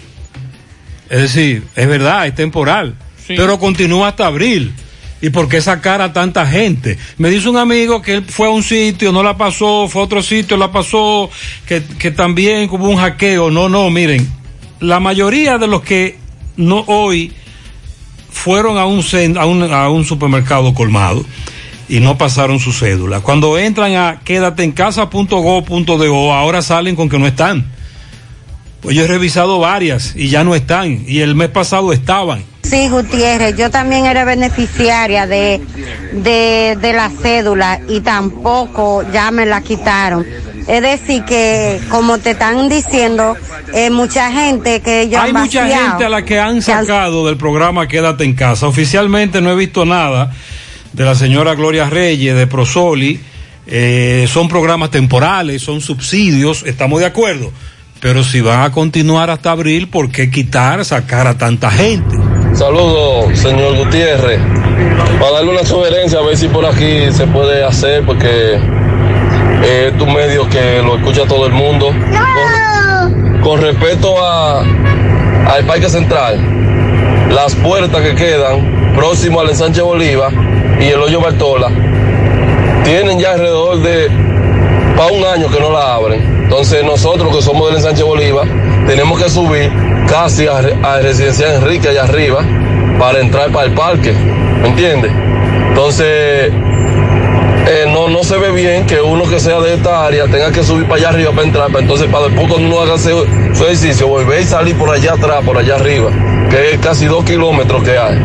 Es 1.07 1.21
decir, 1.21 1.67
es 1.75 1.87
verdad, 1.87 2.25
es 2.25 2.33
temporal. 2.33 2.95
Pero 3.27 3.59
continúa 3.59 4.07
hasta 4.07 4.25
abril. 4.25 4.73
¿Y 5.21 5.29
por 5.29 5.47
qué 5.47 5.61
sacar 5.61 6.01
a 6.01 6.13
tanta 6.13 6.47
gente? 6.47 6.97
Me 7.19 7.29
dice 7.29 7.47
un 7.47 7.57
amigo 7.57 8.01
que 8.01 8.15
él 8.15 8.25
fue 8.27 8.47
a 8.47 8.49
un 8.49 8.63
sitio, 8.63 9.11
no 9.11 9.21
la 9.21 9.37
pasó, 9.37 9.87
fue 9.87 10.01
a 10.01 10.05
otro 10.05 10.23
sitio, 10.23 10.57
la 10.57 10.71
pasó, 10.71 11.29
que, 11.67 11.83
que 11.99 12.09
también 12.09 12.67
hubo 12.71 12.89
un 12.89 12.97
hackeo. 12.97 13.51
No, 13.51 13.69
no, 13.69 13.91
miren, 13.91 14.27
la 14.79 14.99
mayoría 14.99 15.59
de 15.59 15.67
los 15.67 15.83
que 15.83 16.17
no 16.57 16.83
hoy 16.87 17.33
fueron 18.31 18.79
a 18.79 18.85
un, 18.85 19.03
a 19.37 19.45
un, 19.45 19.71
a 19.71 19.89
un 19.89 20.05
supermercado 20.05 20.73
colmado 20.73 21.23
y 21.91 21.99
no 21.99 22.17
pasaron 22.17 22.57
su 22.59 22.71
cédula. 22.71 23.19
Cuando 23.19 23.57
entran 23.57 23.93
a 23.97 24.21
quédate 24.23 24.63
en 24.63 24.71
casa.go.do, 24.71 26.33
ahora 26.33 26.61
salen 26.61 26.95
con 26.95 27.09
que 27.09 27.19
no 27.19 27.27
están. 27.27 27.65
Pues 28.79 28.95
yo 28.95 29.03
he 29.03 29.07
revisado 29.07 29.59
varias 29.59 30.15
y 30.15 30.29
ya 30.29 30.45
no 30.45 30.55
están. 30.55 31.03
Y 31.05 31.19
el 31.19 31.35
mes 31.35 31.49
pasado 31.49 31.91
estaban. 31.91 32.45
Sí, 32.63 32.87
Gutiérrez, 32.87 33.57
yo 33.57 33.69
también 33.69 34.05
era 34.05 34.23
beneficiaria 34.23 35.27
de, 35.27 35.59
de, 36.13 36.77
de 36.79 36.93
la 36.93 37.09
cédula 37.09 37.81
y 37.89 37.99
tampoco 37.99 39.03
ya 39.11 39.29
me 39.31 39.45
la 39.45 39.59
quitaron. 39.59 40.25
Es 40.69 40.81
decir, 40.81 41.25
que 41.25 41.81
como 41.89 42.19
te 42.19 42.31
están 42.31 42.69
diciendo, 42.69 43.35
eh, 43.73 43.89
mucha 43.89 44.31
gente 44.31 44.79
que 44.79 45.01
ellos 45.01 45.21
Hay 45.21 45.33
mucha 45.33 45.67
gente 45.67 46.05
a 46.05 46.09
la 46.09 46.23
que 46.23 46.39
han 46.39 46.61
sacado 46.61 47.27
del 47.27 47.35
programa 47.35 47.89
Quédate 47.89 48.23
en 48.23 48.33
casa. 48.33 48.65
Oficialmente 48.65 49.41
no 49.41 49.51
he 49.51 49.55
visto 49.55 49.83
nada 49.83 50.31
de 50.93 51.05
la 51.05 51.15
señora 51.15 51.55
Gloria 51.55 51.89
Reyes, 51.89 52.35
de 52.35 52.47
Prosoli. 52.47 53.19
Eh, 53.67 54.25
son 54.27 54.47
programas 54.47 54.91
temporales, 54.91 55.61
son 55.61 55.81
subsidios, 55.81 56.63
estamos 56.65 56.99
de 56.99 57.05
acuerdo. 57.05 57.51
Pero 57.99 58.23
si 58.23 58.41
van 58.41 58.63
a 58.63 58.71
continuar 58.71 59.29
hasta 59.29 59.51
abril, 59.51 59.87
¿por 59.87 60.11
qué 60.11 60.31
quitar, 60.31 60.83
sacar 60.83 61.27
a 61.27 61.37
tanta 61.37 61.69
gente? 61.69 62.17
Saludos, 62.53 63.37
señor 63.37 63.77
Gutiérrez. 63.77 64.39
Para 65.19 65.33
darle 65.33 65.51
una 65.51 65.63
sugerencia, 65.63 66.19
a 66.19 66.23
ver 66.23 66.35
si 66.35 66.47
por 66.47 66.65
aquí 66.65 67.11
se 67.11 67.27
puede 67.27 67.63
hacer, 67.63 68.03
porque 68.03 68.55
es 69.63 69.97
tu 69.97 70.07
medio 70.07 70.49
que 70.49 70.81
lo 70.81 70.97
escucha 70.97 71.25
todo 71.27 71.45
el 71.45 71.53
mundo. 71.53 71.93
Con, 71.93 73.41
con 73.41 73.61
respecto 73.61 74.17
a, 74.19 74.61
al 74.61 75.65
Parque 75.67 75.87
Central, 75.87 76.39
las 77.29 77.53
puertas 77.55 78.01
que 78.01 78.15
quedan 78.15 78.80
próximo 78.95 79.39
al 79.41 79.49
ensanche 79.49 79.81
Bolívar 79.81 80.31
y 80.79 80.85
el 80.85 80.99
hoyo 80.99 81.21
Bartola, 81.21 81.69
tienen 82.83 83.19
ya 83.19 83.33
alrededor 83.33 83.81
de 83.81 84.09
para 84.97 85.11
un 85.11 85.23
año 85.25 85.49
que 85.49 85.59
no 85.59 85.71
la 85.71 85.95
abren. 85.95 86.21
Entonces 86.43 86.83
nosotros 86.83 87.35
que 87.35 87.41
somos 87.41 87.67
del 87.67 87.77
ensanche 87.77 88.03
Bolívar, 88.03 88.47
tenemos 88.87 89.21
que 89.21 89.29
subir 89.29 89.71
casi 90.07 90.47
a, 90.47 90.57
a 90.57 90.99
Residencial 90.99 91.55
Enrique 91.55 91.89
allá 91.89 92.03
arriba 92.03 92.43
para 92.99 93.19
entrar 93.19 93.51
para 93.51 93.67
el 93.67 93.73
parque. 93.73 94.13
¿Me 94.61 94.67
entiendes? 94.67 95.11
Entonces, 95.69 96.51
eh, 97.67 97.85
no, 97.87 98.09
no 98.09 98.23
se 98.23 98.37
ve 98.37 98.51
bien 98.51 98.85
que 98.85 99.01
uno 99.01 99.23
que 99.23 99.39
sea 99.39 99.59
de 99.61 99.75
esta 99.75 100.05
área 100.05 100.25
tenga 100.25 100.51
que 100.51 100.63
subir 100.63 100.85
para 100.85 100.95
allá 100.97 101.09
arriba 101.09 101.31
para 101.31 101.47
entrar. 101.47 101.67
para 101.67 101.79
entonces, 101.79 102.07
para 102.07 102.25
después 102.25 102.47
cuando 102.47 102.67
uno 102.67 102.81
haga 102.81 102.97
su, 102.97 103.25
su 103.53 103.63
ejercicio, 103.63 104.07
volver 104.07 104.41
y 104.41 104.43
salir 104.43 104.75
por 104.75 104.89
allá 104.89 105.13
atrás, 105.13 105.41
por 105.45 105.57
allá 105.57 105.75
arriba, 105.75 106.11
que 106.49 106.73
es 106.73 106.79
casi 106.79 107.05
dos 107.05 107.23
kilómetros 107.23 107.83
que 107.83 107.97
hay. 107.97 108.19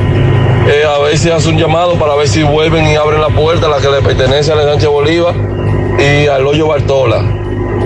Eh, 0.68 0.82
a 0.84 0.98
ver 0.98 1.16
si 1.16 1.30
hace 1.30 1.48
un 1.48 1.59
llamado 1.59 1.97
para 1.97 2.16
ver 2.16 2.26
si 2.26 2.43
vuelven 2.43 2.86
y 2.88 2.97
abren 2.97 3.20
la 3.20 3.28
puerta 3.28 3.66
a 3.66 3.68
la 3.68 3.78
que 3.78 3.88
le 3.88 4.02
pertenece 4.02 4.51
al 4.51 4.60
ensanche 4.60 4.88
Bolívar 4.88 5.34
y 5.98 6.26
al 6.26 6.44
hoyo 6.44 6.66
Bartola. 6.66 7.22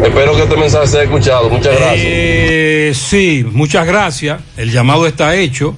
Espero 0.03 0.35
que 0.35 0.45
este 0.45 0.57
mensaje 0.57 0.87
sea 0.87 1.03
escuchado. 1.03 1.51
Muchas 1.51 1.77
gracias. 1.77 2.07
Eh, 2.07 2.93
sí, 2.95 3.45
muchas 3.53 3.87
gracias. 3.87 4.41
El 4.57 4.73
llamado 4.73 5.07
está 5.07 5.37
hecho. 5.37 5.77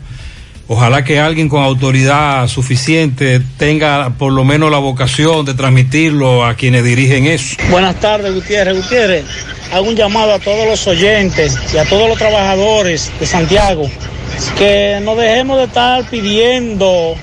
Ojalá 0.68 1.02
que 1.02 1.18
alguien 1.18 1.48
con 1.48 1.64
autoridad 1.64 2.46
suficiente 2.46 3.42
tenga 3.58 4.10
por 4.16 4.32
lo 4.32 4.44
menos 4.44 4.70
la 4.70 4.78
vocación 4.78 5.44
de 5.44 5.54
transmitirlo 5.54 6.46
a 6.46 6.54
quienes 6.54 6.84
dirigen 6.84 7.26
eso. 7.26 7.56
Buenas 7.68 7.96
tardes, 7.96 8.32
Gutiérrez. 8.32 8.76
Gutiérrez, 8.76 9.24
hago 9.72 9.88
un 9.88 9.96
llamado 9.96 10.32
a 10.32 10.38
todos 10.38 10.68
los 10.68 10.86
oyentes 10.86 11.58
y 11.74 11.78
a 11.78 11.84
todos 11.84 12.08
los 12.08 12.16
trabajadores 12.16 13.10
de 13.18 13.26
Santiago 13.26 13.90
que 14.58 14.98
no 15.02 15.14
dejemos 15.16 15.58
de 15.58 15.64
estar 15.64 16.04
pidiendo 16.08 17.14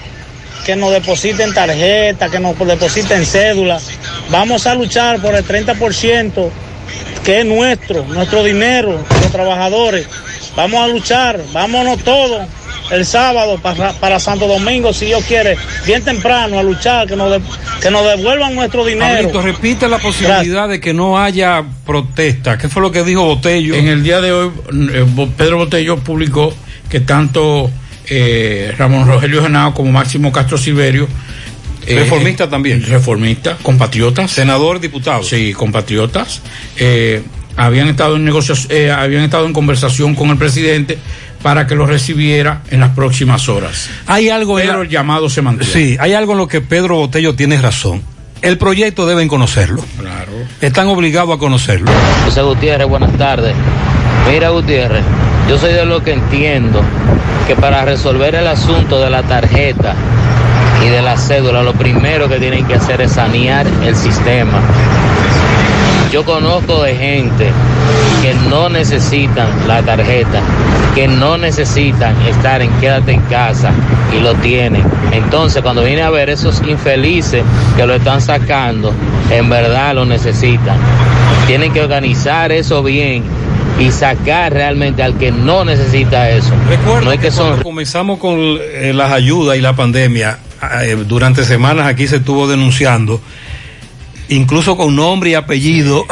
que 0.65 0.75
nos 0.75 0.91
depositen 0.91 1.53
tarjeta, 1.53 2.29
que 2.29 2.39
nos 2.39 2.57
depositen 2.57 3.25
cédula. 3.25 3.79
Vamos 4.29 4.67
a 4.67 4.75
luchar 4.75 5.19
por 5.21 5.33
el 5.35 5.45
30% 5.45 6.49
que 7.23 7.39
es 7.39 7.45
nuestro, 7.45 8.05
nuestro 8.05 8.43
dinero, 8.43 9.03
los 9.21 9.31
trabajadores. 9.31 10.07
Vamos 10.55 10.79
a 10.81 10.87
luchar, 10.87 11.39
vámonos 11.53 11.99
todos 12.03 12.41
el 12.91 13.05
sábado 13.05 13.59
para, 13.61 13.93
para 13.93 14.19
Santo 14.19 14.47
Domingo, 14.47 14.91
si 14.93 15.05
Dios 15.05 15.23
quiere, 15.25 15.55
bien 15.85 16.03
temprano 16.03 16.57
a 16.57 16.63
luchar, 16.63 17.07
que 17.07 17.15
nos, 17.15 17.31
de- 17.31 17.41
que 17.81 17.91
nos 17.91 18.03
devuelvan 18.03 18.55
nuestro 18.55 18.83
dinero. 18.83 19.15
Pablito, 19.15 19.41
repite 19.43 19.87
la 19.87 19.99
posibilidad 19.99 20.67
de 20.67 20.79
que 20.79 20.91
no 20.93 21.19
haya 21.19 21.63
protesta. 21.85 22.57
¿Qué 22.57 22.67
fue 22.67 22.81
lo 22.81 22.91
que 22.91 23.03
dijo 23.03 23.23
Botello? 23.25 23.75
En 23.75 23.87
el 23.87 24.01
día 24.01 24.21
de 24.21 24.31
hoy, 24.31 24.51
eh, 24.91 25.05
Pedro 25.37 25.57
Botello 25.57 25.97
publicó 25.97 26.51
que 26.89 26.99
tanto 26.99 27.69
eh, 28.07 28.73
Ramón 28.77 29.07
Rogelio 29.07 29.43
Genao 29.43 29.73
como 29.73 29.91
Máximo 29.91 30.31
Castro 30.31 30.57
Silverio. 30.57 31.07
eh, 31.85 31.95
Reformista 31.95 32.49
también. 32.49 32.83
Reformista, 32.83 33.57
compatriotas. 33.61 34.31
Senador, 34.31 34.79
diputado. 34.79 35.23
Sí, 35.23 35.53
compatriotas. 35.53 36.41
Eh, 36.77 37.21
habían 37.55 37.87
estado 37.87 38.15
en 38.15 38.25
negociación, 38.25 38.71
eh, 38.71 38.91
habían 38.91 39.23
estado 39.23 39.45
en 39.45 39.53
conversación 39.53 40.15
con 40.15 40.29
el 40.29 40.37
presidente 40.37 40.97
para 41.43 41.67
que 41.67 41.75
lo 41.75 41.85
recibiera 41.85 42.61
en 42.69 42.79
las 42.79 42.89
próximas 42.91 43.47
horas. 43.49 43.89
Hay 44.07 44.29
algo 44.29 44.59
en 44.59 44.65
Pero 44.67 44.79
la- 44.79 44.83
el 44.85 44.89
llamado 44.89 45.29
se 45.29 45.41
mantiene. 45.41 45.71
Sí, 45.73 45.97
hay 45.99 46.13
algo 46.13 46.33
en 46.33 46.37
lo 46.39 46.47
que 46.47 46.61
Pedro 46.61 46.95
Botello 46.95 47.35
tiene 47.35 47.57
razón. 47.61 48.01
El 48.41 48.57
proyecto 48.57 49.05
deben 49.05 49.27
conocerlo. 49.27 49.83
Claro. 49.99 50.31
Están 50.61 50.87
obligados 50.87 51.35
a 51.35 51.39
conocerlo. 51.39 51.91
José 52.25 52.41
Gutiérrez, 52.41 52.87
buenas 52.87 53.11
tardes. 53.17 53.53
Mira 54.31 54.49
Gutiérrez, 54.49 55.03
yo 55.49 55.57
soy 55.57 55.73
de 55.73 55.83
lo 55.83 56.03
que 56.03 56.13
entiendo 56.13 56.79
que 57.47 57.55
para 57.55 57.83
resolver 57.83 58.35
el 58.35 58.45
asunto 58.45 59.01
de 59.01 59.09
la 59.09 59.23
tarjeta 59.23 59.95
y 60.85 60.89
de 60.89 61.01
la 61.01 61.17
cédula, 61.17 61.63
lo 61.63 61.73
primero 61.73 62.29
que 62.29 62.37
tienen 62.37 62.67
que 62.67 62.75
hacer 62.75 63.01
es 63.01 63.13
sanear 63.13 63.65
el 63.83 63.95
sistema. 63.95 64.59
Yo 66.11 66.23
conozco 66.23 66.83
de 66.83 66.95
gente 66.95 67.51
que 68.21 68.35
no 68.47 68.69
necesitan 68.69 69.47
la 69.67 69.81
tarjeta, 69.81 70.39
que 70.93 71.07
no 71.07 71.35
necesitan 71.39 72.15
estar 72.27 72.61
en 72.61 72.69
quédate 72.73 73.13
en 73.13 73.21
casa 73.21 73.71
y 74.15 74.19
lo 74.19 74.35
tienen. 74.35 74.83
Entonces, 75.11 75.63
cuando 75.63 75.83
viene 75.83 76.03
a 76.03 76.11
ver 76.11 76.29
esos 76.29 76.61
infelices 76.67 77.43
que 77.75 77.87
lo 77.87 77.95
están 77.95 78.21
sacando, 78.21 78.93
en 79.31 79.49
verdad 79.49 79.95
lo 79.95 80.05
necesitan. 80.05 80.77
Tienen 81.47 81.73
que 81.73 81.81
organizar 81.81 82.51
eso 82.51 82.83
bien 82.83 83.23
y 83.79 83.91
sacar 83.91 84.53
realmente 84.53 85.01
al 85.01 85.17
que 85.17 85.31
no 85.31 85.63
necesita 85.63 86.29
eso. 86.29 86.53
Recuerdo 86.67 87.05
no 87.05 87.11
es 87.13 87.19
que 87.19 87.31
son 87.31 87.47
Cuando 87.47 87.63
comenzamos 87.63 88.19
con 88.19 88.37
eh, 88.39 88.91
las 88.93 89.11
ayudas 89.11 89.57
y 89.57 89.61
la 89.61 89.75
pandemia, 89.75 90.37
eh, 90.81 90.97
durante 91.07 91.45
semanas 91.45 91.87
aquí 91.87 92.05
se 92.05 92.17
estuvo 92.17 92.47
denunciando, 92.47 93.21
incluso 94.27 94.75
con 94.75 94.95
nombre 94.95 95.29
y 95.29 95.33
apellido. 95.35 96.05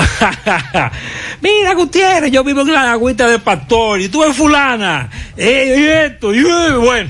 Mira, 1.41 1.73
Gutiérrez, 1.73 2.31
yo 2.31 2.43
vivo 2.43 2.61
en 2.61 2.71
la 2.71 2.93
agüita 2.93 3.27
de 3.27 3.39
Pastor 3.39 3.99
y 3.99 4.07
tú 4.07 4.23
eres 4.23 4.37
fulana. 4.37 5.09
Eh, 5.35 5.75
y 5.77 6.11
esto, 6.11 6.33
y 6.33 6.43
bueno. 6.43 7.09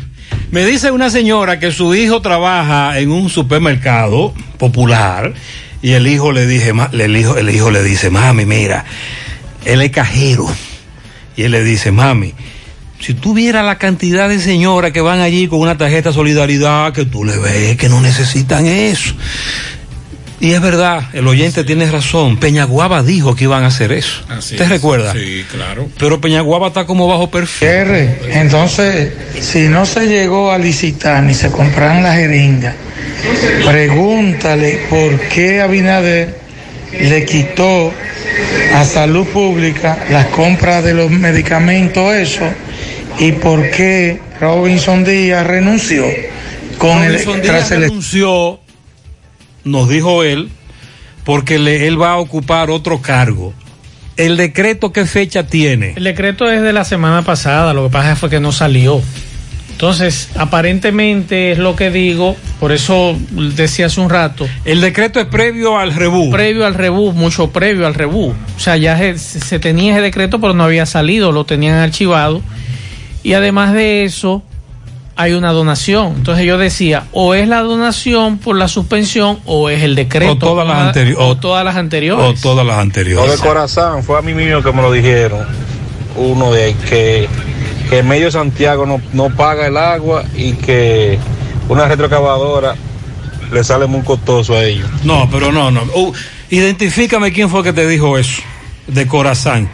Me 0.50 0.66
dice 0.66 0.92
una 0.92 1.10
señora 1.10 1.60
que 1.60 1.74
su 1.74 1.94
hijo 1.94 2.22
trabaja 2.22 3.00
en 3.00 3.12
un 3.12 3.30
supermercado 3.30 4.34
popular 4.58 5.34
y 5.82 5.92
el 5.92 6.08
hijo 6.08 6.32
le 6.32 6.48
dije, 6.48 6.72
el 6.94 7.18
hijo, 7.18 7.38
el 7.38 7.50
hijo 7.50 7.70
le 7.70 7.84
dice, 7.84 8.10
mami, 8.10 8.46
mira, 8.46 8.86
él 9.66 9.82
es 9.82 9.92
cajero. 9.92 10.48
Y 11.36 11.44
él 11.44 11.52
le 11.52 11.64
dice, 11.64 11.92
mami, 11.92 12.34
si 13.00 13.14
tú 13.14 13.34
vieras 13.34 13.66
la 13.66 13.78
cantidad 13.78 14.28
de 14.28 14.40
señoras 14.40 14.92
que 14.92 15.02
van 15.02 15.20
allí 15.20 15.48
con 15.48 15.60
una 15.60 15.78
tarjeta 15.78 16.12
solidaridad, 16.12 16.94
que 16.94 17.06
tú 17.06 17.24
le 17.24 17.38
ves 17.38 17.78
que 17.78 17.90
no 17.90 18.02
necesitan 18.02 18.66
eso. 18.66 19.14
Y 20.40 20.52
es 20.52 20.62
verdad, 20.62 21.04
el 21.14 21.28
oyente 21.28 21.64
tiene 21.64 21.90
razón. 21.90 22.38
Peñaguaba 22.38 23.02
dijo 23.02 23.36
que 23.36 23.46
iban 23.46 23.64
a 23.64 23.68
hacer 23.68 23.92
eso. 23.92 24.24
Así 24.30 24.56
¿Te 24.56 24.64
es. 24.64 24.70
recuerda? 24.70 25.14
Sí, 25.14 25.44
claro. 25.52 25.90
Pero 25.98 26.22
Peñaguaba 26.22 26.68
está 26.68 26.86
como 26.86 27.08
bajo 27.08 27.32
perfil. 27.32 27.68
R, 27.68 28.20
entonces, 28.30 29.14
si 29.42 29.68
no 29.68 29.86
se 29.86 30.08
llegó 30.08 30.52
a 30.52 30.60
licitar 30.60 31.24
ni 31.24 31.34
se 31.34 31.50
compraron 31.50 32.04
las 32.04 32.16
jeringas, 32.16 32.76
pregúntale 33.66 34.86
por 34.90 35.20
qué 35.22 35.62
Abinader 35.62 36.47
le 36.94 37.26
quitó 37.26 37.92
a 38.76 38.84
salud 38.86 39.26
pública 39.28 39.98
las 40.10 40.28
compras 40.28 40.84
de 40.84 40.94
los 40.94 41.10
medicamentos, 41.12 42.14
eso, 42.16 42.44
y 43.20 43.32
por 43.34 43.70
qué 43.72 44.20
Robinson 44.40 45.04
Díaz 45.04 45.46
renunció 45.48 46.06
con 46.78 47.04
Robinson 47.04 47.38
el, 47.38 47.42
Díaz 47.42 47.72
el 47.72 47.82
renunció, 47.82 48.60
nos 49.64 49.90
dijo 49.90 50.24
él, 50.24 50.50
porque 51.24 51.60
le- 51.60 51.88
él 51.88 52.00
va 52.02 52.12
a 52.12 52.18
ocupar 52.18 52.70
otro 52.70 53.02
cargo. 53.02 53.54
¿El 54.16 54.38
decreto 54.38 54.92
qué 54.92 55.06
fecha 55.06 55.46
tiene? 55.46 55.94
El 55.96 56.04
decreto 56.06 56.50
es 56.50 56.62
de 56.62 56.74
la 56.74 56.84
semana 56.86 57.22
pasada, 57.24 57.74
lo 57.74 57.84
que 57.88 57.92
pasa 57.92 58.16
fue 58.16 58.30
que 58.30 58.40
no 58.40 58.52
salió. 58.52 59.02
Entonces, 59.78 60.30
aparentemente 60.36 61.52
es 61.52 61.60
lo 61.60 61.76
que 61.76 61.92
digo, 61.92 62.36
por 62.60 62.72
eso 62.72 63.16
decía 63.30 63.86
hace 63.86 64.02
un 64.02 64.10
rato. 64.10 64.48
El 64.66 64.82
decreto 64.82 65.20
es 65.20 65.28
previo 65.28 65.78
al 65.78 65.94
rebú. 65.94 66.32
Previo 66.32 66.66
al 66.66 66.74
rebú, 66.74 67.12
mucho 67.14 67.52
previo 67.52 67.86
al 67.86 67.94
rebú. 67.94 68.30
O 68.56 68.60
sea, 68.60 68.76
ya 68.76 68.98
se, 68.98 69.20
se 69.20 69.60
tenía 69.60 69.94
ese 69.94 70.02
decreto, 70.02 70.42
pero 70.42 70.56
no 70.56 70.64
había 70.64 70.88
salido, 70.88 71.32
lo 71.32 71.46
tenían 71.46 71.76
archivado. 71.76 72.42
Y 73.22 73.34
además 73.34 73.72
de 73.74 74.04
eso, 74.04 74.42
hay 75.16 75.34
una 75.34 75.52
donación. 75.52 76.14
Entonces 76.18 76.44
yo 76.46 76.58
decía, 76.58 77.04
o 77.12 77.36
es 77.36 77.48
la 77.48 77.62
donación 77.62 78.40
por 78.40 78.56
la 78.58 78.68
suspensión 78.70 79.38
o 79.46 79.70
es 79.70 79.84
el 79.84 79.94
decreto. 79.94 80.32
O 80.32 80.38
todas 80.40 80.68
las 80.68 80.76
Una- 80.78 80.92
anteri- 80.92 81.16
o 81.16 81.38
todas 81.38 81.64
las 81.64 81.76
anteriores. 81.76 82.40
O 82.40 82.42
todas 82.42 82.66
las 82.66 82.74
Lo 82.78 82.82
de 82.82 82.82
anteriores. 82.82 83.40
corazón 83.42 84.04
fue 84.04 84.18
a 84.18 84.24
mí 84.24 84.34
mismo 84.34 84.64
que 84.64 84.72
me 84.72 84.82
lo 84.82 84.92
dijeron. 84.92 85.46
Uno 86.16 86.52
de 86.52 86.76
que, 86.90 87.28
que 87.90 88.04
medio 88.04 88.32
Santiago 88.32 88.86
no, 88.86 89.02
no 89.14 89.30
paga 89.30 89.68
el 89.68 89.78
agua 89.78 90.24
y 90.36 90.54
que 90.54 91.18
una 91.70 91.88
retrocavadora 91.88 92.76
le 93.52 93.64
sale 93.64 93.88
muy 93.88 94.02
costoso 94.02 94.56
a 94.56 94.64
ellos. 94.64 94.90
No, 95.04 95.30
pero 95.32 95.52
no, 95.52 95.72
no. 95.72 95.84
Uh, 95.96 96.14
identifícame 96.50 97.32
quién 97.32 97.50
fue 97.50 97.64
que 97.64 97.74
te 97.74 97.88
dijo 97.88 98.18
eso, 98.18 98.42
de 98.88 99.08
Corazán. 99.08 99.70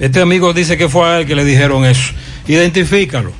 Este 0.00 0.20
amigo 0.20 0.52
dice 0.52 0.76
que 0.76 0.88
fue 0.88 1.06
a 1.06 1.20
él 1.20 1.26
que 1.26 1.34
le 1.34 1.44
dijeron 1.44 1.84
eso. 1.84 2.12
Identifícalo, 2.48 3.32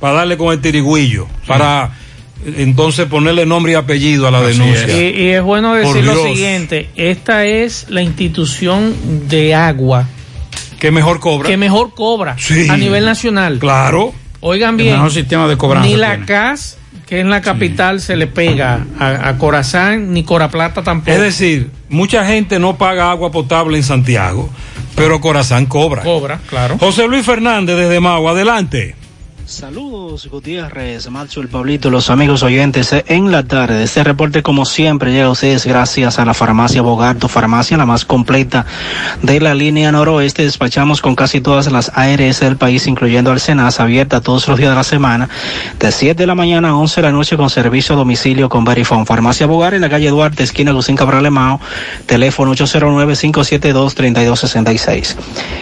para 0.00 0.18
darle 0.18 0.36
con 0.36 0.52
el 0.52 0.60
tirigüillo, 0.60 1.26
para 1.46 1.96
eh, 2.44 2.54
entonces 2.58 3.06
ponerle 3.06 3.46
nombre 3.46 3.72
y 3.72 3.74
apellido 3.76 4.26
a 4.26 4.30
la 4.30 4.42
denuncia. 4.42 4.88
Y, 4.88 5.22
y 5.22 5.28
es 5.28 5.42
bueno 5.42 5.74
decir 5.74 6.04
lo 6.04 6.22
siguiente, 6.24 6.90
esta 6.96 7.46
es 7.46 7.86
la 7.88 8.02
institución 8.02 8.94
de 9.28 9.54
agua 9.54 10.08
que 10.82 10.90
mejor 10.90 11.20
cobra. 11.20 11.48
que 11.48 11.56
mejor 11.56 11.94
cobra 11.94 12.34
Sí. 12.38 12.68
a 12.68 12.76
nivel 12.76 13.04
nacional. 13.04 13.60
Claro. 13.60 14.12
Oigan 14.40 14.70
El 14.70 14.76
bien, 14.78 14.94
mejor 14.96 15.12
sistema 15.12 15.46
de 15.46 15.56
cobranza 15.56 15.88
ni 15.88 15.94
la 15.96 16.08
tiene. 16.10 16.26
CAS, 16.26 16.76
que 17.06 17.20
es 17.20 17.26
la 17.26 17.40
capital, 17.40 18.00
se 18.00 18.16
le 18.16 18.26
pega 18.26 18.84
a, 18.98 19.28
a 19.28 19.38
Corazán, 19.38 20.12
ni 20.12 20.24
Coraplata 20.24 20.82
tampoco. 20.82 21.12
Es 21.12 21.20
decir, 21.20 21.70
mucha 21.88 22.26
gente 22.26 22.58
no 22.58 22.76
paga 22.76 23.12
agua 23.12 23.30
potable 23.30 23.76
en 23.76 23.84
Santiago, 23.84 24.50
pero 24.96 25.20
Corazán 25.20 25.66
cobra. 25.66 26.02
Cobra, 26.02 26.40
claro. 26.48 26.78
José 26.78 27.06
Luis 27.06 27.24
Fernández 27.24 27.76
desde 27.76 28.00
Mau, 28.00 28.28
adelante. 28.28 28.96
Saludos 29.52 30.28
Gutiérrez, 30.28 31.10
Macho, 31.10 31.42
el 31.42 31.48
Pablito, 31.48 31.90
los 31.90 32.08
amigos 32.08 32.42
oyentes 32.42 32.90
eh, 32.94 33.04
en 33.08 33.30
la 33.30 33.42
tarde. 33.42 33.82
Este 33.82 34.02
reporte 34.02 34.42
como 34.42 34.64
siempre 34.64 35.12
llega 35.12 35.26
a 35.26 35.30
ustedes 35.30 35.66
gracias 35.66 36.18
a 36.18 36.24
la 36.24 36.32
farmacia 36.32 36.80
Bogarto, 36.80 37.28
farmacia 37.28 37.76
la 37.76 37.84
más 37.84 38.06
completa 38.06 38.64
de 39.20 39.40
la 39.40 39.54
línea 39.54 39.92
noroeste. 39.92 40.44
Despachamos 40.44 41.02
con 41.02 41.14
casi 41.14 41.42
todas 41.42 41.70
las 41.70 41.92
ARS 41.94 42.40
del 42.40 42.56
país, 42.56 42.86
incluyendo 42.86 43.30
al 43.30 43.40
Senas, 43.40 43.78
abierta 43.78 44.22
todos 44.22 44.48
los 44.48 44.56
días 44.56 44.70
de 44.70 44.76
la 44.76 44.84
semana, 44.84 45.28
de 45.78 45.92
7 45.92 46.14
de 46.14 46.26
la 46.26 46.34
mañana 46.34 46.70
a 46.70 46.76
11 46.76 47.02
de 47.02 47.08
la 47.08 47.12
noche 47.12 47.36
con 47.36 47.50
servicio 47.50 47.94
a 47.94 47.98
domicilio 47.98 48.48
con 48.48 48.64
Verifone. 48.64 49.04
Farmacia 49.04 49.46
Bogar 49.46 49.74
en 49.74 49.82
la 49.82 49.90
calle 49.90 50.08
Duarte, 50.08 50.44
esquina 50.44 50.72
Lucín 50.72 50.96
Cabral 50.96 51.30
Mao, 51.30 51.60
teléfono 52.06 52.54
809-572-3266. 52.54 55.14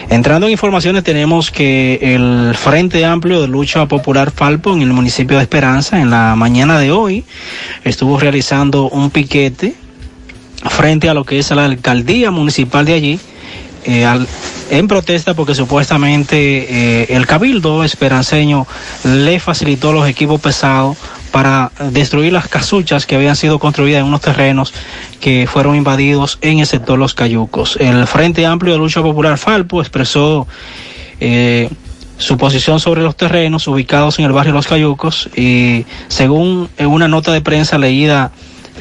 Entrando 0.09 0.47
en 0.47 0.53
informaciones, 0.53 1.03
tenemos 1.03 1.51
que 1.51 1.99
el 2.01 2.55
Frente 2.55 3.03
Amplio 3.03 3.41
de 3.41 3.49
Lucha 3.49 3.80
Popular 3.87 4.31
Falpo 4.31 4.73
en 4.73 4.81
el 4.81 4.93
municipio 4.93 5.37
de 5.37 5.43
Esperanza, 5.43 5.99
en 5.99 6.09
la 6.09 6.35
mañana 6.35 6.79
de 6.79 6.91
hoy, 6.91 7.25
estuvo 7.83 8.19
realizando 8.19 8.89
un 8.89 9.09
piquete 9.09 9.75
frente 10.69 11.09
a 11.09 11.13
lo 11.13 11.23
que 11.23 11.39
es 11.39 11.49
la 11.51 11.65
alcaldía 11.65 12.31
municipal 12.31 12.85
de 12.85 12.93
allí, 12.93 13.19
eh, 13.83 14.07
en 14.69 14.87
protesta 14.87 15.33
porque 15.33 15.55
supuestamente 15.55 17.01
eh, 17.01 17.15
el 17.15 17.25
cabildo 17.25 17.83
esperanceño 17.83 18.67
le 19.03 19.39
facilitó 19.39 19.91
los 19.91 20.07
equipos 20.07 20.39
pesados 20.39 20.97
para 21.31 21.71
destruir 21.91 22.33
las 22.33 22.47
casuchas 22.47 23.05
que 23.05 23.15
habían 23.15 23.35
sido 23.35 23.57
construidas 23.57 24.01
en 24.01 24.05
unos 24.05 24.21
terrenos 24.21 24.73
que 25.19 25.47
fueron 25.51 25.75
invadidos 25.75 26.37
en 26.41 26.59
el 26.59 26.67
sector 26.67 26.99
Los 26.99 27.13
Cayucos. 27.13 27.77
El 27.79 28.05
Frente 28.05 28.45
Amplio 28.45 28.73
de 28.73 28.79
Lucha 28.79 29.01
Popular 29.01 29.37
Falpo 29.37 29.81
expresó 29.81 30.47
eh, 31.19 31.69
su 32.21 32.37
posición 32.37 32.79
sobre 32.79 33.01
los 33.01 33.15
terrenos 33.15 33.67
ubicados 33.67 34.19
en 34.19 34.25
el 34.25 34.31
barrio 34.31 34.53
Los 34.53 34.67
Cayucos 34.67 35.27
y 35.35 35.85
según 36.07 36.69
una 36.79 37.07
nota 37.07 37.31
de 37.31 37.41
prensa 37.41 37.79
leída 37.79 38.31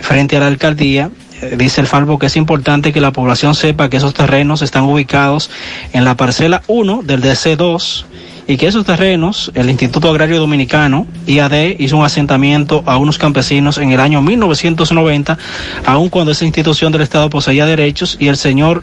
frente 0.03 0.37
a 0.37 0.41
la 0.41 0.47
alcaldía, 0.47 1.11
eh, 1.41 1.55
dice 1.57 1.81
el 1.81 1.87
Falpo 1.87 2.19
que 2.19 2.27
es 2.27 2.37
importante 2.37 2.93
que 2.93 3.01
la 3.01 3.13
población 3.13 3.55
sepa 3.55 3.89
que 3.89 3.97
esos 3.97 4.13
terrenos 4.13 4.61
están 4.61 4.85
ubicados 4.85 5.51
en 5.95 6.05
la 6.05 6.17
parcela 6.17 6.63
1 6.67 7.03
del 7.03 7.23
DC2 7.23 8.05
y 8.47 8.59
que 8.59 8.67
esos 8.67 8.85
terrenos, 8.85 9.51
el 9.55 9.71
Instituto 9.71 10.11
Agrario 10.11 10.39
Dominicano, 10.39 11.07
IAD, 11.27 11.77
hizo 11.79 11.97
un 11.97 12.05
asentamiento 12.05 12.83
a 12.85 12.99
unos 12.99 13.17
campesinos 13.17 13.79
en 13.79 13.93
el 13.93 14.01
año 14.01 14.21
1990, 14.21 15.39
aun 15.87 16.11
cuando 16.11 16.33
esa 16.33 16.45
institución 16.45 16.93
del 16.93 17.03
Estado 17.03 17.31
poseía 17.31 17.65
derechos 17.65 18.17
y 18.21 18.29
el 18.29 18.37
señor 18.37 18.83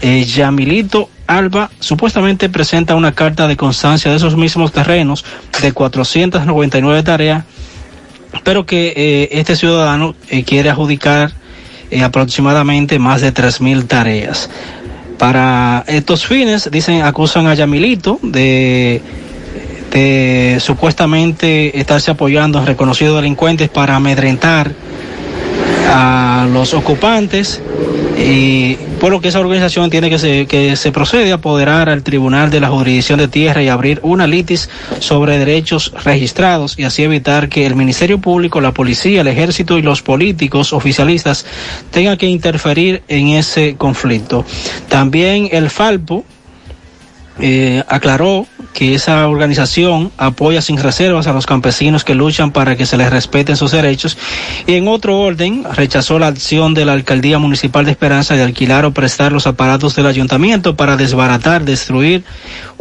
eh, 0.00 0.24
Yamilito 0.24 1.08
Alba 1.36 1.70
supuestamente 1.80 2.48
presenta 2.48 2.94
una 2.94 3.12
carta 3.12 3.46
de 3.46 3.56
constancia 3.56 4.10
de 4.10 4.16
esos 4.16 4.36
mismos 4.36 4.72
terrenos 4.72 5.24
de 5.60 5.72
499 5.72 7.02
tareas, 7.02 7.44
pero 8.44 8.66
que 8.66 8.92
eh, 8.96 9.28
este 9.32 9.56
ciudadano 9.56 10.14
eh, 10.28 10.44
quiere 10.44 10.70
adjudicar 10.70 11.32
eh, 11.90 12.02
aproximadamente 12.02 12.98
más 12.98 13.20
de 13.20 13.32
3.000 13.32 13.86
tareas. 13.86 14.50
Para 15.18 15.84
estos 15.86 16.26
fines, 16.26 16.70
dicen, 16.70 17.02
acusan 17.02 17.46
a 17.46 17.54
Yamilito 17.54 18.18
de, 18.22 19.00
de 19.92 20.58
supuestamente 20.60 21.78
estarse 21.78 22.10
apoyando 22.10 22.58
a 22.58 22.64
reconocidos 22.64 23.16
delincuentes 23.16 23.68
para 23.68 23.94
amedrentar 23.94 24.72
a 25.88 26.48
los 26.52 26.74
ocupantes 26.74 27.60
y 28.18 28.76
por 29.00 29.10
lo 29.10 29.20
que 29.20 29.28
esa 29.28 29.40
organización 29.40 29.90
tiene 29.90 30.10
que 30.10 30.18
se, 30.18 30.46
que 30.46 30.76
se 30.76 30.92
procede 30.92 31.32
a 31.32 31.36
apoderar 31.36 31.88
al 31.88 32.02
Tribunal 32.02 32.50
de 32.50 32.60
la 32.60 32.68
Jurisdicción 32.68 33.18
de 33.18 33.28
Tierra 33.28 33.62
y 33.62 33.68
abrir 33.68 33.98
una 34.02 34.26
litis 34.26 34.68
sobre 35.00 35.38
derechos 35.38 35.92
registrados 36.04 36.78
y 36.78 36.84
así 36.84 37.02
evitar 37.02 37.48
que 37.48 37.66
el 37.66 37.74
Ministerio 37.74 38.18
Público, 38.18 38.60
la 38.60 38.72
Policía, 38.72 39.22
el 39.22 39.28
Ejército 39.28 39.78
y 39.78 39.82
los 39.82 40.02
políticos 40.02 40.72
oficialistas 40.72 41.46
tengan 41.90 42.16
que 42.16 42.26
interferir 42.26 43.02
en 43.08 43.28
ese 43.28 43.76
conflicto. 43.76 44.44
También 44.88 45.48
el 45.50 45.70
Falpo 45.70 46.24
eh, 47.40 47.82
aclaró 47.88 48.46
que 48.74 48.94
esa 48.94 49.28
organización 49.28 50.10
apoya 50.16 50.62
sin 50.62 50.78
reservas 50.78 51.26
a 51.26 51.32
los 51.32 51.46
campesinos 51.46 52.04
que 52.04 52.14
luchan 52.14 52.52
para 52.52 52.76
que 52.76 52.86
se 52.86 52.96
les 52.96 53.10
respeten 53.10 53.56
sus 53.56 53.72
derechos. 53.72 54.16
Y 54.66 54.74
en 54.74 54.88
otro 54.88 55.18
orden 55.20 55.64
rechazó 55.74 56.18
la 56.18 56.28
acción 56.28 56.74
de 56.74 56.84
la 56.84 56.92
alcaldía 56.92 57.38
municipal 57.38 57.84
de 57.84 57.90
Esperanza 57.90 58.34
de 58.34 58.42
alquilar 58.42 58.84
o 58.84 58.92
prestar 58.92 59.32
los 59.32 59.46
aparatos 59.46 59.94
del 59.94 60.06
ayuntamiento 60.06 60.76
para 60.76 60.96
desbaratar, 60.96 61.64
destruir 61.64 62.24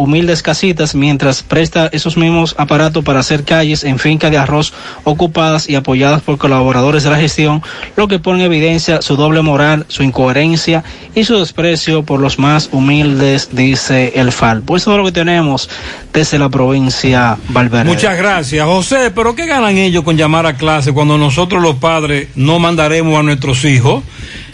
humildes 0.02 0.42
casitas 0.42 0.96
mientras 0.96 1.44
presta 1.44 1.90
esos 1.92 2.18
mismos 2.18 2.56
aparatos 2.58 3.04
para 3.04 3.20
hacer 3.20 3.44
calles 3.44 3.84
en 3.84 4.00
finca 4.00 4.30
de 4.30 4.38
arroz 4.38 4.74
ocupadas 5.04 5.70
y 5.70 5.76
apoyadas 5.76 6.22
por 6.22 6.38
colaboradores 6.38 7.04
de 7.04 7.10
la 7.10 7.18
gestión, 7.18 7.62
lo 7.96 8.08
que 8.08 8.20
pone 8.20 8.40
en 8.40 8.52
evidencia 8.52 9.02
su 9.02 9.16
doble 9.16 9.42
moral, 9.42 9.86
su 9.88 10.04
incoherencia 10.04 10.84
y 11.16 11.24
su 11.24 11.38
desprecio 11.38 12.04
por 12.04 12.20
los 12.20 12.40
más 12.40 12.70
humildes, 12.72 13.50
dice 13.52 14.14
el 14.16 14.32
FAL. 14.32 14.62
Pues 14.62 14.84
todo 14.84 14.98
lo 14.98 15.06
que 15.06 15.12
tenemos 15.12 15.70
desde 16.14 16.40
la 16.40 16.50
provincia 16.50 17.38
Valverde. 17.50 17.90
Muchas 17.90 18.18
gracias, 18.18 18.66
José. 18.66 19.12
Pero 19.14 19.36
¿qué 19.36 19.46
ganan 19.46 19.78
ellos 19.78 20.04
con 20.04 20.18
llamar 20.18 20.46
a 20.46 20.58
clase 20.58 20.92
cuando 20.92 21.18
nosotros 21.18 21.62
los 21.62 21.76
padres 21.76 22.30
no 22.36 22.60
mandaremos 22.60 23.20
a 23.20 23.24
nuestros 23.24 23.64
hijos? 23.66 24.04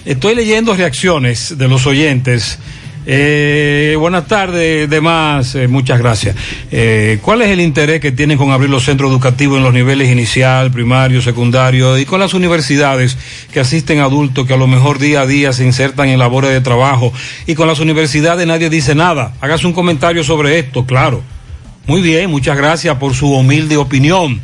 Estoy 0.06 0.36
leyendo 0.36 0.74
reacciones 0.74 1.58
de 1.58 1.68
los 1.68 1.86
oyentes. 1.86 2.60
Eh, 3.10 3.96
buenas 3.98 4.28
tardes, 4.28 4.90
demás, 4.90 5.56
eh, 5.56 5.70
muchas 5.70 5.98
gracias. 5.98 6.36
Eh, 6.72 7.20
¿Cuál 7.22 7.42
es 7.42 7.48
el 7.48 7.62
interés 7.62 8.02
que 8.02 8.12
tienen 8.12 8.38
con 8.38 8.52
abrir 8.52 8.70
los 8.70 8.84
centros 8.84 9.10
educativos 9.10 9.60
en 9.60 9.64
los 9.64 9.74
niveles 9.74 10.12
inicial, 10.12 10.72
primario, 10.72 11.22
secundario 11.22 11.98
y 11.98 12.04
con 12.04 12.20
las 12.20 12.34
universidades 12.34 13.18
que 13.54 13.62
asisten 13.62 14.02
adultos 14.02 14.46
que 14.46 14.56
a 14.56 14.58
lo 14.58 14.68
mejor 14.68 15.00
día 15.00 15.22
a 15.22 15.26
día 15.26 15.54
se 15.54 15.64
insertan 15.64 16.10
en 16.10 16.20
labores 16.20 16.52
de 16.52 16.60
trabajo 16.60 17.14
y 17.46 17.56
con 17.56 17.70
las 17.70 17.80
universidades 17.80 18.46
nadie 18.46 18.70
dice 18.70 18.94
nada? 18.94 19.36
Hágase 19.40 19.68
un 19.68 19.74
comentario 19.74 20.22
sobre 20.26 20.60
esto, 20.60 20.86
claro. 20.86 21.24
Muy 21.86 22.02
bien, 22.02 22.30
muchas 22.30 22.58
gracias 22.58 22.98
por 22.98 23.16
su 23.16 23.32
humilde 23.34 23.78
opinión. 23.78 24.42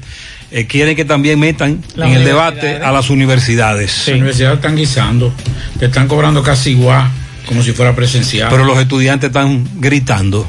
Eh, 0.52 0.68
quieren 0.68 0.96
que 0.96 1.04
también 1.04 1.38
metan 1.38 1.84
en 1.98 2.14
el 2.14 2.24
debate 2.24 2.78
a 2.78 2.94
las 2.94 3.10
universidades. 3.10 4.08
Las 4.08 4.16
universidades 4.16 4.56
están 4.56 4.78
guisando, 4.78 5.34
te 5.80 5.88
están 5.88 6.08
cobrando 6.08 6.42
casi 6.42 6.70
igual, 6.70 7.12
como 7.46 7.62
si 7.62 7.72
fuera 7.72 7.96
presencial. 7.96 8.50
Pero 8.50 8.64
los 8.64 8.78
estudiantes 8.78 9.30
están 9.30 9.68
gritando. 9.76 10.48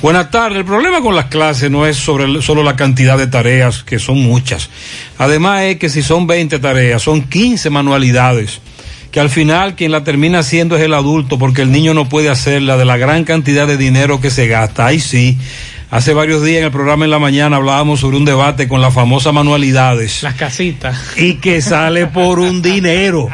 Buenas 0.00 0.30
tardes. 0.30 0.58
El 0.58 0.64
problema 0.64 1.00
con 1.00 1.14
las 1.14 1.26
clases 1.26 1.70
no 1.70 1.86
es 1.86 1.96
sobre 1.96 2.42
solo 2.42 2.62
la 2.62 2.76
cantidad 2.76 3.18
de 3.18 3.26
tareas, 3.26 3.82
que 3.82 3.98
son 3.98 4.22
muchas. 4.22 4.70
Además 5.18 5.62
es 5.62 5.76
que 5.76 5.88
si 5.88 6.02
son 6.02 6.26
20 6.26 6.58
tareas, 6.58 7.02
son 7.02 7.22
15 7.22 7.70
manualidades, 7.70 8.60
que 9.10 9.20
al 9.20 9.30
final 9.30 9.74
quien 9.76 9.92
la 9.92 10.04
termina 10.04 10.40
haciendo 10.40 10.76
es 10.76 10.82
el 10.82 10.94
adulto, 10.94 11.38
porque 11.38 11.62
el 11.62 11.70
niño 11.70 11.94
no 11.94 12.08
puede 12.08 12.30
hacerla 12.30 12.76
de 12.76 12.84
la 12.84 12.96
gran 12.96 13.24
cantidad 13.24 13.66
de 13.66 13.76
dinero 13.76 14.20
que 14.20 14.30
se 14.30 14.48
gasta. 14.48 14.86
Ahí 14.86 15.00
sí. 15.00 15.38
Hace 15.92 16.14
varios 16.14 16.42
días 16.42 16.60
en 16.60 16.64
el 16.64 16.70
programa 16.70 17.04
en 17.04 17.10
la 17.10 17.18
mañana 17.18 17.56
hablábamos 17.56 18.00
sobre 18.00 18.16
un 18.16 18.24
debate 18.24 18.66
con 18.66 18.80
las 18.80 18.94
famosas 18.94 19.34
manualidades. 19.34 20.22
Las 20.22 20.36
casitas. 20.36 20.98
Y 21.18 21.34
que 21.34 21.60
sale 21.60 22.06
por 22.06 22.38
un 22.38 22.62
dinero. 22.72 23.28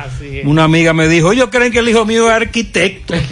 Una 0.44 0.64
amiga 0.64 0.93
me 0.93 1.06
dijo, 1.06 1.30
ellos 1.32 1.51
creen 1.52 1.70
que 1.70 1.78
el 1.78 1.89
hijo 1.89 2.05
mío 2.05 2.28
es 2.28 2.35
arquitecto. 2.35 3.14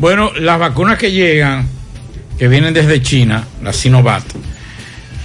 Bueno, 0.00 0.30
las 0.38 0.60
vacunas 0.60 0.96
que 0.96 1.10
llegan, 1.10 1.66
que 2.38 2.46
vienen 2.46 2.72
desde 2.72 3.02
China, 3.02 3.44
la 3.64 3.72
Sinovac, 3.72 4.22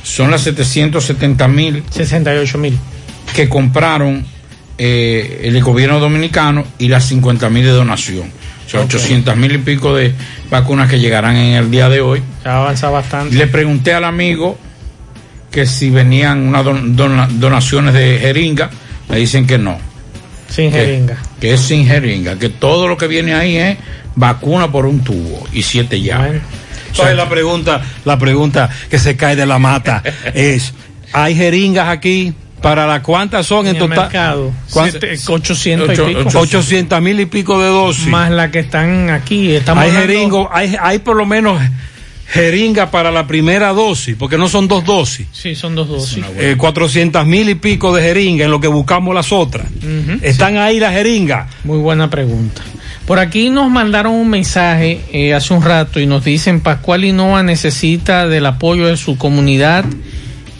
son 0.01 0.31
las 0.31 0.41
770 0.41 1.47
mil. 1.47 1.83
68 1.91 2.57
mil. 2.57 2.75
Que 3.35 3.47
compraron 3.47 4.25
eh, 4.79 5.41
el 5.43 5.61
gobierno 5.61 5.99
dominicano 5.99 6.65
y 6.79 6.87
las 6.87 7.05
50 7.05 7.51
mil 7.51 7.63
de 7.63 7.69
donación. 7.69 8.31
O 8.65 8.69
sea, 8.69 8.79
Ok. 8.81 8.85
800 8.95 9.37
mil 9.37 9.51
y 9.51 9.57
pico 9.59 9.93
de 9.95 10.11
vacunas 10.49 10.89
que 10.89 10.99
llegarán 10.99 11.35
en 11.35 11.55
el 11.55 11.71
día 11.71 11.89
de 11.89 12.01
hoy. 12.01 12.21
Ya 12.43 12.57
avanza 12.57 12.89
bastante. 12.89 13.35
Le 13.35 13.47
pregunté 13.47 13.93
al 13.93 14.03
amigo 14.03 14.57
que 15.51 15.65
si 15.65 15.89
venían 15.89 16.47
unas 16.47 16.63
don- 16.65 16.95
dona- 16.95 17.27
donaciones 17.31 17.93
de 17.93 18.17
jeringa, 18.19 18.69
me 19.09 19.17
dicen 19.17 19.45
que 19.45 19.57
no. 19.57 19.77
Sin 20.49 20.71
Que- 20.71 20.77
jeringa. 20.79 21.17
Que 21.39 21.53
es 21.53 21.61
sin 21.61 21.85
jeringa, 21.87 22.37
que 22.37 22.49
todo 22.49 22.87
lo 22.87 22.97
que 22.97 23.07
viene 23.07 23.33
ahí 23.33 23.57
es 23.57 23.77
vacuna 24.15 24.71
por 24.71 24.85
un 24.85 25.03
tubo 25.03 25.45
y 25.53 25.63
siete 25.63 26.01
llaves. 26.01 26.41
Entonces 26.89 27.15
la 27.15 27.27
pregunta, 27.27 27.81
la 28.05 28.19
pregunta 28.19 28.69
que 28.89 28.99
se 28.99 29.15
cae 29.15 29.35
de 29.35 29.45
la 29.47 29.57
mata 29.59 30.03
es, 30.33 30.73
¿hay 31.11 31.35
jeringas 31.35 31.89
aquí? 31.89 32.33
¿Para 32.64 32.88
la 32.88 33.03
cuántas 33.03 33.45
son 33.45 33.68
en, 33.68 33.76
En 33.76 33.81
el 33.84 33.90
total? 33.90 33.99
mercado. 33.99 34.52
¿Cuántas? 34.72 35.02
Siete- 35.02 35.31
800 35.31 35.99
y 35.99 36.02
pico. 36.15 36.40
800 36.40 37.02
mil 37.02 37.19
y 37.19 37.26
pico 37.27 37.60
de 37.61 37.68
dosis. 37.68 38.07
Más 38.07 38.31
las 38.31 38.49
que 38.49 38.60
están 38.60 39.10
aquí. 39.11 39.52
Estamos 39.52 39.84
hay 39.84 39.90
hablando- 39.91 40.07
jeringo, 40.14 40.49
hay, 40.52 40.76
hay 40.81 40.98
por 40.99 41.15
lo 41.15 41.26
menos 41.27 41.61
jeringa 42.27 42.90
para 42.90 43.11
la 43.11 43.27
primera 43.27 43.73
dosis, 43.73 44.15
porque 44.18 44.38
no 44.38 44.48
son 44.49 44.68
dos 44.68 44.84
dosis. 44.85 45.27
Sí, 45.31 45.56
son 45.56 45.76
dos 45.76 45.88
dosis. 45.88 46.23
Eh, 46.38 46.56
400 46.57 47.26
mil 47.27 47.49
y 47.49 47.56
pico 47.56 47.94
de 47.95 48.02
jeringa 48.02 48.45
en 48.45 48.52
lo 48.52 48.60
que 48.60 48.68
buscamos 48.68 49.14
las 49.14 49.31
otras. 49.31 49.68
¿Están 50.22 50.57
ahí 50.57 50.80
las 50.80 50.94
jeringas? 50.94 51.48
Muy 51.64 51.77
buena 51.77 52.10
pregunta. 52.10 52.61
Por 53.06 53.19
aquí 53.19 53.49
nos 53.49 53.69
mandaron 53.69 54.14
un 54.14 54.30
mensaje 54.30 55.02
eh, 55.11 55.34
hace 55.34 55.53
un 55.53 55.61
rato 55.61 55.99
y 55.99 56.06
nos 56.06 56.23
dicen 56.23 56.61
Pascual 56.61 57.03
Hinoa 57.03 57.44
necesita 57.44 58.27
del 58.30 58.45
apoyo 58.45 58.88
de 58.88 58.95
su 58.95 59.18
comunidad 59.18 59.84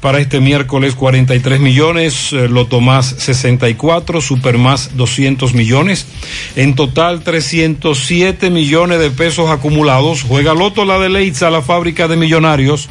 para 0.00 0.20
este 0.20 0.40
miércoles 0.40 0.94
43 0.94 1.60
millones, 1.60 2.32
eh, 2.32 2.48
Loto 2.48 2.80
más 2.80 3.06
64, 3.18 4.22
Super 4.22 4.56
más 4.56 4.96
200 4.96 5.52
millones, 5.52 6.06
en 6.56 6.74
total 6.74 7.20
307 7.20 8.48
millones 8.48 9.00
de 9.00 9.10
pesos 9.10 9.50
acumulados. 9.50 10.22
Juega 10.22 10.54
Loto, 10.54 10.86
la 10.86 10.98
de 10.98 11.10
Leitza, 11.10 11.50
la 11.50 11.60
fábrica 11.60 12.08
de 12.08 12.16
millonarios. 12.16 12.88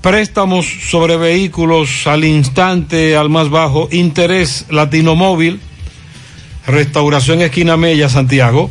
Préstamos 0.00 0.66
sobre 0.88 1.18
vehículos 1.18 2.06
al 2.06 2.24
instante, 2.24 3.16
al 3.16 3.28
más 3.28 3.50
bajo, 3.50 3.90
interés 3.92 4.64
Latino 4.70 5.14
Móvil, 5.14 5.60
Restauración 6.66 7.42
Esquina 7.42 7.76
Mella, 7.76 8.08
Santiago. 8.08 8.70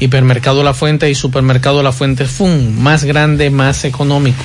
Hipermercado 0.00 0.62
La 0.62 0.74
Fuente 0.74 1.10
y 1.10 1.14
Supermercado 1.14 1.82
La 1.82 1.92
Fuente 1.92 2.24
Fun, 2.24 2.80
más 2.82 3.04
grande, 3.04 3.50
más 3.50 3.84
económico. 3.84 4.42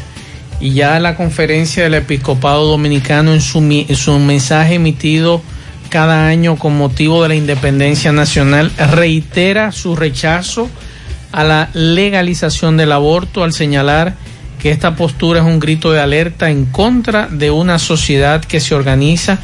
y 0.62 0.76
ya 0.76 0.98
la 1.02 1.18
conferencia 1.18 1.84
del 1.84 1.96
episcopado 1.96 2.68
dominicano 2.68 3.34
en 3.34 3.42
su, 3.42 3.60
en 3.60 3.96
su 3.98 4.18
mensaje 4.18 4.76
emitido 4.76 5.42
cada 5.90 6.28
año 6.28 6.56
con 6.56 6.78
motivo 6.78 7.22
de 7.22 7.28
la 7.28 7.36
independencia 7.36 8.14
nacional 8.14 8.72
reitera 8.78 9.74
su 9.74 9.98
rechazo 9.98 10.70
a 11.34 11.44
la 11.44 11.70
legalización 11.74 12.78
del 12.78 12.94
aborto 12.94 13.44
al 13.44 13.52
señalar 13.52 14.16
que 14.66 14.72
esta 14.72 14.96
postura 14.96 15.42
es 15.42 15.46
un 15.46 15.60
grito 15.60 15.92
de 15.92 16.00
alerta 16.00 16.50
en 16.50 16.66
contra 16.66 17.28
de 17.28 17.52
una 17.52 17.78
sociedad 17.78 18.44
que 18.44 18.60
se 18.60 18.74
organiza 18.74 19.38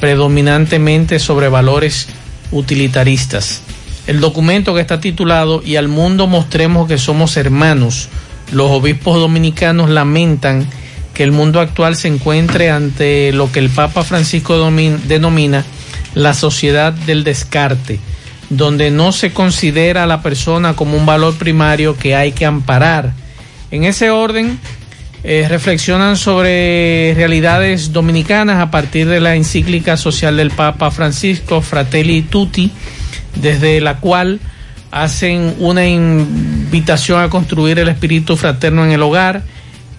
predominantemente 0.00 1.20
sobre 1.20 1.48
valores 1.48 2.08
utilitaristas. 2.50 3.62
El 4.08 4.18
documento 4.18 4.74
que 4.74 4.80
está 4.80 4.98
titulado 4.98 5.62
Y 5.64 5.76
al 5.76 5.86
mundo 5.86 6.26
mostremos 6.26 6.88
que 6.88 6.98
somos 6.98 7.36
hermanos, 7.36 8.08
los 8.50 8.68
obispos 8.72 9.20
dominicanos 9.20 9.88
lamentan 9.88 10.66
que 11.14 11.22
el 11.22 11.30
mundo 11.30 11.60
actual 11.60 11.94
se 11.94 12.08
encuentre 12.08 12.68
ante 12.68 13.30
lo 13.32 13.52
que 13.52 13.60
el 13.60 13.70
Papa 13.70 14.02
Francisco 14.02 14.58
denomina 15.06 15.64
la 16.14 16.34
sociedad 16.34 16.92
del 16.92 17.22
descarte, 17.22 18.00
donde 18.50 18.90
no 18.90 19.12
se 19.12 19.32
considera 19.32 20.02
a 20.02 20.08
la 20.08 20.22
persona 20.22 20.74
como 20.74 20.96
un 20.96 21.06
valor 21.06 21.36
primario 21.36 21.96
que 21.96 22.16
hay 22.16 22.32
que 22.32 22.46
amparar. 22.46 23.12
En 23.70 23.84
ese 23.84 24.10
orden, 24.10 24.58
eh, 25.24 25.46
reflexionan 25.48 26.16
sobre 26.16 27.12
realidades 27.14 27.92
dominicanas 27.92 28.60
a 28.60 28.70
partir 28.70 29.08
de 29.08 29.20
la 29.20 29.34
encíclica 29.34 29.96
social 29.96 30.36
del 30.36 30.50
Papa 30.50 30.90
Francisco, 30.90 31.60
Fratelli 31.62 32.22
Tutti, 32.22 32.70
desde 33.34 33.80
la 33.80 33.98
cual 33.98 34.40
hacen 34.90 35.54
una 35.58 35.86
invitación 35.86 37.20
a 37.20 37.28
construir 37.28 37.78
el 37.78 37.88
espíritu 37.88 38.36
fraterno 38.36 38.84
en 38.84 38.92
el 38.92 39.02
hogar 39.02 39.42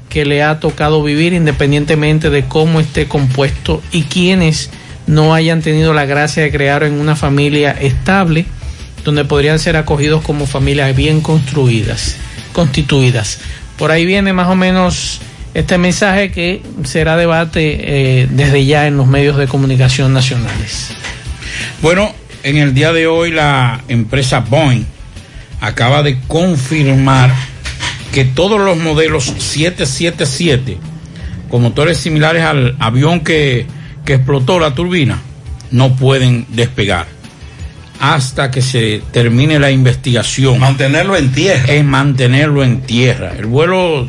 que 0.09 0.25
le 0.25 0.43
ha 0.43 0.59
tocado 0.59 1.03
vivir 1.03 1.33
independientemente 1.33 2.29
de 2.29 2.45
cómo 2.45 2.79
esté 2.79 3.07
compuesto 3.07 3.81
y 3.91 4.03
quienes 4.03 4.69
no 5.05 5.33
hayan 5.33 5.61
tenido 5.61 5.93
la 5.93 6.05
gracia 6.05 6.43
de 6.43 6.51
crear 6.51 6.83
en 6.83 6.93
una 6.93 7.15
familia 7.15 7.71
estable 7.71 8.45
donde 9.03 9.25
podrían 9.25 9.59
ser 9.59 9.77
acogidos 9.77 10.21
como 10.21 10.47
familias 10.47 10.95
bien 10.95 11.21
construidas, 11.21 12.15
constituidas. 12.53 13.39
Por 13.77 13.91
ahí 13.91 14.05
viene 14.05 14.33
más 14.33 14.47
o 14.47 14.55
menos 14.55 15.19
este 15.53 15.77
mensaje 15.77 16.31
que 16.31 16.61
será 16.83 17.17
debate 17.17 18.21
eh, 18.21 18.27
desde 18.29 18.65
ya 18.65 18.87
en 18.87 18.97
los 18.97 19.07
medios 19.07 19.37
de 19.37 19.47
comunicación 19.47 20.13
nacionales. 20.13 20.91
Bueno, 21.81 22.13
en 22.43 22.57
el 22.57 22.73
día 22.73 22.93
de 22.93 23.07
hoy 23.07 23.31
la 23.31 23.81
empresa 23.87 24.39
Boeing 24.39 24.85
acaba 25.61 26.03
de 26.03 26.19
confirmar 26.27 27.33
que 28.11 28.25
todos 28.25 28.59
los 28.59 28.77
modelos 28.77 29.25
777 29.25 30.77
con 31.49 31.61
motores 31.61 31.97
similares 31.97 32.43
al 32.43 32.75
avión 32.79 33.21
que, 33.21 33.65
que 34.05 34.15
explotó 34.15 34.59
la 34.59 34.75
turbina 34.75 35.19
no 35.71 35.95
pueden 35.95 36.45
despegar 36.49 37.16
hasta 37.99 38.51
que 38.51 38.61
se 38.61 39.01
termine 39.11 39.59
la 39.59 39.71
investigación. 39.71 40.59
Mantenerlo 40.59 41.15
en 41.15 41.31
tierra. 41.31 41.65
Es 41.67 41.83
mantenerlo 41.83 42.63
en 42.63 42.81
tierra. 42.81 43.33
El 43.37 43.45
vuelo 43.45 44.07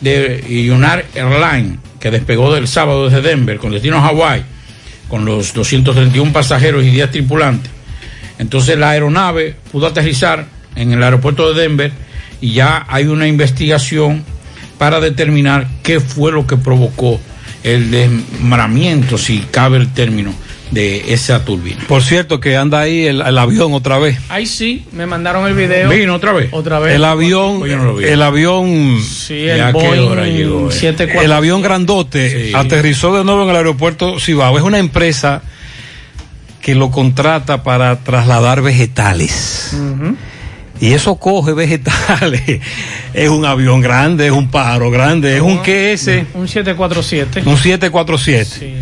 de 0.00 0.44
United 0.70 1.04
Airlines, 1.14 1.78
que 1.98 2.10
despegó 2.10 2.52
del 2.52 2.68
sábado 2.68 3.08
desde 3.08 3.22
Denver 3.22 3.58
con 3.58 3.72
destino 3.72 3.98
a 3.98 4.02
Hawái, 4.02 4.44
con 5.08 5.24
los 5.24 5.54
231 5.54 6.32
pasajeros 6.32 6.84
y 6.84 6.90
10 6.90 7.10
tripulantes. 7.10 7.70
Entonces 8.38 8.78
la 8.78 8.90
aeronave 8.90 9.56
pudo 9.72 9.86
aterrizar 9.86 10.46
en 10.76 10.92
el 10.92 11.02
aeropuerto 11.02 11.52
de 11.52 11.62
Denver 11.62 11.92
y 12.40 12.52
ya 12.52 12.84
hay 12.88 13.06
una 13.06 13.26
investigación 13.26 14.24
para 14.78 15.00
determinar 15.00 15.68
qué 15.82 16.00
fue 16.00 16.32
lo 16.32 16.46
que 16.46 16.56
provocó 16.56 17.20
el 17.62 17.90
desmaramiento, 17.90 19.16
si 19.16 19.38
cabe 19.38 19.78
el 19.78 19.92
término, 19.92 20.34
de 20.70 21.12
esa 21.12 21.44
turbina. 21.44 21.84
Por 21.86 22.02
cierto, 22.02 22.40
que 22.40 22.56
anda 22.56 22.80
ahí 22.80 23.06
el, 23.06 23.20
el 23.20 23.38
avión 23.38 23.72
otra 23.74 23.98
vez. 23.98 24.18
Ay, 24.28 24.46
sí, 24.46 24.84
me 24.92 25.06
mandaron 25.06 25.46
el 25.46 25.54
video. 25.54 25.90
Vino 25.90 26.14
otra 26.14 26.32
vez. 26.32 26.48
Otra 26.52 26.78
vez. 26.80 26.94
El 26.94 27.04
avión, 27.04 27.60
Pues 27.60 27.76
no 27.76 28.00
el 28.00 28.22
avión, 28.22 28.98
Sí, 29.00 29.44
¿Ya 29.44 29.54
el 29.54 29.60
a 29.62 29.66
qué 29.66 29.72
Boeing 29.72 30.08
hora 30.08 30.26
llegó, 30.26 30.68
eh? 30.70 30.72
74. 30.72 31.22
el 31.22 31.32
avión 31.32 31.62
grandote 31.62 32.48
Sí. 32.48 32.52
aterrizó 32.54 33.16
de 33.16 33.24
nuevo 33.24 33.44
en 33.44 33.50
el 33.50 33.56
aeropuerto 33.56 34.18
Cibao. 34.18 34.56
Es 34.58 34.64
una 34.64 34.78
empresa 34.78 35.42
que 36.60 36.74
lo 36.74 36.90
contrata 36.90 37.62
para 37.62 38.00
trasladar 38.02 38.62
vegetales. 38.62 39.76
Y 40.80 40.92
eso 40.92 41.16
coge 41.16 41.52
vegetales. 41.52 42.42
es 43.14 43.28
un 43.28 43.44
avión 43.44 43.80
grande, 43.80 44.26
es 44.26 44.32
un 44.32 44.50
pájaro 44.50 44.90
grande, 44.90 45.36
es 45.36 45.42
un 45.42 45.58
QS, 45.58 46.24
Un 46.34 46.48
747. 46.48 47.42
un 47.46 47.56
747. 47.56 48.44
Sí, 48.44 48.74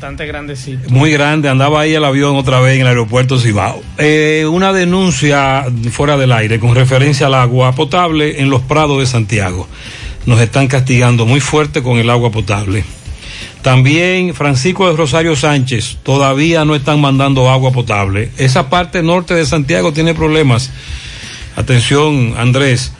bastante. 0.00 0.78
Muy 0.88 1.12
grande, 1.12 1.48
andaba 1.48 1.80
ahí 1.80 1.94
el 1.94 2.04
avión 2.04 2.36
otra 2.36 2.60
vez 2.60 2.74
en 2.76 2.82
el 2.82 2.86
aeropuerto 2.88 3.38
Cibao. 3.38 3.82
Eh, 3.98 4.46
una 4.50 4.72
denuncia 4.72 5.66
fuera 5.90 6.16
del 6.16 6.32
aire 6.32 6.58
con 6.60 6.74
referencia 6.74 7.26
al 7.26 7.34
agua 7.34 7.74
potable 7.74 8.40
en 8.40 8.50
los 8.50 8.62
prados 8.62 9.00
de 9.00 9.06
Santiago. 9.06 9.68
Nos 10.26 10.40
están 10.40 10.68
castigando 10.68 11.26
muy 11.26 11.40
fuerte 11.40 11.82
con 11.82 11.98
el 11.98 12.10
agua 12.10 12.30
potable. 12.30 12.84
También 13.62 14.34
Francisco 14.34 14.88
de 14.88 14.96
Rosario 14.96 15.34
Sánchez, 15.34 15.98
todavía 16.02 16.64
no 16.64 16.74
están 16.74 17.00
mandando 17.00 17.50
agua 17.50 17.72
potable. 17.72 18.30
Esa 18.38 18.70
parte 18.70 19.02
norte 19.02 19.34
de 19.34 19.44
Santiago 19.46 19.92
tiene 19.92 20.14
problemas 20.14 20.70
Atención, 21.58 22.34
Andrés. 22.38 22.92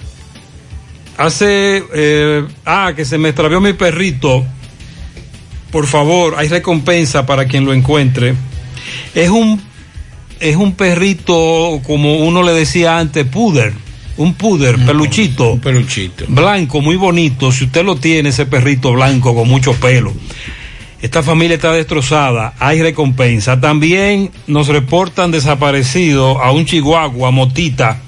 Hace. 1.16 1.84
eh, 1.94 2.44
ah, 2.66 2.92
que 2.94 3.04
se 3.04 3.16
me 3.16 3.28
extravió 3.28 3.60
mi 3.60 3.72
perrito. 3.72 4.44
Por 5.70 5.86
favor, 5.86 6.34
hay 6.38 6.48
recompensa 6.48 7.26
para 7.26 7.46
quien 7.46 7.64
lo 7.64 7.72
encuentre. 7.72 8.34
Es 9.14 9.28
un. 9.28 9.60
Es 10.40 10.54
un 10.54 10.74
perrito, 10.74 11.80
como 11.84 12.18
uno 12.18 12.44
le 12.44 12.52
decía 12.52 12.98
antes, 12.98 13.26
puder. 13.26 13.72
Un 14.18 14.34
puder, 14.34 14.76
peluchito. 14.84 15.54
Un 15.54 15.60
peluchito. 15.60 16.26
Blanco, 16.28 16.80
muy 16.80 16.94
bonito. 16.94 17.50
Si 17.50 17.64
usted 17.64 17.84
lo 17.84 17.96
tiene, 17.96 18.28
ese 18.28 18.46
perrito 18.46 18.92
blanco 18.92 19.34
con 19.34 19.48
mucho 19.48 19.72
pelo. 19.74 20.12
Esta 21.02 21.22
familia 21.22 21.56
está 21.56 21.72
destrozada, 21.72 22.54
hay 22.58 22.82
recompensa. 22.82 23.60
También 23.60 24.30
nos 24.46 24.68
reportan 24.68 25.30
desaparecido 25.32 26.40
a 26.40 26.52
un 26.52 26.66
chihuahua, 26.66 27.30
motita. 27.30 28.00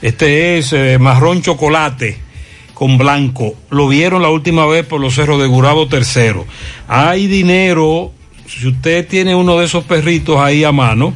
Este 0.00 0.58
es 0.58 0.72
eh, 0.72 0.98
marrón 0.98 1.42
chocolate 1.42 2.31
con 2.74 2.98
blanco. 2.98 3.54
Lo 3.70 3.88
vieron 3.88 4.22
la 4.22 4.30
última 4.30 4.66
vez 4.66 4.86
por 4.86 5.00
los 5.00 5.14
cerros 5.14 5.40
de 5.40 5.46
Gurabo 5.46 5.88
Tercero. 5.88 6.46
Hay 6.88 7.26
dinero, 7.26 8.12
si 8.46 8.68
usted 8.68 9.06
tiene 9.06 9.34
uno 9.34 9.58
de 9.58 9.66
esos 9.66 9.84
perritos 9.84 10.38
ahí 10.38 10.64
a 10.64 10.72
mano, 10.72 11.14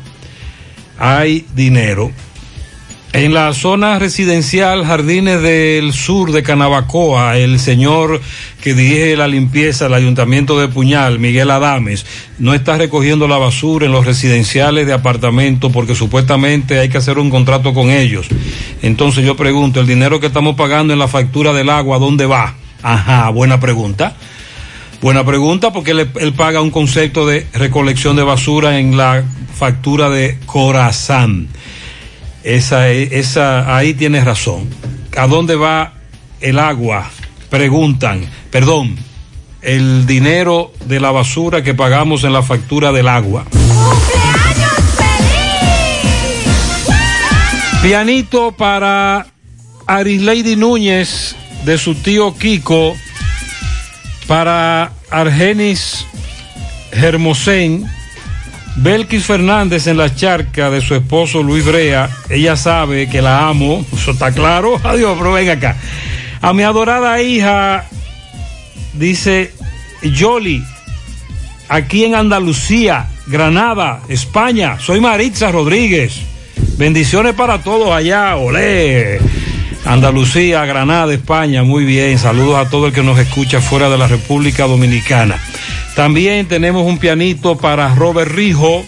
hay 0.98 1.46
dinero. 1.54 2.10
En 3.16 3.32
la 3.32 3.54
zona 3.54 3.98
residencial 3.98 4.84
Jardines 4.84 5.40
del 5.40 5.94
Sur 5.94 6.32
de 6.32 6.42
Canabacoa, 6.42 7.38
el 7.38 7.58
señor 7.58 8.20
que 8.62 8.74
dirige 8.74 9.16
la 9.16 9.26
limpieza 9.26 9.86
del 9.86 9.94
Ayuntamiento 9.94 10.60
de 10.60 10.68
Puñal, 10.68 11.18
Miguel 11.18 11.50
Adames, 11.50 12.04
no 12.38 12.52
está 12.52 12.76
recogiendo 12.76 13.26
la 13.26 13.38
basura 13.38 13.86
en 13.86 13.92
los 13.92 14.04
residenciales 14.04 14.86
de 14.86 14.92
apartamentos 14.92 15.72
porque 15.72 15.94
supuestamente 15.94 16.78
hay 16.78 16.90
que 16.90 16.98
hacer 16.98 17.18
un 17.18 17.30
contrato 17.30 17.72
con 17.72 17.90
ellos. 17.90 18.26
Entonces 18.82 19.24
yo 19.24 19.34
pregunto, 19.34 19.80
¿el 19.80 19.86
dinero 19.86 20.20
que 20.20 20.26
estamos 20.26 20.54
pagando 20.54 20.92
en 20.92 20.98
la 20.98 21.08
factura 21.08 21.54
del 21.54 21.70
agua, 21.70 21.98
dónde 21.98 22.26
va? 22.26 22.54
Ajá, 22.82 23.30
buena 23.30 23.58
pregunta. 23.58 24.14
Buena 25.00 25.24
pregunta 25.24 25.72
porque 25.72 25.92
él, 25.92 26.10
él 26.20 26.34
paga 26.34 26.60
un 26.60 26.70
concepto 26.70 27.26
de 27.26 27.46
recolección 27.54 28.14
de 28.14 28.24
basura 28.24 28.78
en 28.78 28.94
la 28.94 29.24
factura 29.54 30.10
de 30.10 30.36
Corazán. 30.44 31.48
Esa, 32.46 32.90
esa, 32.90 33.76
ahí 33.76 33.92
tienes 33.92 34.24
razón. 34.24 34.68
¿A 35.16 35.26
dónde 35.26 35.56
va 35.56 35.94
el 36.40 36.60
agua? 36.60 37.10
Preguntan. 37.50 38.24
Perdón, 38.52 38.96
el 39.62 40.06
dinero 40.06 40.72
de 40.84 41.00
la 41.00 41.10
basura 41.10 41.64
que 41.64 41.74
pagamos 41.74 42.22
en 42.22 42.32
la 42.32 42.44
factura 42.44 42.92
del 42.92 43.08
agua. 43.08 43.46
Pianito 47.82 48.52
para 48.52 49.26
Arisleidy 49.88 50.54
Núñez 50.54 51.34
de 51.64 51.76
su 51.78 51.96
tío 51.96 52.38
Kiko, 52.38 52.94
para 54.28 54.92
Argenis 55.10 56.06
Hermosén, 56.92 57.90
Belkis 58.76 59.24
Fernández 59.24 59.86
en 59.86 59.96
la 59.96 60.14
charca 60.14 60.70
de 60.70 60.80
su 60.80 60.94
esposo 60.94 61.42
Luis 61.42 61.64
Brea. 61.64 62.10
Ella 62.28 62.56
sabe 62.56 63.08
que 63.08 63.22
la 63.22 63.48
amo, 63.48 63.84
eso 63.92 64.10
está 64.10 64.32
claro. 64.32 64.78
Adiós, 64.84 65.14
pero 65.18 65.32
venga 65.32 65.52
acá. 65.52 65.76
A 66.42 66.52
mi 66.52 66.62
adorada 66.62 67.20
hija, 67.22 67.86
dice 68.92 69.52
Yoli, 70.02 70.62
aquí 71.68 72.04
en 72.04 72.14
Andalucía, 72.14 73.06
Granada, 73.26 74.02
España. 74.08 74.78
Soy 74.78 75.00
Maritza 75.00 75.50
Rodríguez. 75.50 76.20
Bendiciones 76.76 77.34
para 77.34 77.62
todos 77.62 77.90
allá, 77.90 78.36
olé. 78.36 79.18
Andalucía, 79.86 80.64
Granada, 80.66 81.14
España, 81.14 81.62
muy 81.62 81.84
bien. 81.84 82.18
Saludos 82.18 82.56
a 82.58 82.68
todo 82.68 82.88
el 82.88 82.92
que 82.92 83.02
nos 83.02 83.18
escucha 83.18 83.60
fuera 83.60 83.88
de 83.88 83.96
la 83.96 84.08
República 84.08 84.66
Dominicana. 84.66 85.38
También 85.96 86.46
tenemos 86.46 86.86
un 86.86 86.98
pianito 86.98 87.56
para 87.56 87.94
Robert 87.94 88.30
Rijo, 88.30 88.84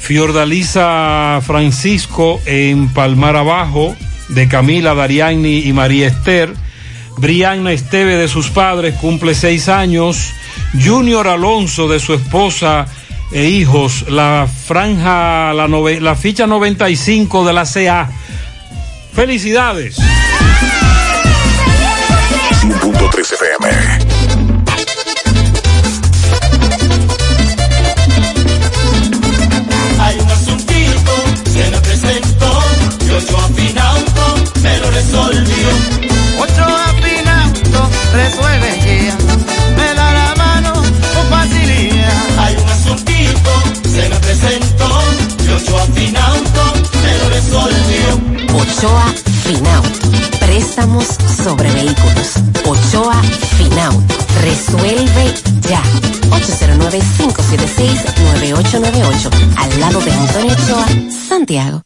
Fiordalisa 0.00 1.40
Francisco 1.46 2.40
en 2.44 2.92
Palmar 2.92 3.36
Abajo, 3.36 3.94
de 4.28 4.48
Camila 4.48 4.94
Dariani 4.94 5.60
y 5.60 5.72
María 5.72 6.08
Esther. 6.08 6.52
Brianna 7.18 7.70
Esteve 7.70 8.16
de 8.16 8.26
sus 8.26 8.50
padres 8.50 8.96
cumple 8.96 9.36
seis 9.36 9.68
años. 9.68 10.32
Junior 10.84 11.28
Alonso 11.28 11.86
de 11.86 12.00
su 12.00 12.14
esposa 12.14 12.86
e 13.30 13.44
hijos. 13.44 14.06
La 14.08 14.48
franja, 14.66 15.52
la, 15.54 16.16
ficha 16.16 16.48
95 16.48 17.44
de 17.44 17.52
la 17.52 17.64
CA. 17.64 18.10
Felicidades. 19.14 19.98
100.3 22.60 23.20
FM. 23.20 23.91
Resolvió. 35.02 35.68
Ocho 36.38 36.64
afinauto, 36.64 37.90
resuelve 38.12 38.80
ya, 38.80 39.16
me 39.76 39.94
da 39.94 40.12
la 40.12 40.34
mano 40.36 40.72
con 40.72 41.26
facilidad. 41.30 42.38
Hay 42.38 42.56
un 42.56 42.68
asuntito, 42.68 43.62
se 43.88 44.08
me 44.08 44.16
presentó, 44.16 45.02
y 45.44 45.48
ocho 45.50 45.78
afinauto, 45.78 46.72
me 47.02 47.18
lo 47.18 47.28
resolvió. 47.30 48.20
Ochoa 48.54 49.06
Finauto. 49.44 50.10
Préstamos 50.40 51.06
sobre 51.44 51.70
vehículos. 51.72 52.28
Ochoa 52.66 53.20
Finauto. 53.58 54.14
Resuelve 54.42 55.34
ya. 55.68 55.82
809-576-9898. 56.30 59.30
Al 59.56 59.80
lado 59.80 60.00
de 60.00 60.12
Antonio 60.12 60.54
Ochoa, 60.54 60.86
Santiago. 61.28 61.82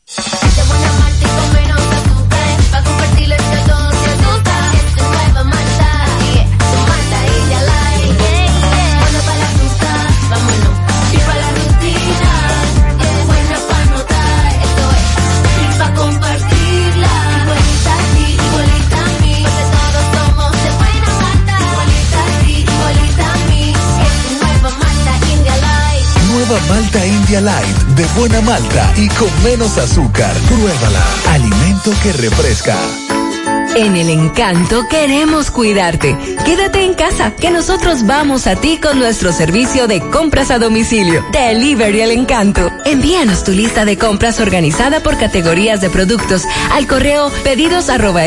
Malta 26.68 27.06
India 27.06 27.40
Light, 27.40 27.76
de 27.96 28.04
buena 28.18 28.40
malta 28.40 28.92
y 28.96 29.08
con 29.10 29.30
menos 29.44 29.78
azúcar. 29.78 30.34
Pruébala. 30.48 31.04
Alimento 31.30 31.92
que 32.02 32.12
refresca. 32.12 32.76
En 33.76 33.94
El 33.94 34.08
Encanto 34.08 34.88
queremos 34.88 35.50
cuidarte. 35.50 36.16
Quédate 36.46 36.82
en 36.82 36.94
casa, 36.94 37.32
que 37.32 37.50
nosotros 37.50 38.06
vamos 38.06 38.46
a 38.46 38.56
ti 38.56 38.78
con 38.80 38.98
nuestro 38.98 39.32
servicio 39.32 39.86
de 39.86 40.00
compras 40.00 40.50
a 40.50 40.58
domicilio. 40.58 41.22
Delivery 41.30 42.00
El 42.00 42.12
Encanto. 42.12 42.70
Envíanos 42.86 43.44
tu 43.44 43.52
lista 43.52 43.84
de 43.84 43.98
compras 43.98 44.40
organizada 44.40 45.00
por 45.00 45.18
categorías 45.18 45.82
de 45.82 45.90
productos 45.90 46.44
al 46.72 46.86
correo 46.86 47.30
pedidos 47.44 47.90
arroba. 47.90 48.22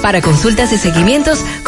Para 0.00 0.22
consultas 0.22 0.72
y 0.72 0.78
seguimientos, 0.78 1.40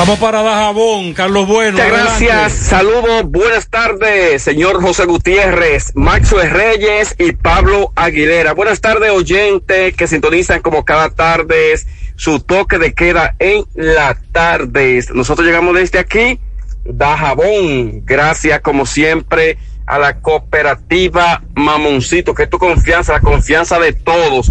Vamos 0.00 0.18
para 0.18 0.40
Dajabón, 0.42 1.12
Carlos 1.12 1.46
Bueno. 1.46 1.72
Muchas 1.72 1.90
gracias, 1.92 2.52
saludos, 2.54 3.22
buenas 3.26 3.68
tardes, 3.68 4.42
señor 4.42 4.80
José 4.80 5.04
Gutiérrez, 5.04 5.92
Maxwell 5.94 6.48
Reyes 6.48 7.14
y 7.18 7.32
Pablo 7.32 7.92
Aguilera. 7.96 8.54
Buenas 8.54 8.80
tardes, 8.80 9.10
oyentes 9.10 9.94
que 9.94 10.06
sintonizan 10.06 10.62
como 10.62 10.86
cada 10.86 11.10
tarde 11.10 11.78
su 12.16 12.40
toque 12.40 12.78
de 12.78 12.94
queda 12.94 13.36
en 13.40 13.66
la 13.74 14.16
tarde. 14.32 15.04
Nosotros 15.12 15.46
llegamos 15.46 15.74
desde 15.74 15.98
aquí, 15.98 16.40
Dajabón, 16.86 18.06
gracias 18.06 18.62
como 18.62 18.86
siempre 18.86 19.58
a 19.84 19.98
la 19.98 20.22
cooperativa 20.22 21.42
Mamoncito, 21.54 22.32
que 22.32 22.44
es 22.44 22.48
tu 22.48 22.58
confianza, 22.58 23.12
la 23.12 23.20
confianza 23.20 23.78
de 23.78 23.92
todos. 23.92 24.50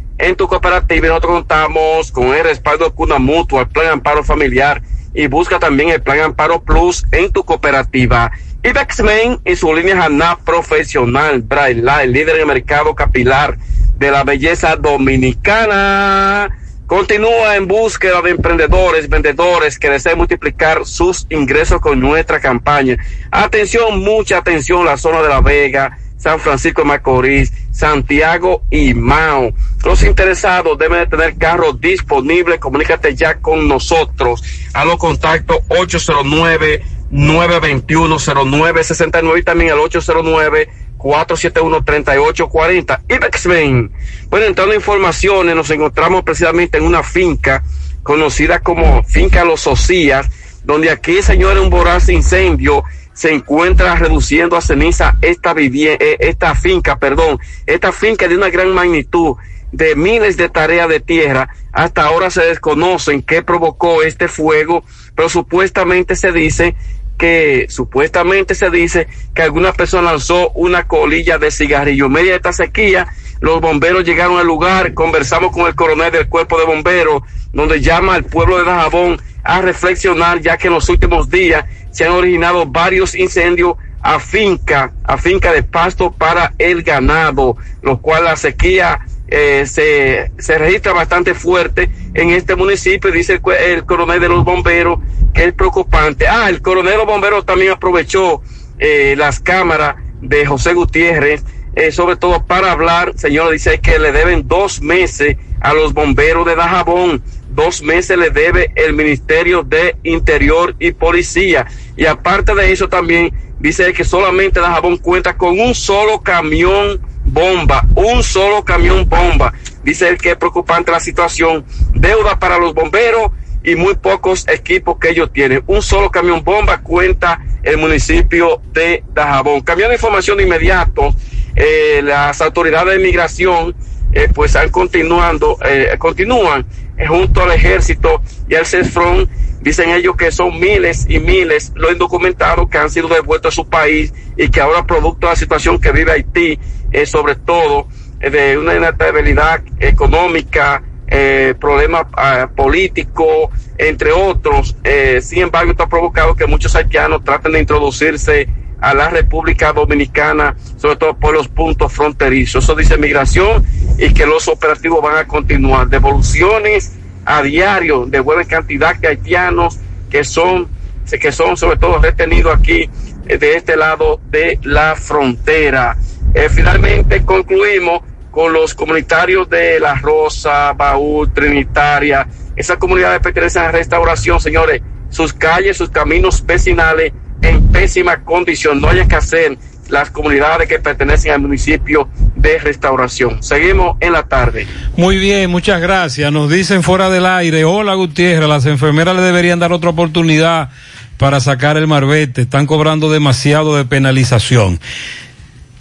En 0.21 0.35
tu 0.35 0.47
cooperativa 0.47 1.07
nosotros 1.07 1.31
contamos 1.31 2.11
con 2.11 2.27
el 2.27 2.43
respaldo 2.43 2.85
de 2.85 2.91
Cuna 2.91 3.17
Mutua, 3.17 3.61
el 3.61 3.67
Plan 3.69 3.87
Amparo 3.87 4.23
Familiar 4.23 4.79
y 5.15 5.25
busca 5.25 5.57
también 5.57 5.89
el 5.89 6.03
Plan 6.03 6.19
Amparo 6.19 6.61
Plus 6.61 7.03
en 7.11 7.31
tu 7.31 7.43
cooperativa. 7.43 8.31
Ibexmen 8.61 9.39
y 9.43 9.55
su 9.55 9.73
línea 9.73 10.03
Haná 10.03 10.37
profesional, 10.45 11.41
Braille, 11.41 11.83
el 12.03 12.13
líder 12.13 12.35
en 12.35 12.41
el 12.41 12.47
mercado 12.47 12.93
capilar 12.93 13.57
de 13.97 14.11
la 14.11 14.23
belleza 14.23 14.75
dominicana. 14.75 16.55
Continúa 16.85 17.55
en 17.55 17.67
búsqueda 17.67 18.21
de 18.21 18.29
emprendedores, 18.29 19.09
vendedores 19.09 19.79
que 19.79 19.89
deseen 19.89 20.19
multiplicar 20.19 20.85
sus 20.85 21.25
ingresos 21.31 21.81
con 21.81 21.99
nuestra 21.99 22.39
campaña. 22.39 22.95
Atención, 23.31 23.97
mucha 24.03 24.37
atención, 24.37 24.85
la 24.85 24.97
zona 24.97 25.23
de 25.23 25.29
La 25.29 25.41
Vega, 25.41 25.97
San 26.21 26.39
Francisco 26.39 26.83
de 26.83 26.87
Macorís, 26.87 27.51
Santiago 27.71 28.63
y 28.69 28.93
Mao. 28.93 29.51
Los 29.83 30.03
interesados 30.03 30.77
deben 30.77 30.99
de 30.99 31.07
tener 31.07 31.35
carros 31.35 31.81
disponibles. 31.81 32.59
Comunícate 32.59 33.15
ya 33.15 33.39
con 33.39 33.67
nosotros. 33.67 34.43
A 34.73 34.85
los 34.85 34.97
contactos 34.97 35.57
809 35.69 36.83
921 37.09 38.19
0969 38.19 39.39
y 39.39 39.43
también 39.43 39.71
al 39.71 39.79
809 39.79 40.69
471-3840. 40.99 43.01
Ibexmen. 43.09 43.91
Bueno, 44.29 44.45
entrando 44.45 44.73
en 44.73 44.79
informaciones, 44.79 45.55
nos 45.55 45.71
encontramos 45.71 46.21
precisamente 46.21 46.77
en 46.77 46.83
una 46.83 47.01
finca 47.01 47.63
conocida 48.03 48.59
como 48.59 49.01
Finca 49.03 49.43
Los 49.43 49.65
Ocías, 49.65 50.27
donde 50.63 50.91
aquí, 50.91 51.23
señores, 51.23 51.63
un 51.63 51.71
voraz 51.71 52.07
incendio 52.09 52.83
se 53.21 53.31
encuentra 53.31 53.93
reduciendo 53.97 54.57
a 54.57 54.61
ceniza 54.61 55.15
esta 55.21 55.53
vivienda, 55.53 56.03
esta 56.17 56.55
finca, 56.55 56.97
perdón, 56.97 57.37
esta 57.67 57.91
finca 57.91 58.27
de 58.27 58.35
una 58.35 58.49
gran 58.49 58.73
magnitud 58.73 59.35
de 59.71 59.95
miles 59.95 60.37
de 60.37 60.49
tareas 60.49 60.89
de 60.89 61.01
tierra. 61.01 61.49
Hasta 61.71 62.03
ahora 62.03 62.31
se 62.31 62.41
desconocen 62.41 63.21
qué 63.21 63.43
provocó 63.43 64.01
este 64.01 64.27
fuego, 64.27 64.83
pero 65.15 65.29
supuestamente 65.29 66.15
se 66.15 66.31
dice 66.31 66.75
que 67.19 67.67
supuestamente 67.69 68.55
se 68.55 68.71
dice 68.71 69.07
que 69.35 69.43
alguna 69.43 69.71
persona 69.71 70.13
lanzó 70.13 70.49
una 70.55 70.87
colilla 70.87 71.37
de 71.37 71.51
cigarrillo. 71.51 72.07
En 72.07 72.13
media 72.13 72.31
de 72.31 72.37
esta 72.37 72.53
sequía, 72.53 73.07
los 73.39 73.61
bomberos 73.61 74.03
llegaron 74.03 74.39
al 74.39 74.47
lugar, 74.47 74.95
conversamos 74.95 75.51
con 75.51 75.67
el 75.67 75.75
coronel 75.75 76.11
del 76.11 76.27
cuerpo 76.27 76.57
de 76.57 76.65
bomberos, 76.65 77.21
donde 77.53 77.81
llama 77.81 78.15
al 78.15 78.23
pueblo 78.23 78.57
de 78.57 78.63
Dajabón 78.63 79.21
a 79.43 79.61
reflexionar, 79.61 80.41
ya 80.41 80.57
que 80.57 80.67
en 80.67 80.73
los 80.73 80.89
últimos 80.89 81.29
días 81.29 81.65
se 81.91 82.05
han 82.05 82.11
originado 82.11 82.65
varios 82.65 83.15
incendios 83.15 83.75
a 84.01 84.19
finca, 84.19 84.93
a 85.03 85.17
finca 85.17 85.53
de 85.53 85.63
pasto 85.63 86.11
para 86.11 86.53
el 86.57 86.83
ganado, 86.83 87.57
lo 87.81 88.01
cual 88.01 88.25
la 88.25 88.35
sequía 88.35 88.99
eh, 89.27 89.65
se, 89.65 90.31
se 90.39 90.57
registra 90.57 90.91
bastante 90.93 91.33
fuerte 91.33 91.89
en 92.13 92.31
este 92.31 92.55
municipio, 92.55 93.11
dice 93.11 93.39
el, 93.45 93.53
el, 93.53 93.85
coronel 93.85 94.19
de 94.19 94.29
los 94.29 94.43
bomberos, 94.43 94.99
que 95.33 95.45
es 95.45 95.53
preocupante. 95.53 96.27
Ah, 96.27 96.49
el 96.49 96.61
coronel 96.61 96.93
de 96.93 96.97
los 96.97 97.07
bomberos 97.07 97.45
también 97.45 97.71
aprovechó 97.71 98.41
eh, 98.79 99.15
las 99.17 99.39
cámaras 99.39 99.95
de 100.21 100.45
José 100.45 100.73
Gutiérrez, 100.73 101.43
eh, 101.75 101.91
sobre 101.91 102.17
todo 102.17 102.45
para 102.45 102.71
hablar, 102.71 103.13
señor, 103.15 103.51
dice 103.51 103.79
que 103.79 103.99
le 103.99 104.11
deben 104.11 104.47
dos 104.47 104.81
meses 104.81 105.37
a 105.61 105.73
los 105.73 105.93
bomberos 105.93 106.45
de 106.45 106.55
Dajabón, 106.55 107.23
dos 107.51 107.81
meses 107.81 108.17
le 108.17 108.31
debe 108.31 108.71
el 108.75 108.93
Ministerio 108.93 109.63
de 109.63 109.95
Interior 110.03 110.75
y 110.79 110.91
Policía. 110.91 111.67
Y 111.95 112.05
aparte 112.05 112.55
de 112.55 112.71
eso 112.71 112.87
también 112.87 113.33
dice 113.59 113.93
que 113.93 114.03
solamente 114.03 114.59
Dajabón 114.59 114.97
cuenta 114.97 115.37
con 115.37 115.59
un 115.59 115.75
solo 115.75 116.21
camión 116.21 117.01
bomba, 117.23 117.85
un 117.95 118.23
solo 118.23 118.63
camión 118.63 119.07
bomba. 119.07 119.53
Dice 119.83 120.09
él 120.09 120.17
que 120.17 120.31
es 120.31 120.37
preocupante 120.37 120.91
la 120.91 120.99
situación, 120.99 121.65
deuda 121.93 122.39
para 122.39 122.57
los 122.57 122.73
bomberos 122.73 123.31
y 123.63 123.75
muy 123.75 123.95
pocos 123.95 124.47
equipos 124.47 124.97
que 124.99 125.09
ellos 125.09 125.31
tienen. 125.31 125.63
Un 125.67 125.81
solo 125.81 126.09
camión 126.09 126.43
bomba 126.43 126.79
cuenta 126.79 127.41
el 127.63 127.77
municipio 127.77 128.61
de 128.73 129.03
Dajabón. 129.13 129.61
Cambiando 129.61 129.93
información 129.93 130.37
de 130.37 130.43
inmediato, 130.43 131.13
eh, 131.55 132.01
las 132.03 132.41
autoridades 132.41 132.97
de 132.97 133.03
migración 133.03 133.75
eh, 134.13 134.29
pues 134.33 134.55
han 134.55 134.69
continuando, 134.69 135.57
eh, 135.65 135.95
continúan 135.97 136.65
junto 137.07 137.43
al 137.43 137.51
ejército 137.51 138.21
y 138.49 138.55
al 138.55 138.65
CESFRON. 138.65 139.29
Dicen 139.61 139.91
ellos 139.91 140.15
que 140.15 140.31
son 140.31 140.59
miles 140.59 141.05
y 141.07 141.19
miles 141.19 141.71
los 141.75 141.91
indocumentados 141.91 142.67
que 142.69 142.77
han 142.77 142.89
sido 142.89 143.07
devueltos 143.07 143.53
a 143.53 143.55
su 143.55 143.69
país 143.69 144.13
y 144.35 144.49
que 144.49 144.59
ahora 144.59 144.85
producto 144.85 145.27
de 145.27 145.33
la 145.33 145.35
situación 145.35 145.79
que 145.79 145.91
vive 145.91 146.11
Haití, 146.11 146.59
eh, 146.91 147.05
sobre 147.05 147.35
todo 147.35 147.87
eh, 148.21 148.29
de 148.29 148.57
una 148.57 148.75
inestabilidad 148.75 149.63
económica, 149.79 150.83
eh, 151.07 151.55
problemas 151.59 152.05
eh, 152.17 152.47
políticos, 152.55 153.49
entre 153.77 154.11
otros, 154.11 154.75
sin 155.21 155.39
embargo, 155.39 155.71
esto 155.71 155.83
ha 155.83 155.89
provocado 155.89 156.35
que 156.35 156.45
muchos 156.45 156.75
haitianos 156.75 157.23
traten 157.23 157.53
de 157.53 157.59
introducirse 157.59 158.47
a 158.79 158.93
la 158.93 159.09
República 159.09 159.73
Dominicana, 159.73 160.55
sobre 160.77 160.97
todo 160.97 161.15
por 161.15 161.33
los 161.33 161.47
puntos 161.47 161.91
fronterizos. 161.91 162.63
Eso 162.63 162.75
dice 162.75 162.97
migración 162.97 163.65
y 163.97 164.13
que 164.13 164.25
los 164.25 164.47
operativos 164.47 165.01
van 165.01 165.17
a 165.17 165.27
continuar. 165.27 165.87
Devoluciones 165.87 166.93
a 167.25 167.41
diario 167.41 168.05
de 168.05 168.19
buena 168.19 168.45
cantidad 168.45 168.95
de 168.95 169.07
haitianos 169.09 169.79
que 170.09 170.23
son, 170.23 170.67
que 171.09 171.31
son 171.31 171.57
sobre 171.57 171.77
todo 171.77 171.99
retenidos 171.99 172.55
aquí 172.55 172.89
de 173.25 173.55
este 173.55 173.75
lado 173.75 174.19
de 174.29 174.59
la 174.63 174.95
frontera. 174.95 175.97
Eh, 176.33 176.49
finalmente 176.49 177.23
concluimos 177.23 178.01
con 178.31 178.53
los 178.53 178.73
comunitarios 178.73 179.49
de 179.49 179.79
La 179.79 179.95
Rosa, 179.95 180.73
Baúl, 180.73 181.31
Trinitaria. 181.33 182.27
Esas 182.55 182.77
comunidades 182.77 183.19
pertenecen 183.19 183.63
a 183.63 183.71
restauración, 183.71 184.39
señores. 184.39 184.81
Sus 185.09 185.33
calles, 185.33 185.75
sus 185.77 185.89
caminos 185.89 186.45
vecinales 186.45 187.11
en 187.41 187.67
pésima 187.71 188.23
condición. 188.23 188.79
No 188.79 188.89
hay 188.89 189.05
que 189.07 189.15
hacer 189.15 189.57
las 189.91 190.09
comunidades 190.09 190.67
que 190.67 190.79
pertenecen 190.79 191.33
al 191.33 191.41
municipio 191.41 192.09
de 192.35 192.57
restauración. 192.59 193.43
Seguimos 193.43 193.97
en 193.99 194.13
la 194.13 194.23
tarde. 194.23 194.65
Muy 194.97 195.17
bien, 195.17 195.51
muchas 195.51 195.81
gracias. 195.81 196.31
Nos 196.31 196.49
dicen 196.49 196.81
fuera 196.81 197.09
del 197.09 197.25
aire, 197.25 197.65
hola 197.65 197.93
Gutiérrez, 197.93 198.47
las 198.47 198.65
enfermeras 198.65 199.15
le 199.15 199.21
deberían 199.21 199.59
dar 199.59 199.71
otra 199.73 199.89
oportunidad 199.89 200.69
para 201.17 201.39
sacar 201.39 201.77
el 201.77 201.87
marbete. 201.87 202.41
Están 202.41 202.65
cobrando 202.65 203.11
demasiado 203.11 203.75
de 203.77 203.85
penalización. 203.85 204.79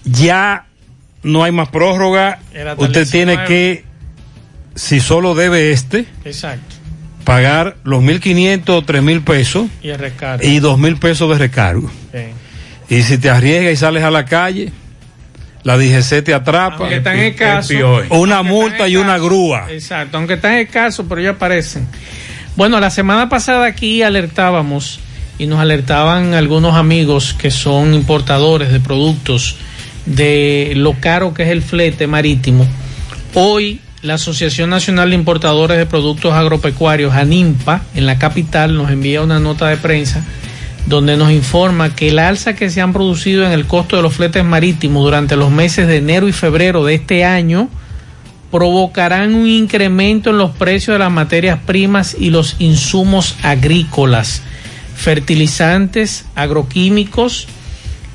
Ya 0.04 0.66
no 1.22 1.44
hay 1.44 1.52
más 1.52 1.68
prórroga. 1.68 2.40
Usted 2.76 3.08
tiene 3.08 3.44
que, 3.44 3.84
si 4.74 5.00
solo 5.00 5.34
debe 5.34 5.72
este, 5.72 6.06
Exacto. 6.24 6.76
pagar 7.24 7.76
los 7.84 8.02
1.500 8.02 8.68
o 8.70 8.82
3.000 8.82 9.24
pesos 9.24 9.66
Y 9.82 9.90
el 9.90 10.00
y 10.42 10.60
2.000 10.60 10.98
pesos 10.98 11.30
de 11.30 11.38
recargo. 11.38 11.90
Y 12.90 13.02
si 13.02 13.18
te 13.18 13.30
arriesgas 13.30 13.72
y 13.72 13.76
sales 13.76 14.02
a 14.02 14.10
la 14.10 14.24
calle, 14.24 14.72
la 15.62 15.78
DGC 15.78 16.24
te 16.24 16.34
atrapa. 16.34 16.78
Aunque 16.78 16.96
está 16.96 17.14
en 17.14 17.20
el 17.20 17.34
caso. 17.36 17.72
Una 18.10 18.42
multa 18.42 18.88
y 18.88 18.96
una 18.96 19.16
grúa. 19.16 19.66
Exacto, 19.70 20.16
aunque 20.18 20.34
está 20.34 20.52
en 20.52 20.58
el 20.66 20.68
caso, 20.68 21.06
pero 21.08 21.20
ya 21.20 21.30
aparecen. 21.30 21.86
Bueno, 22.56 22.80
la 22.80 22.90
semana 22.90 23.28
pasada 23.28 23.66
aquí 23.66 24.02
alertábamos 24.02 24.98
y 25.38 25.46
nos 25.46 25.60
alertaban 25.60 26.34
algunos 26.34 26.74
amigos 26.74 27.32
que 27.32 27.52
son 27.52 27.94
importadores 27.94 28.72
de 28.72 28.80
productos 28.80 29.56
de 30.04 30.72
lo 30.74 30.94
caro 30.94 31.32
que 31.32 31.44
es 31.44 31.50
el 31.50 31.62
flete 31.62 32.08
marítimo. 32.08 32.66
Hoy 33.34 33.80
la 34.02 34.14
Asociación 34.14 34.68
Nacional 34.68 35.10
de 35.10 35.14
Importadores 35.14 35.78
de 35.78 35.86
Productos 35.86 36.32
Agropecuarios, 36.32 37.14
ANIMPA, 37.14 37.82
en 37.94 38.06
la 38.06 38.18
capital, 38.18 38.74
nos 38.74 38.90
envía 38.90 39.22
una 39.22 39.38
nota 39.38 39.68
de 39.68 39.76
prensa 39.76 40.24
donde 40.86 41.16
nos 41.16 41.30
informa 41.30 41.94
que 41.94 42.08
el 42.08 42.18
alza 42.18 42.54
que 42.54 42.70
se 42.70 42.80
han 42.80 42.92
producido 42.92 43.46
en 43.46 43.52
el 43.52 43.66
costo 43.66 43.96
de 43.96 44.02
los 44.02 44.14
fletes 44.14 44.44
marítimos 44.44 45.04
durante 45.04 45.36
los 45.36 45.50
meses 45.50 45.86
de 45.86 45.98
enero 45.98 46.28
y 46.28 46.32
febrero 46.32 46.84
de 46.84 46.94
este 46.94 47.24
año 47.24 47.68
provocarán 48.50 49.34
un 49.34 49.46
incremento 49.46 50.30
en 50.30 50.38
los 50.38 50.50
precios 50.50 50.94
de 50.94 50.98
las 50.98 51.12
materias 51.12 51.60
primas 51.64 52.16
y 52.18 52.30
los 52.30 52.56
insumos 52.58 53.36
agrícolas, 53.42 54.42
fertilizantes, 54.96 56.24
agroquímicos, 56.34 57.46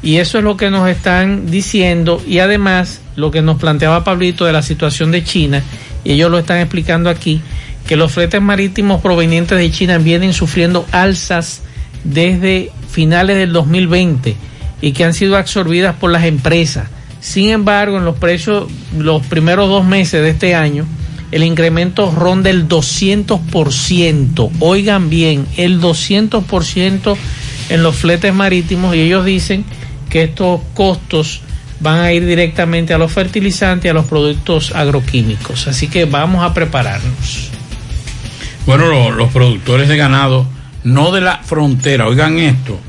y 0.04 0.18
eso 0.18 0.38
es 0.38 0.44
lo 0.44 0.58
que 0.58 0.70
nos 0.70 0.88
están 0.90 1.50
diciendo 1.50 2.22
y 2.28 2.40
además 2.40 3.02
lo 3.16 3.32
que 3.32 3.42
nos 3.42 3.58
planteaba 3.58 4.04
Pablito 4.04 4.46
de 4.46 4.52
la 4.52 4.62
situación 4.62 5.12
de 5.12 5.24
China, 5.24 5.64
y 6.04 6.12
ellos 6.12 6.30
lo 6.30 6.38
están 6.38 6.58
explicando 6.58 7.10
aquí, 7.10 7.42
que 7.88 7.96
los 7.96 8.12
fletes 8.12 8.42
marítimos 8.42 9.02
provenientes 9.02 9.58
de 9.58 9.72
China 9.72 9.98
vienen 10.00 10.34
sufriendo 10.34 10.86
alzas 10.92 11.62
desde 12.06 12.72
finales 12.90 13.36
del 13.36 13.52
2020 13.52 14.36
y 14.82 14.92
que 14.94 15.04
han 15.04 15.14
sido 15.14 15.36
absorbidas 15.36 15.96
por 15.96 16.12
las 16.12 16.24
empresas. 16.24 16.88
Sin 17.20 17.50
embargo, 17.50 17.98
en 17.98 18.06
los 18.06 18.18
precios, 18.18 18.68
los 18.98 19.26
primeros 19.26 19.68
dos 19.68 19.84
meses 19.84 20.22
de 20.22 20.30
este 20.30 20.56
año, 20.56 20.86
el 21.32 21.44
incremento 21.44 22.12
ronda 22.12 22.50
el 22.50 22.68
200%. 22.70 24.50
Oigan 24.60 25.10
bien, 25.10 25.48
el 25.58 25.82
200% 25.82 27.18
en 27.70 27.84
los 27.84 27.96
fletes 27.96 28.34
marítimos 28.34 28.96
y 28.96 29.00
ellos 29.02 29.26
dicen 29.26 29.66
que 30.10 30.24
estos 30.24 30.62
costos 30.74 31.42
van 31.80 32.00
a 32.00 32.14
ir 32.14 32.26
directamente 32.26 32.94
a 32.94 32.98
los 32.98 33.12
fertilizantes 33.12 33.86
y 33.86 33.90
a 33.90 33.94
los 33.94 34.06
productos 34.06 34.72
agroquímicos. 34.74 35.68
Así 35.68 35.88
que 35.88 36.06
vamos 36.06 36.44
a 36.44 36.54
prepararnos. 36.54 37.50
Bueno, 38.66 38.86
lo- 38.88 39.12
los 39.12 39.32
productores 39.32 39.88
de 39.90 39.98
ganado, 39.98 40.48
no 40.86 41.12
de 41.12 41.20
la 41.20 41.40
frontera, 41.40 42.08
oigan 42.08 42.38
esto, 42.38 42.80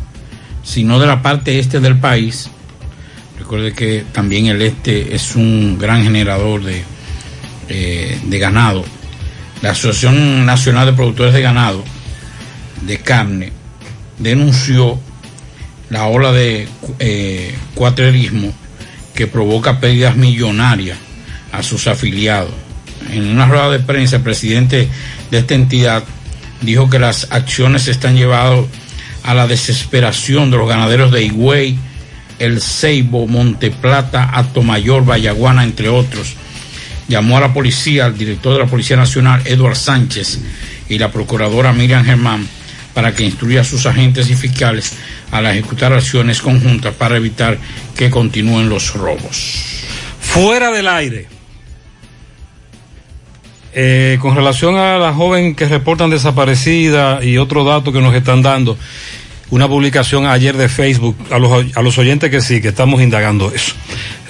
sino 0.63 1.01
de 1.01 1.07
la 1.07 1.23
parte 1.23 1.59
este 1.59 1.81
del 1.81 1.99
país. 1.99 2.51
Recuerde 3.39 3.73
que 3.73 4.05
también 4.13 4.47
el 4.47 4.63
este 4.63 5.15
es 5.15 5.35
un 5.35 5.79
gran 5.79 6.05
generador 6.05 6.63
de, 6.63 6.85
eh, 7.69 8.21
de 8.23 8.39
ganado. 8.39 8.85
La 9.63 9.71
Asociación 9.71 10.45
Nacional 10.45 10.87
de 10.87 10.93
Productores 10.93 11.33
de 11.33 11.41
Ganado 11.41 11.83
de 12.83 12.99
Carne 12.99 13.53
denunció 14.19 14.99
la 15.89 16.07
ola 16.07 16.33
de 16.33 16.69
eh, 16.99 17.55
que 19.15 19.27
provoca 19.27 19.81
pérdidas 19.81 20.17
millonarias 20.17 20.99
a 21.53 21.63
sus 21.63 21.87
afiliados. 21.87 22.53
En 23.11 23.27
una 23.27 23.47
rueda 23.47 23.71
de 23.71 23.79
prensa, 23.79 24.17
el 24.17 24.23
presidente 24.23 24.89
de 25.31 25.39
esta 25.39 25.55
entidad 25.55 26.05
dijo 26.63 26.89
que 26.91 26.99
las 26.99 27.29
acciones 27.31 27.89
están 27.89 28.17
llevando 28.17 28.69
a 29.23 29.35
la 29.35 29.47
desesperación 29.47 30.51
de 30.51 30.57
los 30.57 30.69
ganaderos 30.69 31.11
de 31.11 31.25
Higüey, 31.25 31.79
El 32.39 32.61
Ceibo, 32.61 33.27
Monteplata, 33.27 34.31
Atomayor, 34.33 35.05
Vallaguana, 35.05 35.65
entre 35.65 35.89
otros. 35.89 36.35
Llamó 37.09 37.37
a 37.37 37.41
la 37.41 37.53
policía, 37.53 38.07
al 38.07 38.17
director 38.17 38.55
de 38.55 38.61
la 38.61 38.67
Policía 38.67 38.97
Nacional, 38.97 39.43
Eduard 39.45 39.77
Sánchez, 39.77 40.41
y 40.89 40.99
la 40.99 41.11
procuradora 41.11 41.73
Miriam 41.73 42.05
Germán, 42.05 42.47
para 42.95 43.15
que 43.15 43.25
instruya 43.25 43.61
a 43.61 43.65
sus 43.65 43.87
agentes 43.87 44.31
y 44.31 44.35
fiscales 44.35 44.95
a 45.31 45.43
ejecutar 45.51 45.93
acciones 45.93 46.41
conjuntas 46.41 46.95
para 46.95 47.17
evitar 47.17 47.59
que 47.97 48.11
continúen 48.11 48.69
los 48.69 48.95
robos. 48.95 49.65
Fuera 50.21 50.71
del 50.71 50.89
aire. 50.89 51.36
Eh, 53.79 54.17
con 54.23 54.35
relación 54.35 54.77
a 54.77 54.97
la 54.97 55.13
joven 55.13 55.55
que 55.55 55.67
reportan 55.67 56.09
desaparecida 56.09 57.23
y 57.23 57.37
otro 57.37 57.63
dato 57.63 57.93
que 57.93 58.01
nos 58.01 58.15
están 58.15 58.41
dando, 58.41 58.79
una 59.51 59.69
publicación 59.69 60.25
ayer 60.27 60.57
de 60.57 60.71
Facebook, 60.71 61.15
a 61.31 61.39
los, 61.39 61.77
a 61.77 61.83
los 61.83 61.99
oyentes 61.99 62.31
que 62.31 62.41
sí, 62.41 62.63
que 62.63 62.69
estamos 62.69 63.03
indagando 63.03 63.53
eso. 63.53 63.75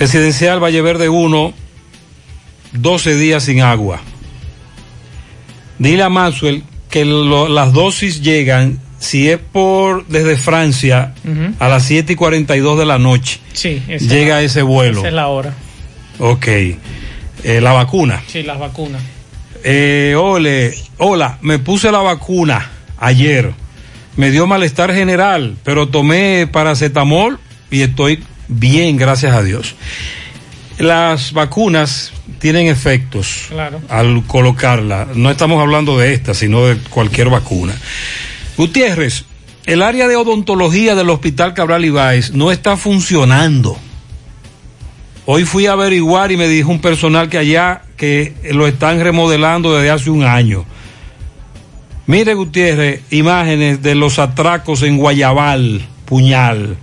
Residencial 0.00 0.58
Valle 0.60 0.82
Verde 0.82 1.08
1, 1.08 1.54
12 2.72 3.14
días 3.16 3.44
sin 3.44 3.60
agua. 3.60 4.00
Dile 5.78 6.02
a 6.02 6.08
Maxwell 6.08 6.64
que 6.90 7.04
lo- 7.04 7.48
las 7.48 7.72
dosis 7.72 8.22
llegan, 8.22 8.80
si 8.98 9.28
es 9.30 9.38
por 9.38 10.06
desde 10.08 10.36
Francia, 10.36 11.14
a 11.60 11.68
las 11.68 11.84
7 11.84 12.14
y 12.14 12.16
42 12.16 12.78
de 12.80 12.84
la 12.86 12.98
noche. 12.98 13.38
Sí, 13.52 13.80
Llega 14.00 14.36
la- 14.36 14.42
ese 14.42 14.62
vuelo. 14.62 14.98
Esa 14.98 15.08
es 15.08 15.14
la 15.14 15.28
hora. 15.28 15.54
Ok. 16.18 16.46
Eh, 16.48 17.60
la 17.60 17.72
vacuna. 17.72 18.22
Sí, 18.26 18.42
las 18.42 18.58
vacunas. 18.58 19.02
Eh, 19.68 20.14
ole, 20.16 20.72
hola, 20.98 21.38
me 21.42 21.58
puse 21.58 21.90
la 21.90 21.98
vacuna 21.98 22.70
ayer. 22.98 23.52
Me 24.16 24.30
dio 24.30 24.46
malestar 24.46 24.94
general, 24.94 25.56
pero 25.64 25.88
tomé 25.88 26.46
paracetamol 26.50 27.40
y 27.68 27.80
estoy 27.82 28.22
bien, 28.46 28.96
gracias 28.96 29.34
a 29.34 29.42
Dios. 29.42 29.74
Las 30.78 31.32
vacunas 31.32 32.12
tienen 32.38 32.68
efectos 32.68 33.46
Claro. 33.48 33.80
al 33.88 34.22
colocarla. 34.28 35.08
No 35.14 35.30
estamos 35.32 35.60
hablando 35.60 35.98
de 35.98 36.14
esta, 36.14 36.32
sino 36.32 36.64
de 36.66 36.76
cualquier 36.88 37.28
vacuna. 37.28 37.74
Gutiérrez, 38.56 39.24
el 39.66 39.82
área 39.82 40.06
de 40.06 40.14
odontología 40.14 40.94
del 40.94 41.10
Hospital 41.10 41.54
Cabral 41.54 41.84
Ibáez 41.84 42.30
no 42.30 42.52
está 42.52 42.76
funcionando. 42.76 43.76
Hoy 45.28 45.44
fui 45.44 45.66
a 45.66 45.72
averiguar 45.72 46.30
y 46.30 46.36
me 46.36 46.46
dijo 46.46 46.70
un 46.70 46.80
personal 46.80 47.28
que 47.28 47.38
allá 47.38 47.82
que 47.96 48.32
lo 48.52 48.68
están 48.68 49.00
remodelando 49.00 49.74
desde 49.74 49.90
hace 49.90 50.08
un 50.08 50.22
año. 50.22 50.64
Mire 52.06 52.34
Gutiérrez, 52.34 53.02
imágenes 53.10 53.82
de 53.82 53.96
los 53.96 54.20
atracos 54.20 54.84
en 54.84 54.98
Guayabal, 54.98 55.84
Puñal, 56.04 56.76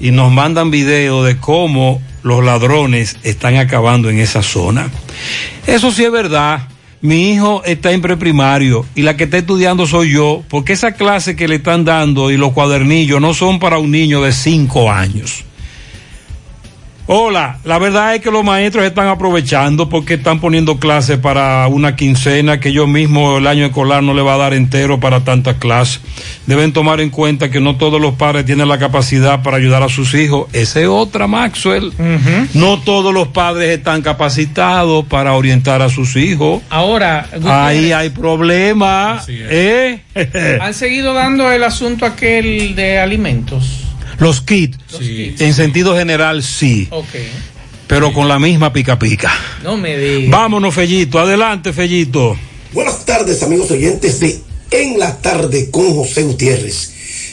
y 0.00 0.10
nos 0.10 0.32
mandan 0.32 0.72
videos 0.72 1.24
de 1.24 1.36
cómo 1.36 2.02
los 2.24 2.44
ladrones 2.44 3.16
están 3.22 3.54
acabando 3.56 4.10
en 4.10 4.18
esa 4.18 4.42
zona. 4.42 4.90
Eso 5.64 5.92
sí 5.92 6.04
es 6.04 6.10
verdad. 6.10 6.68
Mi 7.00 7.30
hijo 7.30 7.62
está 7.64 7.92
en 7.92 8.02
preprimario 8.02 8.84
y 8.96 9.02
la 9.02 9.16
que 9.16 9.24
está 9.24 9.38
estudiando 9.38 9.86
soy 9.86 10.10
yo, 10.10 10.42
porque 10.48 10.72
esa 10.72 10.92
clase 10.92 11.36
que 11.36 11.46
le 11.46 11.56
están 11.56 11.84
dando 11.84 12.32
y 12.32 12.36
los 12.36 12.52
cuadernillos 12.52 13.20
no 13.20 13.34
son 13.34 13.60
para 13.60 13.78
un 13.78 13.92
niño 13.92 14.20
de 14.20 14.32
cinco 14.32 14.90
años. 14.90 15.44
Hola, 17.06 17.58
la 17.64 17.78
verdad 17.80 18.14
es 18.14 18.20
que 18.20 18.30
los 18.30 18.44
maestros 18.44 18.84
están 18.84 19.08
aprovechando 19.08 19.88
porque 19.88 20.14
están 20.14 20.38
poniendo 20.40 20.78
clases 20.78 21.18
para 21.18 21.66
una 21.66 21.96
quincena 21.96 22.60
que 22.60 22.72
yo 22.72 22.86
mismo 22.86 23.38
el 23.38 23.48
año 23.48 23.66
escolar 23.66 24.04
no 24.04 24.14
le 24.14 24.22
va 24.22 24.34
a 24.34 24.38
dar 24.38 24.54
entero 24.54 25.00
para 25.00 25.24
tantas 25.24 25.56
clases. 25.56 26.00
Deben 26.46 26.72
tomar 26.72 27.00
en 27.00 27.10
cuenta 27.10 27.50
que 27.50 27.60
no 27.60 27.76
todos 27.76 28.00
los 28.00 28.14
padres 28.14 28.46
tienen 28.46 28.68
la 28.68 28.78
capacidad 28.78 29.42
para 29.42 29.56
ayudar 29.56 29.82
a 29.82 29.88
sus 29.88 30.14
hijos. 30.14 30.46
Esa 30.52 30.80
es 30.80 30.86
otra, 30.86 31.26
Maxwell. 31.26 31.92
No 32.54 32.78
todos 32.80 33.12
los 33.12 33.28
padres 33.28 33.76
están 33.76 34.02
capacitados 34.02 35.04
para 35.06 35.32
orientar 35.34 35.82
a 35.82 35.88
sus 35.88 36.14
hijos. 36.14 36.62
Ahora, 36.70 37.28
Ahí 37.44 37.90
hay 37.90 38.10
problemas. 38.10 39.26
¿eh? 39.28 40.02
han 40.60 40.72
seguido 40.72 41.14
dando 41.14 41.50
el 41.50 41.64
asunto 41.64 42.06
aquel 42.06 42.76
de 42.76 43.00
alimentos. 43.00 43.81
Los 44.18 44.40
kits, 44.40 44.78
en 45.00 45.54
sentido 45.54 45.96
general, 45.96 46.42
sí. 46.42 46.88
Ok. 46.90 47.06
Pero 47.86 48.12
con 48.12 48.28
la 48.28 48.38
misma 48.38 48.72
pica 48.72 48.98
pica. 48.98 49.32
No 49.62 49.76
me 49.76 49.98
digas. 49.98 50.30
Vámonos, 50.30 50.74
Fellito. 50.74 51.18
Adelante, 51.18 51.72
Fellito. 51.72 52.36
Buenas 52.72 53.04
tardes, 53.04 53.42
amigos 53.42 53.70
oyentes 53.70 54.20
de 54.20 54.40
En 54.70 54.98
la 54.98 55.18
Tarde 55.18 55.70
con 55.70 55.94
José 55.94 56.22
Gutiérrez. 56.22 56.92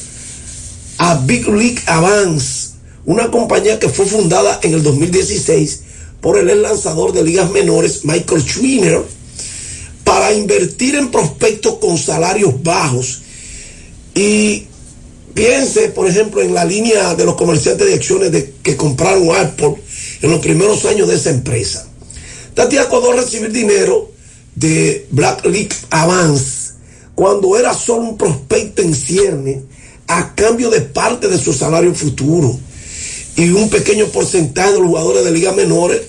a 0.97 1.15
Big 1.25 1.47
League 1.47 1.81
Avance, 1.85 2.62
una 3.05 3.29
compañía 3.29 3.79
que 3.79 3.89
fue 3.89 4.05
fundada 4.05 4.59
en 4.63 4.73
el 4.73 4.83
2016 4.83 5.81
por 6.21 6.39
el 6.39 6.61
lanzador 6.61 7.11
de 7.11 7.23
ligas 7.23 7.51
menores 7.51 8.05
Michael 8.05 8.41
Schwiner, 8.41 9.03
para 10.03 10.33
invertir 10.33 10.95
en 10.95 11.11
prospectos 11.11 11.75
con 11.75 11.97
salarios 11.97 12.61
bajos. 12.63 13.21
Y 14.15 14.67
piense, 15.33 15.89
por 15.89 16.07
ejemplo, 16.07 16.41
en 16.41 16.53
la 16.53 16.65
línea 16.65 17.15
de 17.15 17.25
los 17.25 17.35
comerciantes 17.35 17.87
de 17.87 17.93
acciones 17.93 18.31
de, 18.31 18.53
que 18.63 18.77
compraron 18.77 19.35
Apple 19.35 19.75
en 20.21 20.31
los 20.31 20.39
primeros 20.39 20.85
años 20.85 21.07
de 21.09 21.15
esa 21.15 21.29
empresa. 21.29 21.87
Tati 22.53 22.77
acordó 22.77 23.13
recibir 23.13 23.51
dinero 23.51 24.11
de 24.55 25.07
Black 25.09 25.45
League 25.45 25.75
Avance 25.89 26.73
cuando 27.15 27.57
era 27.57 27.73
solo 27.73 28.03
un 28.03 28.17
prospecto 28.17 28.81
en 28.81 28.93
cierne 28.93 29.63
a 30.07 30.35
cambio 30.35 30.69
de 30.69 30.81
parte 30.81 31.27
de 31.27 31.37
su 31.37 31.53
salario 31.53 31.93
futuro. 31.93 32.57
Y 33.35 33.49
un 33.49 33.69
pequeño 33.69 34.07
porcentaje 34.07 34.73
de 34.73 34.79
los 34.79 34.87
jugadores 34.87 35.25
de 35.25 35.31
ligas 35.31 35.55
menores 35.55 36.01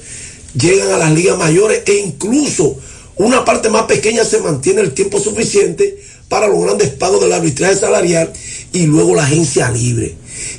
llegan 0.58 0.92
a 0.92 0.98
las 0.98 1.12
ligas 1.12 1.38
mayores 1.38 1.82
e 1.86 1.94
incluso 1.98 2.76
una 3.16 3.44
parte 3.44 3.70
más 3.70 3.84
pequeña 3.84 4.24
se 4.24 4.40
mantiene 4.40 4.80
el 4.80 4.92
tiempo 4.92 5.20
suficiente 5.20 5.98
para 6.28 6.48
los 6.48 6.62
grandes 6.62 6.90
pagos 6.90 7.20
del 7.20 7.32
arbitraje 7.32 7.76
salarial 7.76 8.32
y 8.72 8.86
luego 8.86 9.14
la 9.14 9.24
agencia 9.24 9.70
libre. 9.70 10.14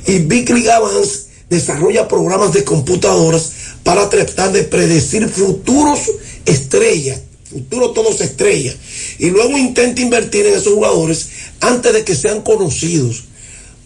Y 0.06 0.18
Big 0.20 0.48
League 0.48 0.70
Avance 0.70 1.26
desarrolla 1.50 2.08
programas 2.08 2.52
de 2.52 2.64
computadoras 2.64 3.52
para 3.82 4.08
tratar 4.08 4.52
de 4.52 4.64
predecir 4.64 5.28
futuros 5.28 6.00
estrellas, 6.44 7.20
futuros 7.50 7.94
todos 7.94 8.20
estrellas, 8.20 8.76
y 9.18 9.30
luego 9.30 9.56
intenta 9.56 10.00
invertir 10.00 10.46
en 10.46 10.54
esos 10.54 10.72
jugadores 10.72 11.28
antes 11.60 11.92
de 11.92 12.04
que 12.04 12.16
sean 12.16 12.42
conocidos. 12.42 13.24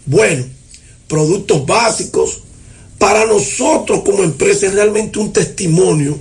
Bueno, 0.05 0.45
productos 1.07 1.65
básicos, 1.65 2.41
para 3.01 3.25
nosotros 3.25 4.03
como 4.05 4.21
empresa 4.21 4.67
es 4.67 4.75
realmente 4.75 5.17
un 5.17 5.33
testimonio 5.33 6.19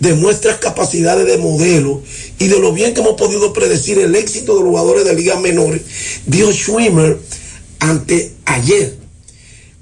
de 0.00 0.16
nuestras 0.16 0.56
capacidades 0.56 1.26
de 1.26 1.36
modelo 1.36 2.00
y 2.38 2.48
de 2.48 2.58
lo 2.58 2.72
bien 2.72 2.94
que 2.94 3.02
hemos 3.02 3.16
podido 3.16 3.52
predecir 3.52 3.98
el 3.98 4.14
éxito 4.14 4.56
de 4.56 4.62
los 4.62 4.70
jugadores 4.70 5.04
de 5.04 5.14
ligas 5.14 5.38
menores, 5.38 5.82
dijo 6.24 6.50
Schwimmer 6.50 7.18
ante 7.78 8.32
ayer. 8.46 8.96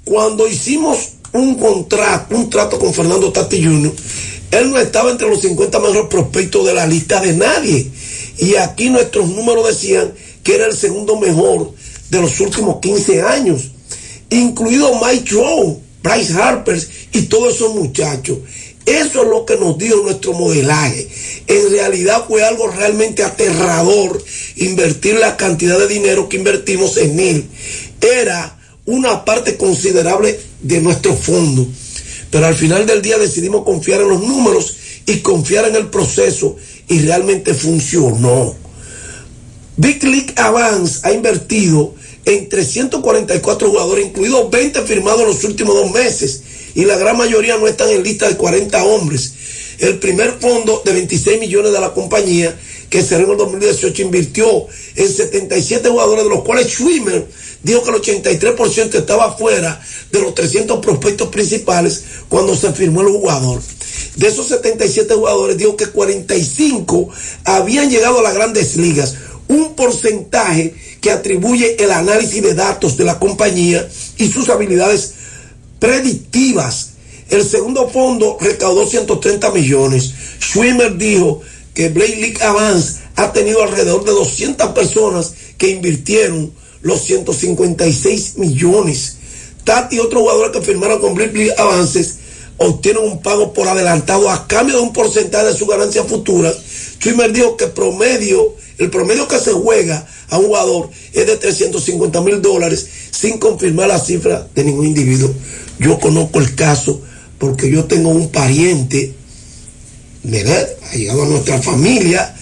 Cuando 0.03 0.45
hicimos 0.45 1.11
un 1.31 1.55
contrato, 1.55 2.35
un 2.35 2.49
trato 2.49 2.77
con 2.77 2.93
Fernando 2.93 3.31
Tati 3.31 3.63
Jr., 3.63 3.93
él 4.51 4.69
no 4.69 4.77
estaba 4.79 5.11
entre 5.11 5.29
los 5.29 5.39
50 5.39 5.79
mejores 5.79 6.07
prospectos 6.09 6.65
de 6.65 6.73
la 6.73 6.85
lista 6.85 7.21
de 7.21 7.37
nadie. 7.37 7.89
Y 8.37 8.55
aquí 8.55 8.89
nuestros 8.89 9.29
números 9.29 9.65
decían 9.65 10.13
que 10.43 10.55
era 10.55 10.65
el 10.65 10.75
segundo 10.75 11.17
mejor 11.17 11.73
de 12.09 12.19
los 12.19 12.37
últimos 12.41 12.81
15 12.81 13.21
años, 13.21 13.71
incluido 14.29 14.91
Mike 15.01 15.23
Trout, 15.29 15.83
Bryce 16.03 16.33
Harper 16.33 16.79
y 17.13 17.21
todos 17.23 17.55
esos 17.55 17.73
muchachos. 17.73 18.39
Eso 18.85 19.23
es 19.23 19.29
lo 19.29 19.45
que 19.45 19.55
nos 19.55 19.77
dio 19.77 20.03
nuestro 20.03 20.33
modelaje. 20.33 21.07
En 21.47 21.71
realidad 21.71 22.25
fue 22.27 22.43
algo 22.43 22.67
realmente 22.67 23.23
aterrador 23.23 24.21
invertir 24.57 25.15
la 25.15 25.37
cantidad 25.37 25.79
de 25.79 25.87
dinero 25.87 26.27
que 26.27 26.37
invertimos 26.37 26.97
en 26.97 27.17
él. 27.19 27.45
Era 28.01 28.59
una 28.85 29.23
parte 29.23 29.55
considerable 29.55 30.37
de 30.61 30.81
nuestro 30.81 31.15
fondo. 31.15 31.65
Pero 32.29 32.45
al 32.45 32.55
final 32.55 32.85
del 32.85 33.01
día 33.01 33.17
decidimos 33.17 33.63
confiar 33.63 34.01
en 34.01 34.09
los 34.09 34.21
números 34.21 34.75
y 35.05 35.19
confiar 35.19 35.65
en 35.65 35.75
el 35.77 35.87
proceso 35.89 36.57
y 36.89 36.99
realmente 36.99 37.53
funcionó. 37.53 38.55
Big 39.77 40.03
League 40.03 40.33
Avance 40.35 40.99
ha 41.03 41.13
invertido 41.13 41.95
en 42.25 42.49
344 42.49 43.69
jugadores, 43.69 44.05
incluidos 44.05 44.49
20 44.49 44.81
firmados 44.83 45.21
en 45.21 45.27
los 45.27 45.43
últimos 45.43 45.75
dos 45.75 45.91
meses, 45.91 46.43
y 46.75 46.85
la 46.85 46.97
gran 46.97 47.17
mayoría 47.17 47.57
no 47.57 47.67
están 47.67 47.89
en 47.89 48.03
lista 48.03 48.27
de 48.27 48.37
40 48.37 48.83
hombres. 48.83 49.33
El 49.79 49.99
primer 49.99 50.39
fondo 50.39 50.81
de 50.85 50.93
26 50.93 51.39
millones 51.39 51.73
de 51.73 51.79
la 51.79 51.93
compañía, 51.93 52.57
que 52.89 53.01
cerró 53.01 53.25
en 53.25 53.31
el 53.31 53.37
2018, 53.37 54.01
invirtió 54.03 54.67
en 54.95 55.09
77 55.09 55.89
jugadores, 55.89 56.23
de 56.23 56.29
los 56.29 56.43
cuales 56.43 56.67
Schwimmer 56.67 57.27
dijo 57.63 57.83
que 57.83 58.11
el 58.11 58.21
83% 58.21 58.95
estaba 58.95 59.35
fuera 59.35 59.81
de 60.11 60.21
los 60.21 60.35
300 60.35 60.79
prospectos 60.79 61.29
principales 61.29 62.03
cuando 62.29 62.55
se 62.55 62.71
firmó 62.71 63.01
el 63.01 63.07
jugador. 63.07 63.61
De 64.15 64.27
esos 64.27 64.47
77 64.47 65.13
jugadores, 65.15 65.57
dijo 65.57 65.75
que 65.75 65.87
45 65.87 67.09
habían 67.45 67.89
llegado 67.89 68.19
a 68.19 68.23
las 68.23 68.35
grandes 68.35 68.75
ligas, 68.77 69.15
un 69.47 69.75
porcentaje 69.75 70.75
que 71.03 71.11
atribuye 71.11 71.83
el 71.83 71.91
análisis 71.91 72.41
de 72.41 72.53
datos 72.53 72.95
de 72.95 73.03
la 73.03 73.19
compañía 73.19 73.85
y 74.17 74.31
sus 74.31 74.47
habilidades 74.47 75.11
predictivas. 75.77 76.91
El 77.29 77.43
segundo 77.43 77.89
fondo 77.89 78.37
recaudó 78.39 78.85
130 78.85 79.51
millones. 79.51 80.13
Schwimmer 80.39 80.97
dijo 80.97 81.41
que 81.73 81.89
Blake 81.89 82.15
League 82.15 82.41
Avance 82.41 83.01
ha 83.17 83.33
tenido 83.33 83.61
alrededor 83.61 84.05
de 84.05 84.11
200 84.11 84.69
personas 84.69 85.33
que 85.57 85.71
invirtieron 85.71 86.53
los 86.81 87.01
156 87.01 88.37
millones. 88.37 89.17
Tati 89.65 89.97
y 89.97 89.99
otros 89.99 90.21
jugadores 90.21 90.53
que 90.53 90.65
firmaron 90.65 91.01
con 91.01 91.15
Blake 91.15 91.33
League 91.33 91.53
Avances 91.57 92.15
obtienen 92.55 93.03
un 93.03 93.21
pago 93.21 93.51
por 93.51 93.67
adelantado 93.67 94.29
a 94.29 94.47
cambio 94.47 94.77
de 94.77 94.83
un 94.83 94.93
porcentaje 94.93 95.47
de 95.47 95.53
su 95.53 95.65
ganancia 95.67 96.05
futura. 96.05 96.53
Schwimmer 96.97 97.33
dijo 97.33 97.57
que 97.57 97.67
promedio, 97.67 98.55
el 98.77 98.89
promedio 98.89 99.27
que 99.27 99.39
se 99.39 99.51
juega 99.51 100.07
a 100.29 100.37
un 100.37 100.45
jugador 100.47 100.89
es 101.13 101.27
de 101.27 101.37
350 101.37 102.21
mil 102.21 102.41
dólares 102.41 102.87
sin 103.11 103.37
confirmar 103.37 103.87
la 103.87 103.99
cifra 103.99 104.47
de 104.53 104.63
ningún 104.63 104.87
individuo. 104.87 105.33
Yo 105.79 105.99
conozco 105.99 106.39
el 106.39 106.55
caso 106.55 107.01
porque 107.37 107.69
yo 107.69 107.85
tengo 107.85 108.09
un 108.09 108.29
pariente, 108.29 109.13
¿verdad? 110.23 110.67
Ha 110.91 110.95
llegado 110.95 111.23
a 111.23 111.27
nuestra 111.27 111.61
familia 111.61 112.35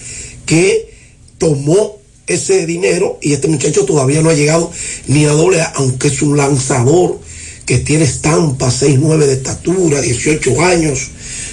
que 0.46 0.92
tomó 1.38 1.98
ese 2.26 2.66
dinero 2.66 3.18
y 3.20 3.32
este 3.32 3.48
muchacho 3.48 3.84
todavía 3.84 4.22
no 4.22 4.30
ha 4.30 4.34
llegado 4.34 4.70
ni 5.06 5.24
a 5.24 5.30
doble, 5.32 5.60
A, 5.60 5.72
aunque 5.76 6.08
es 6.08 6.22
un 6.22 6.36
lanzador 6.36 7.18
que 7.66 7.78
tiene 7.78 8.04
estampa, 8.04 8.68
6'9 8.68 9.18
de 9.18 9.32
estatura, 9.34 10.00
18 10.00 10.62
años, 10.62 11.10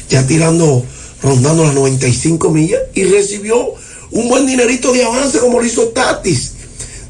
ya 0.09 0.25
tirando, 0.25 0.85
rondando 1.21 1.63
las 1.63 1.73
95 1.73 2.49
millas 2.51 2.81
y 2.93 3.03
recibió 3.03 3.73
un 4.11 4.27
buen 4.27 4.45
dinerito 4.45 4.91
de 4.91 5.03
avance 5.03 5.39
como 5.39 5.59
lo 5.59 5.65
hizo 5.65 5.89
Tatis. 5.89 6.53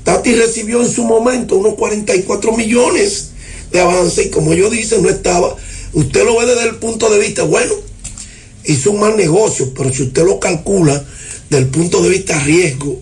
Tatis 0.03 0.37
recibió 0.37 0.81
en 0.81 0.91
su 0.91 1.03
momento 1.03 1.55
unos 1.55 1.75
44 1.75 2.53
millones 2.53 3.29
de 3.71 3.79
avance 3.79 4.23
y 4.23 4.29
como 4.29 4.53
yo 4.53 4.69
dice, 4.69 4.99
no 4.99 5.09
estaba, 5.09 5.55
usted 5.93 6.25
lo 6.25 6.37
ve 6.37 6.45
desde 6.45 6.63
el 6.63 6.75
punto 6.75 7.09
de 7.09 7.19
vista, 7.19 7.43
bueno, 7.43 7.73
hizo 8.65 8.91
un 8.91 8.99
mal 8.99 9.15
negocio, 9.15 9.73
pero 9.75 9.91
si 9.91 10.03
usted 10.03 10.23
lo 10.25 10.39
calcula 10.39 11.03
desde 11.49 11.63
el 11.63 11.69
punto 11.69 12.01
de 12.01 12.09
vista 12.09 12.39
riesgo, 12.39 12.99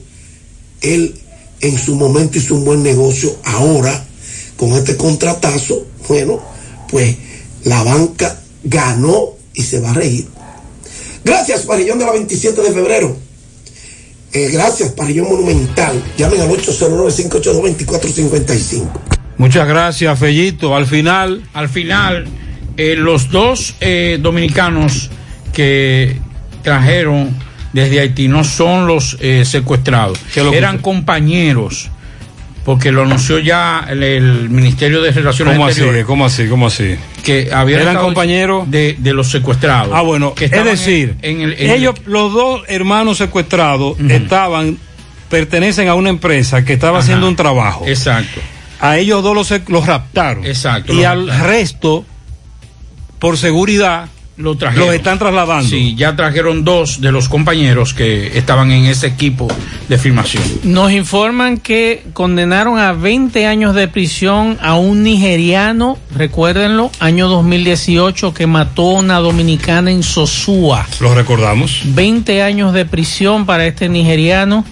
él 0.81 1.15
en 1.61 1.77
su 1.77 1.95
momento 1.95 2.37
hizo 2.37 2.55
un 2.55 2.65
buen 2.65 2.83
negocio, 2.83 3.35
ahora 3.43 4.05
con 4.57 4.73
este 4.73 4.97
contratazo, 4.97 5.85
bueno, 6.07 6.41
pues 6.89 7.15
la 7.63 7.83
banca 7.83 8.41
ganó 8.63 9.35
y 9.53 9.63
se 9.63 9.79
va 9.79 9.91
a 9.91 9.93
reír. 9.93 10.27
Gracias, 11.23 11.63
Parillón 11.63 11.99
de 11.99 12.05
la 12.05 12.11
27 12.13 12.61
de 12.61 12.71
febrero. 12.71 13.26
Eh, 14.37 14.49
gracias, 14.51 14.91
Parillón 14.91 15.29
Monumental. 15.29 15.99
Llamen 16.15 16.41
al 16.41 16.49
809-582-2455. 16.49 18.87
Muchas 19.37 19.67
gracias, 19.67 20.19
Fellito. 20.19 20.75
Al 20.75 20.85
final. 20.85 21.41
Al 21.55 21.69
final, 21.69 22.27
eh, 22.77 22.95
los 22.95 23.31
dos 23.31 23.73
eh, 23.79 24.19
dominicanos 24.21 25.09
que 25.53 26.17
trajeron 26.61 27.35
desde 27.73 27.99
Haití 27.99 28.27
no 28.27 28.43
son 28.43 28.85
los 28.85 29.17
eh, 29.21 29.43
secuestrados. 29.43 30.19
Eran 30.53 30.77
compañeros. 30.77 31.89
Porque 32.67 32.91
lo 32.91 33.03
anunció 33.03 33.39
ya 33.39 33.85
el, 33.89 34.03
el 34.03 34.49
Ministerio 34.49 35.01
de 35.01 35.11
Relaciones 35.11 35.53
¿Cómo 35.55 35.67
así? 35.67 35.71
Exteriores. 35.79 36.05
¿Cómo 36.05 36.25
así? 36.25 36.47
¿Cómo 36.49 36.67
así? 36.67 36.97
Que 37.23 37.49
habían 37.53 37.79
Eran 37.79 37.95
compañeros 37.95 38.69
de, 38.69 38.97
de 38.99 39.13
los 39.13 39.31
secuestrados. 39.31 39.93
Ah, 39.95 40.01
bueno, 40.01 40.33
que 40.33 40.45
es 40.45 40.51
decir, 40.51 41.15
en- 41.21 41.37
en 41.37 41.41
el- 41.43 41.53
en 41.61 41.71
ellos, 41.71 41.95
los 42.05 42.33
dos 42.33 42.63
hermanos 42.67 43.19
secuestrados, 43.19 43.97
estaban, 44.09 44.77
pertenecen 45.29 45.87
a 45.87 45.95
una 45.95 46.09
empresa 46.09 46.65
que 46.65 46.73
estaba 46.73 46.99
haciendo 46.99 47.29
un 47.29 47.37
trabajo. 47.37 47.85
Exacto. 47.87 48.41
A 48.81 48.97
ellos 48.97 49.23
dos 49.23 49.33
los, 49.33 49.69
los 49.69 49.85
raptaron. 49.85 50.45
Exacto. 50.45 50.91
Y 50.93 51.05
al 51.05 51.25
raptaron. 51.25 51.47
resto, 51.49 52.05
por 53.19 53.37
seguridad, 53.37 54.09
lo 54.37 54.55
trajeron. 54.55 54.87
los 54.87 54.95
están 54.95 55.19
trasladando. 55.19 55.67
Sí, 55.67 55.95
ya 55.95 56.15
trajeron 56.15 56.63
dos 56.63 57.01
de 57.01 57.11
los 57.11 57.27
compañeros 57.27 57.93
que 57.93 58.37
estaban 58.37 58.71
en 58.71 58.85
ese 58.85 59.07
equipo 59.07 59.47
de 59.89 59.97
filmación. 59.97 60.43
Nos 60.63 60.91
informan 60.91 61.57
que 61.57 62.03
condenaron 62.13 62.77
a 62.77 62.93
20 62.93 63.45
años 63.47 63.73
de 63.73 63.87
prisión 63.87 64.57
a 64.61 64.75
un 64.75 65.03
nigeriano, 65.03 65.97
recuérdenlo, 66.15 66.91
año 66.99 67.27
2018, 67.27 68.33
que 68.33 68.47
mató 68.47 68.97
a 68.97 68.99
una 68.99 69.17
dominicana 69.17 69.91
en 69.91 70.03
Sosúa. 70.03 70.85
Los 70.99 71.15
recordamos. 71.15 71.81
20 71.85 72.43
años 72.43 72.73
de 72.73 72.85
prisión 72.85 73.45
para 73.45 73.65
este 73.65 73.89
nigeriano 73.89 74.63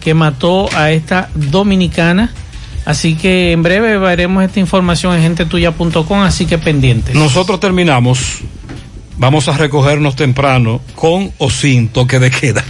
que 0.00 0.12
mató 0.12 0.68
a 0.76 0.90
esta 0.90 1.30
dominicana. 1.34 2.30
Así 2.84 3.14
que 3.14 3.52
en 3.52 3.62
breve 3.62 3.96
veremos 3.96 4.44
esta 4.44 4.60
información 4.60 5.16
en 5.16 5.22
gentetuya.com, 5.22 6.20
así 6.20 6.44
que 6.44 6.58
pendientes. 6.58 7.14
Nosotros 7.14 7.58
terminamos. 7.58 8.40
Vamos 9.16 9.48
a 9.48 9.56
recogernos 9.56 10.16
temprano 10.16 10.80
con 10.94 11.32
o 11.38 11.50
sin 11.50 11.88
toque 11.88 12.18
de 12.18 12.30
queda. 12.30 12.64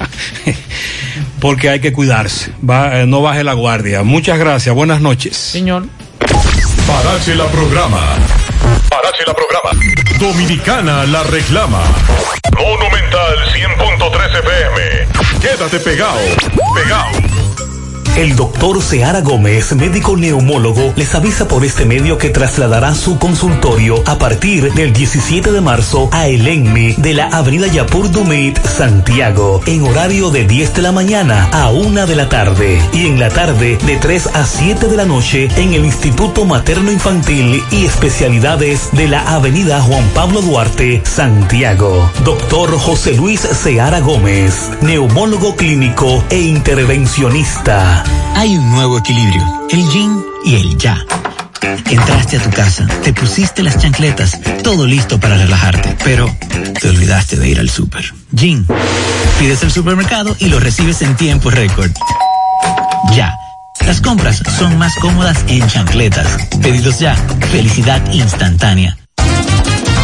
Porque 1.40 1.68
hay 1.70 1.80
que 1.80 1.92
cuidarse. 1.92 2.52
Va, 2.68 3.00
eh, 3.00 3.06
no 3.06 3.22
baje 3.22 3.44
la 3.44 3.54
guardia. 3.54 4.02
Muchas 4.02 4.38
gracias. 4.38 4.74
Buenas 4.74 5.00
noches. 5.00 5.36
Señor. 5.36 5.86
Parache 6.86 7.34
la 7.34 7.46
programa. 7.46 8.00
Parache 8.88 9.24
la 9.26 9.34
programa. 9.34 9.70
Dominicana 10.18 11.04
la 11.06 11.22
reclama. 11.24 11.82
Monumental 12.58 13.36
100.13 13.52 14.38
FM. 14.40 15.40
Quédate 15.40 15.80
pegado. 15.80 16.20
Pegado. 16.74 17.33
El 18.16 18.36
doctor 18.36 18.80
Seara 18.80 19.22
Gómez, 19.22 19.74
médico 19.74 20.16
neumólogo, 20.16 20.92
les 20.94 21.12
avisa 21.16 21.48
por 21.48 21.64
este 21.64 21.84
medio 21.84 22.16
que 22.16 22.30
trasladará 22.30 22.94
su 22.94 23.18
consultorio 23.18 24.04
a 24.06 24.18
partir 24.18 24.72
del 24.72 24.92
17 24.92 25.50
de 25.50 25.60
marzo 25.60 26.08
a 26.12 26.28
El 26.28 26.46
Enmi 26.46 26.92
de 26.92 27.12
la 27.12 27.26
avenida 27.26 27.66
Yapur 27.66 28.12
Dumit, 28.12 28.56
Santiago, 28.64 29.60
en 29.66 29.82
horario 29.82 30.30
de 30.30 30.46
10 30.46 30.74
de 30.74 30.82
la 30.82 30.92
mañana 30.92 31.48
a 31.50 31.70
1 31.70 32.06
de 32.06 32.14
la 32.14 32.28
tarde 32.28 32.80
y 32.92 33.08
en 33.08 33.18
la 33.18 33.30
tarde 33.30 33.78
de 33.84 33.96
3 33.96 34.28
a 34.32 34.46
7 34.46 34.86
de 34.86 34.96
la 34.96 35.06
noche 35.06 35.48
en 35.56 35.74
el 35.74 35.84
Instituto 35.84 36.44
Materno 36.44 36.92
Infantil 36.92 37.64
y 37.72 37.84
Especialidades 37.84 38.90
de 38.92 39.08
la 39.08 39.22
avenida 39.34 39.82
Juan 39.82 40.08
Pablo 40.14 40.40
Duarte, 40.40 41.02
Santiago. 41.04 42.08
Doctor 42.22 42.78
José 42.78 43.14
Luis 43.14 43.40
Seara 43.40 43.98
Gómez, 43.98 44.70
neumólogo 44.82 45.56
clínico 45.56 46.22
e 46.30 46.38
intervencionista. 46.38 48.03
Hay 48.34 48.56
un 48.56 48.70
nuevo 48.70 48.98
equilibrio, 48.98 49.42
el 49.70 49.88
yin 49.90 50.24
y 50.44 50.56
el 50.56 50.76
ya. 50.78 50.98
Entraste 51.90 52.38
a 52.38 52.42
tu 52.42 52.50
casa, 52.50 52.86
te 53.02 53.12
pusiste 53.12 53.62
las 53.62 53.78
chancletas, 53.78 54.38
todo 54.62 54.86
listo 54.86 55.18
para 55.18 55.36
relajarte, 55.36 55.96
pero 56.04 56.34
te 56.80 56.88
olvidaste 56.88 57.36
de 57.36 57.48
ir 57.48 57.58
al 57.58 57.70
súper. 57.70 58.12
Jin, 58.36 58.66
pides 59.38 59.62
el 59.62 59.70
supermercado 59.70 60.36
y 60.38 60.48
lo 60.48 60.60
recibes 60.60 61.02
en 61.02 61.16
tiempo 61.16 61.50
récord. 61.50 61.90
Ya. 63.14 63.34
Las 63.86 64.00
compras 64.00 64.42
son 64.58 64.78
más 64.78 64.94
cómodas 64.96 65.44
en 65.48 65.66
chancletas. 65.66 66.26
Pedidos 66.62 66.98
ya. 67.00 67.14
Felicidad 67.50 68.02
instantánea. 68.12 68.96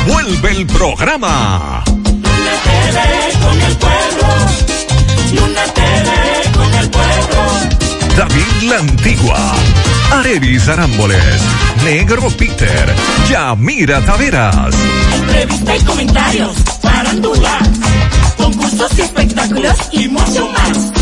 Vuelve 0.06 0.50
el 0.50 0.66
programa. 0.66 1.82
con 1.84 3.60
el 3.60 3.76
pueblo. 3.76 4.26
Con 5.40 5.50
el 5.50 5.72
pueblo. 5.72 6.29
David 8.20 8.68
La 8.68 8.76
Antigua, 8.76 9.54
Arevis 10.12 10.68
Arámboles, 10.68 11.40
Negro 11.82 12.28
Peter, 12.28 12.94
Yamira 13.30 13.98
Taveras. 14.02 14.74
Entrevista 15.14 15.74
y 15.74 15.80
comentarios, 15.84 16.56
farándula, 16.82 17.58
concursos 18.36 18.90
y 18.98 19.00
espectáculos 19.00 19.74
y 19.92 20.08
mucho 20.08 20.50
más. 20.50 20.92